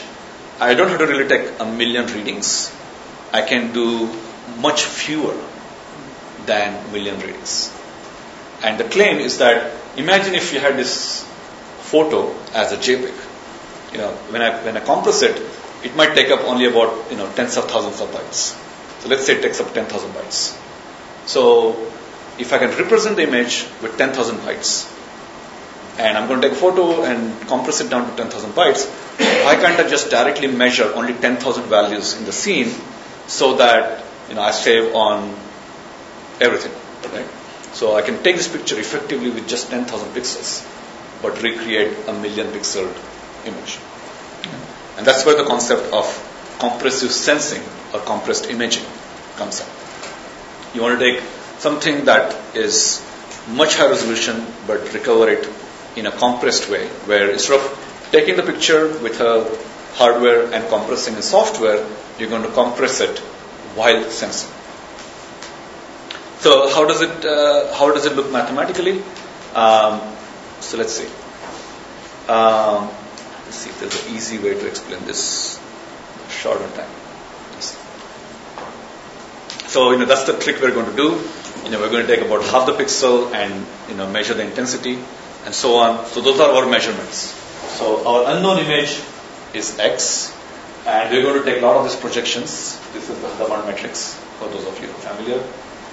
I 0.62 0.74
don't 0.74 0.88
have 0.88 1.00
to 1.00 1.06
really 1.06 1.28
take 1.28 1.60
a 1.60 1.66
million 1.66 2.06
readings. 2.08 2.74
I 3.34 3.42
can 3.42 3.74
do 3.74 4.10
much 4.60 4.84
fewer 4.84 5.36
than 6.46 6.94
million 6.94 7.20
readings. 7.20 7.76
And 8.64 8.80
the 8.80 8.86
claim 8.86 9.18
is 9.18 9.40
that 9.40 9.74
imagine 10.04 10.36
if 10.36 10.54
you 10.54 10.60
had 10.60 10.78
this 10.78 11.24
photo 11.82 12.34
as 12.54 12.72
a 12.72 12.78
JPEG. 12.78 13.14
You 13.94 13.98
know, 13.98 14.12
when 14.30 14.42
I 14.42 14.64
when 14.64 14.78
I 14.78 14.82
compress 14.82 15.22
it, 15.24 15.42
it 15.84 15.96
might 15.96 16.14
take 16.16 16.30
up 16.32 16.42
only 16.42 16.66
about 16.66 17.12
you 17.12 17.18
know 17.18 17.32
tens 17.34 17.58
of 17.58 17.70
thousands 17.70 18.02
of 18.02 18.10
bytes. 18.10 18.56
So 19.02 19.08
let's 19.08 19.26
say 19.26 19.38
it 19.38 19.42
takes 19.42 19.62
up 19.62 19.74
10,000 19.74 20.12
bytes. 20.12 20.58
So 21.26 21.92
if 22.38 22.52
I 22.52 22.58
can 22.58 22.78
represent 22.78 23.16
the 23.16 23.24
image 23.24 23.66
with 23.82 23.98
10,000 23.98 24.38
bytes, 24.40 24.94
and 25.98 26.18
I'm 26.18 26.28
going 26.28 26.42
to 26.42 26.50
take 26.50 26.58
a 26.58 26.60
photo 26.60 27.04
and 27.04 27.48
compress 27.48 27.82
it 27.82 27.90
down 27.90 28.10
to 28.10 28.16
10,000 28.16 28.52
bytes, 28.52 28.88
why 29.46 29.56
can't 29.56 29.80
I 29.80 29.88
just 29.88 30.10
directly 30.10 30.48
measure 30.48 30.92
only 30.96 31.14
10,000 31.14 31.64
values 31.66 32.18
in 32.18 32.26
the 32.26 32.32
scene 32.34 32.74
so 33.28 33.56
that 33.56 34.04
you 34.28 34.36
know 34.36 34.42
I 34.42 34.52
save 34.52 34.94
on 34.96 35.34
everything, 36.42 36.74
right? 37.14 37.39
So 37.74 37.96
I 37.96 38.02
can 38.02 38.22
take 38.24 38.36
this 38.36 38.48
picture 38.48 38.80
effectively 38.80 39.30
with 39.30 39.48
just 39.48 39.70
10,000 39.70 40.10
pixels, 40.10 40.66
but 41.22 41.42
recreate 41.42 41.96
a 42.08 42.14
million 42.14 42.48
pixel 42.48 42.88
image. 43.46 43.80
And 44.98 45.06
that's 45.06 45.26
where 45.26 45.38
the 45.38 45.46
concept 45.46 45.94
of 45.94 46.06
compressive 46.60 47.12
sensing 47.12 47.62
or 47.94 48.02
compressed 48.02 48.50
imaging 48.50 48.86
comes 49.36 49.62
in. 49.62 49.68
You 50.74 50.82
want 50.82 51.00
to 51.00 51.12
take 51.12 51.24
something 51.60 52.06
that 52.06 52.36
is 52.56 53.02
much 53.48 53.76
higher 53.76 53.90
resolution 53.90 54.46
but 54.68 54.94
recover 54.94 55.30
it 55.30 55.50
in 55.96 56.06
a 56.06 56.12
compressed 56.12 56.70
way, 56.70 56.88
where 57.06 57.32
instead 57.32 57.60
of 57.60 58.08
taking 58.12 58.36
the 58.36 58.44
picture 58.44 58.88
with 59.00 59.20
a 59.22 59.46
hardware 59.96 60.52
and 60.54 60.68
compressing 60.70 61.16
in 61.16 61.22
software, 61.22 61.86
you're 62.18 62.30
going 62.30 62.44
to 62.44 62.52
compress 62.52 63.02
it 63.02 63.20
while 63.76 64.10
sensing. 64.10 64.59
So 66.40 66.70
how 66.74 66.86
does 66.86 67.02
it 67.02 67.26
uh, 67.26 67.74
how 67.76 67.92
does 67.94 68.06
it 68.06 68.16
look 68.16 68.32
mathematically? 68.32 69.04
Um, 69.54 70.00
so 70.62 70.78
let's 70.78 70.94
see. 70.94 71.08
Um, 72.32 72.88
let's 73.44 73.58
see 73.58 73.70
if 73.70 73.80
there's 73.82 74.06
an 74.06 74.16
easy 74.16 74.38
way 74.38 74.54
to 74.54 74.68
explain 74.68 75.04
this 75.06 75.60
short 76.30 76.62
on 76.62 76.72
time. 76.74 76.90
So 79.68 79.92
you 79.92 79.98
know 80.00 80.06
that's 80.06 80.24
the 80.24 80.40
trick 80.40 80.62
we're 80.62 80.72
going 80.72 80.90
to 80.90 80.96
do. 80.96 81.10
You 81.66 81.72
know 81.72 81.82
we're 81.82 81.92
going 81.92 82.08
to 82.08 82.16
take 82.16 82.26
about 82.26 82.44
half 82.46 82.66
the 82.68 82.72
pixel 82.72 83.34
and 83.34 83.66
you 83.90 83.96
know 83.96 84.10
measure 84.10 84.34
the 84.34 84.44
intensity 84.44 84.98
and 85.44 85.54
so 85.54 85.76
on. 85.76 86.06
So 86.06 86.22
those 86.22 86.40
are 86.40 86.52
our 86.56 86.66
measurements. 86.70 87.36
So 87.80 88.08
our 88.08 88.34
unknown 88.38 88.60
image 88.60 89.02
is 89.54 89.78
x, 89.78 90.34
and 90.88 91.12
we're 91.12 91.24
going 91.24 91.44
to 91.44 91.44
take 91.44 91.62
a 91.62 91.66
lot 91.66 91.76
of 91.76 91.84
these 91.84 91.98
projections. 91.98 92.80
This 92.94 93.10
is 93.10 93.20
the 93.20 93.28
Hadamard 93.28 93.68
matrix 93.68 94.14
for 94.40 94.48
those 94.48 94.66
of 94.66 94.82
you 94.82 94.88
familiar 94.88 95.44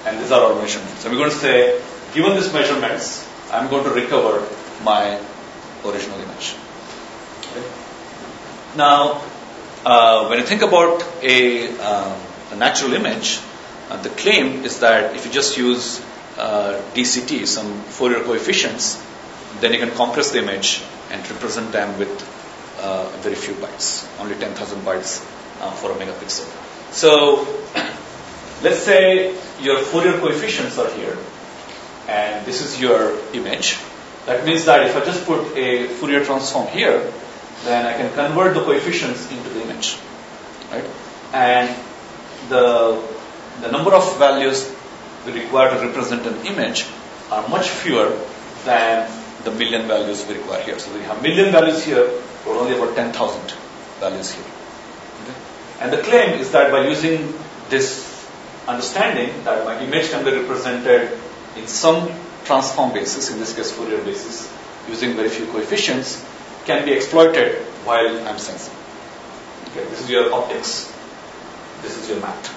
and 0.07 0.19
these 0.19 0.31
are 0.31 0.41
our 0.41 0.61
measurements. 0.61 1.01
So 1.01 1.09
we're 1.09 1.17
going 1.17 1.31
to 1.31 1.35
say, 1.35 1.81
given 2.13 2.35
these 2.35 2.51
measurements, 2.53 3.27
I'm 3.51 3.69
going 3.69 3.83
to 3.83 3.91
recover 3.91 4.47
my 4.83 5.19
original 5.85 6.19
image. 6.19 6.55
Okay. 7.51 7.65
Now, 8.77 9.21
uh, 9.85 10.27
when 10.27 10.39
you 10.39 10.45
think 10.45 10.61
about 10.61 11.03
a, 11.21 11.69
um, 11.79 12.19
a 12.51 12.55
natural 12.55 12.93
image, 12.93 13.39
uh, 13.89 14.01
the 14.01 14.09
claim 14.09 14.63
is 14.63 14.79
that 14.79 15.15
if 15.15 15.25
you 15.25 15.31
just 15.31 15.57
use 15.57 16.01
uh, 16.37 16.81
DCT, 16.93 17.45
some 17.45 17.81
Fourier 17.83 18.23
coefficients, 18.23 19.03
then 19.59 19.73
you 19.73 19.79
can 19.79 19.91
compress 19.91 20.31
the 20.31 20.39
image 20.39 20.83
and 21.11 21.29
represent 21.31 21.71
them 21.71 21.97
with 21.99 22.09
uh, 22.79 23.09
very 23.19 23.35
few 23.35 23.55
bytes, 23.55 24.07
only 24.21 24.35
10,000 24.35 24.79
bytes 24.81 25.21
uh, 25.61 25.71
for 25.71 25.91
a 25.91 25.95
megapixel. 25.95 26.45
So 26.91 27.45
Let's 28.63 28.79
say 28.79 29.35
your 29.61 29.79
Fourier 29.79 30.19
coefficients 30.19 30.77
are 30.77 30.89
here, 30.91 31.17
and 32.07 32.45
this 32.45 32.61
is 32.61 32.79
your 32.79 33.17
image. 33.33 33.77
That 34.25 34.45
means 34.45 34.65
that 34.65 34.85
if 34.87 34.95
I 34.95 35.05
just 35.05 35.25
put 35.25 35.55
a 35.55 35.87
Fourier 35.87 36.23
transform 36.25 36.67
here, 36.67 37.11
then 37.63 37.85
I 37.85 37.93
can 37.93 38.13
convert 38.13 38.53
the 38.55 38.63
coefficients 38.63 39.31
into 39.31 39.49
the 39.49 39.61
image, 39.61 39.97
right? 40.71 40.85
And 41.33 41.75
the 42.49 43.01
the 43.61 43.71
number 43.71 43.93
of 43.93 44.17
values 44.17 44.73
we 45.25 45.33
require 45.33 45.69
to 45.69 45.87
represent 45.87 46.25
an 46.25 46.45
image 46.45 46.85
are 47.31 47.47
much 47.49 47.69
fewer 47.69 48.17
than 48.65 49.09
the 49.43 49.51
million 49.51 49.87
values 49.87 50.25
we 50.27 50.35
require 50.35 50.63
here. 50.63 50.79
So 50.79 50.93
we 50.93 51.01
have 51.01 51.21
million 51.21 51.51
values 51.51 51.83
here, 51.83 52.07
but 52.45 52.51
only 52.51 52.75
about 52.77 52.95
10,000 52.95 53.53
values 53.99 54.31
here. 54.31 54.45
Okay? 55.23 55.37
And 55.81 55.93
the 55.93 56.01
claim 56.03 56.39
is 56.39 56.51
that 56.51 56.71
by 56.71 56.87
using 56.87 57.33
this 57.69 58.16
understanding 58.67 59.43
that 59.43 59.65
my 59.65 59.79
image 59.81 60.09
can 60.09 60.25
be 60.25 60.31
represented 60.31 61.17
in 61.55 61.67
some 61.67 62.11
transform 62.45 62.93
basis, 62.93 63.31
in 63.31 63.39
this 63.39 63.55
case 63.55 63.71
Fourier 63.71 64.03
basis, 64.03 64.51
using 64.87 65.15
very 65.15 65.29
few 65.29 65.45
coefficients, 65.47 66.25
can 66.65 66.85
be 66.85 66.91
exploited 66.91 67.55
while 67.85 68.27
I'm 68.27 68.37
sensing. 68.37 68.73
Okay, 69.69 69.83
this 69.89 70.01
is 70.01 70.09
your 70.09 70.33
optics. 70.33 70.93
This 71.81 71.97
is 71.97 72.09
your 72.09 72.19
math. 72.19 72.47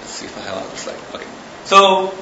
Let's 0.00 0.12
see 0.12 0.26
if 0.26 0.36
I 0.36 0.40
have 0.42 0.56
another 0.58 0.76
slide. 0.76 0.98
Okay. 1.14 1.26
So, 1.64 2.14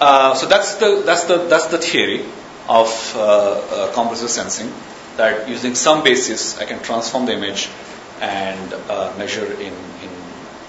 uh, 0.00 0.34
so 0.34 0.46
that's 0.46 0.76
the 0.76 1.02
that's 1.04 1.24
the 1.24 1.38
that's 1.48 1.66
the 1.66 1.78
theory 1.78 2.24
of 2.68 2.88
uh, 3.16 3.20
uh, 3.20 3.92
compressive 3.92 4.30
sensing. 4.30 4.72
That 5.16 5.48
using 5.48 5.74
some 5.74 6.04
basis, 6.04 6.58
I 6.58 6.66
can 6.66 6.80
transform 6.82 7.26
the 7.26 7.32
image 7.32 7.68
and 8.20 8.72
uh, 8.72 9.14
measure 9.18 9.46
in, 9.52 9.72
in 9.72 10.10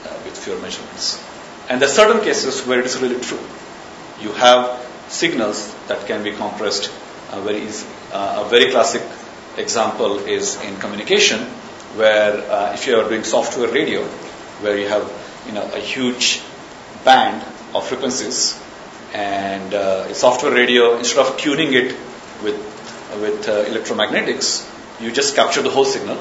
uh, 0.05 0.19
with 0.25 0.37
fewer 0.37 0.59
measurements. 0.59 1.23
And 1.69 1.81
there 1.81 1.89
are 1.89 1.91
certain 1.91 2.23
cases 2.23 2.65
where 2.65 2.79
it 2.79 2.85
is 2.85 2.97
really 2.97 3.19
true. 3.19 3.39
You 4.21 4.31
have 4.33 4.85
signals 5.07 5.73
that 5.87 6.05
can 6.07 6.23
be 6.23 6.31
compressed 6.31 6.91
uh, 7.31 7.41
very 7.41 7.63
easily. 7.63 7.91
Uh, 8.11 8.43
a 8.45 8.49
very 8.49 8.71
classic 8.71 9.01
example 9.57 10.19
is 10.19 10.59
in 10.61 10.77
communication, 10.77 11.39
where 11.95 12.33
uh, 12.51 12.73
if 12.73 12.87
you 12.87 12.95
are 12.97 13.07
doing 13.07 13.23
software 13.23 13.69
radio, 13.69 14.03
where 14.61 14.77
you 14.77 14.87
have 14.87 15.09
you 15.45 15.53
know 15.53 15.63
a 15.73 15.79
huge 15.79 16.41
band 17.03 17.43
of 17.73 17.87
frequencies, 17.87 18.61
and 19.13 19.73
uh, 19.73 20.13
software 20.13 20.53
radio 20.53 20.97
instead 20.97 21.25
of 21.25 21.37
tuning 21.37 21.73
it 21.73 21.95
with 22.43 22.57
with 23.21 23.45
electromagnetics, 23.45 24.69
you 25.01 25.11
just 25.11 25.35
capture 25.35 25.61
the 25.61 25.69
whole 25.69 25.85
signal 25.85 26.17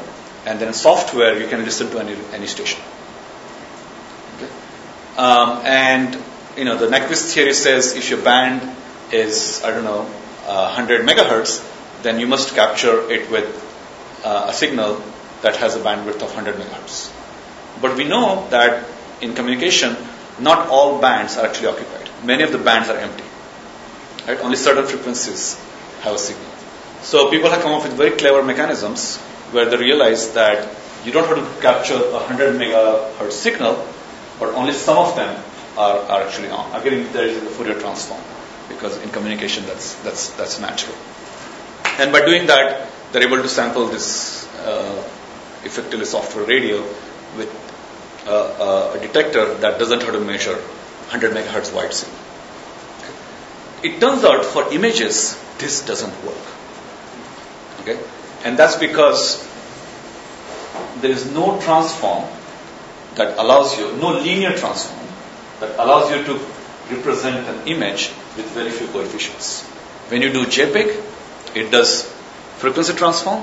and 0.47 0.61
then 0.61 0.73
software 0.73 1.39
you 1.39 1.49
can 1.49 1.65
listen 1.65 1.91
to 1.91 1.99
any, 1.99 2.17
any 2.33 2.47
station. 2.47 2.81
Okay? 4.37 4.51
Um, 5.19 5.61
and 5.67 6.17
you 6.57 6.65
know 6.65 6.77
the 6.79 6.87
Nyquist 6.87 7.35
theory 7.35 7.53
says 7.53 7.97
if 7.97 8.09
your 8.09 8.23
band 8.23 8.63
is 9.13 9.63
I 9.65 9.73
don't 9.73 9.85
know 9.85 10.03
uh, 10.47 10.73
100 10.75 11.07
megahertz, 11.07 11.61
then 12.03 12.21
you 12.21 12.27
must 12.27 12.55
capture 12.55 13.11
it 13.11 13.31
with 13.31 13.49
uh, 14.25 14.47
a 14.49 14.53
signal 14.53 15.03
that 15.43 15.57
has 15.57 15.75
a 15.75 15.81
bandwidth 15.81 16.23
of 16.23 16.35
100 16.35 16.55
megahertz. 16.55 17.13
But 17.83 17.97
we 17.97 18.05
know 18.05 18.49
that 18.51 18.87
in 19.21 19.35
communication, 19.35 19.97
not 20.39 20.69
all 20.69 21.01
bands 21.01 21.37
are 21.37 21.47
actually 21.47 21.69
occupied. 21.69 22.09
Many 22.25 22.45
of 22.45 22.53
the 22.53 22.59
bands 22.59 22.89
are 22.89 22.97
empty. 22.97 23.25
Right? 24.27 24.41
Only 24.41 24.57
certain 24.57 24.87
frequencies 24.87 25.61
have 26.01 26.15
a 26.15 26.19
signal. 26.19 26.51
So 27.03 27.31
people 27.31 27.51
have 27.51 27.63
come 27.63 27.73
up 27.73 27.83
with 27.83 27.93
very 27.93 28.13
clever 28.13 28.43
mechanisms 28.43 29.19
where 29.53 29.67
they 29.69 29.77
realized 29.77 30.35
that 30.35 30.77
you 31.05 31.13
don't 31.13 31.27
have 31.29 31.37
to 31.37 31.63
capture 31.63 31.95
a 31.95 32.13
100 32.13 32.55
megahertz 32.61 33.33
signal, 33.33 33.87
but 34.41 34.55
only 34.55 34.73
some 34.73 34.99
of 34.99 35.15
them 35.17 35.43
are, 35.77 35.99
are 35.99 36.23
actually 36.23 36.49
on. 36.51 36.81
Again, 36.81 37.13
there 37.13 37.27
is 37.27 37.37
a 37.43 37.47
Fourier 37.47 37.79
transform 37.79 38.21
because 38.69 39.01
in 39.03 39.11
communication 39.11 39.65
that's, 39.67 39.95
that's, 40.03 40.31
that's 40.31 40.61
natural. 40.61 40.97
And 41.99 42.13
by 42.13 42.25
doing 42.25 42.47
that, 42.47 42.89
they're 43.13 43.23
able 43.23 43.43
to 43.43 43.49
sample 43.49 43.87
this 43.87 44.47
uh, 44.59 45.09
effectively 45.65 46.05
software 46.05 46.45
radio 46.45 46.83
with 47.37 47.51
uh, 48.27 48.31
uh, 48.31 48.97
a 48.97 49.01
detector 49.01 49.55
that 49.55 49.79
doesn't 49.79 50.03
have 50.03 50.13
to 50.13 50.21
measure 50.21 50.57
100 50.57 51.33
megahertz 51.33 51.73
wide 51.73 51.95
signal. 51.95 52.19
It 53.83 54.01
turns 54.01 54.25
out 54.25 54.45
for 54.45 54.73
images, 54.73 55.41
this 55.59 55.87
doesn't 55.87 56.25
work. 56.25 56.47
Okay? 57.83 57.99
And 58.47 58.57
that's 58.57 58.77
because 58.77 59.45
there 61.01 61.11
is 61.11 61.29
no 61.33 61.61
transform 61.61 62.27
that 63.17 63.37
allows 63.39 63.77
you, 63.77 63.97
no 63.97 64.13
linear 64.13 64.57
transform 64.57 65.09
that 65.59 65.77
allows 65.81 66.13
you 66.13 66.23
to 66.27 66.39
represent 66.95 67.49
an 67.49 67.67
image 67.67 68.09
with 68.37 68.47
very 68.51 68.71
few 68.71 68.87
coefficients. 68.87 69.65
When 70.13 70.23
you 70.23 70.33
do 70.33 70.45
JPEG, 70.45 71.57
it 71.57 71.73
does 71.73 72.05
frequency 72.59 72.93
transform, 72.93 73.43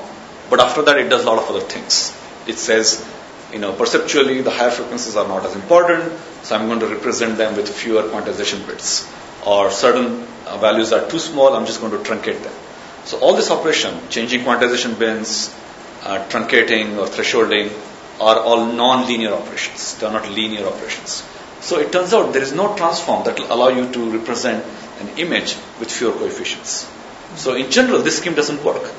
but 0.50 0.62
after 0.62 0.84
that 0.84 0.98
it 0.98 1.10
does 1.10 1.26
a 1.26 1.28
lot 1.28 1.38
of 1.38 1.50
other 1.50 1.66
things. 1.76 2.18
It 2.48 2.58
says, 2.58 3.06
you 3.52 3.60
know, 3.60 3.74
perceptually 3.74 4.42
the 4.42 4.52
higher 4.52 4.72
frequencies 4.72 5.18
are 5.18 5.28
not 5.28 5.46
as 5.46 5.54
important, 5.54 6.14
so 6.44 6.56
I'm 6.56 6.68
going 6.68 6.80
to 6.80 6.88
represent 6.88 7.36
them 7.36 7.58
with 7.58 7.68
fewer 7.68 8.04
quantization 8.04 8.66
bits. 8.66 9.06
Or 9.46 9.70
certain 9.70 10.26
values 10.46 10.94
are 10.94 11.06
too 11.10 11.20
small, 11.20 11.54
I'm 11.58 11.66
just 11.66 11.82
going 11.82 11.92
to 11.92 12.10
truncate 12.10 12.42
them. 12.42 12.54
So 13.06 13.20
all 13.20 13.36
this 13.36 13.52
operation, 13.52 14.00
changing 14.10 14.42
quantization 14.42 14.98
bins, 14.98 15.54
uh, 16.04 16.26
truncating 16.30 16.98
or 16.98 17.08
thresholding, 17.08 17.72
are 18.20 18.40
all 18.40 18.66
non-linear 18.66 19.34
operations. 19.34 19.98
They 19.98 20.08
are 20.08 20.14
not 20.14 20.30
linear 20.30 20.66
operations. 20.66 21.24
So 21.62 21.80
it 21.80 21.92
turns 21.92 22.14
out 22.14 22.34
there 22.34 22.42
is 22.42 22.54
no 22.54 22.76
transform 22.76 23.24
that 23.26 23.40
will 23.40 23.52
allow 23.52 23.70
you 23.70 23.92
to 23.92 24.12
represent 24.12 24.64
an 25.00 25.18
image 25.18 25.56
with 25.80 25.92
fewer 25.92 26.12
coefficients. 26.12 26.90
So 27.36 27.56
in 27.56 27.72
general, 27.72 28.02
this 28.02 28.18
scheme 28.18 28.36
doesn't 28.36 28.64
work. 28.64 28.90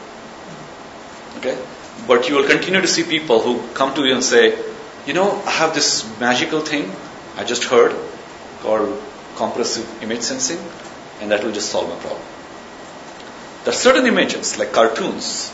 Okay? 1.38 1.56
But 2.06 2.28
you 2.28 2.36
will 2.36 2.48
continue 2.48 2.80
to 2.80 2.88
see 2.88 3.04
people 3.04 3.40
who 3.40 3.60
come 3.74 3.94
to 3.94 4.04
you 4.04 4.14
and 4.14 4.24
say, 4.24 4.58
you 5.06 5.12
know, 5.12 5.30
I 5.46 5.50
have 5.50 5.74
this 5.74 6.04
magical 6.18 6.60
thing 6.60 6.90
I 7.36 7.44
just 7.44 7.64
heard 7.64 7.94
called 8.60 9.02
compressive 9.36 10.02
image 10.02 10.20
sensing, 10.22 10.58
and 11.20 11.30
that 11.30 11.42
will 11.42 11.52
just 11.52 11.70
solve 11.70 11.88
my 11.88 11.96
problem. 11.96 12.22
There 13.64 13.72
are 13.72 13.76
certain 13.76 14.06
images, 14.06 14.58
like 14.58 14.72
cartoons, 14.72 15.52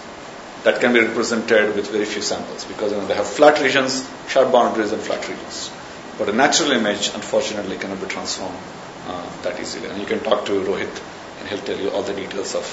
that 0.65 0.81
can 0.81 0.93
be 0.93 1.01
represented 1.01 1.75
with 1.75 1.91
very 1.91 2.05
few 2.05 2.23
samples 2.23 2.65
because 2.65 2.93
you 2.93 2.99
know, 2.99 3.07
they 3.07 3.15
have 3.15 3.27
flat 3.27 3.61
regions, 3.61 4.09
sharp 4.29 4.53
boundaries, 4.53 4.93
and 4.93 5.01
flat 5.01 5.27
regions. 5.29 5.71
But 6.19 6.29
a 6.29 6.33
natural 6.33 6.73
image, 6.73 7.15
unfortunately, 7.15 7.79
cannot 7.79 8.01
be 8.01 8.07
transformed 8.07 8.59
uh, 9.07 9.43
that 9.43 9.59
easily. 9.61 9.89
And 9.89 10.01
you 10.01 10.07
can 10.07 10.21
talk 10.21 10.45
to 10.47 10.53
Rohit, 10.53 11.01
and 11.39 11.49
he'll 11.49 11.61
tell 11.61 11.79
you 11.79 11.91
all 11.91 12.03
the 12.03 12.13
details 12.13 12.55
of 12.55 12.67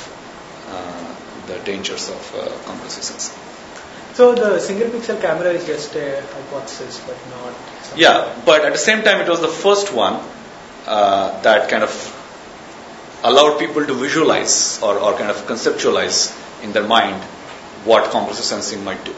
uh, 0.69 1.15
the 1.47 1.59
dangers 1.59 2.09
of 2.09 2.35
uh, 2.35 2.47
compressive 2.65 3.03
sensing. 3.03 3.39
So 4.15 4.33
the 4.33 4.59
single 4.59 4.89
pixel 4.89 5.21
camera 5.21 5.51
is 5.51 5.65
just 5.65 5.95
a 5.95 6.21
hypothesis, 6.33 6.99
but 7.05 7.15
not. 7.29 7.53
Yeah, 7.95 8.35
but 8.43 8.65
at 8.65 8.73
the 8.73 8.79
same 8.79 9.03
time, 9.03 9.21
it 9.21 9.29
was 9.29 9.41
the 9.41 9.47
first 9.47 9.93
one 9.93 10.19
uh, 10.87 11.39
that 11.41 11.69
kind 11.69 11.83
of 11.83 12.16
allowed 13.23 13.59
people 13.59 13.85
to 13.85 13.93
visualize 13.93 14.81
or, 14.81 14.97
or 14.99 15.13
kind 15.17 15.29
of 15.29 15.37
conceptualize 15.47 16.35
in 16.63 16.71
their 16.71 16.87
mind 16.87 17.21
what 17.85 18.11
compressive 18.11 18.45
sensing 18.45 18.83
might 18.83 19.03
do. 19.03 19.13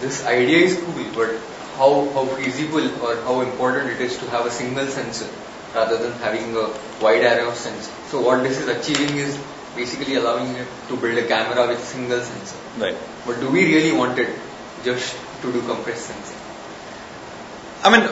This 0.00 0.26
idea 0.26 0.58
is 0.58 0.76
cool, 0.80 1.06
but 1.14 1.40
how, 1.76 2.08
how 2.12 2.26
feasible 2.36 2.86
or 3.04 3.16
how 3.22 3.40
important 3.40 3.90
it 3.90 4.00
is 4.00 4.18
to 4.18 4.28
have 4.30 4.46
a 4.46 4.50
single 4.50 4.86
sensor 4.86 5.28
rather 5.74 5.96
than 5.96 6.12
having 6.18 6.56
a 6.56 6.68
wide 7.00 7.22
array 7.22 7.46
of 7.46 7.54
sensors. 7.54 7.90
So 8.10 8.20
what 8.20 8.42
this 8.42 8.58
is 8.58 8.68
achieving 8.68 9.16
is 9.16 9.38
basically 9.74 10.16
allowing 10.16 10.54
you 10.56 10.66
to 10.88 10.96
build 10.96 11.16
a 11.18 11.26
camera 11.26 11.66
with 11.68 11.78
a 11.78 11.82
single 11.82 12.20
sensor. 12.20 12.56
Right. 12.78 12.96
But 13.26 13.40
do 13.40 13.50
we 13.50 13.64
really 13.74 13.96
want 13.96 14.18
it 14.18 14.36
just 14.84 15.16
to 15.42 15.52
do 15.52 15.62
compressed 15.62 16.06
sensing? 16.06 16.38
I 17.84 17.90
mean, 17.90 18.06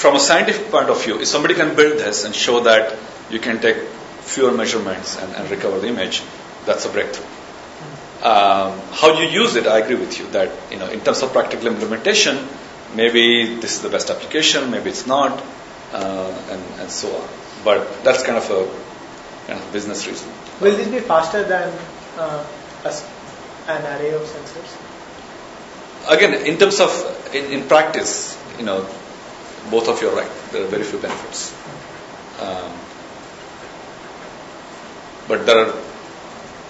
from 0.00 0.16
a 0.16 0.20
scientific 0.20 0.70
point 0.70 0.88
of 0.88 1.04
view, 1.04 1.20
if 1.20 1.28
somebody 1.28 1.54
can 1.54 1.76
build 1.76 1.98
this 1.98 2.24
and 2.24 2.34
show 2.34 2.60
that 2.60 2.98
you 3.30 3.38
can 3.38 3.60
take 3.60 3.76
fewer 4.22 4.50
measurements 4.50 5.18
and, 5.18 5.34
and 5.34 5.50
recover 5.50 5.78
the 5.78 5.88
image, 5.88 6.22
that's 6.64 6.86
a 6.86 6.88
breakthrough. 6.88 7.26
Um, 8.22 8.80
how 8.92 9.20
you 9.20 9.28
use 9.28 9.56
it, 9.56 9.66
I 9.66 9.78
agree 9.80 9.96
with 9.96 10.18
you 10.18 10.26
that 10.28 10.50
you 10.70 10.78
know, 10.78 10.88
in 10.88 11.00
terms 11.00 11.22
of 11.22 11.32
practical 11.32 11.66
implementation, 11.66 12.48
maybe 12.94 13.56
this 13.56 13.76
is 13.76 13.82
the 13.82 13.90
best 13.90 14.08
application, 14.08 14.70
maybe 14.70 14.88
it's 14.88 15.06
not, 15.06 15.42
uh, 15.92 16.48
and, 16.50 16.80
and 16.80 16.90
so 16.90 17.14
on. 17.14 17.28
But 17.64 18.02
that's 18.02 18.22
kind 18.22 18.38
of 18.38 18.50
a 18.50 19.46
kind 19.46 19.60
of 19.60 19.72
business 19.72 20.06
reason. 20.06 20.30
Will 20.60 20.76
this 20.76 20.88
be 20.88 21.00
faster 21.00 21.44
than 21.44 21.76
uh, 22.16 22.44
an 23.68 23.84
array 23.84 24.14
of 24.14 24.22
sensors? 24.22 24.70
Again, 26.08 26.46
in 26.46 26.56
terms 26.58 26.80
of 26.80 26.90
in, 27.34 27.52
in 27.52 27.68
practice, 27.68 28.38
you 28.58 28.64
know, 28.64 28.86
both 29.68 29.88
of 29.88 30.00
you 30.00 30.08
are 30.08 30.16
right. 30.16 30.30
There 30.52 30.64
are 30.64 30.68
very 30.68 30.84
few 30.84 30.98
benefits. 30.98 31.52
Um, 32.40 32.72
but 35.28 35.46
there 35.46 35.58
are, 35.58 35.74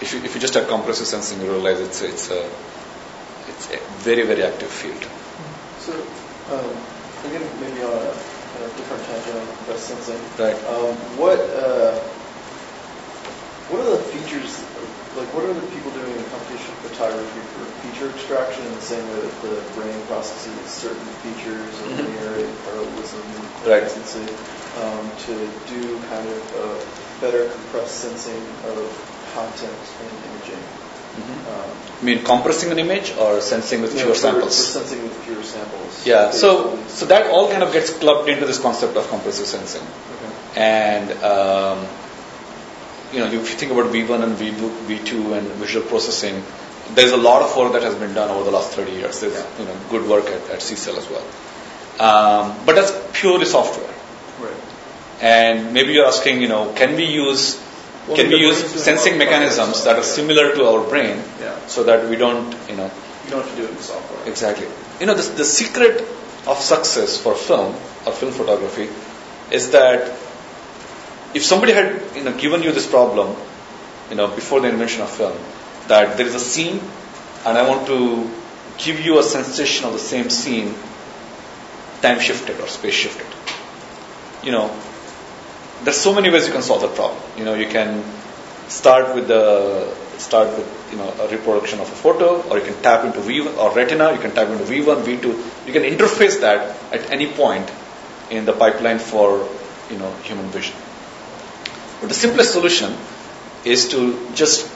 if 0.00 0.12
you, 0.12 0.20
if 0.24 0.34
you 0.34 0.40
just 0.40 0.54
have 0.54 0.68
compressive 0.68 1.06
sensing, 1.06 1.40
you 1.40 1.50
realize 1.50 1.80
it's 1.80 2.02
a, 2.02 2.08
it's 2.08 2.30
a 2.30 2.50
it's 3.48 3.70
a 3.72 3.78
very 4.04 4.26
very 4.26 4.42
active 4.42 4.68
field. 4.68 5.02
So, 5.78 5.92
um, 6.52 6.70
again, 7.24 7.46
maybe 7.60 7.82
on 7.82 7.92
a, 7.92 8.10
on 8.10 8.60
a 8.64 8.68
different 8.76 9.04
tangent 9.04 9.36
on 9.36 9.46
compressed 9.56 9.86
sensing. 9.88 10.20
Right. 10.38 10.56
Um, 10.64 10.96
what 11.16 11.38
uh, 11.38 11.98
what 13.70 13.80
are 13.80 13.96
the 13.96 14.02
features? 14.02 14.64
Like, 15.16 15.34
what 15.34 15.44
are 15.44 15.54
the 15.54 15.66
people 15.74 15.90
doing 15.90 16.12
in 16.12 16.22
computational 16.30 16.78
photography 16.86 17.40
for 17.58 17.64
feature 17.82 18.10
extraction 18.10 18.64
in 18.66 18.74
the 18.74 18.80
same 18.80 19.02
way 19.10 19.20
that 19.26 19.42
the 19.42 19.56
brain 19.74 19.98
processes 20.06 20.54
certain 20.70 21.04
features 21.22 21.74
of 21.82 21.86
Mhm. 21.90 22.06
linearity, 22.06 22.50
parallelism, 22.64 23.22
Right. 23.66 23.82
consistency, 23.82 24.32
um, 24.80 25.10
to 25.26 25.34
do 25.66 25.98
kind 26.08 26.28
of 26.30 26.86
better 27.20 27.50
compressed 27.50 28.00
sensing 28.00 28.40
of 28.64 28.86
content 29.34 29.76
and 30.00 30.10
imaging? 30.30 30.62
Um, 31.18 31.70
I 32.00 32.04
mean, 32.04 32.24
compressing 32.24 32.70
an 32.70 32.78
image 32.78 33.12
or 33.18 33.40
sensing 33.40 33.82
with 33.82 33.92
fewer 34.00 34.14
samples. 34.14 34.54
Sensing 34.54 35.02
with 35.02 35.12
fewer 35.24 35.42
samples. 35.42 36.06
Yeah, 36.06 36.30
so 36.30 36.78
so 36.88 37.04
that 37.06 37.30
all 37.30 37.50
kind 37.50 37.62
of 37.62 37.72
gets 37.72 37.90
clubbed 37.90 38.28
into 38.28 38.46
this 38.46 38.58
concept 38.58 38.96
of 38.96 39.08
compressive 39.10 39.46
sensing. 39.46 39.82
And 40.56 41.12
um, 41.22 41.86
you 43.12 43.18
know, 43.20 43.26
if 43.26 43.32
you 43.32 43.40
think 43.44 43.72
about 43.72 43.86
V1 43.92 44.22
and 44.22 44.36
V2, 44.36 44.86
V2 44.86 45.38
and 45.38 45.46
visual 45.52 45.86
processing, 45.86 46.42
there's 46.94 47.12
a 47.12 47.16
lot 47.16 47.42
of 47.42 47.56
work 47.56 47.72
that 47.72 47.82
has 47.82 47.94
been 47.94 48.14
done 48.14 48.30
over 48.30 48.44
the 48.44 48.50
last 48.50 48.72
30 48.72 48.92
years. 48.92 49.20
There's 49.20 49.34
you 49.58 49.64
know 49.64 49.76
good 49.90 50.08
work 50.08 50.26
at, 50.26 50.50
at 50.50 50.60
CSAIL 50.60 50.98
as 50.98 51.08
well. 51.08 51.24
Um, 52.00 52.56
but 52.64 52.74
that's 52.76 52.92
purely 53.12 53.44
software. 53.44 53.94
Right. 54.40 54.60
And 55.20 55.74
maybe 55.74 55.92
you're 55.92 56.06
asking, 56.06 56.40
you 56.40 56.48
know, 56.48 56.72
can 56.72 56.96
we 56.96 57.04
use 57.04 57.60
Well, 58.08 58.16
can 58.16 58.28
we 58.28 58.36
use 58.36 58.58
sensing 58.82 59.14
a 59.14 59.16
lot 59.16 59.22
of 59.22 59.30
mechanisms 59.30 59.84
that 59.84 59.96
are 59.96 60.02
similar 60.02 60.54
to 60.54 60.66
our 60.66 60.88
brain, 60.88 61.22
Yeah. 61.40 61.58
so 61.66 61.84
that 61.84 62.08
we 62.08 62.16
don't, 62.16 62.56
you 62.68 62.76
know, 62.76 62.90
You 63.24 63.30
don't 63.30 63.42
have 63.42 63.50
to 63.50 63.56
do 63.56 63.64
it 63.64 63.70
in 63.70 63.78
software. 63.78 64.28
Exactly. 64.28 64.66
You 64.98 65.06
know, 65.06 65.14
the, 65.14 65.30
the 65.36 65.44
secret 65.44 66.00
of 66.46 66.58
success 66.58 67.18
for 67.18 67.34
film 67.34 67.74
or 68.06 68.12
film 68.12 68.32
photography 68.32 68.88
is 69.50 69.70
that 69.72 70.10
if 71.34 71.44
somebody 71.44 71.72
had 71.72 72.02
you 72.14 72.24
know 72.24 72.36
given 72.36 72.62
you 72.62 72.72
this 72.72 72.86
problem, 72.86 73.36
you 74.10 74.16
know, 74.16 74.28
before 74.28 74.60
the 74.60 74.68
invention 74.68 75.02
of 75.02 75.10
film, 75.10 75.36
that 75.88 76.16
there 76.16 76.26
is 76.26 76.34
a 76.34 76.40
scene 76.40 76.80
and 77.46 77.56
I 77.56 77.68
want 77.68 77.86
to 77.86 78.30
give 78.78 79.00
you 79.00 79.18
a 79.18 79.22
sensation 79.22 79.86
of 79.86 79.92
the 79.92 79.98
same 79.98 80.30
scene 80.30 80.74
time 82.02 82.18
shifted 82.20 82.60
or 82.60 82.66
space 82.66 82.94
shifted. 82.94 83.26
You 84.42 84.52
know, 84.52 84.76
there's 85.84 85.96
so 85.96 86.14
many 86.14 86.30
ways 86.30 86.46
you 86.46 86.52
can 86.52 86.62
solve 86.62 86.82
that 86.82 86.94
problem. 86.94 87.20
You 87.36 87.44
know, 87.44 87.54
you 87.54 87.66
can 87.66 88.04
start 88.68 89.14
with 89.14 89.28
the 89.28 89.94
start 90.18 90.48
with 90.56 90.68
you 90.90 90.98
know 90.98 91.08
a 91.20 91.28
reproduction 91.28 91.80
of 91.80 91.88
a 91.90 91.94
photo, 91.94 92.42
or 92.48 92.58
you 92.58 92.64
can 92.64 92.80
tap 92.82 93.04
into 93.04 93.20
V 93.20 93.40
or 93.48 93.74
Retina. 93.74 94.12
You 94.12 94.18
can 94.18 94.32
tap 94.32 94.48
into 94.48 94.64
V1, 94.64 95.02
V2. 95.02 95.66
You 95.66 95.72
can 95.72 95.82
interface 95.82 96.40
that 96.40 96.76
at 96.92 97.10
any 97.10 97.32
point 97.32 97.70
in 98.30 98.44
the 98.44 98.52
pipeline 98.52 98.98
for 98.98 99.48
you 99.90 99.98
know 99.98 100.12
human 100.22 100.46
vision. 100.46 100.76
But 102.00 102.08
the 102.08 102.14
simplest 102.14 102.52
solution 102.52 102.96
is 103.64 103.88
to 103.90 104.28
just 104.34 104.70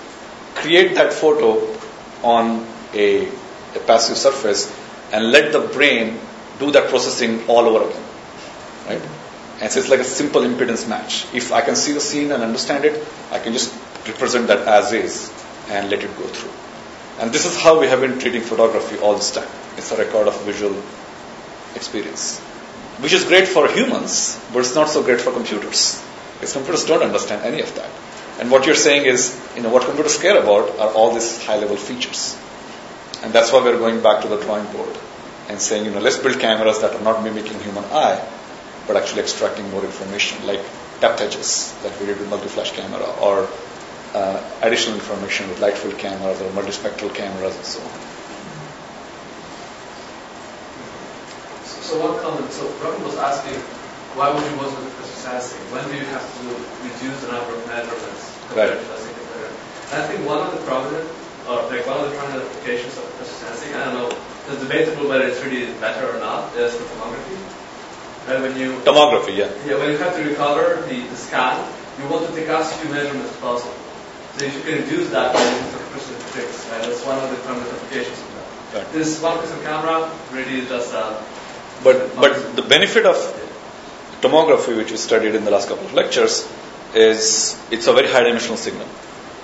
create 0.55 0.95
that 0.97 1.13
photo 1.13 1.77
on 2.23 2.67
a, 2.93 3.27
a 3.29 3.81
passive 3.87 4.17
surface 4.17 4.73
and 5.13 5.31
let 5.31 5.53
the 5.53 5.61
brain 5.61 6.19
do 6.59 6.71
that 6.71 6.89
processing 6.89 7.47
all 7.49 7.67
over 7.67 7.89
again. 7.89 8.03
Right? 8.87 9.03
And 9.61 9.73
so 9.73 9.81
it's 9.81 9.89
like 9.89 10.01
a 10.01 10.05
simple 10.05 10.43
impedance 10.43 10.89
match. 10.89 11.27
If 11.33 11.53
I 11.53 11.61
can 11.61 11.77
see 11.77 11.93
the 11.93 12.01
scene 12.01 12.33
and 12.33 12.43
understand 12.43 12.85
it, 12.85 13.07
I 13.31 13.39
can 13.39 13.53
just 13.53 13.75
represent 14.07 14.49
that 14.49 14.67
as 14.69 14.93
is 14.93 15.33
and 15.69 15.91
let 15.91 16.03
it 16.03 16.17
go 16.17 16.27
through. 16.27 16.51
And 17.21 17.33
this 17.33 17.47
is 17.47 17.57
how 17.61 17.81
we 17.81 17.87
have 17.87 18.01
been 18.01 18.19
treating 18.19 18.43
photography 18.43 18.99
all 18.99 19.15
this 19.15 19.31
time. 19.31 19.49
It's 19.77 19.93
a 19.93 19.97
record 19.97 20.29
of 20.29 20.41
visual 20.45 20.75
experience, 21.75 22.41
which 22.99 23.13
is 23.13 23.25
great 23.25 23.47
for 23.47 23.69
humans, 23.71 24.41
but 24.53 24.61
it's 24.61 24.75
not 24.75 24.89
so 24.89 25.03
great 25.03 25.21
for 25.21 25.33
computers. 25.33 26.03
Because 26.45 26.53
computers 26.53 26.85
don't 26.85 27.03
understand 27.03 27.43
any 27.43 27.63
of 27.63 27.75
that. 27.77 27.89
And 28.39 28.51
what 28.51 28.67
you're 28.67 28.75
saying 28.75 29.07
is, 29.07 29.35
you 29.57 29.63
know, 29.63 29.71
what 29.71 29.85
computers 29.85 30.19
care 30.19 30.39
about 30.39 30.79
are 30.79 30.93
all 30.93 31.15
these 31.15 31.43
high-level 31.43 31.77
features. 31.77 32.39
And 33.23 33.33
that's 33.33 33.51
why 33.51 33.65
we're 33.65 33.79
going 33.79 34.03
back 34.03 34.21
to 34.25 34.29
the 34.29 34.37
drawing 34.37 34.67
board 34.67 34.95
and 35.49 35.59
saying, 35.59 35.87
you 35.87 35.91
know, 35.91 36.01
let's 36.01 36.19
build 36.19 36.39
cameras 36.39 36.83
that 36.83 36.93
are 36.93 37.01
not 37.01 37.25
mimicking 37.25 37.59
human 37.61 37.85
eye, 37.85 38.23
but 38.87 38.99
actually 38.99 39.23
extracting 39.23 39.71
more 39.71 39.83
information, 39.83 40.47
like 40.47 40.61
depth 41.01 41.23
edges 41.23 41.73
that 41.83 41.99
we 41.99 42.05
did 42.05 42.19
with 42.19 42.29
multi-flash 42.29 42.73
camera, 42.73 43.07
or 43.23 43.49
uh, 44.13 44.45
additional 44.61 44.97
information 44.97 45.49
with 45.49 45.61
light-field 45.61 45.97
cameras 45.97 46.43
or 46.43 46.51
multispectral 46.51 47.15
cameras 47.15 47.57
and 47.57 47.65
so 47.65 47.81
on. 47.81 47.91
So, 51.65 51.81
so 51.81 52.13
one 52.13 52.21
comment. 52.21 52.53
So 52.53 52.69
Robin 52.85 53.03
was 53.03 53.17
asking, 53.17 53.63
why 54.15 54.31
would 54.31 54.45
you 54.47 54.57
want 54.57 54.71
to 54.71 54.79
compressive 54.79 55.19
sensing? 55.19 55.63
When 55.75 55.83
do 55.91 55.95
you 55.99 56.07
have 56.15 56.23
to 56.23 56.43
reduce 56.87 57.19
the 57.27 57.31
number 57.35 57.55
of 57.55 57.63
measurements 57.67 58.31
compared 58.49 58.79
Right. 58.79 58.81
to 58.81 58.87
better? 58.87 59.51
And 59.91 59.97
I 60.03 60.05
think 60.07 60.23
one 60.27 60.41
of 60.47 60.51
the 60.55 60.63
prominent, 60.63 61.07
or 61.51 61.67
like 61.71 61.83
one 61.87 61.99
of 62.03 62.11
the 62.11 62.15
prominent 62.17 62.47
applications 62.47 62.95
of 62.99 63.05
sensing, 63.27 63.75
I 63.75 63.91
don't 63.91 63.95
know, 63.99 64.09
it's 64.49 64.61
debatable 64.63 65.09
whether 65.09 65.27
it's 65.27 65.43
really 65.43 65.67
better 65.83 66.07
or 66.15 66.19
not, 66.21 66.55
is 66.57 66.75
for 66.75 66.85
tomography. 66.95 67.37
Right? 68.29 68.41
When 68.41 68.57
you 68.57 68.79
Tomography, 68.87 69.37
yeah. 69.37 69.51
yeah, 69.67 69.77
when 69.77 69.91
you 69.91 69.99
have 69.99 70.15
to 70.17 70.23
recover 70.25 70.81
the, 70.89 70.99
the 71.11 71.17
scan, 71.17 71.61
you 72.01 72.09
want 72.09 72.27
to 72.29 72.33
take 72.35 72.49
as 72.49 72.73
few 72.81 72.91
measurements 72.91 73.31
as 73.35 73.41
possible. 73.41 73.75
So 74.39 74.47
if 74.47 74.55
you 74.55 74.63
can 74.63 74.83
reduce 74.83 75.11
that, 75.11 75.33
then 75.35 75.43
you 75.43 75.71
can 75.71 75.79
compressive 75.79 76.19
fix. 76.35 76.67
Right? 76.71 76.83
That's 76.83 77.05
one 77.05 77.19
of 77.19 77.31
the 77.31 77.37
prominent 77.45 77.71
applications 77.73 78.19
of 78.19 78.31
that. 78.35 78.79
Right. 78.79 78.93
This 78.93 79.23
one 79.23 79.39
pixel 79.39 79.63
camera 79.63 80.11
really 80.33 80.61
is 80.61 80.69
just 80.69 80.95
uh, 80.95 81.15
But 81.85 82.15
but 82.17 82.57
the 82.57 82.63
benefit 82.63 83.05
of 83.07 83.19
tomography, 84.27 84.77
which 84.77 84.91
we 84.91 84.97
studied 84.97 85.35
in 85.35 85.45
the 85.45 85.51
last 85.51 85.69
couple 85.69 85.87
of 85.87 85.95
lectures, 85.95 86.49
is 86.95 87.59
it's 87.71 87.87
a 87.87 87.93
very 87.93 88.11
high 88.11 88.23
dimensional 88.23 88.57
signal. 88.57 88.89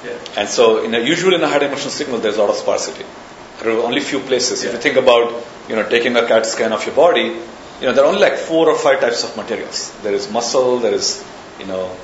Yeah. 0.04 0.18
And 0.36 0.48
so, 0.48 0.82
in 0.84 0.94
a, 0.94 0.98
usually 0.98 1.34
in 1.34 1.42
a 1.42 1.48
high 1.48 1.58
dimensional 1.58 1.90
signal, 1.90 2.18
there's 2.18 2.36
a 2.36 2.40
lot 2.40 2.50
of 2.50 2.56
sparsity. 2.56 3.04
There 3.62 3.72
are 3.76 3.82
only 3.82 4.00
few 4.00 4.20
places. 4.20 4.64
If 4.64 4.72
you 4.72 4.78
think 4.78 4.96
about, 4.96 5.44
you 5.68 5.76
know, 5.76 5.88
taking 5.88 6.16
a 6.16 6.26
CAT 6.26 6.46
scan 6.46 6.72
of 6.72 6.86
your 6.86 6.94
body, 6.94 7.26
you 7.80 7.86
know, 7.86 7.92
there 7.92 8.04
are 8.04 8.08
only 8.08 8.20
like 8.20 8.38
four 8.38 8.68
or 8.68 8.78
five 8.78 9.00
types 9.00 9.24
of 9.24 9.36
materials. 9.36 9.92
There 10.02 10.14
is 10.14 10.30
muscle, 10.30 10.78
there 10.78 10.94
is, 10.94 11.24
you 11.58 11.66
know, 11.66 11.94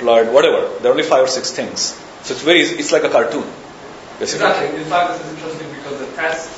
blood, 0.00 0.32
whatever. 0.32 0.78
There 0.80 0.90
are 0.90 0.94
only 0.94 1.04
five 1.04 1.24
or 1.24 1.28
six 1.28 1.52
things. 1.52 2.00
So 2.22 2.34
it's 2.34 2.42
very, 2.42 2.60
it's 2.60 2.92
like 2.92 3.04
a 3.04 3.08
cartoon. 3.08 3.46
Basically. 4.18 4.46
Exactly. 4.46 4.82
In 4.82 4.88
fact, 4.88 5.18
this 5.18 5.26
is 5.26 5.34
interesting 5.34 5.72
because 5.74 5.98
the 6.00 6.16
test, 6.16 6.50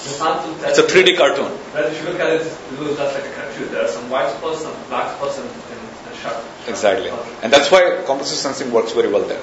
It's 0.00 0.78
a 0.78 0.82
3D 0.82 1.16
cartoon. 1.16 1.50
Right, 1.74 1.86
if 1.86 2.00
you 2.00 2.08
look 2.08 2.20
at 2.20 2.28
it, 2.28 2.40
it 2.42 2.80
looks 2.80 2.96
just 2.96 3.14
like 3.14 3.24
a 3.24 3.34
cartoon. 3.34 3.72
There 3.72 3.84
are 3.84 3.88
some 3.88 4.08
white 4.10 4.30
spots, 4.30 4.62
some 4.62 4.74
black 4.88 5.16
spots, 5.16 5.38
and, 5.38 5.48
and, 5.48 5.80
and 6.06 6.16
sharp. 6.16 6.44
Exactly. 6.68 7.10
And 7.42 7.52
that's 7.52 7.70
why 7.70 8.02
compressive 8.06 8.38
sensing 8.38 8.72
works 8.72 8.92
very 8.92 9.10
well 9.10 9.22
there. 9.22 9.42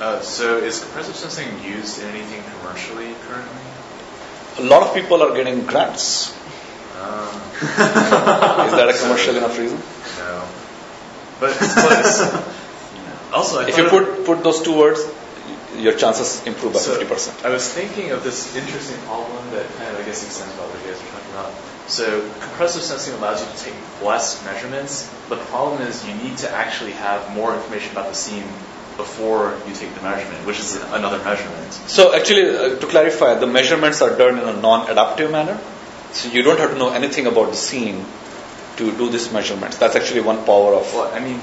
Uh, 0.00 0.20
so 0.20 0.58
is 0.58 0.80
compressive 0.80 1.14
sensing 1.14 1.62
used 1.62 2.02
in 2.02 2.08
anything 2.08 2.42
commercially 2.58 3.14
currently? 3.28 3.70
a 4.58 4.62
lot 4.62 4.82
of 4.82 4.94
people 4.94 5.22
are 5.22 5.34
getting 5.34 5.64
grants. 5.66 6.30
Is 6.30 6.36
that 8.76 8.88
a 8.88 8.98
commercial 8.98 9.36
enough 9.36 9.58
reason? 9.58 9.78
No. 10.18 10.48
But 11.38 11.50
it's 11.50 11.74
close. 11.74 13.32
also, 13.32 13.60
I 13.60 13.68
If 13.68 13.78
you 13.78 13.88
put, 13.88 14.24
put 14.24 14.42
those 14.42 14.62
two 14.62 14.76
words, 14.78 15.00
your 15.80 15.94
chances 15.94 16.46
improve 16.46 16.74
by 16.74 16.78
So, 16.80 16.98
50%. 17.02 17.44
I 17.44 17.50
was 17.50 17.68
thinking 17.72 18.10
of 18.10 18.22
this 18.22 18.54
interesting 18.56 18.98
problem 19.06 19.50
that 19.52 19.66
kind 19.76 19.90
of, 19.94 20.00
I 20.00 20.04
guess, 20.04 20.24
extends 20.24 20.54
about 20.54 20.68
what 20.68 20.80
you 20.84 20.92
guys 20.92 21.00
are 21.02 21.10
talking 21.10 21.30
about. 21.32 21.52
So, 21.88 22.20
compressive 22.40 22.82
sensing 22.82 23.14
allows 23.14 23.40
you 23.42 23.50
to 23.50 23.58
take 23.64 23.74
less 24.02 24.44
measurements, 24.44 25.12
but 25.28 25.38
the 25.38 25.44
problem 25.46 25.82
is 25.82 26.06
you 26.06 26.14
need 26.14 26.38
to 26.38 26.50
actually 26.50 26.92
have 26.92 27.34
more 27.34 27.54
information 27.54 27.92
about 27.92 28.08
the 28.08 28.14
scene 28.14 28.44
before 28.96 29.56
you 29.66 29.74
take 29.74 29.94
the 29.94 30.02
measurement, 30.02 30.46
which 30.46 30.60
is 30.60 30.76
another 30.92 31.18
measurement. 31.24 31.72
So 31.72 32.14
actually, 32.14 32.56
uh, 32.56 32.78
to 32.78 32.86
clarify, 32.86 33.34
the 33.34 33.46
measurements 33.46 34.02
are 34.02 34.16
done 34.16 34.38
in 34.38 34.46
a 34.46 34.60
non-adaptive 34.60 35.30
manner. 35.30 35.58
So 36.12 36.28
you 36.28 36.42
don't 36.42 36.58
have 36.58 36.72
to 36.72 36.78
know 36.78 36.90
anything 36.90 37.26
about 37.26 37.50
the 37.50 37.56
scene 37.56 38.04
to 38.76 38.92
do 38.92 39.08
these 39.08 39.32
measurements. 39.32 39.78
That's 39.78 39.96
actually 39.96 40.20
one 40.20 40.44
power 40.44 40.74
of. 40.74 40.92
Well, 40.92 41.12
I 41.14 41.20
mean, 41.20 41.40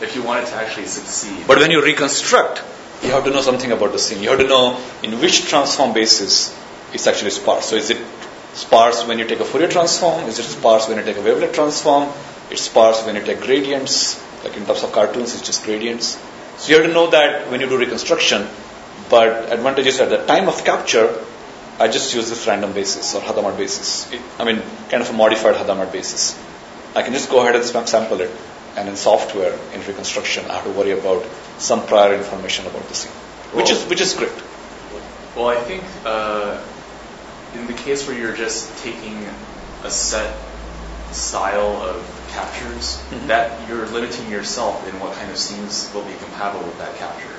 if 0.00 0.14
you 0.14 0.22
want 0.22 0.44
it 0.44 0.50
to 0.50 0.54
actually 0.54 0.86
succeed. 0.86 1.46
But 1.46 1.58
when 1.58 1.70
you 1.70 1.82
reconstruct, 1.82 2.62
you 3.02 3.10
have 3.10 3.24
to 3.24 3.30
know 3.30 3.40
something 3.40 3.72
about 3.72 3.92
the 3.92 3.98
scene. 3.98 4.22
You 4.22 4.30
have 4.30 4.38
to 4.38 4.46
know 4.46 4.80
in 5.02 5.20
which 5.20 5.46
transform 5.48 5.92
basis 5.92 6.56
it's 6.92 7.06
actually 7.06 7.30
sparse. 7.30 7.66
So 7.66 7.76
is 7.76 7.90
it 7.90 7.98
sparse 8.54 9.06
when 9.06 9.18
you 9.18 9.26
take 9.26 9.40
a 9.40 9.44
Fourier 9.44 9.68
transform? 9.68 10.24
Is 10.28 10.38
it 10.38 10.44
sparse 10.44 10.88
when 10.88 10.98
you 10.98 11.04
take 11.04 11.16
a 11.16 11.22
wavelet 11.22 11.52
transform? 11.52 12.08
It's 12.50 12.62
sparse 12.62 13.04
when 13.04 13.16
you 13.16 13.22
take 13.22 13.40
gradients. 13.40 14.22
Like 14.44 14.56
in 14.56 14.64
terms 14.64 14.84
of 14.84 14.92
cartoons, 14.92 15.34
it's 15.34 15.42
just 15.42 15.64
gradients. 15.64 16.18
So 16.58 16.70
you 16.70 16.78
have 16.78 16.86
to 16.86 16.92
know 16.92 17.10
that 17.10 17.50
when 17.50 17.60
you 17.60 17.68
do 17.68 17.78
reconstruction. 17.78 18.46
But 19.10 19.52
advantage 19.52 19.86
is 19.86 20.00
at 20.00 20.10
the 20.10 20.24
time 20.24 20.48
of 20.48 20.64
capture, 20.64 21.24
I 21.78 21.88
just 21.88 22.14
use 22.14 22.30
this 22.30 22.46
random 22.46 22.72
basis 22.72 23.14
or 23.14 23.20
Hadamard 23.20 23.56
basis. 23.56 24.10
It, 24.12 24.20
I 24.38 24.44
mean, 24.44 24.62
kind 24.88 25.02
of 25.02 25.10
a 25.10 25.12
modified 25.12 25.56
Hadamard 25.56 25.90
basis. 25.92 26.38
I 26.94 27.02
can 27.02 27.12
just 27.12 27.28
go 27.28 27.40
ahead 27.40 27.56
and 27.56 27.88
sample 27.88 28.20
it, 28.20 28.30
and 28.76 28.88
in 28.88 28.94
software, 28.94 29.58
in 29.74 29.84
reconstruction, 29.84 30.48
I 30.48 30.54
have 30.54 30.64
to 30.64 30.70
worry 30.70 30.92
about 30.92 31.24
some 31.58 31.86
prior 31.86 32.14
information 32.14 32.66
about 32.66 32.86
the 32.88 32.94
scene, 32.94 33.12
which 33.52 33.70
is 33.70 33.84
which 33.86 34.00
is 34.00 34.14
great. 34.14 34.32
Well, 35.36 35.48
I 35.48 35.56
think 35.56 35.82
uh, 36.04 36.60
in 37.54 37.66
the 37.66 37.72
case 37.72 38.06
where 38.06 38.16
you're 38.16 38.36
just 38.36 38.70
taking 38.82 39.18
a 39.84 39.90
set 39.90 40.34
style 41.12 41.82
of 41.82 42.02
captures, 42.32 42.98
Mhm. 43.10 43.26
that 43.28 43.50
you're 43.68 43.86
limiting 43.86 44.30
yourself 44.30 44.86
in 44.88 44.98
what 45.00 45.14
kind 45.14 45.30
of 45.30 45.38
scenes 45.38 45.88
will 45.94 46.02
be 46.02 46.14
compatible 46.22 46.64
with 46.66 46.78
that 46.78 46.96
capture. 46.98 47.34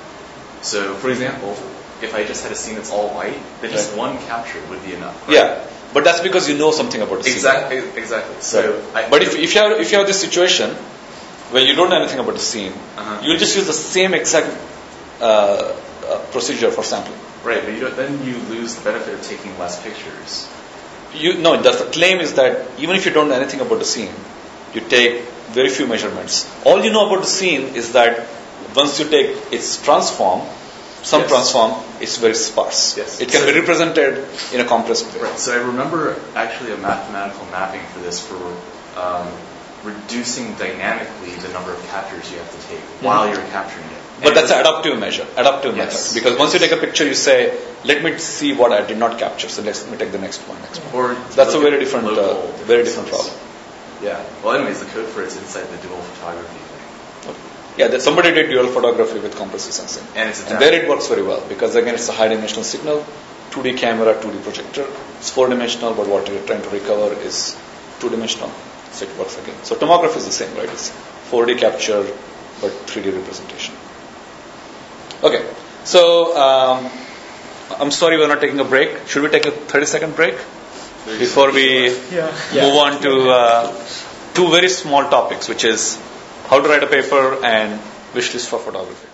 So, 0.62 0.94
for 0.94 1.10
example, 1.10 1.56
if 2.00 2.14
I 2.14 2.24
just 2.24 2.42
had 2.42 2.52
a 2.52 2.56
scene 2.56 2.76
that's 2.76 2.90
all 2.90 3.08
white, 3.10 3.38
then 3.60 3.70
just 3.70 3.90
Right. 3.90 3.98
one 3.98 4.18
capture 4.26 4.58
would 4.70 4.84
be 4.84 4.94
enough. 4.94 5.14
Yeah, 5.28 5.58
but 5.92 6.04
that's 6.04 6.20
because 6.20 6.48
you 6.48 6.56
know 6.56 6.70
something 6.72 7.00
about 7.02 7.18
the 7.18 7.24
scene. 7.24 7.34
Exactly. 7.34 7.78
Exactly. 7.96 8.36
So, 8.40 8.80
I, 8.94 9.08
But 9.08 9.22
if, 9.22 9.36
if 9.36 9.54
you 9.54 9.60
have 9.60 9.72
if 9.80 9.92
you 9.92 9.98
have 9.98 10.06
this 10.06 10.20
situation 10.20 10.74
where 11.50 11.64
you 11.64 11.74
don't 11.74 11.90
know 11.90 11.96
anything 12.00 12.18
about 12.18 12.34
the 12.34 12.40
scene, 12.52 12.72
Uh-huh. 12.96 13.20
you'll 13.22 13.38
just 13.38 13.56
use 13.56 13.66
the 13.66 13.72
same 13.72 14.14
exact 14.14 14.48
uh, 15.20 15.24
uh, 15.24 16.18
procedure 16.32 16.70
for 16.70 16.82
sampling. 16.84 17.18
right, 17.44 17.62
but 17.64 17.72
you 17.74 17.80
don't, 17.80 17.96
then 17.96 18.12
you 18.24 18.36
lose 18.54 18.74
the 18.74 18.82
benefit 18.84 19.14
of 19.14 19.22
taking 19.22 19.56
less 19.58 19.80
pictures. 19.82 20.48
You 21.14 21.34
no, 21.38 21.56
the, 21.62 21.70
the 21.70 21.84
claim 21.96 22.18
is 22.20 22.34
that 22.34 22.66
even 22.78 22.96
if 22.96 23.06
you 23.06 23.12
don't 23.12 23.28
know 23.28 23.36
anything 23.36 23.60
about 23.60 23.78
the 23.78 23.84
scene, 23.84 24.10
you 24.74 24.80
take 24.80 25.22
very 25.58 25.68
few 25.70 25.86
measurements. 25.86 26.44
All 26.64 26.82
you 26.84 26.90
know 26.92 27.06
about 27.06 27.20
the 27.22 27.30
scene 27.38 27.74
is 27.82 27.92
that 27.92 28.26
once 28.74 28.98
you 28.98 29.08
take 29.08 29.52
its 29.52 29.80
transform, 29.82 30.42
some 31.02 31.20
Yes. 31.22 31.30
transform, 31.30 31.72
it's 32.00 32.16
very 32.18 32.34
sparse. 32.34 32.96
Yes. 32.98 33.20
It 33.20 33.28
can 33.30 33.46
be 33.46 33.52
represented 33.60 34.26
in 34.52 34.60
a 34.60 34.64
compressed 34.64 35.06
way. 35.14 35.22
Right. 35.22 35.38
So 35.38 35.52
I 35.54 35.62
remember 35.64 36.16
actually 36.34 36.72
a 36.72 36.76
mathematical 36.76 37.46
mapping 37.52 37.86
for 37.94 38.00
this 38.00 38.20
for 38.20 38.36
um, 39.00 39.28
reducing 39.90 40.54
dynamically 40.62 41.34
the 41.44 41.52
number 41.56 41.72
of 41.76 41.80
captures 41.94 42.30
you 42.32 42.38
have 42.42 42.50
to 42.56 42.60
take 42.68 42.80
while 43.06 43.28
you're 43.28 43.46
capturing 43.56 43.86
it. 43.96 44.02
But 44.20 44.28
And 44.28 44.36
that's 44.38 44.52
an 44.56 44.60
adaptive 44.60 44.98
measure, 44.98 45.26
adaptive 45.36 45.76
Yes. 45.76 45.86
method. 45.94 46.14
Because 46.18 46.38
once 46.42 46.54
you 46.54 46.60
take 46.60 46.72
a 46.76 46.78
picture, 46.84 47.06
you 47.12 47.16
say, 47.22 47.38
"Let 47.90 48.02
me 48.06 48.12
see 48.26 48.52
what 48.60 48.72
I 48.76 48.80
did 48.90 48.98
not 49.04 49.18
capture." 49.24 49.50
So 49.56 49.64
let 49.66 49.82
me 49.90 49.98
take 50.02 50.12
the 50.12 50.22
next 50.26 50.46
one, 50.52 50.62
next 50.68 50.80
one. 50.86 50.94
Or 51.00 51.16
That's 51.40 51.58
a 51.58 51.60
very 51.66 51.78
different, 51.82 52.08
uh, 52.22 52.36
very 52.72 52.84
different 52.88 53.10
problem. 53.10 53.34
Yeah. 54.06 54.22
Well, 54.42 54.54
anyways, 54.56 54.80
the 54.84 54.88
code 54.94 55.10
for 55.16 55.22
it's 55.26 55.36
inside 55.42 55.68
the 55.74 55.80
dual 55.88 56.00
photography 56.12 56.62
thing. 56.70 57.36
Yeah, 57.80 57.88
that 57.92 58.02
somebody 58.08 58.32
did 58.32 58.48
dual 58.50 58.68
photography 58.78 59.18
with 59.18 59.36
compressive 59.36 59.74
sensing, 59.78 60.04
And 60.14 60.30
it's 60.30 60.42
and 60.50 60.58
there 60.64 60.72
it 60.80 60.88
works 60.88 61.08
very 61.08 61.22
well 61.30 61.42
because 61.48 61.74
again, 61.80 61.94
it's 62.00 62.08
a 62.08 62.12
high 62.20 62.28
dimensional 62.28 62.64
signal, 62.64 63.04
2D 63.50 63.74
camera, 63.82 64.14
2D 64.22 64.42
projector. 64.46 64.86
It's 65.18 65.30
four 65.38 65.48
dimensional, 65.48 65.92
but 65.98 66.06
what 66.14 66.28
you're 66.28 66.46
trying 66.50 66.62
to 66.68 66.70
recover 66.70 67.08
is 67.30 67.54
two 68.00 68.08
dimensional, 68.14 68.50
so 68.96 69.04
it 69.06 69.16
works 69.18 69.36
again. 69.38 69.56
So 69.70 69.76
tomography 69.76 70.16
is 70.22 70.26
the 70.26 70.32
same, 70.40 70.56
right? 70.56 70.68
It's 70.76 70.90
4D 71.30 71.58
capture, 71.58 72.02
but 72.60 72.72
3D 72.92 73.12
representation. 73.16 73.74
Okay, 75.22 75.42
so 75.84 76.02
um, 76.46 76.90
I'm 77.80 77.90
sorry 77.90 78.16
we're 78.18 78.28
not 78.34 78.40
taking 78.40 78.60
a 78.60 78.64
break. 78.74 79.06
Should 79.08 79.22
we 79.22 79.30
take 79.30 79.46
a 79.46 79.50
30 79.50 79.86
second 79.86 80.16
break 80.16 80.36
before 81.18 81.50
we 81.52 81.66
Yeah. 82.12 82.62
move 82.62 82.76
on 82.84 83.00
to 83.02 83.12
uh, 83.30 83.84
two 84.34 84.48
very 84.50 84.68
small 84.68 85.08
topics, 85.16 85.48
which 85.48 85.64
is 85.64 85.98
how 86.48 86.60
to 86.62 86.68
write 86.68 86.82
a 86.82 86.86
paper 86.86 87.22
and 87.44 87.80
wish 88.14 88.32
list 88.34 88.48
for 88.48 88.58
photography? 88.58 89.05